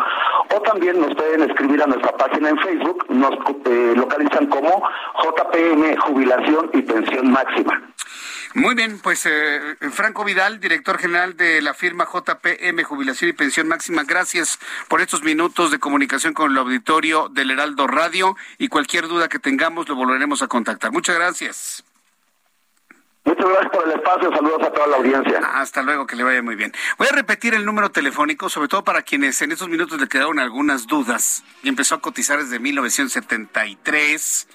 o 0.55 0.61
también 0.61 1.01
nos 1.01 1.13
pueden 1.15 1.49
escribir 1.49 1.83
a 1.83 1.87
nuestra 1.87 2.15
página 2.15 2.49
en 2.49 2.57
Facebook, 2.59 3.05
nos 3.09 3.31
eh, 3.65 3.93
localizan 3.95 4.45
como 4.47 4.83
JPM 5.21 5.97
Jubilación 5.97 6.69
y 6.73 6.81
Pensión 6.81 7.31
Máxima. 7.31 7.81
Muy 8.57 8.73
bien, 8.73 8.97
pues 8.97 9.23
eh, 9.27 9.75
Franco 9.91 10.23
Vidal, 10.23 10.59
director 10.59 10.97
general 10.97 11.37
de 11.37 11.61
la 11.61 11.75
firma 11.75 12.07
JPM 12.11 12.83
Jubilación 12.83 13.29
y 13.29 13.33
Pensión 13.33 13.67
Máxima, 13.67 14.03
gracias 14.03 14.57
por 14.87 14.99
estos 14.99 15.21
minutos 15.21 15.69
de 15.69 15.77
comunicación 15.77 16.33
con 16.33 16.49
el 16.49 16.57
auditorio 16.57 17.29
del 17.29 17.51
Heraldo 17.51 17.85
Radio 17.85 18.35
y 18.57 18.67
cualquier 18.67 19.07
duda 19.07 19.27
que 19.27 19.37
tengamos 19.37 19.87
lo 19.87 19.93
volveremos 19.93 20.41
a 20.41 20.47
contactar. 20.47 20.91
Muchas 20.91 21.17
gracias. 21.17 21.83
Muchas 23.25 23.45
gracias 23.45 23.71
por 23.71 23.87
el 23.87 23.91
espacio. 23.91 24.31
Saludos 24.35 24.63
a 24.63 24.71
toda 24.71 24.87
la 24.87 24.95
audiencia. 24.97 25.39
Hasta 25.53 25.83
luego, 25.83 26.07
que 26.07 26.15
le 26.15 26.23
vaya 26.23 26.41
muy 26.41 26.55
bien. 26.55 26.73
Voy 26.97 27.07
a 27.11 27.15
repetir 27.15 27.53
el 27.53 27.63
número 27.63 27.91
telefónico, 27.91 28.49
sobre 28.49 28.69
todo 28.69 28.83
para 28.83 29.03
quienes 29.03 29.39
en 29.43 29.51
estos 29.51 29.69
minutos 29.69 30.01
le 30.01 30.07
quedaron 30.07 30.39
algunas 30.39 30.87
dudas. 30.87 31.43
Y 31.61 31.69
empezó 31.69 31.93
a 31.93 32.01
cotizar 32.01 32.39
desde 32.39 32.57
1973. 32.57 34.47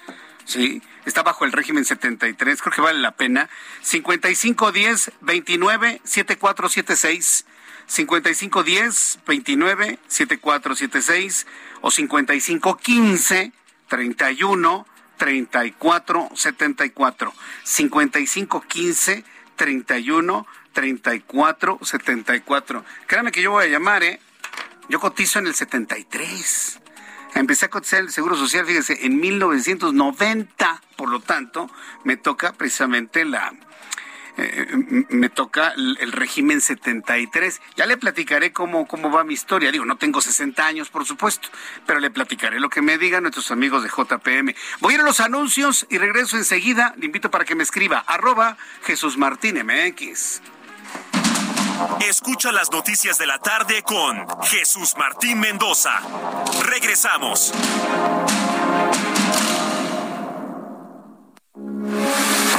Sí, 0.45 0.81
está 1.05 1.23
bajo 1.23 1.45
el 1.45 1.51
régimen 1.51 1.85
73, 1.85 2.61
creo 2.61 2.73
que 2.73 2.81
vale 2.81 2.99
la 2.99 3.11
pena. 3.11 3.49
5510 3.81 5.11
29 5.21 6.01
7476 6.03 7.45
5510 7.85 9.19
29 9.25 9.99
7476 10.07 11.47
o 11.81 11.91
5515 11.91 13.51
31 13.87 14.87
34 15.17 16.29
74 16.33 17.33
55 17.63 18.61
15 18.61 19.23
31 19.55 20.47
34 20.73 21.79
74. 21.81 22.85
Créame 23.07 23.31
que 23.31 23.41
yo 23.41 23.51
voy 23.51 23.65
a 23.65 23.67
llamar, 23.67 24.03
¿eh? 24.03 24.19
Yo 24.89 24.99
cotizo 24.99 25.39
en 25.39 25.47
el 25.47 25.55
73. 25.55 26.79
Empecé 27.35 27.65
a 27.65 27.69
cotizar 27.69 28.01
el 28.01 28.11
Seguro 28.11 28.35
Social, 28.35 28.65
fíjese, 28.65 29.05
en 29.05 29.19
1990. 29.19 30.81
Por 30.95 31.09
lo 31.09 31.19
tanto, 31.19 31.69
me 32.03 32.17
toca 32.17 32.53
precisamente 32.53 33.25
la, 33.25 33.53
eh, 34.35 35.05
me 35.09 35.29
toca 35.29 35.73
el, 35.75 36.11
régimen 36.11 36.59
73. 36.59 37.61
Ya 37.75 37.85
le 37.85 37.97
platicaré 37.97 38.51
cómo, 38.51 38.87
cómo 38.87 39.11
va 39.11 39.23
mi 39.23 39.33
historia. 39.33 39.71
Digo, 39.71 39.85
no 39.85 39.97
tengo 39.97 40.21
60 40.21 40.65
años, 40.65 40.89
por 40.89 41.05
supuesto, 41.05 41.49
pero 41.85 41.99
le 41.99 42.09
platicaré 42.09 42.59
lo 42.59 42.69
que 42.69 42.81
me 42.81 42.97
digan 42.97 43.23
nuestros 43.23 43.51
amigos 43.51 43.83
de 43.83 43.89
JPM. 43.89 44.55
Voy 44.79 44.93
a 44.93 44.95
ir 44.95 45.01
a 45.01 45.05
los 45.05 45.19
anuncios 45.19 45.85
y 45.89 45.97
regreso 45.97 46.37
enseguida. 46.37 46.93
Le 46.97 47.05
invito 47.05 47.29
para 47.29 47.45
que 47.45 47.55
me 47.55 47.63
escriba 47.63 47.99
arroba 47.99 48.57
Jesús 48.83 49.17
Martín 49.17 49.57
MX. 49.63 50.41
Escucha 52.07 52.51
las 52.51 52.71
noticias 52.71 53.17
de 53.17 53.27
la 53.27 53.39
tarde 53.39 53.83
con 53.83 54.25
Jesús 54.43 54.95
Martín 54.97 55.39
Mendoza. 55.39 55.99
Regresamos. 56.63 57.53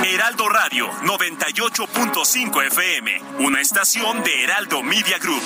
Heraldo 0.05 0.49
Radio 0.49 0.91
98.5 1.03 2.66
FM, 2.66 3.20
una 3.41 3.61
estación 3.61 4.23
de 4.23 4.45
Heraldo 4.45 4.82
Media 4.82 5.19
Group. 5.19 5.43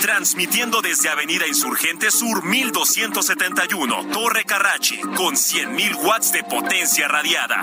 Transmitiendo 0.00 0.80
desde 0.80 1.08
Avenida 1.08 1.46
Insurgente 1.46 2.10
Sur 2.10 2.42
1271, 2.44 4.06
Torre 4.12 4.44
Carrachi, 4.44 5.00
con 5.00 5.34
100.000 5.34 5.96
watts 5.96 6.32
de 6.32 6.42
potencia 6.44 7.08
radiada. 7.08 7.62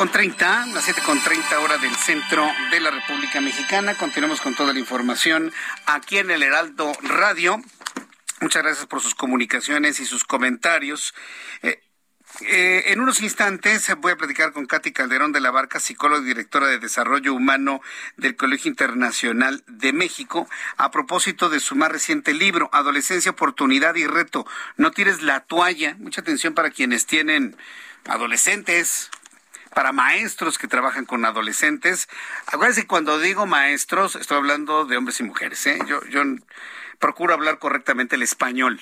Las 0.00 0.12
7.30, 0.12 0.72
las 0.72 0.88
7.30 0.88 1.62
hora 1.62 1.76
del 1.76 1.94
centro 1.94 2.48
de 2.70 2.80
la 2.80 2.90
República 2.90 3.40
Mexicana. 3.42 3.94
Continuamos 3.94 4.40
con 4.40 4.54
toda 4.54 4.72
la 4.72 4.78
información 4.78 5.52
aquí 5.84 6.16
en 6.16 6.30
el 6.30 6.42
Heraldo 6.42 6.90
Radio. 7.02 7.60
Muchas 8.40 8.62
gracias 8.62 8.86
por 8.86 9.02
sus 9.02 9.14
comunicaciones 9.14 10.00
y 10.00 10.06
sus 10.06 10.24
comentarios. 10.24 11.12
Eh, 11.62 11.82
eh, 12.40 12.84
en 12.86 13.00
unos 13.00 13.20
instantes 13.20 13.94
voy 13.98 14.12
a 14.12 14.16
platicar 14.16 14.52
con 14.52 14.64
Katy 14.64 14.92
Calderón 14.92 15.32
de 15.32 15.40
la 15.40 15.50
Barca, 15.50 15.80
psicóloga 15.80 16.22
y 16.22 16.26
directora 16.28 16.68
de 16.68 16.78
Desarrollo 16.78 17.34
Humano 17.34 17.82
del 18.16 18.36
Colegio 18.36 18.70
Internacional 18.70 19.62
de 19.66 19.92
México, 19.92 20.48
a 20.78 20.90
propósito 20.90 21.50
de 21.50 21.60
su 21.60 21.74
más 21.76 21.92
reciente 21.92 22.32
libro, 22.32 22.70
Adolescencia, 22.72 23.32
Oportunidad 23.32 23.96
y 23.96 24.06
Reto. 24.06 24.46
No 24.78 24.92
tires 24.92 25.20
la 25.20 25.40
toalla. 25.40 25.96
Mucha 25.98 26.22
atención 26.22 26.54
para 26.54 26.70
quienes 26.70 27.04
tienen 27.04 27.54
adolescentes, 28.06 29.10
para 29.74 29.92
maestros 29.92 30.58
que 30.58 30.68
trabajan 30.68 31.04
con 31.06 31.24
adolescentes. 31.24 32.08
Acuérdense, 32.46 32.86
cuando 32.86 33.18
digo 33.18 33.46
maestros, 33.46 34.16
estoy 34.16 34.38
hablando 34.38 34.84
de 34.84 34.96
hombres 34.96 35.20
y 35.20 35.24
mujeres. 35.24 35.66
¿eh? 35.66 35.78
Yo, 35.86 36.00
procuro 36.98 37.34
hablar 37.34 37.58
correctamente 37.58 38.16
el 38.16 38.22
español. 38.22 38.80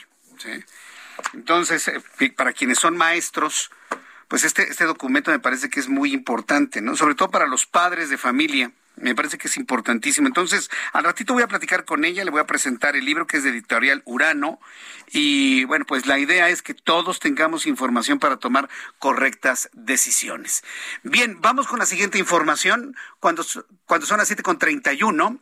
Entonces, 1.35 1.89
eh, 1.89 2.31
para 2.37 2.53
quienes 2.53 2.79
son 2.79 2.97
maestros, 2.97 3.71
pues 4.29 4.45
este, 4.45 4.65
este 4.65 4.85
documento 4.85 5.31
me 5.31 5.39
parece 5.39 5.71
que 5.71 5.81
es 5.81 5.89
muy 5.89 6.13
importante, 6.13 6.81
¿no? 6.81 6.97
Sobre 6.97 7.15
todo 7.15 7.31
para 7.31 7.47
los 7.47 7.67
padres 7.67 8.11
de 8.11 8.19
familia 8.19 8.73
me 9.01 9.15
parece 9.15 9.39
que 9.39 9.49
es 9.49 9.57
importantísimo. 9.57 10.27
Entonces, 10.27 10.71
al 10.93 11.05
ratito 11.05 11.35
voy 11.35 11.43
a 11.43 11.49
platicar 11.49 11.85
con 11.85 12.05
ella, 12.05 12.25
le 12.25 12.31
voy 12.31 12.41
a 12.41 12.47
presentar 12.47 12.97
el 12.97 13.05
libro 13.05 13.27
que 13.27 13.39
es 13.39 13.45
de 13.45 13.51
editorial 13.51 14.03
Urano. 14.05 14.61
Y 15.11 15.65
bueno, 15.65 15.85
pues 15.87 16.07
la 16.07 16.19
idea 16.19 16.49
es 16.49 16.63
que 16.63 16.75
todos 16.75 17.21
tengamos 17.21 17.67
información 17.67 18.19
para 18.19 18.37
tomar 18.37 18.69
correctas 18.99 19.71
decisiones. 19.73 20.63
Bien, 21.03 21.41
vamos 21.41 21.67
con 21.67 21.79
la 21.79 21.87
siguiente 21.87 22.19
información. 22.19 22.97
Cuando, 23.21 23.45
cuando 23.87 24.07
son 24.07 24.19
las 24.19 24.31
7.31, 24.31 25.39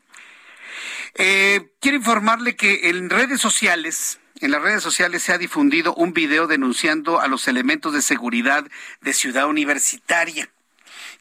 eh, 1.14 1.70
quiero 1.80 1.96
informarle 1.96 2.56
que 2.56 2.88
en 2.88 3.10
redes 3.10 3.40
sociales, 3.40 4.20
en 4.40 4.50
las 4.50 4.62
redes 4.62 4.82
sociales 4.82 5.22
se 5.22 5.32
ha 5.32 5.38
difundido 5.38 5.94
un 5.94 6.12
video 6.12 6.46
denunciando 6.46 7.20
a 7.20 7.28
los 7.28 7.48
elementos 7.48 7.92
de 7.92 8.02
seguridad 8.02 8.66
de 9.00 9.12
Ciudad 9.12 9.48
Universitaria. 9.48 10.50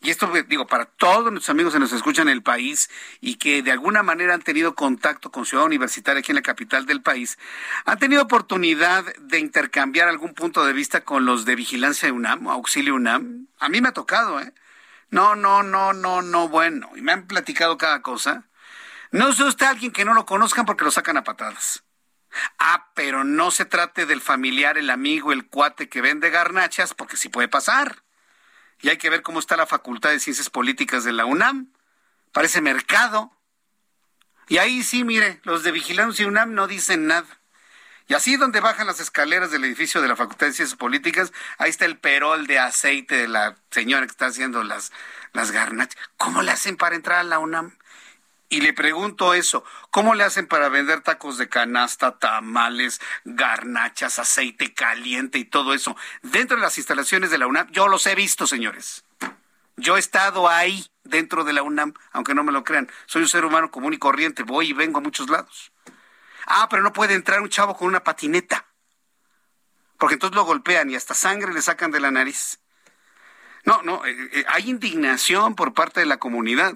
Y 0.02 0.10
esto, 0.10 0.30
pues, 0.30 0.48
digo, 0.48 0.68
para 0.68 0.86
todos 0.86 1.32
nuestros 1.32 1.50
amigos 1.50 1.74
que 1.74 1.80
nos 1.80 1.92
escuchan 1.92 2.28
en 2.28 2.34
el 2.34 2.44
país 2.44 2.90
y 3.22 3.36
que 3.36 3.64
de 3.64 3.72
alguna 3.72 4.04
manera 4.04 4.34
han 4.34 4.42
tenido 4.42 4.76
contacto 4.76 5.32
con 5.32 5.46
Ciudad 5.46 5.66
Universitaria 5.66 6.20
aquí 6.20 6.32
en 6.32 6.36
la 6.36 6.42
capital 6.42 6.86
del 6.86 7.02
país, 7.02 7.38
han 7.86 7.98
tenido 7.98 8.24
oportunidad 8.24 9.04
de 9.16 9.40
intercambiar 9.40 10.08
algún 10.08 10.34
punto 10.34 10.66
de 10.66 10.74
vista 10.74 11.04
con 11.04 11.26
los 11.26 11.46
de 11.46 11.56
Vigilancia 11.56 12.12
UNAM, 12.12 12.48
Auxilio 12.48 12.96
UNAM. 12.96 13.48
A 13.60 13.70
mí 13.70 13.82
me 13.82 13.90
ha 13.90 13.94
tocado, 13.94 14.40
¿eh? 14.40 14.54
No, 15.10 15.36
no, 15.36 15.64
no, 15.64 15.94
no, 15.94 16.22
no, 16.22 16.50
bueno. 16.50 16.92
Y 16.96 17.02
me 17.02 17.14
han 17.14 17.28
platicado 17.28 17.78
cada 17.78 18.02
cosa. 18.02 18.44
No 19.12 19.30
es 19.30 19.40
usted 19.40 19.66
alguien 19.66 19.92
que 19.92 20.06
no 20.06 20.14
lo 20.14 20.26
conozcan 20.26 20.66
porque 20.66 20.84
lo 20.84 20.92
sacan 20.92 21.18
a 21.18 21.24
patadas. 21.24 21.84
Ah, 22.60 22.92
pero 22.96 23.24
no 23.24 23.50
se 23.50 23.66
trate 23.66 24.06
del 24.06 24.20
familiar, 24.20 24.78
el 24.78 24.90
amigo, 24.90 25.32
el 25.32 25.48
cuate 25.48 25.88
que 25.88 26.02
vende 26.02 26.32
garnachas, 26.32 26.94
porque 26.94 27.16
sí 27.16 27.30
puede 27.30 27.48
pasar 27.48 28.05
y 28.82 28.90
hay 28.90 28.98
que 28.98 29.10
ver 29.10 29.22
cómo 29.22 29.40
está 29.40 29.58
la 29.58 29.66
Facultad 29.66 30.10
de 30.12 30.20
Ciencias 30.20 30.50
Políticas 30.50 31.04
de 31.04 31.14
la 31.14 31.26
UNAM. 31.26 31.72
Parece 32.32 32.62
mercado. 32.62 33.32
Y 34.48 34.58
ahí 34.58 34.84
sí, 34.84 35.04
mire, 35.04 35.40
los 35.44 35.64
de 35.64 35.72
Vigilancia 35.72 36.28
UNAM 36.28 36.54
no 36.54 36.68
dicen 36.68 37.08
nada. 37.08 37.28
Y 38.08 38.14
así 38.14 38.36
donde 38.36 38.60
bajan 38.60 38.86
las 38.86 39.00
escaleras 39.00 39.50
del 39.50 39.64
edificio 39.64 40.02
de 40.02 40.08
la 40.08 40.16
Facultad 40.16 40.48
de 40.48 40.54
Ciencias 40.54 40.78
Políticas, 40.78 41.34
ahí 41.58 41.72
está 41.72 41.86
el 41.86 41.98
perol 41.98 42.46
de 42.46 42.60
aceite 42.60 43.16
de 43.16 43.28
la 43.28 43.56
señora 43.72 44.06
que 44.06 44.12
está 44.12 44.28
haciendo 44.28 44.64
las, 44.64 44.92
las 45.34 45.52
garnachas. 45.52 46.00
¿Cómo 46.18 46.44
le 46.44 46.52
hacen 46.52 46.78
para 46.78 46.96
entrar 46.96 47.20
a 47.20 47.24
la 47.24 47.40
UNAM? 47.40 47.76
Y 48.56 48.61
le 48.61 48.72
pregunto 48.72 49.34
eso, 49.34 49.65
¿cómo 49.91 50.15
le 50.15 50.23
hacen 50.23 50.48
para 50.48 50.69
vender 50.69 51.02
tacos 51.02 51.38
de 51.38 51.49
canasta, 51.49 52.18
tamales, 52.18 53.02
garnachas, 53.26 54.18
aceite 54.18 54.73
caliente 54.73 55.38
y 55.38 55.44
todo 55.44 55.73
eso 55.73 55.98
dentro 56.22 56.56
de 56.56 56.64
las 56.64 56.77
instalaciones 56.77 57.32
de 57.32 57.38
la 57.38 57.48
UNAM? 57.48 57.69
Yo 57.72 57.90
los 57.90 58.07
he 58.07 58.15
visto, 58.15 58.48
señores. 58.48 59.03
Yo 59.76 59.98
he 59.98 59.99
estado 59.99 60.48
ahí 60.48 60.88
dentro 61.03 61.44
de 61.44 61.52
la 61.52 61.64
UNAM, 61.64 61.95
aunque 62.14 62.34
no 62.34 62.45
me 62.45 62.53
lo 62.53 62.64
crean. 62.64 62.90
Soy 63.07 63.23
un 63.23 63.27
ser 63.27 63.44
humano 63.44 63.72
común 63.72 63.94
y 63.94 63.98
corriente, 63.98 64.44
voy 64.44 64.69
y 64.69 64.73
vengo 64.73 64.99
a 64.99 65.02
muchos 65.02 65.30
lados. 65.30 65.73
Ah, 66.45 66.69
pero 66.69 66.82
no 66.82 66.94
puede 66.94 67.14
entrar 67.14 67.41
un 67.41 67.49
chavo 67.49 67.76
con 67.76 67.90
una 67.90 68.06
patineta. 68.06 68.68
Porque 69.98 70.14
entonces 70.14 70.34
lo 70.34 70.45
golpean 70.45 70.90
y 70.90 70.95
hasta 70.95 71.14
sangre 71.14 71.52
le 71.52 71.61
sacan 71.61 71.91
de 71.91 71.99
la 71.99 72.10
nariz. 72.10 72.61
No, 73.66 73.82
no, 73.82 74.06
eh, 74.06 74.16
eh, 74.32 74.46
hay 74.48 74.70
indignación 74.70 75.56
por 75.56 75.74
parte 75.74 76.00
de 76.00 76.06
la 76.06 76.18
comunidad. 76.18 76.76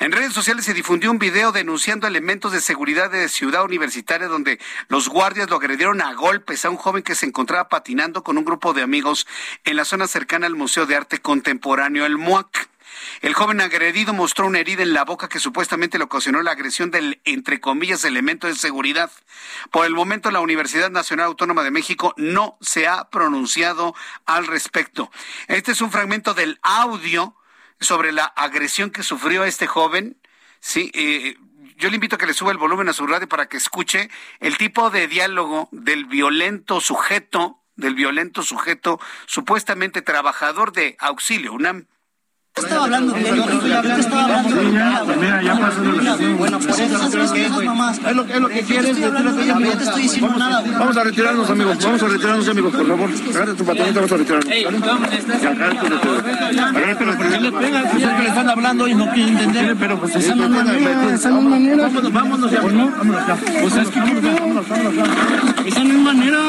En 0.00 0.10
redes 0.10 0.32
sociales 0.32 0.64
se 0.64 0.74
difundió 0.74 1.12
un 1.12 1.20
video 1.20 1.52
denunciando 1.52 2.08
elementos 2.08 2.50
de 2.50 2.60
seguridad 2.60 3.08
de 3.08 3.28
Ciudad 3.28 3.64
Universitaria 3.64 4.26
donde 4.26 4.58
los 4.88 5.08
guardias 5.08 5.48
lo 5.48 5.56
agredieron 5.56 6.02
a 6.02 6.12
golpes 6.14 6.64
a 6.64 6.70
un 6.70 6.76
joven 6.76 7.04
que 7.04 7.14
se 7.14 7.26
encontraba 7.26 7.68
patinando 7.68 8.24
con 8.24 8.36
un 8.36 8.44
grupo 8.44 8.74
de 8.74 8.82
amigos 8.82 9.28
en 9.64 9.76
la 9.76 9.84
zona 9.84 10.08
cercana 10.08 10.48
al 10.48 10.56
Museo 10.56 10.86
de 10.86 10.96
Arte 10.96 11.20
Contemporáneo, 11.20 12.04
el 12.04 12.18
MUAC. 12.18 12.68
El 13.20 13.34
joven 13.34 13.60
agredido 13.60 14.12
mostró 14.12 14.46
una 14.46 14.60
herida 14.60 14.82
en 14.82 14.92
la 14.92 15.04
boca 15.04 15.28
que 15.28 15.40
supuestamente 15.40 15.98
le 15.98 16.04
ocasionó 16.04 16.42
la 16.42 16.52
agresión 16.52 16.90
del, 16.90 17.20
entre 17.24 17.60
comillas, 17.60 18.04
elemento 18.04 18.46
de 18.46 18.54
seguridad. 18.54 19.10
Por 19.70 19.86
el 19.86 19.94
momento, 19.94 20.30
la 20.30 20.40
Universidad 20.40 20.90
Nacional 20.90 21.26
Autónoma 21.26 21.62
de 21.62 21.70
México 21.70 22.14
no 22.16 22.56
se 22.60 22.86
ha 22.86 23.10
pronunciado 23.10 23.94
al 24.26 24.46
respecto. 24.46 25.10
Este 25.48 25.72
es 25.72 25.80
un 25.80 25.90
fragmento 25.90 26.34
del 26.34 26.58
audio 26.62 27.36
sobre 27.80 28.12
la 28.12 28.24
agresión 28.24 28.90
que 28.90 29.02
sufrió 29.02 29.44
este 29.44 29.66
joven. 29.66 30.16
Sí, 30.60 30.90
eh, 30.94 31.36
yo 31.76 31.88
le 31.88 31.96
invito 31.96 32.16
a 32.16 32.18
que 32.18 32.26
le 32.26 32.34
suba 32.34 32.52
el 32.52 32.58
volumen 32.58 32.88
a 32.88 32.92
su 32.92 33.06
radio 33.06 33.28
para 33.28 33.48
que 33.48 33.56
escuche 33.56 34.10
el 34.40 34.56
tipo 34.56 34.90
de 34.90 35.08
diálogo 35.08 35.68
del 35.72 36.04
violento 36.04 36.80
sujeto, 36.80 37.60
del 37.76 37.94
violento 37.94 38.42
sujeto 38.42 39.00
supuestamente 39.26 40.02
trabajador 40.02 40.72
de 40.72 40.96
auxilio, 41.00 41.52
UNAM 41.52 41.86
estaba 42.56 42.84
hablando 42.84 43.12
de 43.14 43.28
él, 43.28 43.34
yo 43.34 43.96
estaba 43.96 44.24
hablando 44.24 44.54
de 44.54 44.62
él. 44.62 44.72
Mira, 45.20 45.42
ya 45.42 45.58
pasó 45.58 45.82
la 45.82 46.16
Bueno, 46.36 46.58
por 46.60 46.70
eso 46.70 47.24
es 47.24 47.32
que 47.32 47.48
nomás. 47.64 47.98
Es 47.98 48.14
lo, 48.14 48.22
es 48.22 48.40
lo 48.40 48.48
que 48.48 48.60
quieres, 48.62 48.96
yo 48.96 49.10
no 49.10 49.34
te 49.34 49.84
estoy 49.84 50.02
diciendo 50.02 50.38
nada. 50.38 50.62
Vamos 50.78 50.96
a 50.96 51.04
retirarnos, 51.04 51.50
amigos, 51.50 51.78
vamos 51.82 52.02
a 52.02 52.08
retirarnos, 52.08 52.48
amigos, 52.48 52.74
por 52.74 52.86
favor. 52.86 53.10
Agarra 53.34 53.54
tu 53.54 53.64
patonita, 53.64 53.94
vamos 53.94 54.12
a 54.12 54.16
retirarnos. 54.16 54.54
Pero 56.98 57.16
¿por 57.16 57.28
qué 57.28 57.40
le? 57.40 57.48
Es 57.48 58.28
están 58.28 58.48
hablando 58.48 58.86
y 58.86 58.94
no 58.94 59.10
quieren 59.10 59.36
entender. 59.36 59.76
Pero 59.76 59.98
pues 59.98 60.14
esa 60.14 60.34
no 60.36 60.44
es 60.44 60.50
manera, 60.50 61.14
esa 61.14 61.30
no 61.30 61.38
es 61.38 61.44
manera. 61.44 61.82
Vámonos, 61.88 62.12
vámonos 62.12 62.50
ya. 62.52 62.60
Vámonos 62.60 63.26
ya. 63.26 63.36
Pues 63.62 63.76
es 63.76 63.88
que 63.88 63.98
vámonos, 64.00 64.68
vámonos. 64.68 65.08
Esa 65.66 65.84
no 65.84 65.90
es 65.90 65.98
manera. 65.98 66.40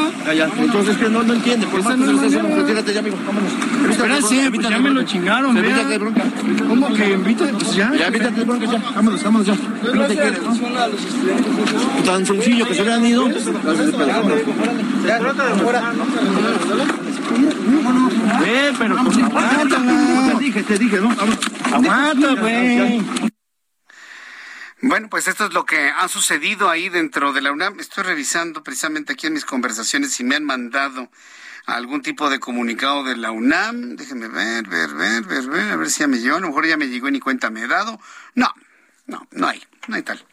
Entonces, 0.57 0.97
que 0.97 1.09
no, 1.09 1.23
no 1.23 1.33
entiende. 1.33 1.65
Por 1.65 1.81
que 1.81 1.97
no 1.97 2.11
estés, 2.11 2.43
retírate 2.43 2.93
ya, 2.93 2.99
amigo, 2.99 3.17
vámonos. 3.25 3.51
Espera, 3.89 4.21
sí, 4.21 4.39
ya 4.69 4.79
me 4.79 4.89
lo 4.91 5.03
chingaron, 5.03 5.55
vea 5.55 5.94
de 5.95 5.99
bronca. 5.99 6.23
¿Cómo 6.67 6.93
que 6.93 7.11
invita? 7.11 7.45
Pues 7.51 7.75
ya. 7.75 7.93
Ya, 7.95 8.07
invítate 8.07 8.39
de 8.39 8.43
bronca, 8.43 8.65
ya. 8.65 8.79
Vámonos, 8.95 9.23
vámonos 9.23 9.47
ya. 9.47 9.55
No 9.55 10.07
te 10.07 10.15
quieres. 10.15 10.39
Tan 12.05 12.25
sencillo 12.25 12.67
que 12.67 12.75
se 12.75 12.83
le 12.83 12.93
han 12.93 13.05
ido. 13.05 13.27
Ya, 15.05 15.19
trata 15.19 15.45
de 15.45 15.55
fuera. 15.55 15.93
Ve, 18.41 18.73
pero 18.77 18.95
pues 19.03 19.17
aguanta, 19.17 19.77
Te 20.27 20.43
dije, 20.43 20.63
te 20.63 20.77
dije, 20.77 20.99
¿no? 20.99 21.15
Aguanta, 21.71 22.35
güey. 22.35 23.01
Bueno, 24.81 25.07
pues 25.09 25.27
esto 25.27 25.45
es 25.45 25.53
lo 25.53 25.65
que 25.65 25.89
ha 25.89 26.07
sucedido 26.09 26.69
ahí 26.69 26.89
dentro 26.89 27.33
de 27.33 27.41
la 27.41 27.51
UNAM. 27.51 27.79
Estoy 27.79 28.03
revisando 28.03 28.63
precisamente 28.63 29.13
aquí 29.13 29.27
en 29.27 29.33
mis 29.33 29.45
conversaciones 29.45 30.11
si 30.11 30.23
me 30.23 30.35
han 30.35 30.43
mandado 30.43 31.09
algún 31.65 32.01
tipo 32.01 32.29
de 32.29 32.39
comunicado 32.39 33.03
de 33.03 33.17
la 33.17 33.31
UNAM. 33.31 33.95
Déjenme 33.95 34.27
ver, 34.27 34.67
ver, 34.67 34.93
ver, 34.93 35.23
ver, 35.23 35.47
ver, 35.47 35.71
a 35.71 35.75
ver 35.75 35.89
si 35.89 35.99
ya 36.01 36.07
me 36.07 36.19
llegó. 36.19 36.37
A 36.37 36.39
lo 36.39 36.47
mejor 36.47 36.65
ya 36.65 36.77
me 36.77 36.87
llegó 36.87 37.07
y 37.07 37.11
ni 37.11 37.19
cuenta 37.19 37.49
me 37.49 37.63
he 37.63 37.67
dado. 37.67 37.99
No, 38.33 38.53
no, 39.07 39.27
no 39.31 39.47
hay, 39.47 39.63
no 39.87 39.95
hay 39.95 40.03
tal. 40.03 40.23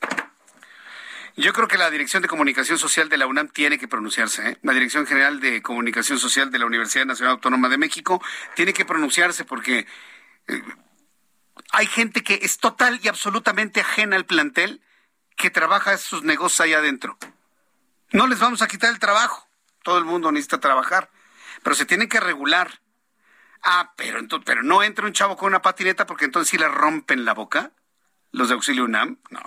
Yo 1.36 1.54
creo 1.54 1.66
que 1.66 1.78
la 1.78 1.90
Dirección 1.90 2.22
de 2.22 2.28
Comunicación 2.28 2.78
Social 2.78 3.08
de 3.08 3.16
la 3.16 3.26
UNAM 3.26 3.48
tiene 3.48 3.78
que 3.78 3.88
pronunciarse. 3.88 4.50
¿eh? 4.50 4.58
La 4.62 4.74
Dirección 4.74 5.06
General 5.06 5.40
de 5.40 5.62
Comunicación 5.62 6.18
Social 6.18 6.50
de 6.50 6.58
la 6.58 6.66
Universidad 6.66 7.06
Nacional 7.06 7.36
Autónoma 7.36 7.70
de 7.70 7.78
México 7.78 8.22
tiene 8.54 8.74
que 8.74 8.84
pronunciarse 8.84 9.44
porque 9.46 9.86
eh, 10.48 10.62
hay 11.72 11.86
gente 11.86 12.22
que 12.22 12.40
es 12.42 12.58
total 12.58 13.00
y 13.02 13.08
absolutamente 13.08 13.80
ajena 13.80 14.16
al 14.16 14.26
plantel 14.26 14.82
que 15.36 15.48
trabaja 15.48 15.96
sus 15.96 16.22
negocios 16.22 16.60
allá 16.60 16.78
adentro. 16.78 17.16
No 18.10 18.26
les 18.26 18.38
vamos 18.38 18.60
a 18.60 18.68
quitar 18.68 18.90
el 18.90 18.98
trabajo. 18.98 19.48
Todo 19.82 19.96
el 19.96 20.04
mundo 20.04 20.30
necesita 20.32 20.60
trabajar. 20.60 21.10
Pero 21.62 21.76
se 21.76 21.86
tienen 21.86 22.08
que 22.08 22.20
regular. 22.20 22.80
Ah, 23.62 23.92
pero, 23.96 24.18
entonces, 24.18 24.44
pero 24.44 24.62
no 24.62 24.82
entra 24.82 25.06
un 25.06 25.12
chavo 25.12 25.36
con 25.36 25.48
una 25.48 25.62
patineta 25.62 26.06
porque 26.06 26.24
entonces 26.24 26.50
sí 26.50 26.58
le 26.58 26.68
rompen 26.68 27.24
la 27.24 27.34
boca. 27.34 27.72
Los 28.32 28.48
de 28.48 28.54
Auxilio 28.54 28.84
UNAM. 28.84 29.18
No. 29.30 29.40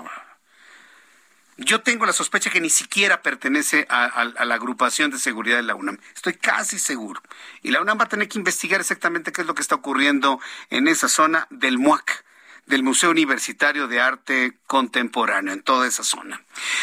Yo 1.58 1.82
tengo 1.82 2.06
la 2.06 2.12
sospecha 2.12 2.50
que 2.50 2.60
ni 2.60 2.70
siquiera 2.70 3.22
pertenece 3.22 3.88
a, 3.90 4.26
la 4.26 4.56
agrupación 4.56 5.10
de 5.10 5.18
seguridad 5.18 5.56
de 5.56 5.64
la 5.64 5.76
UNAM. 5.76 5.98
Estoy 6.14 6.34
casi 6.34 6.80
seguro. 6.80 7.22
Y 7.62 7.72
la 7.72 7.82
UNAM 7.82 7.98
va 8.00 8.04
a 8.04 8.10
tener 8.10 8.28
que 8.28 8.38
investigar 8.38 8.82
exactamente 8.82 9.32
qué 9.32 9.42
es 9.42 9.48
lo 9.48 9.56
que 9.56 9.62
está 9.62 9.76
ocurriendo 9.76 10.40
en 10.70 10.88
esa 10.88 11.08
zona 11.08 11.48
del 11.50 11.78
MUAC 11.78 12.26
del 12.66 12.84
Museo 12.84 13.12
Universitario 13.12 13.88
de 13.88 14.02
Arte 14.02 14.58
Contemporáneo, 14.66 15.54
en 15.54 15.62
toda 15.62 15.88
esa 15.88 16.04
zona. 16.04 16.42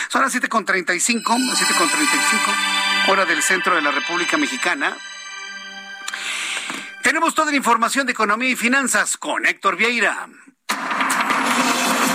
Son 0.09 0.23
las 0.23 0.35
7.35, 0.35 1.23
7.35, 1.25 3.11
hora 3.11 3.25
del 3.25 3.43
centro 3.43 3.75
de 3.75 3.83
la 3.83 3.91
República 3.91 4.37
Mexicana. 4.37 4.97
Tenemos 7.03 7.35
toda 7.35 7.51
la 7.51 7.57
información 7.57 8.07
de 8.07 8.13
economía 8.13 8.51
y 8.51 8.57
finanzas 8.57 9.17
con 9.17 9.45
Héctor 9.45 9.77
Vieira. 9.77 10.29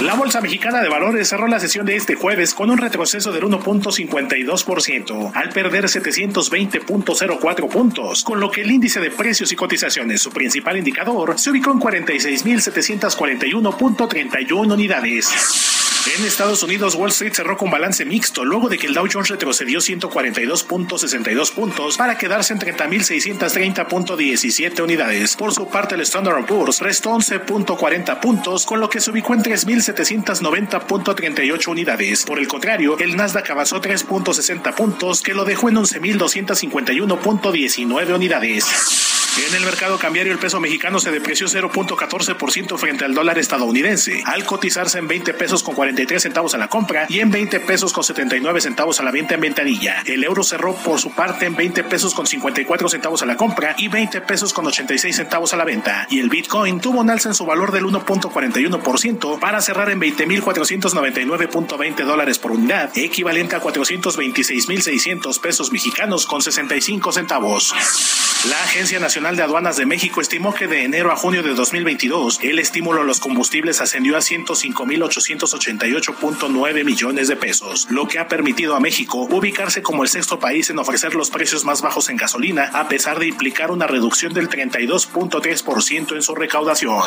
La 0.02 0.14
Bolsa 0.14 0.40
Mexicana 0.42 0.82
de 0.82 0.90
Valores 0.90 1.28
cerró 1.28 1.48
la 1.48 1.60
sesión 1.60 1.84
de 1.86 1.96
este 1.96 2.16
jueves 2.16 2.54
con 2.54 2.70
un 2.70 2.78
retroceso 2.78 3.32
del 3.32 3.46
1.52% 3.46 5.32
al 5.34 5.50
perder 5.50 5.86
720.04 5.86 7.68
puntos, 7.68 8.24
con 8.24 8.40
lo 8.40 8.52
que 8.52 8.62
el 8.62 8.70
índice 8.70 9.00
de 9.00 9.10
precios 9.10 9.52
y 9.52 9.56
cotizaciones, 9.56 10.22
su 10.22 10.30
principal 10.30 10.78
indicador, 10.78 11.40
se 11.40 11.50
ubicó 11.50 11.72
en 11.72 11.80
46.741.31 11.80 14.74
unidades. 14.74 15.77
En 16.16 16.24
Estados 16.26 16.64
Unidos, 16.64 16.96
Wall 16.96 17.10
Street 17.10 17.34
cerró 17.34 17.58
con 17.58 17.70
balance 17.70 18.06
mixto 18.06 18.46
luego 18.46 18.70
de 18.70 18.78
que 18.78 18.88
el 18.88 18.94
Dow 18.94 19.06
Jones 19.12 19.28
retrocedió 19.28 19.80
142.62 19.80 21.54
puntos 21.54 21.98
para 21.98 22.18
quedarse 22.18 22.54
en 22.54 22.60
30.630.17 22.60 24.82
unidades. 24.82 25.36
Por 25.36 25.54
su 25.54 25.68
parte, 25.68 25.96
el 25.96 26.02
Standard 26.02 26.46
Poor's 26.46 26.80
restó 26.80 27.10
11.40 27.12 28.22
puntos, 28.22 28.66
con 28.66 28.80
lo 28.80 28.90
que 28.90 29.02
se 29.02 29.12
ubicó 29.12 29.34
en 29.34 29.44
3.790.38 29.44 31.68
unidades. 31.68 32.24
Por 32.26 32.40
el 32.40 32.48
contrario, 32.48 32.98
el 33.00 33.18
Nasdaq 33.18 33.52
avanzó 33.52 33.82
3.60 33.82 34.74
puntos, 34.76 35.22
que 35.22 35.34
lo 35.34 35.44
dejó 35.44 35.68
en 35.70 35.76
11.251.19 35.76 38.16
unidades. 38.16 39.27
En 39.46 39.54
el 39.54 39.64
mercado 39.64 40.00
cambiario 40.00 40.34
el 40.34 40.40
peso 40.40 40.60
mexicano 40.60 41.00
se 41.00 41.12
depreció 41.12 41.46
0.14% 41.48 42.76
frente 42.78 43.06
al 43.06 43.14
dólar 43.14 43.38
estadounidense, 43.38 44.24
al 44.26 44.44
cotizarse 44.46 44.98
en 44.98 45.08
20 45.08 45.36
pesos 45.36 45.62
con 45.62 45.76
43 45.76 46.24
centavos 46.24 46.56
a 46.56 46.58
la 46.58 46.68
compra 46.68 47.06
y 47.08 47.20
en 47.20 47.30
20 47.30 47.60
pesos 47.60 47.94
con 47.94 48.04
79 48.04 48.62
centavos 48.62 49.00
a 49.00 49.04
la 49.04 49.12
venta 49.12 49.36
en 49.36 49.42
ventanilla. 49.42 50.02
El 50.06 50.24
euro 50.24 50.42
cerró 50.44 50.74
por 50.74 51.00
su 51.00 51.14
parte 51.14 51.46
en 51.46 51.56
20 51.56 51.84
pesos 51.84 52.16
con 52.16 52.26
54 52.26 52.90
centavos 52.90 53.22
a 53.22 53.28
la 53.28 53.38
compra 53.38 53.76
y 53.78 53.90
20 53.90 54.22
pesos 54.22 54.54
con 54.54 54.66
86 54.66 55.16
centavos 55.16 55.54
a 55.54 55.58
la 55.58 55.66
venta. 55.66 56.08
Y 56.10 56.20
el 56.20 56.30
Bitcoin 56.30 56.82
tuvo 56.82 57.02
un 57.02 57.12
alza 57.12 57.30
en 57.30 57.36
su 57.36 57.46
valor 57.46 57.72
del 57.72 57.86
1.41% 57.86 59.40
para 59.40 59.62
cerrar 59.62 59.92
en 59.92 60.02
20.499.20 60.02 62.06
dólares 62.06 62.40
por 62.40 62.52
unidad, 62.52 62.90
equivalente 62.96 63.56
a 63.56 63.62
426.600 63.62 65.40
pesos 65.40 65.72
mexicanos 65.72 66.26
con 66.26 66.42
65 66.42 67.12
centavos. 67.12 67.76
La 68.46 68.64
Agencia 68.64 69.00
Nacional 69.00 69.36
de 69.36 69.42
Aduanas 69.42 69.78
de 69.78 69.88
México 69.88 70.22
estimó 70.22 70.54
que 70.54 70.68
de 70.68 70.84
enero 70.84 71.12
a 71.12 71.16
junio 71.16 71.42
de 71.42 71.56
2022 71.56 72.42
el 72.44 72.60
estímulo 72.60 73.02
a 73.02 73.04
los 73.04 73.20
combustibles 73.20 73.82
ascendió 73.82 74.16
a 74.16 74.20
105.888.9 74.20 76.86
millones 76.86 77.28
de 77.28 77.36
pesos, 77.36 77.88
lo 77.90 78.08
que 78.08 78.20
ha 78.20 78.28
permitido 78.28 78.76
a 78.76 78.80
México 78.80 79.28
ubicarse 79.30 79.82
como 79.82 80.04
el 80.04 80.10
sexto 80.10 80.40
país 80.40 80.70
en 80.70 80.78
ofrecer 80.78 81.16
los 81.16 81.32
precios 81.32 81.66
más 81.66 81.82
bajos 81.82 82.10
en 82.10 82.18
gasolina, 82.18 82.70
a 82.74 82.88
pesar 82.88 83.18
de 83.20 83.26
implicar 83.28 83.72
una 83.72 83.88
reducción 83.88 84.34
del 84.34 84.50
32.3% 84.50 86.16
en 86.16 86.22
su 86.22 86.36
recaudación. 86.36 87.02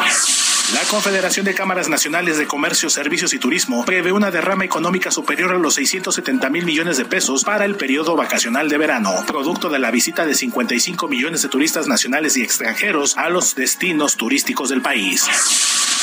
La 0.75 0.83
Confederación 0.83 1.45
de 1.47 1.55
Cámaras 1.55 1.89
Nacionales 1.89 2.39
de 2.39 2.47
Comercio, 2.47 2.91
Servicios 2.91 3.35
y 3.35 3.41
Turismo 3.41 3.85
prevé 3.85 4.13
una 4.13 4.31
derrama 4.31 4.65
económica 4.65 5.11
superior 5.11 5.51
a 5.51 5.59
los 5.59 5.75
670 5.75 6.49
mil 6.49 6.65
millones 6.65 6.97
de 6.97 7.05
pesos 7.05 7.43
para 7.43 7.65
el 7.65 7.75
periodo 7.75 8.15
vacacional 8.15 8.69
de 8.69 8.79
verano, 8.79 9.13
producto 9.27 9.69
de 9.69 9.81
la 9.81 9.91
visita 9.91 10.25
de 10.25 10.35
55 10.37 11.09
millones 11.09 11.43
de 11.43 11.49
turistas 11.49 11.89
nacionales 11.89 12.37
y 12.37 12.43
extranjeros 12.43 13.17
a 13.17 13.29
los 13.31 13.57
destinos 13.57 14.17
turísticos 14.17 14.69
del 14.69 14.81
país. 14.81 15.27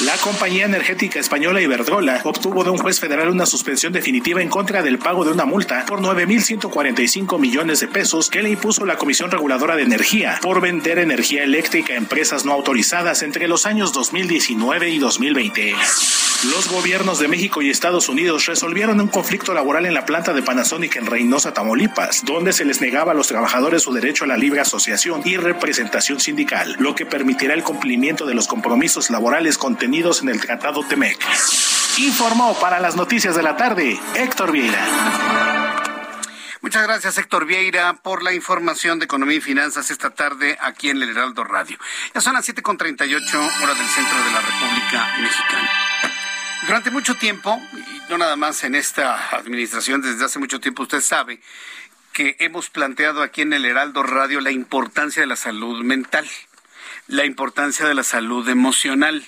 La 0.05 0.15
compañía 0.17 0.65
energética 0.65 1.19
española 1.19 1.59
Iberdrola 1.59 2.21
obtuvo 2.23 2.63
de 2.63 2.69
un 2.69 2.77
juez 2.77 2.99
federal 2.99 3.29
una 3.29 3.47
suspensión 3.47 3.91
definitiva 3.91 4.43
en 4.43 4.49
contra 4.49 4.83
del 4.83 4.99
pago 4.99 5.25
de 5.25 5.31
una 5.31 5.45
multa 5.45 5.87
por 5.87 6.01
9.145 6.01 7.39
millones 7.39 7.79
de 7.79 7.87
pesos 7.87 8.29
que 8.29 8.43
le 8.43 8.51
impuso 8.51 8.85
la 8.85 8.97
Comisión 8.97 9.31
Reguladora 9.31 9.75
de 9.75 9.81
Energía 9.81 10.37
por 10.43 10.61
vender 10.61 10.99
energía 10.99 11.43
eléctrica 11.43 11.93
a 11.93 11.97
empresas 11.97 12.45
no 12.45 12.51
autorizadas 12.51 13.23
entre 13.23 13.47
los 13.47 13.65
años 13.65 13.91
2019 13.91 14.91
y 14.91 14.99
2020. 14.99 15.73
Los 16.43 16.69
gobiernos 16.69 17.17
de 17.17 17.27
México 17.27 17.63
y 17.63 17.71
Estados 17.71 18.09
Unidos 18.09 18.45
resolvieron 18.45 19.01
un 19.01 19.07
conflicto 19.07 19.55
laboral 19.55 19.87
en 19.87 19.95
la 19.95 20.05
planta 20.05 20.33
de 20.33 20.43
Panasonic 20.43 20.95
en 20.97 21.07
Reynosa, 21.07 21.51
Tamaulipas, 21.51 22.23
donde 22.25 22.53
se 22.53 22.63
les 22.63 22.79
negaba 22.79 23.13
a 23.13 23.15
los 23.15 23.27
trabajadores 23.27 23.81
su 23.81 23.91
derecho 23.91 24.23
a 24.23 24.27
la 24.27 24.37
libre 24.37 24.61
asociación 24.61 25.23
y 25.25 25.37
representación 25.37 26.19
sindical, 26.19 26.75
lo 26.79 26.93
que 26.93 27.07
permitirá 27.07 27.55
el 27.55 27.63
cumplimiento 27.63 28.27
de 28.27 28.35
los 28.35 28.47
compromisos 28.47 29.09
laborales 29.09 29.57
contenidos 29.57 30.21
en 30.21 30.29
el 30.29 30.39
Tratado 30.39 30.83
TEMEC. 30.83 31.17
Informó 31.97 32.53
para 32.59 32.79
las 32.79 32.95
noticias 32.95 33.35
de 33.35 33.41
la 33.41 33.57
tarde 33.57 33.99
Héctor 34.13 34.51
Vieira. 34.51 35.87
Muchas 36.61 36.83
gracias, 36.83 37.17
Héctor 37.17 37.45
Vieira, 37.45 37.93
por 37.93 38.21
la 38.21 38.33
información 38.33 38.99
de 38.99 39.05
economía 39.05 39.37
y 39.37 39.41
finanzas 39.41 39.89
esta 39.89 40.11
tarde 40.11 40.57
aquí 40.61 40.89
en 40.89 41.01
el 41.01 41.09
Heraldo 41.09 41.43
Radio. 41.43 41.79
Ya 42.13 42.21
son 42.21 42.33
las 42.33 42.47
7.38 42.47 43.63
horas 43.63 43.77
del 43.77 43.87
centro 43.87 44.17
de 44.23 44.31
la 44.31 44.41
República 44.41 45.17
Mexicana. 45.19 45.96
Durante 46.65 46.91
mucho 46.91 47.15
tiempo, 47.15 47.61
y 47.73 48.09
no 48.09 48.17
nada 48.17 48.35
más 48.35 48.63
en 48.63 48.75
esta 48.75 49.29
administración, 49.37 50.01
desde 50.01 50.25
hace 50.25 50.39
mucho 50.39 50.59
tiempo 50.59 50.83
usted 50.83 51.01
sabe 51.01 51.39
que 52.13 52.35
hemos 52.39 52.69
planteado 52.69 53.21
aquí 53.21 53.41
en 53.41 53.53
el 53.53 53.63
Heraldo 53.63 54.03
Radio 54.03 54.41
la 54.41 54.51
importancia 54.51 55.21
de 55.21 55.27
la 55.27 55.35
salud 55.35 55.83
mental, 55.83 56.27
la 57.07 57.25
importancia 57.25 57.87
de 57.87 57.93
la 57.93 58.03
salud 58.03 58.47
emocional 58.49 59.23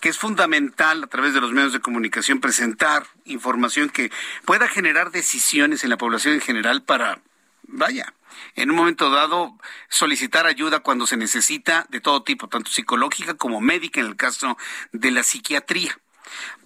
que 0.00 0.08
es 0.08 0.18
fundamental 0.18 1.04
a 1.04 1.06
través 1.06 1.34
de 1.34 1.40
los 1.40 1.52
medios 1.52 1.72
de 1.72 1.80
comunicación 1.80 2.40
presentar 2.40 3.06
información 3.24 3.88
que 3.88 4.10
pueda 4.44 4.68
generar 4.68 5.10
decisiones 5.10 5.84
en 5.84 5.90
la 5.90 5.96
población 5.96 6.34
en 6.34 6.40
general 6.40 6.82
para, 6.82 7.20
vaya, 7.62 8.14
en 8.54 8.70
un 8.70 8.76
momento 8.76 9.10
dado 9.10 9.58
solicitar 9.88 10.46
ayuda 10.46 10.80
cuando 10.80 11.06
se 11.06 11.16
necesita 11.16 11.86
de 11.88 12.00
todo 12.00 12.22
tipo, 12.22 12.48
tanto 12.48 12.70
psicológica 12.70 13.34
como 13.34 13.60
médica 13.60 14.00
en 14.00 14.06
el 14.06 14.16
caso 14.16 14.56
de 14.92 15.10
la 15.10 15.22
psiquiatría. 15.22 15.98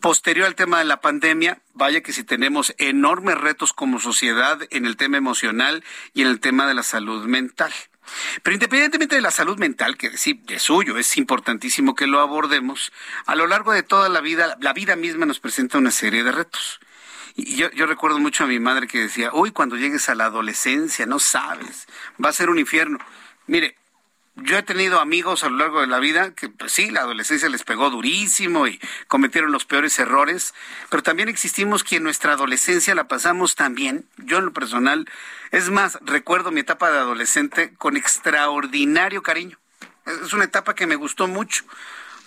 Posterior 0.00 0.46
al 0.46 0.54
tema 0.54 0.78
de 0.78 0.84
la 0.84 1.00
pandemia, 1.00 1.60
vaya 1.74 2.02
que 2.02 2.12
si 2.12 2.24
tenemos 2.24 2.74
enormes 2.78 3.38
retos 3.38 3.72
como 3.72 4.00
sociedad 4.00 4.60
en 4.70 4.86
el 4.86 4.96
tema 4.96 5.16
emocional 5.16 5.84
y 6.14 6.22
en 6.22 6.28
el 6.28 6.40
tema 6.40 6.66
de 6.66 6.74
la 6.74 6.82
salud 6.82 7.24
mental. 7.26 7.72
Pero 8.42 8.54
independientemente 8.54 9.14
de 9.14 9.22
la 9.22 9.30
salud 9.30 9.58
mental, 9.58 9.96
que 9.96 10.16
sí, 10.18 10.40
de 10.44 10.58
suyo 10.58 10.98
es 10.98 11.16
importantísimo 11.16 11.94
que 11.94 12.06
lo 12.06 12.20
abordemos, 12.20 12.92
a 13.26 13.34
lo 13.34 13.46
largo 13.46 13.72
de 13.72 13.82
toda 13.82 14.08
la 14.08 14.20
vida, 14.20 14.56
la 14.60 14.72
vida 14.72 14.96
misma 14.96 15.26
nos 15.26 15.40
presenta 15.40 15.78
una 15.78 15.90
serie 15.90 16.24
de 16.24 16.32
retos. 16.32 16.80
Y 17.34 17.56
yo, 17.56 17.70
yo 17.70 17.86
recuerdo 17.86 18.18
mucho 18.18 18.44
a 18.44 18.46
mi 18.46 18.58
madre 18.58 18.86
que 18.86 18.98
decía, 18.98 19.30
uy, 19.32 19.52
cuando 19.52 19.76
llegues 19.76 20.08
a 20.08 20.14
la 20.14 20.26
adolescencia, 20.26 21.06
no 21.06 21.18
sabes, 21.18 21.86
va 22.22 22.28
a 22.28 22.34
ser 22.34 22.50
un 22.50 22.58
infierno. 22.58 22.98
Mire, 23.46 23.76
yo 24.34 24.56
he 24.56 24.62
tenido 24.62 24.98
amigos 25.00 25.44
a 25.44 25.50
lo 25.50 25.58
largo 25.58 25.80
de 25.82 25.86
la 25.86 25.98
vida 25.98 26.34
que, 26.34 26.48
pues 26.48 26.72
sí, 26.72 26.90
la 26.90 27.00
adolescencia 27.00 27.48
les 27.48 27.64
pegó 27.64 27.90
durísimo 27.90 28.66
y 28.66 28.80
cometieron 29.06 29.52
los 29.52 29.66
peores 29.66 29.98
errores, 29.98 30.54
pero 30.88 31.02
también 31.02 31.28
existimos 31.28 31.84
que 31.84 31.96
en 31.96 32.02
nuestra 32.02 32.32
adolescencia 32.32 32.94
la 32.94 33.08
pasamos 33.08 33.56
también. 33.56 34.06
Yo 34.16 34.38
en 34.38 34.46
lo 34.46 34.52
personal, 34.52 35.08
es 35.50 35.68
más, 35.68 35.98
recuerdo 36.02 36.50
mi 36.50 36.60
etapa 36.60 36.90
de 36.90 36.98
adolescente 36.98 37.74
con 37.74 37.96
extraordinario 37.96 39.22
cariño. 39.22 39.58
Es 40.06 40.32
una 40.32 40.44
etapa 40.44 40.74
que 40.74 40.86
me 40.86 40.96
gustó 40.96 41.28
mucho 41.28 41.64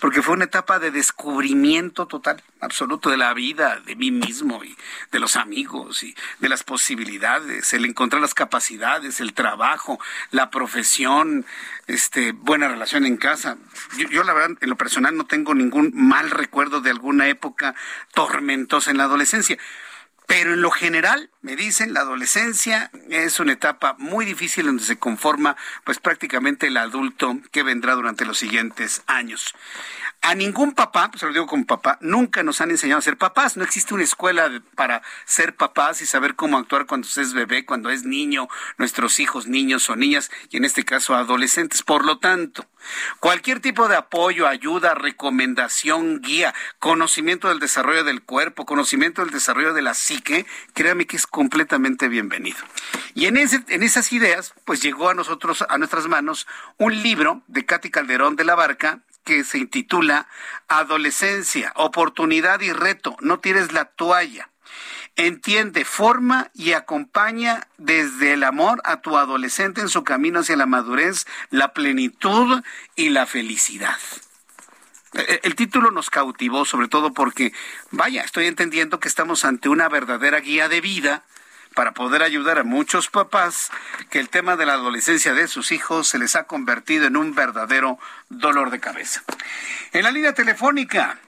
porque 0.06 0.22
fue 0.22 0.34
una 0.34 0.44
etapa 0.44 0.78
de 0.78 0.92
descubrimiento 0.92 2.06
total, 2.06 2.40
absoluto 2.60 3.10
de 3.10 3.16
la 3.16 3.34
vida, 3.34 3.80
de 3.84 3.96
mí 3.96 4.12
mismo 4.12 4.62
y 4.62 4.76
de 5.10 5.18
los 5.18 5.34
amigos 5.34 6.04
y 6.04 6.14
de 6.38 6.48
las 6.48 6.62
posibilidades, 6.62 7.72
el 7.72 7.84
encontrar 7.84 8.22
las 8.22 8.32
capacidades, 8.32 9.18
el 9.18 9.34
trabajo, 9.34 9.98
la 10.30 10.48
profesión, 10.48 11.44
este, 11.88 12.30
buena 12.30 12.68
relación 12.68 13.04
en 13.04 13.16
casa. 13.16 13.56
Yo, 13.98 14.08
yo 14.08 14.22
la 14.22 14.32
verdad, 14.32 14.56
en 14.60 14.70
lo 14.70 14.76
personal 14.76 15.16
no 15.16 15.26
tengo 15.26 15.56
ningún 15.56 15.90
mal 15.92 16.30
recuerdo 16.30 16.80
de 16.80 16.90
alguna 16.90 17.26
época 17.26 17.74
tormentosa 18.14 18.92
en 18.92 18.98
la 18.98 19.04
adolescencia. 19.06 19.58
Pero 20.26 20.54
en 20.54 20.60
lo 20.60 20.70
general, 20.70 21.30
me 21.40 21.54
dicen, 21.54 21.94
la 21.94 22.00
adolescencia 22.00 22.90
es 23.10 23.38
una 23.38 23.52
etapa 23.52 23.94
muy 23.98 24.24
difícil 24.24 24.66
donde 24.66 24.82
se 24.82 24.98
conforma 24.98 25.56
pues 25.84 25.98
prácticamente 26.00 26.66
el 26.66 26.76
adulto 26.76 27.38
que 27.52 27.62
vendrá 27.62 27.94
durante 27.94 28.24
los 28.24 28.38
siguientes 28.38 29.02
años. 29.06 29.54
A 30.26 30.34
ningún 30.34 30.72
papá, 30.72 31.08
pues 31.08 31.22
lo 31.22 31.32
digo 31.32 31.46
como 31.46 31.64
papá, 31.66 31.98
nunca 32.00 32.42
nos 32.42 32.60
han 32.60 32.72
enseñado 32.72 32.98
a 32.98 33.02
ser 33.02 33.16
papás. 33.16 33.56
No 33.56 33.62
existe 33.62 33.94
una 33.94 34.02
escuela 34.02 34.50
para 34.74 35.00
ser 35.24 35.54
papás 35.54 36.02
y 36.02 36.06
saber 36.06 36.34
cómo 36.34 36.58
actuar 36.58 36.86
cuando 36.86 37.06
se 37.06 37.22
es 37.22 37.32
bebé, 37.32 37.64
cuando 37.64 37.90
es 37.90 38.02
niño, 38.02 38.48
nuestros 38.76 39.20
hijos, 39.20 39.46
niños 39.46 39.88
o 39.88 39.94
niñas, 39.94 40.32
y 40.50 40.56
en 40.56 40.64
este 40.64 40.84
caso 40.84 41.14
adolescentes. 41.14 41.84
Por 41.84 42.04
lo 42.04 42.18
tanto, 42.18 42.66
cualquier 43.20 43.60
tipo 43.60 43.86
de 43.86 43.94
apoyo, 43.94 44.48
ayuda, 44.48 44.96
recomendación, 44.96 46.20
guía, 46.20 46.52
conocimiento 46.80 47.48
del 47.48 47.60
desarrollo 47.60 48.02
del 48.02 48.20
cuerpo, 48.20 48.66
conocimiento 48.66 49.22
del 49.22 49.30
desarrollo 49.30 49.74
de 49.74 49.82
la 49.82 49.94
psique, 49.94 50.44
créame 50.74 51.06
que 51.06 51.18
es 51.18 51.28
completamente 51.28 52.08
bienvenido. 52.08 52.58
Y 53.14 53.26
en, 53.26 53.36
en 53.36 53.82
esas 53.84 54.12
ideas, 54.12 54.54
pues 54.64 54.82
llegó 54.82 55.08
a 55.08 55.14
nosotros, 55.14 55.64
a 55.68 55.78
nuestras 55.78 56.08
manos, 56.08 56.48
un 56.78 57.00
libro 57.00 57.42
de 57.46 57.64
Katy 57.64 57.90
Calderón 57.90 58.34
de 58.34 58.42
la 58.42 58.56
Barca, 58.56 59.02
que 59.26 59.42
se 59.42 59.58
intitula 59.58 60.15
Adolescencia, 60.68 61.72
oportunidad 61.76 62.60
y 62.60 62.72
reto, 62.72 63.16
no 63.20 63.38
tienes 63.40 63.72
la 63.72 63.86
toalla. 63.86 64.48
Entiende, 65.16 65.84
forma 65.84 66.50
y 66.52 66.72
acompaña 66.72 67.68
desde 67.78 68.34
el 68.34 68.44
amor 68.44 68.82
a 68.84 69.00
tu 69.00 69.16
adolescente 69.16 69.80
en 69.80 69.88
su 69.88 70.04
camino 70.04 70.40
hacia 70.40 70.56
la 70.56 70.66
madurez, 70.66 71.26
la 71.50 71.72
plenitud 71.72 72.62
y 72.96 73.08
la 73.08 73.24
felicidad. 73.24 73.96
E, 75.14 75.20
e, 75.20 75.40
el 75.44 75.54
título 75.54 75.90
nos 75.90 76.10
cautivó 76.10 76.66
sobre 76.66 76.88
todo 76.88 77.14
porque, 77.14 77.52
vaya, 77.90 78.22
estoy 78.22 78.46
entendiendo 78.46 79.00
que 79.00 79.08
estamos 79.08 79.44
ante 79.46 79.70
una 79.70 79.88
verdadera 79.88 80.40
guía 80.40 80.68
de 80.68 80.82
vida 80.82 81.24
para 81.76 81.92
poder 81.92 82.22
ayudar 82.22 82.58
a 82.58 82.64
muchos 82.64 83.08
papás 83.08 83.70
que 84.08 84.18
el 84.18 84.30
tema 84.30 84.56
de 84.56 84.64
la 84.64 84.72
adolescencia 84.72 85.34
de 85.34 85.46
sus 85.46 85.72
hijos 85.72 86.08
se 86.08 86.18
les 86.18 86.34
ha 86.34 86.44
convertido 86.44 87.04
en 87.04 87.18
un 87.18 87.34
verdadero 87.34 87.98
dolor 88.30 88.70
de 88.70 88.80
cabeza. 88.80 89.22
En 89.92 90.02
la 90.02 90.10
línea 90.10 90.32
telefónica, 90.32 91.18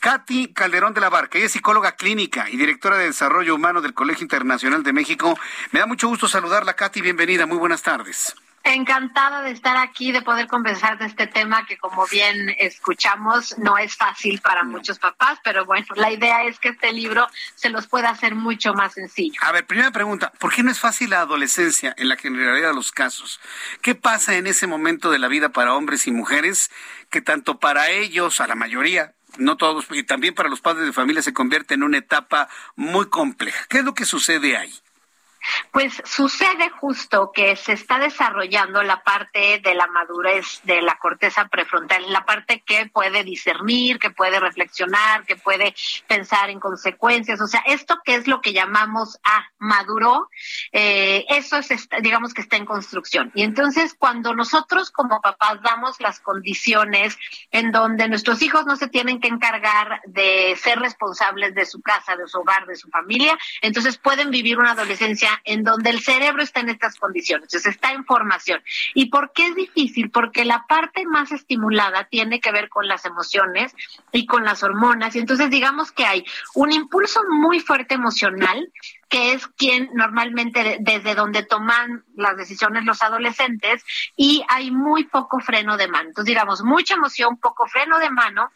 Katy 0.00 0.54
Calderón 0.54 0.94
de 0.94 1.02
la 1.02 1.10
Barca, 1.10 1.36
ella 1.36 1.48
es 1.48 1.52
psicóloga 1.52 1.92
clínica 1.92 2.48
y 2.48 2.56
directora 2.56 2.96
de 2.96 3.04
Desarrollo 3.04 3.54
Humano 3.54 3.82
del 3.82 3.92
Colegio 3.92 4.24
Internacional 4.24 4.82
de 4.82 4.94
México. 4.94 5.38
Me 5.70 5.80
da 5.80 5.86
mucho 5.86 6.08
gusto 6.08 6.26
saludarla, 6.28 6.72
Katy, 6.74 7.02
bienvenida, 7.02 7.44
muy 7.44 7.58
buenas 7.58 7.82
tardes. 7.82 8.34
Encantada 8.62 9.40
de 9.42 9.52
estar 9.52 9.78
aquí, 9.78 10.12
de 10.12 10.20
poder 10.20 10.46
conversar 10.46 10.98
de 10.98 11.06
este 11.06 11.26
tema 11.26 11.64
que 11.64 11.78
como 11.78 12.06
bien 12.06 12.54
escuchamos 12.58 13.56
no 13.58 13.78
es 13.78 13.96
fácil 13.96 14.40
para 14.40 14.64
muchos 14.64 14.98
papás, 14.98 15.38
pero 15.42 15.64
bueno, 15.64 15.86
la 15.96 16.10
idea 16.10 16.44
es 16.44 16.58
que 16.58 16.68
este 16.68 16.92
libro 16.92 17.26
se 17.54 17.70
los 17.70 17.86
pueda 17.86 18.10
hacer 18.10 18.34
mucho 18.34 18.74
más 18.74 18.92
sencillo. 18.92 19.40
A 19.42 19.52
ver, 19.52 19.66
primera 19.66 19.90
pregunta, 19.90 20.30
¿por 20.38 20.52
qué 20.52 20.62
no 20.62 20.70
es 20.70 20.78
fácil 20.78 21.10
la 21.10 21.22
adolescencia 21.22 21.94
en 21.96 22.08
la 22.08 22.16
generalidad 22.16 22.68
de 22.68 22.74
los 22.74 22.92
casos? 22.92 23.40
¿Qué 23.80 23.94
pasa 23.94 24.36
en 24.36 24.46
ese 24.46 24.66
momento 24.66 25.10
de 25.10 25.18
la 25.18 25.28
vida 25.28 25.48
para 25.48 25.74
hombres 25.74 26.06
y 26.06 26.12
mujeres 26.12 26.70
que 27.08 27.22
tanto 27.22 27.58
para 27.58 27.88
ellos, 27.88 28.40
a 28.40 28.46
la 28.46 28.56
mayoría, 28.56 29.14
no 29.38 29.56
todos, 29.56 29.86
y 29.90 30.02
también 30.02 30.34
para 30.34 30.50
los 30.50 30.60
padres 30.60 30.84
de 30.84 30.92
familia 30.92 31.22
se 31.22 31.32
convierte 31.32 31.74
en 31.74 31.82
una 31.82 31.96
etapa 31.96 32.48
muy 32.76 33.08
compleja? 33.08 33.64
¿Qué 33.70 33.78
es 33.78 33.84
lo 33.84 33.94
que 33.94 34.04
sucede 34.04 34.58
ahí? 34.58 34.74
Pues 35.70 36.02
sucede 36.04 36.70
justo 36.70 37.30
que 37.32 37.56
se 37.56 37.72
está 37.72 37.98
desarrollando 37.98 38.82
la 38.82 39.02
parte 39.02 39.60
de 39.62 39.74
la 39.74 39.86
madurez 39.86 40.60
de 40.64 40.82
la 40.82 40.96
corteza 40.98 41.48
prefrontal, 41.48 42.10
la 42.12 42.24
parte 42.24 42.62
que 42.66 42.86
puede 42.86 43.24
discernir, 43.24 43.98
que 43.98 44.10
puede 44.10 44.40
reflexionar, 44.40 45.24
que 45.24 45.36
puede 45.36 45.74
pensar 46.06 46.50
en 46.50 46.60
consecuencias. 46.60 47.40
O 47.40 47.46
sea, 47.46 47.62
esto 47.66 48.00
que 48.04 48.14
es 48.14 48.26
lo 48.26 48.40
que 48.40 48.52
llamamos 48.52 49.18
a 49.22 49.46
maduro, 49.58 50.28
eh, 50.72 51.24
eso 51.28 51.58
es, 51.58 51.88
digamos 52.02 52.34
que 52.34 52.42
está 52.42 52.56
en 52.56 52.66
construcción. 52.66 53.30
Y 53.34 53.42
entonces 53.42 53.94
cuando 53.98 54.34
nosotros 54.34 54.90
como 54.90 55.20
papás 55.20 55.60
damos 55.62 56.00
las 56.00 56.20
condiciones 56.20 57.16
en 57.50 57.72
donde 57.72 58.08
nuestros 58.08 58.42
hijos 58.42 58.66
no 58.66 58.76
se 58.76 58.88
tienen 58.88 59.20
que 59.20 59.28
encargar 59.28 60.00
de 60.06 60.56
ser 60.60 60.78
responsables 60.78 61.54
de 61.54 61.66
su 61.66 61.80
casa, 61.80 62.16
de 62.16 62.26
su 62.26 62.40
hogar, 62.40 62.66
de 62.66 62.76
su 62.76 62.88
familia, 62.88 63.38
entonces 63.62 63.98
pueden 63.98 64.30
vivir 64.30 64.58
una 64.58 64.72
adolescencia 64.72 65.29
en 65.44 65.64
donde 65.64 65.90
el 65.90 66.00
cerebro 66.00 66.42
está 66.42 66.60
en 66.60 66.68
estas 66.68 66.96
condiciones, 66.96 67.44
entonces 67.44 67.74
está 67.74 67.92
en 67.92 68.04
formación. 68.04 68.62
¿Y 68.94 69.06
por 69.06 69.32
qué 69.32 69.46
es 69.46 69.54
difícil? 69.54 70.10
Porque 70.10 70.44
la 70.44 70.66
parte 70.66 71.04
más 71.06 71.32
estimulada 71.32 72.04
tiene 72.04 72.40
que 72.40 72.52
ver 72.52 72.68
con 72.68 72.88
las 72.88 73.04
emociones 73.04 73.74
y 74.12 74.26
con 74.26 74.44
las 74.44 74.62
hormonas, 74.62 75.16
y 75.16 75.18
entonces 75.20 75.50
digamos 75.50 75.92
que 75.92 76.06
hay 76.06 76.24
un 76.54 76.72
impulso 76.72 77.20
muy 77.28 77.60
fuerte 77.60 77.94
emocional 77.94 78.70
que 79.08 79.32
es 79.32 79.46
quien 79.48 79.90
normalmente 79.92 80.78
desde 80.80 81.16
donde 81.16 81.42
toman 81.42 82.04
las 82.14 82.36
decisiones 82.36 82.84
los 82.84 83.02
adolescentes 83.02 83.84
y 84.16 84.44
hay 84.48 84.70
muy 84.70 85.04
poco 85.04 85.40
freno 85.40 85.76
de 85.76 85.88
mano. 85.88 86.08
Entonces, 86.10 86.28
digamos, 86.28 86.62
mucha 86.62 86.94
emoción, 86.94 87.36
poco 87.36 87.66
freno 87.66 87.98
de 87.98 88.08
mano 88.08 88.50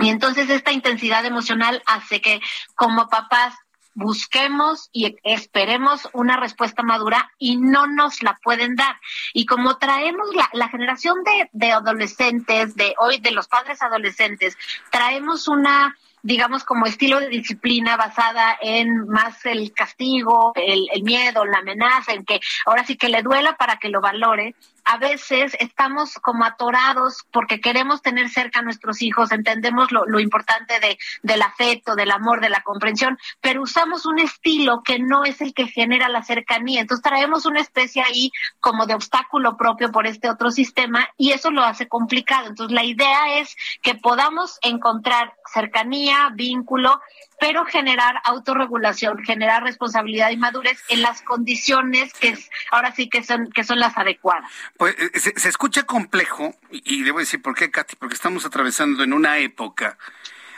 y 0.00 0.08
entonces 0.08 0.50
esta 0.50 0.72
intensidad 0.72 1.24
emocional 1.24 1.82
hace 1.86 2.20
que 2.20 2.40
como 2.74 3.08
papás 3.08 3.54
busquemos 3.98 4.88
y 4.92 5.16
esperemos 5.24 6.08
una 6.12 6.36
respuesta 6.36 6.82
madura 6.82 7.32
y 7.36 7.56
no 7.56 7.86
nos 7.88 8.22
la 8.22 8.38
pueden 8.42 8.76
dar. 8.76 8.96
Y 9.34 9.44
como 9.44 9.76
traemos 9.78 10.34
la, 10.34 10.48
la 10.52 10.68
generación 10.68 11.16
de, 11.24 11.50
de 11.52 11.72
adolescentes, 11.72 12.76
de 12.76 12.94
hoy, 12.98 13.18
de 13.18 13.32
los 13.32 13.48
padres 13.48 13.82
adolescentes, 13.82 14.56
traemos 14.90 15.48
una 15.48 15.96
digamos, 16.22 16.64
como 16.64 16.86
estilo 16.86 17.20
de 17.20 17.28
disciplina 17.28 17.96
basada 17.96 18.58
en 18.60 19.08
más 19.08 19.46
el 19.46 19.72
castigo, 19.72 20.52
el, 20.56 20.86
el, 20.92 21.02
miedo, 21.04 21.44
la 21.44 21.58
amenaza, 21.58 22.12
en 22.12 22.24
que 22.24 22.40
ahora 22.66 22.84
sí 22.84 22.96
que 22.96 23.08
le 23.08 23.22
duela 23.22 23.56
para 23.56 23.78
que 23.78 23.88
lo 23.88 24.00
valore. 24.00 24.54
A 24.90 24.96
veces 24.96 25.54
estamos 25.60 26.14
como 26.14 26.46
atorados 26.46 27.26
porque 27.30 27.60
queremos 27.60 28.00
tener 28.00 28.30
cerca 28.30 28.60
a 28.60 28.62
nuestros 28.62 29.02
hijos, 29.02 29.32
entendemos 29.32 29.92
lo, 29.92 30.06
lo 30.06 30.18
importante 30.18 30.80
de, 30.80 30.96
del 31.22 31.42
afecto, 31.42 31.94
del 31.94 32.10
amor, 32.10 32.40
de 32.40 32.48
la 32.48 32.62
comprensión, 32.62 33.18
pero 33.42 33.60
usamos 33.60 34.06
un 34.06 34.18
estilo 34.18 34.82
que 34.82 34.98
no 34.98 35.24
es 35.26 35.42
el 35.42 35.52
que 35.52 35.66
genera 35.66 36.08
la 36.08 36.22
cercanía. 36.22 36.80
Entonces 36.80 37.02
traemos 37.02 37.44
una 37.44 37.60
especie 37.60 38.02
ahí 38.02 38.30
como 38.60 38.86
de 38.86 38.94
obstáculo 38.94 39.58
propio 39.58 39.92
por 39.92 40.06
este 40.06 40.30
otro 40.30 40.50
sistema 40.50 41.06
y 41.18 41.32
eso 41.32 41.50
lo 41.50 41.64
hace 41.64 41.86
complicado. 41.86 42.46
Entonces 42.48 42.74
la 42.74 42.84
idea 42.84 43.38
es 43.40 43.54
que 43.82 43.94
podamos 43.94 44.58
encontrar 44.62 45.34
cercanía, 45.52 46.30
vínculo, 46.34 46.98
pero 47.40 47.64
generar 47.64 48.20
autorregulación, 48.24 49.22
generar 49.24 49.62
responsabilidad 49.62 50.30
y 50.30 50.36
madurez 50.36 50.82
en 50.88 51.02
las 51.02 51.22
condiciones 51.22 52.12
que 52.14 52.30
es, 52.30 52.50
ahora 52.70 52.94
sí 52.94 53.08
que 53.08 53.22
son 53.22 53.50
que 53.50 53.64
son 53.64 53.78
las 53.78 53.96
adecuadas. 53.96 54.50
Pues 54.76 54.94
eh, 54.98 55.18
se, 55.18 55.38
se 55.38 55.48
escucha 55.48 55.84
complejo 55.84 56.54
y, 56.70 57.00
y 57.00 57.02
debo 57.02 57.18
decir 57.18 57.40
por 57.42 57.54
qué, 57.54 57.70
Katy, 57.70 57.96
porque 57.96 58.14
estamos 58.14 58.44
atravesando 58.44 59.02
en 59.02 59.12
una 59.12 59.38
época 59.38 59.96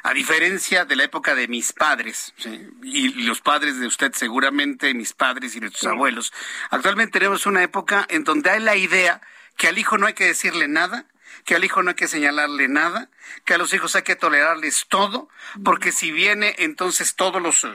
a 0.03 0.15
diferencia 0.15 0.85
de 0.85 0.97
la 0.97 1.05
época 1.05 1.35
de 1.35 1.49
mis 1.49 1.73
padres, 1.73 2.33
¿sí? 2.39 2.69
y 2.83 3.09
los 3.25 3.41
padres 3.41 3.79
de 3.79 3.87
usted 3.87 4.13
seguramente, 4.15 4.95
mis 4.95 5.13
padres 5.13 5.55
y 5.55 5.61
nuestros 5.61 5.83
sí. 5.83 5.89
abuelos, 5.89 6.33
actualmente 6.71 7.19
tenemos 7.19 7.47
una 7.47 7.63
época 7.63 8.07
en 8.09 8.25
donde 8.25 8.51
hay 8.51 8.61
la 8.61 8.77
idea 8.77 9.21
que 9.57 9.69
al 9.69 9.79
hijo 9.79 9.99
no 9.99 10.07
hay 10.07 10.15
que 10.15 10.25
decirle 10.25 10.69
nada, 10.69 11.05
que 11.45 11.55
al 11.55 11.65
hijo 11.65 11.83
no 11.83 11.91
hay 11.91 11.97
que 11.97 12.09
señalarle 12.09 12.69
nada, 12.69 13.09
que 13.45 13.55
a 13.55 13.59
los 13.59 13.73
hijos 13.73 13.97
hay 13.97 14.03
que 14.03 14.17
tolerarles 14.17 14.87
todo, 14.89 15.29
porque 15.65 15.93
si 15.93 16.11
viene 16.11 16.55
entonces 16.59 17.15
todos 17.15 17.41
los, 17.41 17.67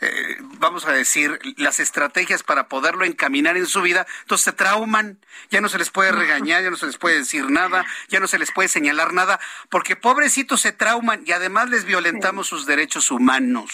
eh, 0.00 0.36
vamos 0.58 0.86
a 0.86 0.92
decir, 0.92 1.38
las 1.56 1.80
estrategias 1.80 2.42
para 2.42 2.68
poderlo 2.68 3.04
encaminar 3.04 3.56
en 3.56 3.66
su 3.66 3.82
vida, 3.82 4.06
entonces 4.22 4.44
se 4.44 4.52
trauman, 4.52 5.18
ya 5.50 5.60
no 5.60 5.68
se 5.68 5.78
les 5.78 5.90
puede 5.90 6.12
regañar, 6.12 6.62
ya 6.62 6.70
no 6.70 6.76
se 6.76 6.86
les 6.86 6.98
puede 6.98 7.18
decir 7.18 7.50
nada, 7.50 7.84
ya 8.08 8.20
no 8.20 8.26
se 8.26 8.38
les 8.38 8.52
puede 8.52 8.68
señalar 8.68 9.12
nada, 9.12 9.40
porque 9.68 9.96
pobrecitos 9.96 10.60
se 10.60 10.72
trauman 10.72 11.22
y 11.26 11.32
además 11.32 11.70
les 11.70 11.84
violentamos 11.84 12.46
sus 12.46 12.66
derechos 12.66 13.10
humanos. 13.10 13.72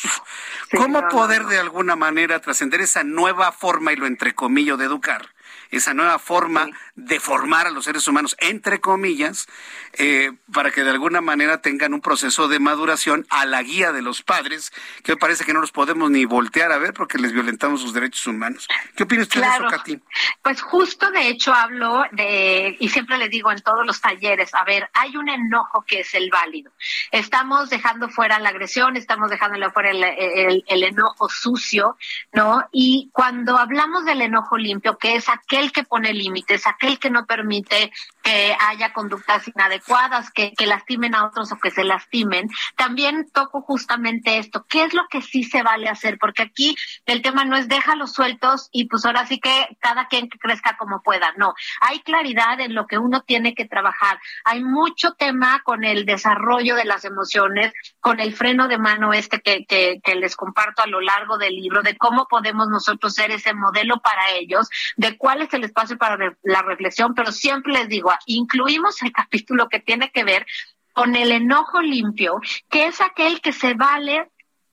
¿Cómo 0.76 1.08
poder 1.08 1.46
de 1.46 1.58
alguna 1.58 1.96
manera 1.96 2.40
trascender 2.40 2.80
esa 2.80 3.04
nueva 3.04 3.52
forma 3.52 3.92
y 3.92 3.96
lo 3.96 4.06
entrecomillo 4.06 4.76
de 4.76 4.86
educar? 4.86 5.30
Esa 5.70 5.94
nueva 5.94 6.18
forma 6.18 6.66
sí. 6.66 6.72
de 6.96 7.20
formar 7.20 7.66
a 7.66 7.70
los 7.70 7.84
seres 7.84 8.06
humanos, 8.08 8.36
entre 8.38 8.80
comillas, 8.80 9.46
eh, 9.94 10.32
para 10.52 10.70
que 10.70 10.84
de 10.84 10.90
alguna 10.90 11.20
manera 11.20 11.60
tengan 11.60 11.94
un 11.94 12.00
proceso 12.00 12.48
de 12.48 12.58
maduración 12.58 13.26
a 13.30 13.44
la 13.46 13.62
guía 13.62 13.92
de 13.92 14.02
los 14.02 14.22
padres, 14.22 14.72
que 15.02 15.12
me 15.12 15.18
parece 15.18 15.44
que 15.44 15.52
no 15.52 15.60
los 15.60 15.72
podemos 15.72 16.10
ni 16.10 16.24
voltear 16.24 16.72
a 16.72 16.78
ver 16.78 16.94
porque 16.94 17.18
les 17.18 17.32
violentamos 17.32 17.80
sus 17.80 17.92
derechos 17.92 18.26
humanos. 18.26 18.68
¿Qué 18.96 19.04
opina 19.04 19.22
usted 19.22 19.40
claro. 19.40 19.62
de 19.62 19.68
eso, 19.68 19.76
Katy? 19.76 20.00
Pues 20.42 20.62
justo 20.62 21.10
de 21.10 21.28
hecho 21.28 21.52
hablo 21.52 22.04
de, 22.12 22.76
y 22.78 22.88
siempre 22.88 23.18
le 23.18 23.28
digo 23.28 23.52
en 23.52 23.60
todos 23.60 23.86
los 23.86 24.00
talleres, 24.00 24.54
a 24.54 24.64
ver, 24.64 24.88
hay 24.94 25.16
un 25.16 25.28
enojo 25.28 25.84
que 25.86 26.00
es 26.00 26.14
el 26.14 26.30
válido. 26.30 26.72
Estamos 27.10 27.70
dejando 27.70 28.08
fuera 28.08 28.38
la 28.38 28.50
agresión, 28.50 28.96
estamos 28.96 29.30
dejando 29.30 29.70
fuera 29.72 29.90
el, 29.90 30.02
el, 30.02 30.64
el 30.66 30.82
enojo 30.82 31.28
sucio, 31.28 31.96
¿no? 32.32 32.64
Y 32.72 33.10
cuando 33.12 33.58
hablamos 33.58 34.04
del 34.04 34.22
enojo 34.22 34.56
limpio, 34.56 34.96
que 34.98 35.16
es 35.16 35.28
aquel 35.28 35.59
aquel 35.60 35.72
que 35.72 35.84
pone 35.84 36.12
límites, 36.14 36.66
aquel 36.66 36.98
que 36.98 37.10
no 37.10 37.26
permite 37.26 37.92
que 38.22 38.56
haya 38.58 38.92
conductas 38.92 39.46
inadecuadas, 39.48 40.30
que, 40.30 40.52
que 40.52 40.66
lastimen 40.66 41.14
a 41.14 41.26
otros 41.26 41.52
o 41.52 41.58
que 41.58 41.70
se 41.70 41.84
lastimen. 41.84 42.48
También 42.76 43.28
toco 43.32 43.62
justamente 43.62 44.38
esto, 44.38 44.66
¿qué 44.68 44.84
es 44.84 44.94
lo 44.94 45.06
que 45.08 45.22
sí 45.22 45.44
se 45.44 45.62
vale 45.62 45.88
hacer? 45.88 46.18
Porque 46.18 46.42
aquí 46.42 46.76
el 47.06 47.22
tema 47.22 47.44
no 47.44 47.56
es 47.56 47.68
déjalos 47.68 48.12
sueltos 48.12 48.68
y 48.72 48.86
pues 48.86 49.04
ahora 49.04 49.26
sí 49.26 49.40
que 49.40 49.76
cada 49.80 50.08
quien 50.08 50.28
que 50.28 50.38
crezca 50.38 50.76
como 50.76 51.02
pueda, 51.02 51.32
no, 51.36 51.54
hay 51.80 52.00
claridad 52.00 52.60
en 52.60 52.74
lo 52.74 52.86
que 52.86 52.98
uno 52.98 53.22
tiene 53.22 53.54
que 53.54 53.64
trabajar. 53.64 54.18
Hay 54.44 54.62
mucho 54.62 55.12
tema 55.14 55.62
con 55.64 55.84
el 55.84 56.04
desarrollo 56.04 56.76
de 56.76 56.84
las 56.84 57.04
emociones, 57.04 57.72
con 58.00 58.20
el 58.20 58.34
freno 58.34 58.68
de 58.68 58.78
mano 58.78 59.12
este 59.12 59.40
que, 59.40 59.64
que, 59.66 60.00
que 60.02 60.14
les 60.14 60.36
comparto 60.36 60.82
a 60.82 60.86
lo 60.86 61.00
largo 61.00 61.38
del 61.38 61.54
libro, 61.54 61.82
de 61.82 61.96
cómo 61.96 62.26
podemos 62.28 62.68
nosotros 62.68 63.14
ser 63.14 63.30
ese 63.30 63.54
modelo 63.54 64.00
para 64.00 64.30
ellos, 64.30 64.68
de 64.96 65.16
cuál 65.16 65.42
es 65.42 65.52
el 65.54 65.64
espacio 65.64 65.98
para 65.98 66.36
la 66.42 66.62
reflexión, 66.62 67.14
pero 67.14 67.32
siempre 67.32 67.72
les 67.72 67.88
digo, 67.88 68.09
incluimos 68.26 69.02
el 69.02 69.12
capítulo 69.12 69.68
que 69.68 69.80
tiene 69.80 70.10
que 70.10 70.24
ver 70.24 70.46
con 70.92 71.14
el 71.16 71.32
enojo 71.32 71.80
limpio, 71.80 72.40
que 72.68 72.86
es 72.86 73.00
aquel 73.00 73.40
que 73.40 73.52
se 73.52 73.74
vale 73.74 74.30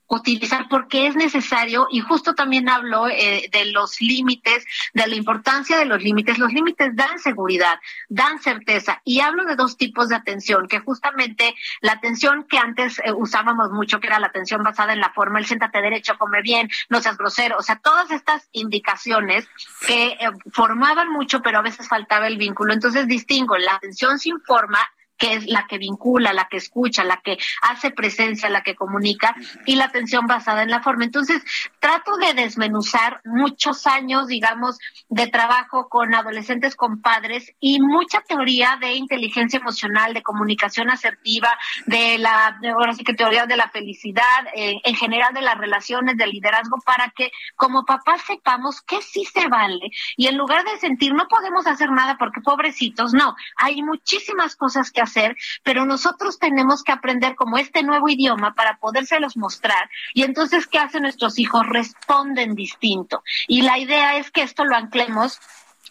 utilizar 0.08 0.66
porque 0.68 1.06
es 1.06 1.16
necesario 1.16 1.86
y 1.90 2.00
justo 2.00 2.34
también 2.34 2.68
hablo 2.68 3.08
eh, 3.08 3.48
de 3.52 3.66
los 3.66 4.00
límites, 4.00 4.64
de 4.94 5.06
la 5.06 5.14
importancia 5.14 5.78
de 5.78 5.84
los 5.84 6.02
límites. 6.02 6.38
Los 6.38 6.52
límites 6.52 6.96
dan 6.96 7.18
seguridad, 7.18 7.78
dan 8.08 8.40
certeza 8.40 9.00
y 9.04 9.20
hablo 9.20 9.44
de 9.44 9.54
dos 9.54 9.76
tipos 9.76 10.08
de 10.08 10.16
atención, 10.16 10.66
que 10.66 10.80
justamente 10.80 11.54
la 11.80 11.92
atención 11.92 12.44
que 12.48 12.58
antes 12.58 12.98
eh, 13.04 13.12
usábamos 13.12 13.70
mucho, 13.70 14.00
que 14.00 14.06
era 14.06 14.18
la 14.18 14.28
atención 14.28 14.62
basada 14.62 14.92
en 14.92 15.00
la 15.00 15.12
forma, 15.12 15.38
el 15.38 15.46
siéntate 15.46 15.82
derecho, 15.82 16.16
come 16.18 16.42
bien, 16.42 16.70
no 16.88 17.00
seas 17.00 17.18
grosero, 17.18 17.58
o 17.58 17.62
sea, 17.62 17.76
todas 17.76 18.10
estas 18.10 18.48
indicaciones 18.52 19.46
que 19.86 20.08
eh, 20.12 20.30
formaban 20.52 21.10
mucho, 21.10 21.42
pero 21.42 21.58
a 21.58 21.62
veces 21.62 21.88
faltaba 21.88 22.26
el 22.26 22.38
vínculo. 22.38 22.72
Entonces 22.72 23.06
distingo 23.06 23.56
la 23.58 23.74
atención 23.74 24.18
sin 24.18 24.40
forma 24.40 24.78
que 25.18 25.34
es 25.34 25.46
la 25.46 25.66
que 25.66 25.78
vincula, 25.78 26.32
la 26.32 26.48
que 26.48 26.56
escucha, 26.56 27.04
la 27.04 27.20
que 27.22 27.38
hace 27.62 27.90
presencia, 27.90 28.48
la 28.48 28.62
que 28.62 28.74
comunica, 28.74 29.34
y 29.66 29.74
la 29.76 29.84
atención 29.84 30.26
basada 30.26 30.62
en 30.62 30.70
la 30.70 30.82
forma. 30.82 31.04
Entonces, 31.04 31.42
trato 31.80 32.16
de 32.16 32.34
desmenuzar 32.34 33.20
muchos 33.24 33.86
años, 33.86 34.28
digamos, 34.28 34.78
de 35.08 35.26
trabajo 35.26 35.88
con 35.88 36.14
adolescentes, 36.14 36.76
con 36.76 37.00
padres, 37.02 37.52
y 37.60 37.80
mucha 37.80 38.20
teoría 38.20 38.78
de 38.80 38.94
inteligencia 38.94 39.58
emocional, 39.58 40.14
de 40.14 40.22
comunicación 40.22 40.90
asertiva, 40.90 41.50
de 41.86 42.18
la, 42.18 42.58
ahora 42.74 42.92
sí 42.94 43.04
que 43.04 43.14
teoría 43.14 43.46
de 43.46 43.56
la 43.56 43.68
felicidad, 43.68 44.22
eh, 44.54 44.80
en 44.84 44.94
general 44.94 45.34
de 45.34 45.42
las 45.42 45.58
relaciones, 45.58 46.16
del 46.16 46.30
liderazgo, 46.30 46.78
para 46.84 47.10
que 47.10 47.30
como 47.56 47.84
papás 47.84 48.22
sepamos 48.26 48.80
que 48.82 49.02
sí 49.02 49.24
se 49.24 49.48
vale, 49.48 49.90
y 50.16 50.26
en 50.26 50.36
lugar 50.36 50.64
de 50.64 50.78
sentir 50.78 51.12
no 51.12 51.26
podemos 51.28 51.66
hacer 51.66 51.90
nada 51.90 52.16
porque 52.18 52.40
pobrecitos, 52.40 53.12
no, 53.12 53.34
hay 53.56 53.82
muchísimas 53.82 54.56
cosas 54.56 54.90
que 54.90 55.00
hacer, 55.08 55.36
pero 55.62 55.84
nosotros 55.84 56.38
tenemos 56.38 56.82
que 56.82 56.92
aprender 56.92 57.34
como 57.34 57.58
este 57.58 57.82
nuevo 57.82 58.08
idioma 58.08 58.54
para 58.54 58.78
podérselos 58.78 59.36
mostrar. 59.36 59.90
Y 60.14 60.22
entonces, 60.22 60.66
¿qué 60.66 60.78
hacen 60.78 61.02
nuestros 61.02 61.38
hijos? 61.38 61.66
Responden 61.66 62.54
distinto. 62.54 63.22
Y 63.46 63.62
la 63.62 63.78
idea 63.78 64.16
es 64.16 64.30
que 64.30 64.42
esto 64.42 64.64
lo 64.64 64.76
anclemos 64.76 65.40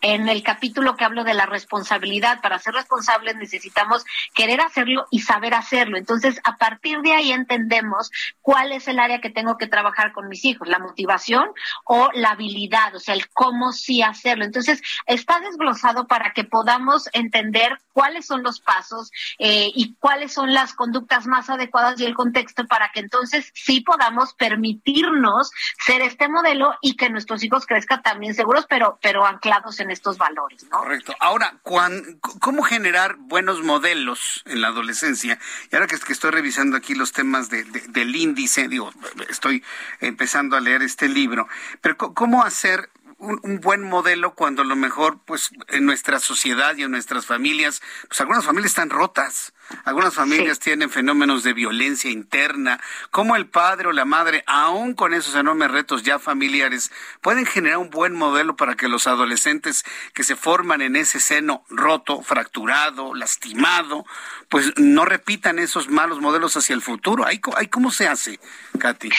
en 0.01 0.29
el 0.29 0.43
capítulo 0.43 0.95
que 0.95 1.05
hablo 1.05 1.23
de 1.23 1.33
la 1.33 1.45
responsabilidad, 1.45 2.41
para 2.41 2.59
ser 2.59 2.73
responsables 2.73 3.35
necesitamos 3.35 4.05
querer 4.33 4.61
hacerlo 4.61 5.07
y 5.11 5.19
saber 5.19 5.53
hacerlo. 5.53 5.97
Entonces, 5.97 6.39
a 6.43 6.57
partir 6.57 7.01
de 7.01 7.13
ahí 7.13 7.31
entendemos 7.31 8.11
cuál 8.41 8.71
es 8.71 8.87
el 8.87 8.99
área 8.99 9.21
que 9.21 9.29
tengo 9.29 9.57
que 9.57 9.67
trabajar 9.67 10.13
con 10.13 10.27
mis 10.27 10.45
hijos, 10.45 10.67
la 10.67 10.79
motivación 10.79 11.49
o 11.83 12.09
la 12.13 12.31
habilidad, 12.31 12.95
o 12.95 12.99
sea, 12.99 13.15
el 13.15 13.27
cómo 13.29 13.71
sí 13.71 14.01
hacerlo. 14.01 14.45
Entonces, 14.45 14.81
está 15.05 15.39
desglosado 15.39 16.07
para 16.07 16.33
que 16.33 16.43
podamos 16.43 17.09
entender 17.13 17.77
cuáles 17.93 18.27
son 18.27 18.43
los 18.43 18.59
pasos 18.59 19.11
eh, 19.39 19.71
y 19.73 19.95
cuáles 19.95 20.33
son 20.33 20.53
las 20.53 20.73
conductas 20.73 21.25
más 21.25 21.49
adecuadas 21.49 21.99
y 21.99 22.05
el 22.05 22.13
contexto 22.13 22.65
para 22.67 22.91
que 22.91 22.99
entonces 22.99 23.51
sí 23.53 23.81
podamos 23.81 24.33
permitirnos 24.33 25.51
ser 25.85 26.01
este 26.01 26.29
modelo 26.29 26.75
y 26.81 26.95
que 26.95 27.09
nuestros 27.09 27.43
hijos 27.43 27.65
crezcan 27.65 28.03
también 28.03 28.35
seguros, 28.35 28.65
pero, 28.69 28.99
pero 29.01 29.25
anclados 29.25 29.79
en 29.79 29.86
estos 29.91 30.17
valores. 30.17 30.63
¿no? 30.63 30.79
Correcto. 30.79 31.15
Ahora, 31.19 31.59
¿cómo 31.63 32.63
generar 32.63 33.15
buenos 33.17 33.63
modelos 33.63 34.43
en 34.45 34.61
la 34.61 34.69
adolescencia? 34.69 35.39
Y 35.71 35.75
ahora 35.75 35.87
que, 35.87 35.95
estoy 35.95 36.31
revisando 36.31 36.77
aquí 36.77 36.95
los 36.95 37.11
temas 37.11 37.49
del 37.49 38.15
índice, 38.15 38.67
digo, 38.67 38.91
estoy 39.29 39.63
empezando 39.99 40.55
a 40.55 40.61
leer 40.61 40.81
este 40.81 41.07
libro, 41.09 41.47
pero 41.81 41.97
¿cómo 41.97 42.43
hacer 42.43 42.89
un, 43.19 43.59
buen 43.61 43.81
modelo 43.83 44.35
cuando 44.35 44.61
a 44.61 44.65
lo 44.65 44.75
mejor, 44.75 45.19
pues, 45.25 45.49
en 45.69 45.85
nuestra 45.85 46.19
sociedad 46.19 46.75
y 46.77 46.83
en 46.83 46.91
nuestras 46.91 47.25
familias, 47.25 47.81
pues 48.07 48.21
algunas 48.21 48.45
familias 48.45 48.71
están 48.71 48.89
rotas, 48.89 49.53
algunas 49.85 50.13
familias 50.13 50.59
tienen 50.59 50.89
fenómenos 50.89 51.43
de 51.43 51.53
violencia 51.53 52.11
interna, 52.11 52.79
como 53.11 53.35
el 53.35 53.47
padre 53.47 53.87
o 53.87 53.91
la 53.91 54.05
madre, 54.05 54.43
aún 54.45 54.93
con 54.93 55.13
esos 55.13 55.35
enormes 55.35 55.71
retos 55.71 56.03
ya 56.03 56.19
familiares, 56.19 56.91
pueden 57.21 57.45
generar 57.45 57.79
un 57.79 57.89
buen 57.89 58.13
modelo 58.13 58.55
para 58.55 58.75
que 58.75 58.87
los 58.87 59.07
adolescentes 59.07 59.83
que 60.13 60.23
se 60.23 60.35
forman 60.35 60.81
en 60.81 60.95
ese 60.95 61.19
seno 61.19 61.65
roto, 61.69 62.21
fracturado, 62.21 63.15
lastimado, 63.15 64.05
pues 64.49 64.73
no 64.77 65.05
repitan 65.05 65.59
esos 65.59 65.89
malos 65.89 66.21
modelos 66.21 66.55
hacia 66.55 66.75
el 66.75 66.81
futuro. 66.81 67.25
¿Ahí, 67.25 67.39
cómo 67.39 67.91
se 67.91 68.07
hace, 68.07 68.39
Katy? 68.79 69.09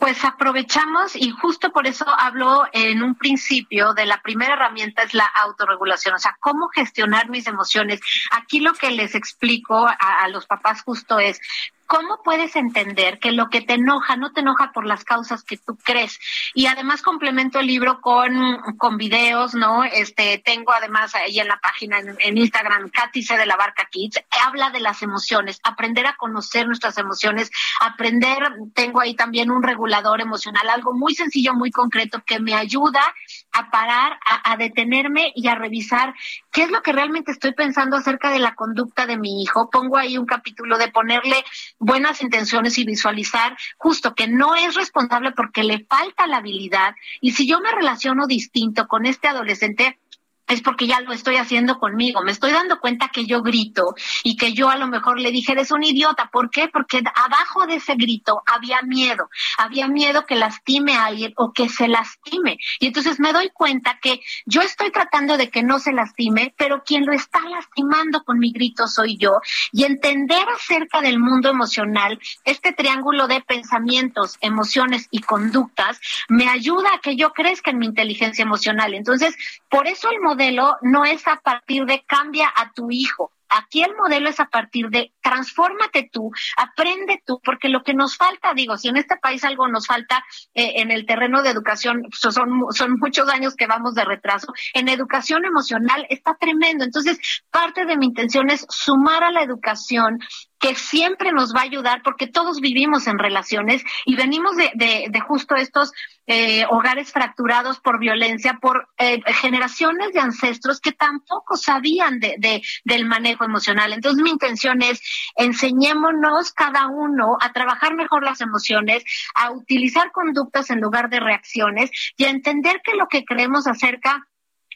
Pues 0.00 0.24
aprovechamos 0.24 1.14
y 1.14 1.30
justo 1.30 1.70
por 1.70 1.86
eso 1.86 2.06
hablo 2.08 2.66
en 2.72 3.02
un 3.02 3.14
principio 3.14 3.92
de 3.92 4.06
la 4.06 4.20
primera 4.22 4.54
herramienta 4.54 5.02
es 5.02 5.12
la 5.12 5.26
autorregulación, 5.26 6.14
o 6.14 6.18
sea, 6.18 6.36
cómo 6.40 6.68
gestionar 6.68 7.28
mis 7.28 7.46
emociones. 7.46 8.00
Aquí 8.30 8.60
lo 8.60 8.72
que 8.72 8.90
les 8.90 9.14
explico 9.14 9.86
a, 9.86 9.92
a 9.92 10.28
los 10.28 10.46
papás 10.46 10.82
justo 10.82 11.18
es 11.18 11.40
¿Cómo 11.86 12.22
puedes 12.22 12.56
entender 12.56 13.18
que 13.18 13.32
lo 13.32 13.50
que 13.50 13.60
te 13.60 13.74
enoja 13.74 14.16
no 14.16 14.32
te 14.32 14.40
enoja 14.40 14.72
por 14.72 14.86
las 14.86 15.04
causas 15.04 15.44
que 15.44 15.56
tú 15.56 15.76
crees? 15.76 16.18
Y 16.54 16.66
además 16.66 17.02
complemento 17.02 17.60
el 17.60 17.66
libro 17.66 18.00
con, 18.00 18.34
con 18.78 18.96
videos, 18.96 19.54
¿no? 19.54 19.84
Este, 19.84 20.38
tengo 20.38 20.72
además 20.72 21.14
ahí 21.14 21.38
en 21.38 21.48
la 21.48 21.58
página 21.58 21.98
en, 21.98 22.38
Instagram, 22.38 22.90
Katy 22.90 23.22
C 23.22 23.36
de 23.36 23.46
la 23.46 23.56
Barca 23.56 23.86
Kids, 23.90 24.20
habla 24.44 24.70
de 24.70 24.80
las 24.80 25.02
emociones, 25.02 25.60
aprender 25.62 26.06
a 26.06 26.16
conocer 26.16 26.66
nuestras 26.66 26.98
emociones, 26.98 27.50
aprender, 27.80 28.38
tengo 28.74 29.00
ahí 29.00 29.14
también 29.14 29.50
un 29.50 29.62
regulador 29.62 30.20
emocional, 30.20 30.68
algo 30.68 30.94
muy 30.94 31.14
sencillo, 31.14 31.54
muy 31.54 31.70
concreto 31.70 32.22
que 32.24 32.40
me 32.40 32.54
ayuda 32.54 33.14
a 33.54 33.70
parar, 33.70 34.18
a, 34.26 34.52
a 34.52 34.56
detenerme 34.56 35.32
y 35.34 35.48
a 35.48 35.54
revisar 35.54 36.14
qué 36.52 36.64
es 36.64 36.70
lo 36.70 36.82
que 36.82 36.92
realmente 36.92 37.32
estoy 37.32 37.52
pensando 37.52 37.96
acerca 37.96 38.30
de 38.30 38.38
la 38.38 38.54
conducta 38.54 39.06
de 39.06 39.16
mi 39.16 39.42
hijo. 39.42 39.70
Pongo 39.70 39.96
ahí 39.96 40.18
un 40.18 40.26
capítulo 40.26 40.76
de 40.76 40.88
ponerle 40.88 41.44
buenas 41.78 42.22
intenciones 42.22 42.78
y 42.78 42.84
visualizar 42.84 43.56
justo 43.78 44.14
que 44.14 44.28
no 44.28 44.54
es 44.54 44.74
responsable 44.74 45.32
porque 45.32 45.64
le 45.64 45.84
falta 45.84 46.26
la 46.26 46.38
habilidad. 46.38 46.94
Y 47.20 47.32
si 47.32 47.46
yo 47.46 47.60
me 47.60 47.72
relaciono 47.72 48.26
distinto 48.26 48.86
con 48.88 49.06
este 49.06 49.28
adolescente, 49.28 49.98
es 50.46 50.60
porque 50.60 50.86
ya 50.86 51.00
lo 51.00 51.12
estoy 51.12 51.36
haciendo 51.36 51.78
conmigo. 51.78 52.22
Me 52.22 52.32
estoy 52.32 52.52
dando 52.52 52.80
cuenta 52.80 53.08
que 53.08 53.24
yo 53.24 53.42
grito 53.42 53.94
y 54.22 54.36
que 54.36 54.52
yo 54.52 54.68
a 54.68 54.76
lo 54.76 54.86
mejor 54.86 55.18
le 55.20 55.30
dije, 55.30 55.52
eres 55.52 55.70
un 55.70 55.82
idiota. 55.82 56.28
¿Por 56.30 56.50
qué? 56.50 56.68
Porque 56.68 57.02
abajo 57.14 57.66
de 57.66 57.76
ese 57.76 57.94
grito 57.94 58.42
había 58.46 58.82
miedo. 58.82 59.28
Había 59.58 59.88
miedo 59.88 60.26
que 60.26 60.36
lastime 60.36 60.94
a 60.94 61.06
alguien 61.06 61.32
o 61.36 61.52
que 61.52 61.68
se 61.68 61.88
lastime. 61.88 62.58
Y 62.78 62.86
entonces 62.86 63.20
me 63.20 63.32
doy 63.32 63.50
cuenta 63.50 63.98
que 64.02 64.20
yo 64.44 64.60
estoy 64.60 64.90
tratando 64.90 65.36
de 65.36 65.50
que 65.50 65.62
no 65.62 65.78
se 65.78 65.92
lastime, 65.92 66.54
pero 66.56 66.82
quien 66.84 67.06
lo 67.06 67.12
está 67.12 67.40
lastimando 67.40 68.22
con 68.24 68.38
mi 68.38 68.52
grito 68.52 68.86
soy 68.86 69.16
yo. 69.16 69.40
Y 69.72 69.84
entender 69.84 70.44
acerca 70.54 71.00
del 71.00 71.18
mundo 71.18 71.48
emocional, 71.48 72.20
este 72.44 72.72
triángulo 72.72 73.28
de 73.28 73.40
pensamientos, 73.40 74.36
emociones 74.40 75.08
y 75.10 75.20
conductas, 75.20 76.00
me 76.28 76.48
ayuda 76.48 76.94
a 76.94 77.00
que 77.00 77.16
yo 77.16 77.32
crezca 77.32 77.70
en 77.70 77.78
mi 77.78 77.86
inteligencia 77.86 78.42
emocional. 78.42 78.94
Entonces, 78.94 79.36
por 79.68 79.86
eso 79.86 80.10
el 80.10 80.20
modelo 80.34 80.76
no 80.82 81.04
es 81.04 81.26
a 81.28 81.36
partir 81.36 81.84
de 81.84 82.04
cambia 82.06 82.52
a 82.54 82.72
tu 82.72 82.90
hijo. 82.90 83.30
Aquí 83.48 83.82
el 83.82 83.94
modelo 83.94 84.28
es 84.28 84.40
a 84.40 84.46
partir 84.46 84.88
de 84.88 85.12
transfórmate 85.22 86.08
tú, 86.12 86.32
aprende 86.56 87.22
tú, 87.24 87.40
porque 87.44 87.68
lo 87.68 87.84
que 87.84 87.94
nos 87.94 88.16
falta, 88.16 88.52
digo, 88.52 88.76
si 88.76 88.88
en 88.88 88.96
este 88.96 89.16
país 89.16 89.44
algo 89.44 89.68
nos 89.68 89.86
falta 89.86 90.24
eh, 90.54 90.72
en 90.76 90.90
el 90.90 91.06
terreno 91.06 91.40
de 91.40 91.50
educación, 91.50 92.02
son, 92.10 92.64
son 92.70 92.96
muchos 92.98 93.28
años 93.28 93.54
que 93.54 93.68
vamos 93.68 93.94
de 93.94 94.04
retraso, 94.04 94.52
en 94.72 94.88
educación 94.88 95.44
emocional 95.44 96.04
está 96.08 96.34
tremendo. 96.34 96.84
Entonces, 96.84 97.18
parte 97.50 97.86
de 97.86 97.96
mi 97.96 98.06
intención 98.06 98.50
es 98.50 98.66
sumar 98.68 99.22
a 99.22 99.30
la 99.30 99.42
educación 99.42 100.18
que 100.64 100.74
siempre 100.76 101.30
nos 101.30 101.54
va 101.54 101.60
a 101.60 101.64
ayudar 101.64 102.00
porque 102.02 102.26
todos 102.26 102.62
vivimos 102.62 103.06
en 103.06 103.18
relaciones 103.18 103.84
y 104.06 104.16
venimos 104.16 104.56
de, 104.56 104.70
de, 105.10 105.20
justo 105.20 105.56
estos 105.56 105.92
eh, 106.26 106.64
hogares 106.70 107.12
fracturados 107.12 107.80
por 107.80 107.98
violencia, 107.98 108.58
por 108.62 108.88
eh, 108.96 109.20
generaciones 109.42 110.14
de 110.14 110.20
ancestros 110.20 110.80
que 110.80 110.92
tampoco 110.92 111.58
sabían 111.58 112.18
de, 112.18 112.36
de, 112.38 112.62
del 112.82 113.04
manejo 113.04 113.44
emocional. 113.44 113.92
Entonces 113.92 114.22
mi 114.22 114.30
intención 114.30 114.80
es 114.80 115.02
enseñémonos 115.36 116.52
cada 116.52 116.86
uno 116.86 117.36
a 117.42 117.52
trabajar 117.52 117.94
mejor 117.94 118.24
las 118.24 118.40
emociones, 118.40 119.04
a 119.34 119.50
utilizar 119.50 120.12
conductas 120.12 120.70
en 120.70 120.80
lugar 120.80 121.10
de 121.10 121.20
reacciones 121.20 121.90
y 122.16 122.24
a 122.24 122.30
entender 122.30 122.80
que 122.82 122.94
lo 122.94 123.06
que 123.08 123.26
creemos 123.26 123.66
acerca 123.66 124.26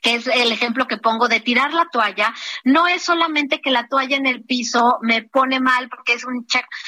que 0.03 0.15
es 0.15 0.27
el 0.27 0.53
ejemplo 0.53 0.87
que 0.87 0.97
pongo 0.97 1.29
de 1.29 1.41
tirar 1.41 1.73
la 1.73 1.87
toalla, 1.91 2.35
no 2.65 2.87
es 2.87 3.03
solamente 3.03 3.61
que 3.61 3.71
la 3.71 3.89
toalla 3.89 4.17
en 4.17 4.27
el 4.27 4.43
piso 4.45 4.99
me 5.03 5.23
pone 5.23 5.61
mal 5.61 5.89
porque 5.89 6.15
es 6.15 6.25
un, 6.25 6.47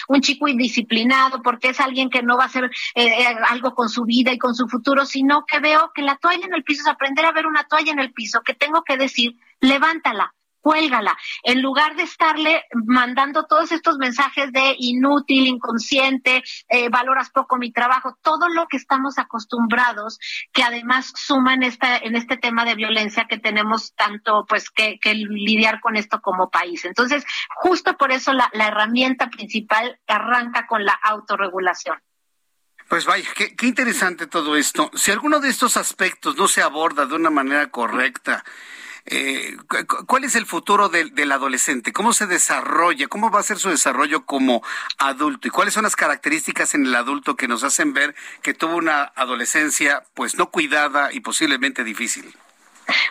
un 0.08 0.20
chico 0.20 0.48
indisciplinado, 0.48 1.42
porque 1.42 1.70
es 1.70 1.80
alguien 1.80 2.10
que 2.10 2.22
no 2.22 2.36
va 2.36 2.44
a 2.44 2.46
hacer 2.46 2.64
eh, 2.94 3.06
eh, 3.06 3.36
algo 3.48 3.74
con 3.74 3.88
su 3.88 4.04
vida 4.04 4.32
y 4.32 4.38
con 4.38 4.54
su 4.54 4.68
futuro, 4.68 5.06
sino 5.06 5.44
que 5.46 5.60
veo 5.60 5.92
que 5.94 6.02
la 6.02 6.16
toalla 6.16 6.46
en 6.46 6.54
el 6.54 6.64
piso 6.64 6.82
es 6.82 6.88
aprender 6.88 7.24
a 7.24 7.32
ver 7.32 7.46
una 7.46 7.64
toalla 7.64 7.92
en 7.92 7.98
el 7.98 8.12
piso, 8.12 8.42
que 8.42 8.54
tengo 8.54 8.82
que 8.82 8.96
decir, 8.96 9.36
levántala, 9.60 10.34
cuélgala, 10.60 11.16
en 11.42 11.62
lugar 11.62 11.96
de 11.96 12.02
estarle 12.02 12.64
mandando 12.86 13.46
todos 13.46 13.72
estos 13.72 13.98
mensajes 13.98 14.52
de 14.52 14.74
inútil, 14.78 15.46
inconsciente, 15.46 16.42
eh, 16.68 16.88
valoras 16.88 17.30
poco 17.30 17.56
mi 17.56 17.72
trabajo, 17.72 18.16
todo 18.22 18.48
lo 18.48 18.66
que 18.68 18.76
estamos 18.76 19.18
acostumbrados, 19.18 20.18
que 20.52 20.62
además 20.62 21.12
suma 21.16 21.54
en, 21.54 21.62
esta, 21.62 21.96
en 21.96 22.16
este 22.16 22.36
tema 22.36 22.64
de 22.64 22.74
violencia 22.74 23.26
que 23.28 23.38
tenemos 23.38 23.94
tanto 23.94 24.44
pues 24.48 24.70
que, 24.70 24.98
lidiar 25.14 25.80
con 25.80 25.96
esto 25.96 26.20
como 26.20 26.50
país. 26.50 26.84
Entonces, 26.84 27.24
justo 27.56 27.96
por 27.96 28.12
eso 28.12 28.32
la, 28.32 28.50
herramienta 28.52 29.30
principal 29.30 29.98
arranca 30.06 30.66
con 30.66 30.84
la 30.84 30.92
autorregulación. 30.92 31.98
Pues 32.88 33.04
vaya, 33.04 33.28
qué, 33.34 33.54
qué, 33.56 33.66
interesante 33.66 34.26
todo 34.26 34.56
esto. 34.56 34.90
Si 34.94 35.10
alguno 35.10 35.40
de 35.40 35.48
estos 35.48 35.76
aspectos 35.76 36.36
no 36.36 36.48
se 36.48 36.62
aborda 36.62 37.06
de 37.06 37.14
una 37.14 37.30
manera 37.30 37.70
correcta, 37.70 38.44
eh, 39.06 39.56
¿cuál 40.06 40.24
es 40.24 40.34
el 40.34 40.46
futuro 40.46 40.88
del, 40.88 41.14
del, 41.14 41.32
adolescente? 41.32 41.92
¿Cómo 41.92 42.12
se 42.12 42.26
desarrolla? 42.26 43.08
¿Cómo 43.08 43.30
va 43.30 43.40
a 43.40 43.44
ser 43.44 43.58
su 43.58 43.70
desarrollo 43.70 44.26
como 44.26 44.62
adulto? 44.98 45.48
¿Y 45.48 45.50
cuáles 45.50 45.74
son 45.74 45.84
las 45.84 45.96
características 45.96 46.74
en 46.74 46.86
el 46.86 46.94
adulto 46.94 47.36
que 47.36 47.48
nos 47.48 47.64
hacen 47.64 47.92
ver 47.92 48.14
que 48.42 48.54
tuvo 48.54 48.76
una 48.76 49.12
adolescencia 49.16 50.04
pues 50.14 50.36
no 50.36 50.50
cuidada 50.50 51.12
y 51.12 51.20
posiblemente 51.20 51.84
difícil? 51.84 52.34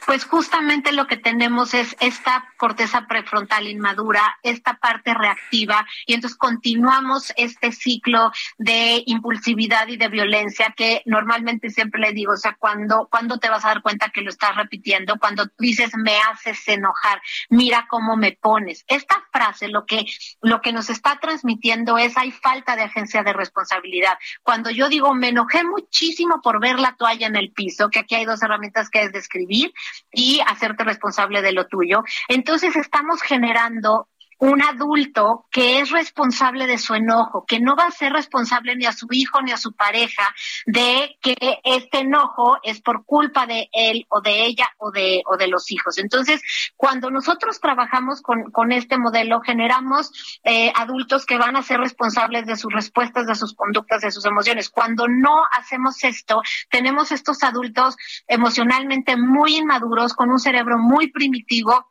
Pues 0.06 0.26
justamente 0.26 0.92
lo 0.92 1.08
que 1.08 1.18
tenemos 1.18 1.74
es 1.74 1.96
esta 2.00 2.48
corteza 2.58 3.08
prefrontal 3.08 3.68
inmadura, 3.68 4.38
esta 4.44 4.76
parte 4.76 5.14
reactiva, 5.14 5.86
y 6.06 6.14
entonces 6.14 6.38
continuamos 6.38 7.34
este 7.38 7.72
ciclo 7.72 8.32
de 8.58 9.04
impulsividad 9.06 9.88
y 9.88 9.98
de 9.98 10.08
violencia 10.08 10.74
que 10.76 11.02
normalmente 11.06 11.70
siempre 11.70 12.02
le 12.02 12.14
digo, 12.14 12.34
o 12.34 12.38
sea, 12.38 12.56
cuando, 12.60 13.08
cuando 13.12 13.38
te 13.38 13.50
vas 13.50 13.66
a 13.66 13.70
dar 13.70 13.82
cuenta 13.82 14.10
que 14.10 14.22
lo 14.22 14.30
estás 14.30 14.56
repitiendo, 14.56 15.18
cuando 15.20 15.46
dices 15.58 15.92
me 15.96 16.18
haces 16.32 16.68
enojar, 16.68 17.22
mira 17.50 17.88
cómo 17.90 18.16
me 18.16 18.34
pones. 18.34 18.86
Esta 18.88 19.24
frase 19.32 19.68
lo 19.68 19.86
que, 19.86 20.06
lo 20.42 20.62
que 20.62 20.74
nos 20.74 20.90
está 20.90 21.20
transmitiendo 21.20 21.98
es 21.98 22.18
hay 22.18 22.32
falta 22.32 22.76
de 22.76 22.84
agencia 22.84 23.24
de 23.24 23.34
responsabilidad. 23.34 24.18
Cuando 24.44 24.70
yo 24.70 24.90
digo 24.90 25.14
me 25.14 25.30
enojé 25.30 25.64
muchísimo 25.64 26.42
por 26.42 26.60
ver 26.60 26.80
la 26.80 26.96
toalla 26.96 27.28
en 27.28 27.36
el 27.36 27.52
piso, 27.52 27.90
que 27.90 28.00
aquí 28.00 28.16
hay 28.16 28.26
dos 28.26 28.42
herramientas 28.42 28.90
que 28.90 29.04
es 29.04 29.12
describir, 29.12 29.69
y 30.12 30.42
hacerte 30.46 30.84
responsable 30.84 31.42
de 31.42 31.52
lo 31.52 31.68
tuyo. 31.68 32.04
Entonces 32.28 32.76
estamos 32.76 33.22
generando 33.22 34.08
un 34.40 34.62
adulto 34.62 35.46
que 35.52 35.80
es 35.80 35.92
responsable 35.92 36.66
de 36.66 36.78
su 36.78 36.96
enojo, 36.96 37.46
que 37.46 37.60
no 37.60 37.76
va 37.76 37.86
a 37.86 37.92
ser 37.92 38.14
responsable 38.14 38.76
ni 38.76 38.86
a 38.86 38.94
su 38.94 39.08
hijo 39.12 39.42
ni 39.42 39.52
a 39.52 39.58
su 39.58 39.74
pareja 39.74 40.24
de 40.66 41.18
que 41.22 41.60
este 41.64 42.00
enojo 42.00 42.58
es 42.64 42.82
por 42.82 43.06
culpa 43.06 43.46
de 43.46 43.70
él 43.74 44.06
o 44.10 44.22
de 44.22 44.46
ella 44.46 44.70
o 44.78 44.92
de, 44.92 45.22
o 45.26 45.36
de 45.36 45.48
los 45.48 45.70
hijos. 45.72 45.98
Entonces, 45.98 46.42
cuando 46.78 47.12
nosotros 47.12 47.60
trabajamos 47.60 48.22
con, 48.22 48.52
con 48.52 48.72
este 48.72 48.98
modelo, 48.98 49.42
generamos 49.42 50.40
eh, 50.44 50.72
adultos 50.76 51.26
que 51.26 51.38
van 51.38 51.58
a 51.58 51.64
ser 51.64 51.80
responsables 51.80 52.46
de 52.46 52.56
sus 52.56 52.74
respuestas, 52.74 53.28
de 53.28 53.36
sus 53.36 53.54
conductas, 53.54 54.02
de 54.02 54.12
sus 54.12 54.26
emociones. 54.26 54.70
Cuando 54.70 55.08
no 55.08 55.44
hacemos 55.52 56.04
esto, 56.04 56.42
tenemos 56.70 57.12
estos 57.12 57.44
adultos 57.44 57.98
emocionalmente 58.28 59.18
muy 59.18 59.58
inmaduros, 59.58 60.14
con 60.14 60.30
un 60.30 60.40
cerebro 60.40 60.78
muy 60.78 61.12
primitivo, 61.12 61.90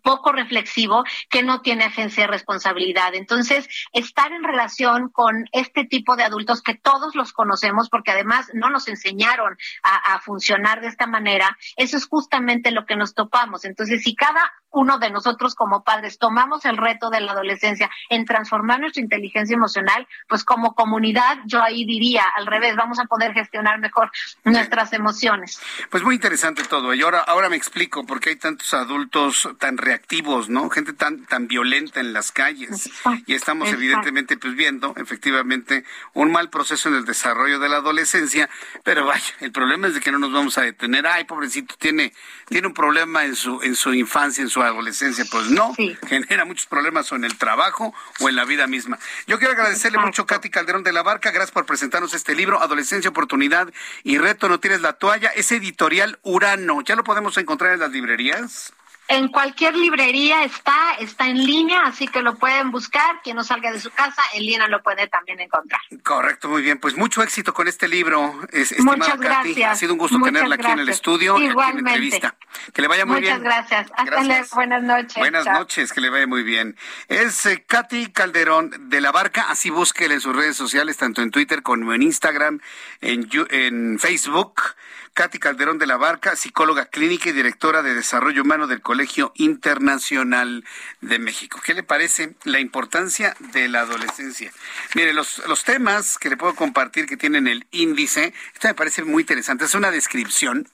poco 0.00 0.32
reflexivo 0.32 1.04
que 1.28 1.42
no 1.42 1.60
tiene 1.60 1.84
agencia 1.84 2.24
de 2.24 2.30
responsabilidad. 2.30 3.14
Entonces, 3.14 3.68
estar 3.92 4.32
en 4.32 4.44
relación 4.44 5.08
con 5.10 5.46
este 5.52 5.84
tipo 5.84 6.16
de 6.16 6.24
adultos 6.24 6.62
que 6.62 6.74
todos 6.74 7.14
los 7.14 7.32
conocemos, 7.32 7.88
porque 7.88 8.10
además 8.10 8.50
no 8.54 8.70
nos 8.70 8.88
enseñaron 8.88 9.56
a, 9.82 10.20
funcionar 10.20 10.80
de 10.80 10.88
esta 10.88 11.06
manera, 11.06 11.56
eso 11.76 11.96
es 11.96 12.06
justamente 12.06 12.70
lo 12.70 12.84
que 12.84 12.96
nos 12.96 13.14
topamos. 13.14 13.64
Entonces, 13.64 14.02
si 14.02 14.14
cada 14.14 14.52
uno 14.70 14.98
de 14.98 15.10
nosotros 15.10 15.54
como 15.54 15.82
padres 15.82 16.18
tomamos 16.18 16.64
el 16.64 16.76
reto 16.76 17.10
de 17.10 17.20
la 17.20 17.32
adolescencia 17.32 17.90
en 18.08 18.24
transformar 18.24 18.80
nuestra 18.80 19.02
inteligencia 19.02 19.54
emocional, 19.54 20.06
pues 20.28 20.44
como 20.44 20.74
comunidad 20.74 21.38
yo 21.46 21.62
ahí 21.62 21.84
diría 21.84 22.24
al 22.36 22.46
revés, 22.46 22.76
vamos 22.76 22.98
a 22.98 23.04
poder 23.04 23.32
gestionar 23.32 23.78
mejor 23.78 24.10
nuestras 24.44 24.92
emociones. 24.92 25.60
Pues 25.90 26.02
muy 26.02 26.14
interesante 26.14 26.64
todo. 26.64 26.94
Y 26.94 27.02
ahora, 27.02 27.20
ahora 27.20 27.48
me 27.48 27.56
explico 27.56 28.04
por 28.06 28.20
qué 28.20 28.30
hay 28.30 28.36
tantos 28.36 28.72
adultos 28.74 29.48
tan 29.58 29.76
reactivos, 29.90 30.48
¿no? 30.48 30.70
Gente 30.70 30.92
tan, 30.92 31.26
tan 31.26 31.48
violenta 31.48 31.98
en 31.98 32.12
las 32.12 32.30
calles. 32.30 32.88
y 33.26 33.34
estamos 33.34 33.68
evidentemente 33.70 34.36
pues 34.36 34.54
viendo 34.54 34.94
efectivamente 34.96 35.84
un 36.14 36.30
mal 36.30 36.48
proceso 36.48 36.88
en 36.88 36.94
el 36.94 37.04
desarrollo 37.04 37.58
de 37.58 37.68
la 37.68 37.78
adolescencia, 37.78 38.48
pero 38.84 39.04
vaya, 39.04 39.34
el 39.40 39.50
problema 39.50 39.88
es 39.88 39.94
de 39.94 40.00
que 40.00 40.12
no 40.12 40.20
nos 40.20 40.32
vamos 40.32 40.56
a 40.58 40.62
detener. 40.62 41.08
Ay, 41.08 41.24
pobrecito, 41.24 41.74
tiene, 41.76 42.12
tiene 42.48 42.68
un 42.68 42.74
problema 42.74 43.24
en 43.24 43.34
su, 43.34 43.60
en 43.62 43.74
su 43.74 43.92
infancia, 43.92 44.42
en 44.42 44.48
su 44.48 44.62
adolescencia, 44.62 45.24
pues 45.28 45.50
no, 45.50 45.74
genera 46.06 46.44
muchos 46.44 46.66
problemas 46.66 47.10
o 47.10 47.16
en 47.16 47.24
el 47.24 47.36
trabajo 47.36 47.92
o 48.20 48.28
en 48.28 48.36
la 48.36 48.44
vida 48.44 48.68
misma. 48.68 48.96
Yo 49.26 49.38
quiero 49.38 49.54
agradecerle 49.54 49.98
mucho 49.98 50.22
a 50.22 50.26
Katy 50.26 50.50
Calderón 50.50 50.84
de 50.84 50.92
la 50.92 51.02
Barca, 51.02 51.32
gracias 51.32 51.50
por 51.50 51.66
presentarnos 51.66 52.14
este 52.14 52.36
libro, 52.36 52.62
Adolescencia, 52.62 53.10
Oportunidad 53.10 53.72
y 54.04 54.18
Reto, 54.18 54.48
no 54.48 54.60
tienes 54.60 54.82
la 54.82 54.92
toalla, 54.92 55.30
es 55.30 55.50
editorial 55.50 56.20
Urano, 56.22 56.80
¿ya 56.82 56.94
lo 56.94 57.02
podemos 57.02 57.36
encontrar 57.38 57.72
en 57.72 57.80
las 57.80 57.90
librerías? 57.90 58.72
En 59.10 59.26
cualquier 59.26 59.74
librería 59.74 60.44
está, 60.44 60.94
está 61.00 61.26
en 61.26 61.44
línea, 61.44 61.82
así 61.84 62.06
que 62.06 62.22
lo 62.22 62.36
pueden 62.36 62.70
buscar. 62.70 63.20
Quien 63.24 63.34
no 63.34 63.42
salga 63.42 63.72
de 63.72 63.80
su 63.80 63.90
casa, 63.90 64.22
en 64.34 64.44
línea 64.44 64.68
lo 64.68 64.84
puede 64.84 65.08
también 65.08 65.40
encontrar. 65.40 65.80
Correcto, 66.04 66.48
muy 66.48 66.62
bien. 66.62 66.78
Pues 66.78 66.96
mucho 66.96 67.20
éxito 67.20 67.52
con 67.52 67.66
este 67.66 67.88
libro, 67.88 68.40
Muchas 68.78 69.18
gracias. 69.18 69.72
Ha 69.72 69.74
sido 69.74 69.94
un 69.94 69.98
gusto 69.98 70.16
tenerla 70.22 70.54
aquí 70.54 70.66
en 70.66 70.78
el 70.78 70.88
estudio, 70.88 71.36
Igualmente. 71.38 71.80
en 71.80 71.86
entrevista. 71.88 72.36
Que 72.72 72.82
le 72.82 72.86
vaya 72.86 73.04
muy 73.04 73.20
bien. 73.20 73.38
Muchas 73.38 73.42
gracias. 73.42 73.90
Hasta. 73.96 74.54
Buenas 74.54 74.82
noches. 74.84 75.16
Buenas 75.16 75.46
noches, 75.46 75.92
que 75.92 76.00
le 76.00 76.08
vaya 76.08 76.28
muy 76.28 76.44
bien. 76.44 76.76
Es 77.08 77.46
eh, 77.46 77.64
Katy 77.66 78.12
Calderón 78.12 78.90
de 78.90 79.00
la 79.00 79.10
Barca, 79.10 79.46
así 79.48 79.70
búsquela 79.70 80.14
en 80.14 80.20
sus 80.20 80.36
redes 80.36 80.56
sociales, 80.56 80.96
tanto 80.96 81.20
en 81.20 81.32
Twitter 81.32 81.62
como 81.62 81.92
en 81.94 82.02
Instagram, 82.02 82.60
en, 83.00 83.28
en 83.50 83.98
Facebook. 83.98 84.60
Katy 85.14 85.38
Calderón 85.38 85.78
de 85.78 85.86
la 85.86 85.96
Barca, 85.96 86.36
psicóloga 86.36 86.86
clínica 86.86 87.28
y 87.28 87.32
directora 87.32 87.82
de 87.82 87.94
Desarrollo 87.94 88.42
Humano 88.42 88.66
del 88.66 88.80
Colegio 88.80 89.32
Internacional 89.36 90.64
de 91.00 91.18
México. 91.18 91.60
¿Qué 91.64 91.74
le 91.74 91.82
parece 91.82 92.34
la 92.44 92.60
importancia 92.60 93.36
de 93.52 93.68
la 93.68 93.80
adolescencia? 93.80 94.52
Mire, 94.94 95.12
los, 95.12 95.42
los 95.46 95.64
temas 95.64 96.18
que 96.18 96.30
le 96.30 96.36
puedo 96.36 96.54
compartir 96.54 97.06
que 97.06 97.16
tienen 97.16 97.48
el 97.48 97.66
índice, 97.70 98.32
esto 98.54 98.68
me 98.68 98.74
parece 98.74 99.02
muy 99.04 99.22
interesante, 99.22 99.64
es 99.64 99.74
una 99.74 99.90
descripción 99.90 100.68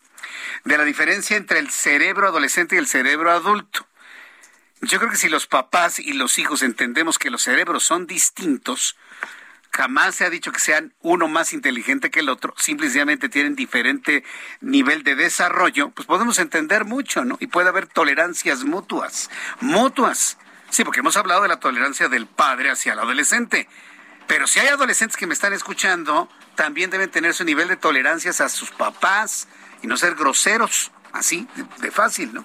de 0.64 0.78
la 0.78 0.84
diferencia 0.84 1.36
entre 1.36 1.58
el 1.58 1.70
cerebro 1.70 2.28
adolescente 2.28 2.76
y 2.76 2.78
el 2.78 2.86
cerebro 2.86 3.30
adulto. 3.32 3.86
Yo 4.82 4.98
creo 4.98 5.10
que 5.10 5.16
si 5.16 5.28
los 5.28 5.46
papás 5.46 5.98
y 5.98 6.12
los 6.12 6.38
hijos 6.38 6.62
entendemos 6.62 7.18
que 7.18 7.30
los 7.30 7.42
cerebros 7.42 7.84
son 7.84 8.06
distintos, 8.06 8.96
jamás 9.76 10.14
se 10.14 10.24
ha 10.24 10.30
dicho 10.30 10.52
que 10.52 10.58
sean 10.58 10.94
uno 11.02 11.28
más 11.28 11.52
inteligente 11.52 12.10
que 12.10 12.20
el 12.20 12.30
otro, 12.30 12.54
simplemente 12.56 13.28
tienen 13.28 13.54
diferente 13.54 14.24
nivel 14.62 15.02
de 15.02 15.14
desarrollo, 15.14 15.90
pues 15.90 16.06
podemos 16.06 16.38
entender 16.38 16.86
mucho, 16.86 17.26
¿no? 17.26 17.36
Y 17.40 17.46
puede 17.48 17.68
haber 17.68 17.86
tolerancias 17.86 18.64
mutuas, 18.64 19.30
mutuas. 19.60 20.38
Sí, 20.70 20.82
porque 20.82 21.00
hemos 21.00 21.18
hablado 21.18 21.42
de 21.42 21.48
la 21.48 21.60
tolerancia 21.60 22.08
del 22.08 22.26
padre 22.26 22.70
hacia 22.70 22.94
el 22.94 23.00
adolescente. 23.00 23.68
Pero 24.26 24.46
si 24.46 24.60
hay 24.60 24.68
adolescentes 24.68 25.16
que 25.18 25.26
me 25.26 25.34
están 25.34 25.52
escuchando, 25.52 26.30
también 26.54 26.88
deben 26.88 27.10
tener 27.10 27.34
su 27.34 27.44
nivel 27.44 27.68
de 27.68 27.76
tolerancia 27.76 28.30
a 28.30 28.48
sus 28.48 28.70
papás 28.70 29.46
y 29.82 29.86
no 29.86 29.98
ser 29.98 30.14
groseros 30.14 30.90
así, 31.16 31.46
de, 31.78 31.90
fácil, 31.90 32.32
¿no? 32.34 32.44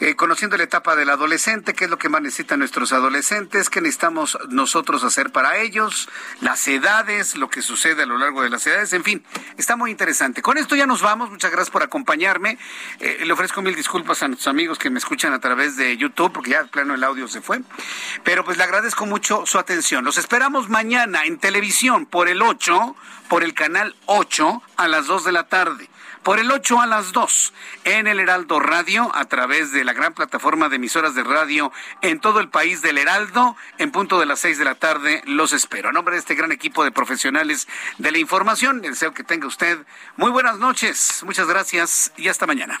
Eh, 0.00 0.14
conociendo 0.16 0.56
la 0.56 0.64
etapa 0.64 0.96
del 0.96 1.10
adolescente, 1.10 1.74
qué 1.74 1.84
es 1.84 1.90
lo 1.90 1.98
que 1.98 2.08
más 2.08 2.22
necesitan 2.22 2.60
nuestros 2.60 2.92
adolescentes, 2.92 3.68
qué 3.68 3.80
necesitamos 3.80 4.38
nosotros 4.48 5.04
hacer 5.04 5.30
para 5.30 5.58
ellos, 5.58 6.08
las 6.40 6.66
edades, 6.68 7.36
lo 7.36 7.50
que 7.50 7.62
sucede 7.62 8.02
a 8.02 8.06
lo 8.06 8.18
largo 8.18 8.42
de 8.42 8.50
las 8.50 8.66
edades, 8.66 8.92
en 8.92 9.04
fin, 9.04 9.24
está 9.58 9.76
muy 9.76 9.90
interesante. 9.90 10.42
Con 10.42 10.58
esto 10.58 10.76
ya 10.76 10.86
nos 10.86 11.02
vamos, 11.02 11.30
muchas 11.30 11.50
gracias 11.50 11.70
por 11.70 11.82
acompañarme. 11.82 12.58
Eh, 13.00 13.22
le 13.24 13.32
ofrezco 13.32 13.62
mil 13.62 13.74
disculpas 13.74 14.22
a 14.22 14.28
nuestros 14.28 14.48
amigos 14.48 14.78
que 14.78 14.90
me 14.90 14.98
escuchan 14.98 15.32
a 15.32 15.40
través 15.40 15.76
de 15.76 15.96
YouTube, 15.96 16.32
porque 16.32 16.50
ya 16.50 16.64
plano 16.64 16.94
el 16.94 17.04
audio 17.04 17.28
se 17.28 17.40
fue, 17.40 17.60
pero 18.24 18.44
pues 18.44 18.56
le 18.56 18.64
agradezco 18.64 19.06
mucho 19.06 19.44
su 19.46 19.58
atención. 19.58 20.04
Los 20.04 20.18
esperamos 20.18 20.68
mañana 20.68 21.24
en 21.24 21.38
televisión 21.38 22.06
por 22.06 22.28
el 22.28 22.42
8, 22.42 22.96
por 23.28 23.44
el 23.44 23.54
canal 23.54 23.96
8 24.06 24.62
a 24.76 24.88
las 24.88 25.06
2 25.06 25.24
de 25.24 25.32
la 25.32 25.48
tarde 25.48 25.90
por 26.22 26.38
el 26.38 26.50
8 26.50 26.80
a 26.80 26.86
las 26.86 27.12
2 27.12 27.52
en 27.84 28.06
el 28.06 28.20
Heraldo 28.20 28.60
Radio 28.60 29.10
a 29.14 29.24
través 29.26 29.72
de 29.72 29.84
la 29.84 29.92
gran 29.92 30.14
plataforma 30.14 30.68
de 30.68 30.76
emisoras 30.76 31.14
de 31.14 31.24
radio 31.24 31.72
en 32.02 32.20
todo 32.20 32.40
el 32.40 32.48
país 32.48 32.82
del 32.82 32.98
Heraldo. 32.98 33.56
En 33.78 33.90
punto 33.90 34.18
de 34.18 34.26
las 34.26 34.40
6 34.40 34.58
de 34.58 34.64
la 34.64 34.74
tarde 34.74 35.22
los 35.26 35.52
espero. 35.52 35.88
A 35.88 35.92
nombre 35.92 36.14
de 36.14 36.20
este 36.20 36.34
gran 36.34 36.52
equipo 36.52 36.84
de 36.84 36.92
profesionales 36.92 37.68
de 37.98 38.10
la 38.10 38.18
información, 38.18 38.82
deseo 38.82 39.14
que 39.14 39.24
tenga 39.24 39.46
usted 39.46 39.78
muy 40.16 40.30
buenas 40.30 40.58
noches. 40.58 41.22
Muchas 41.24 41.46
gracias 41.46 42.12
y 42.16 42.28
hasta 42.28 42.46
mañana. 42.46 42.80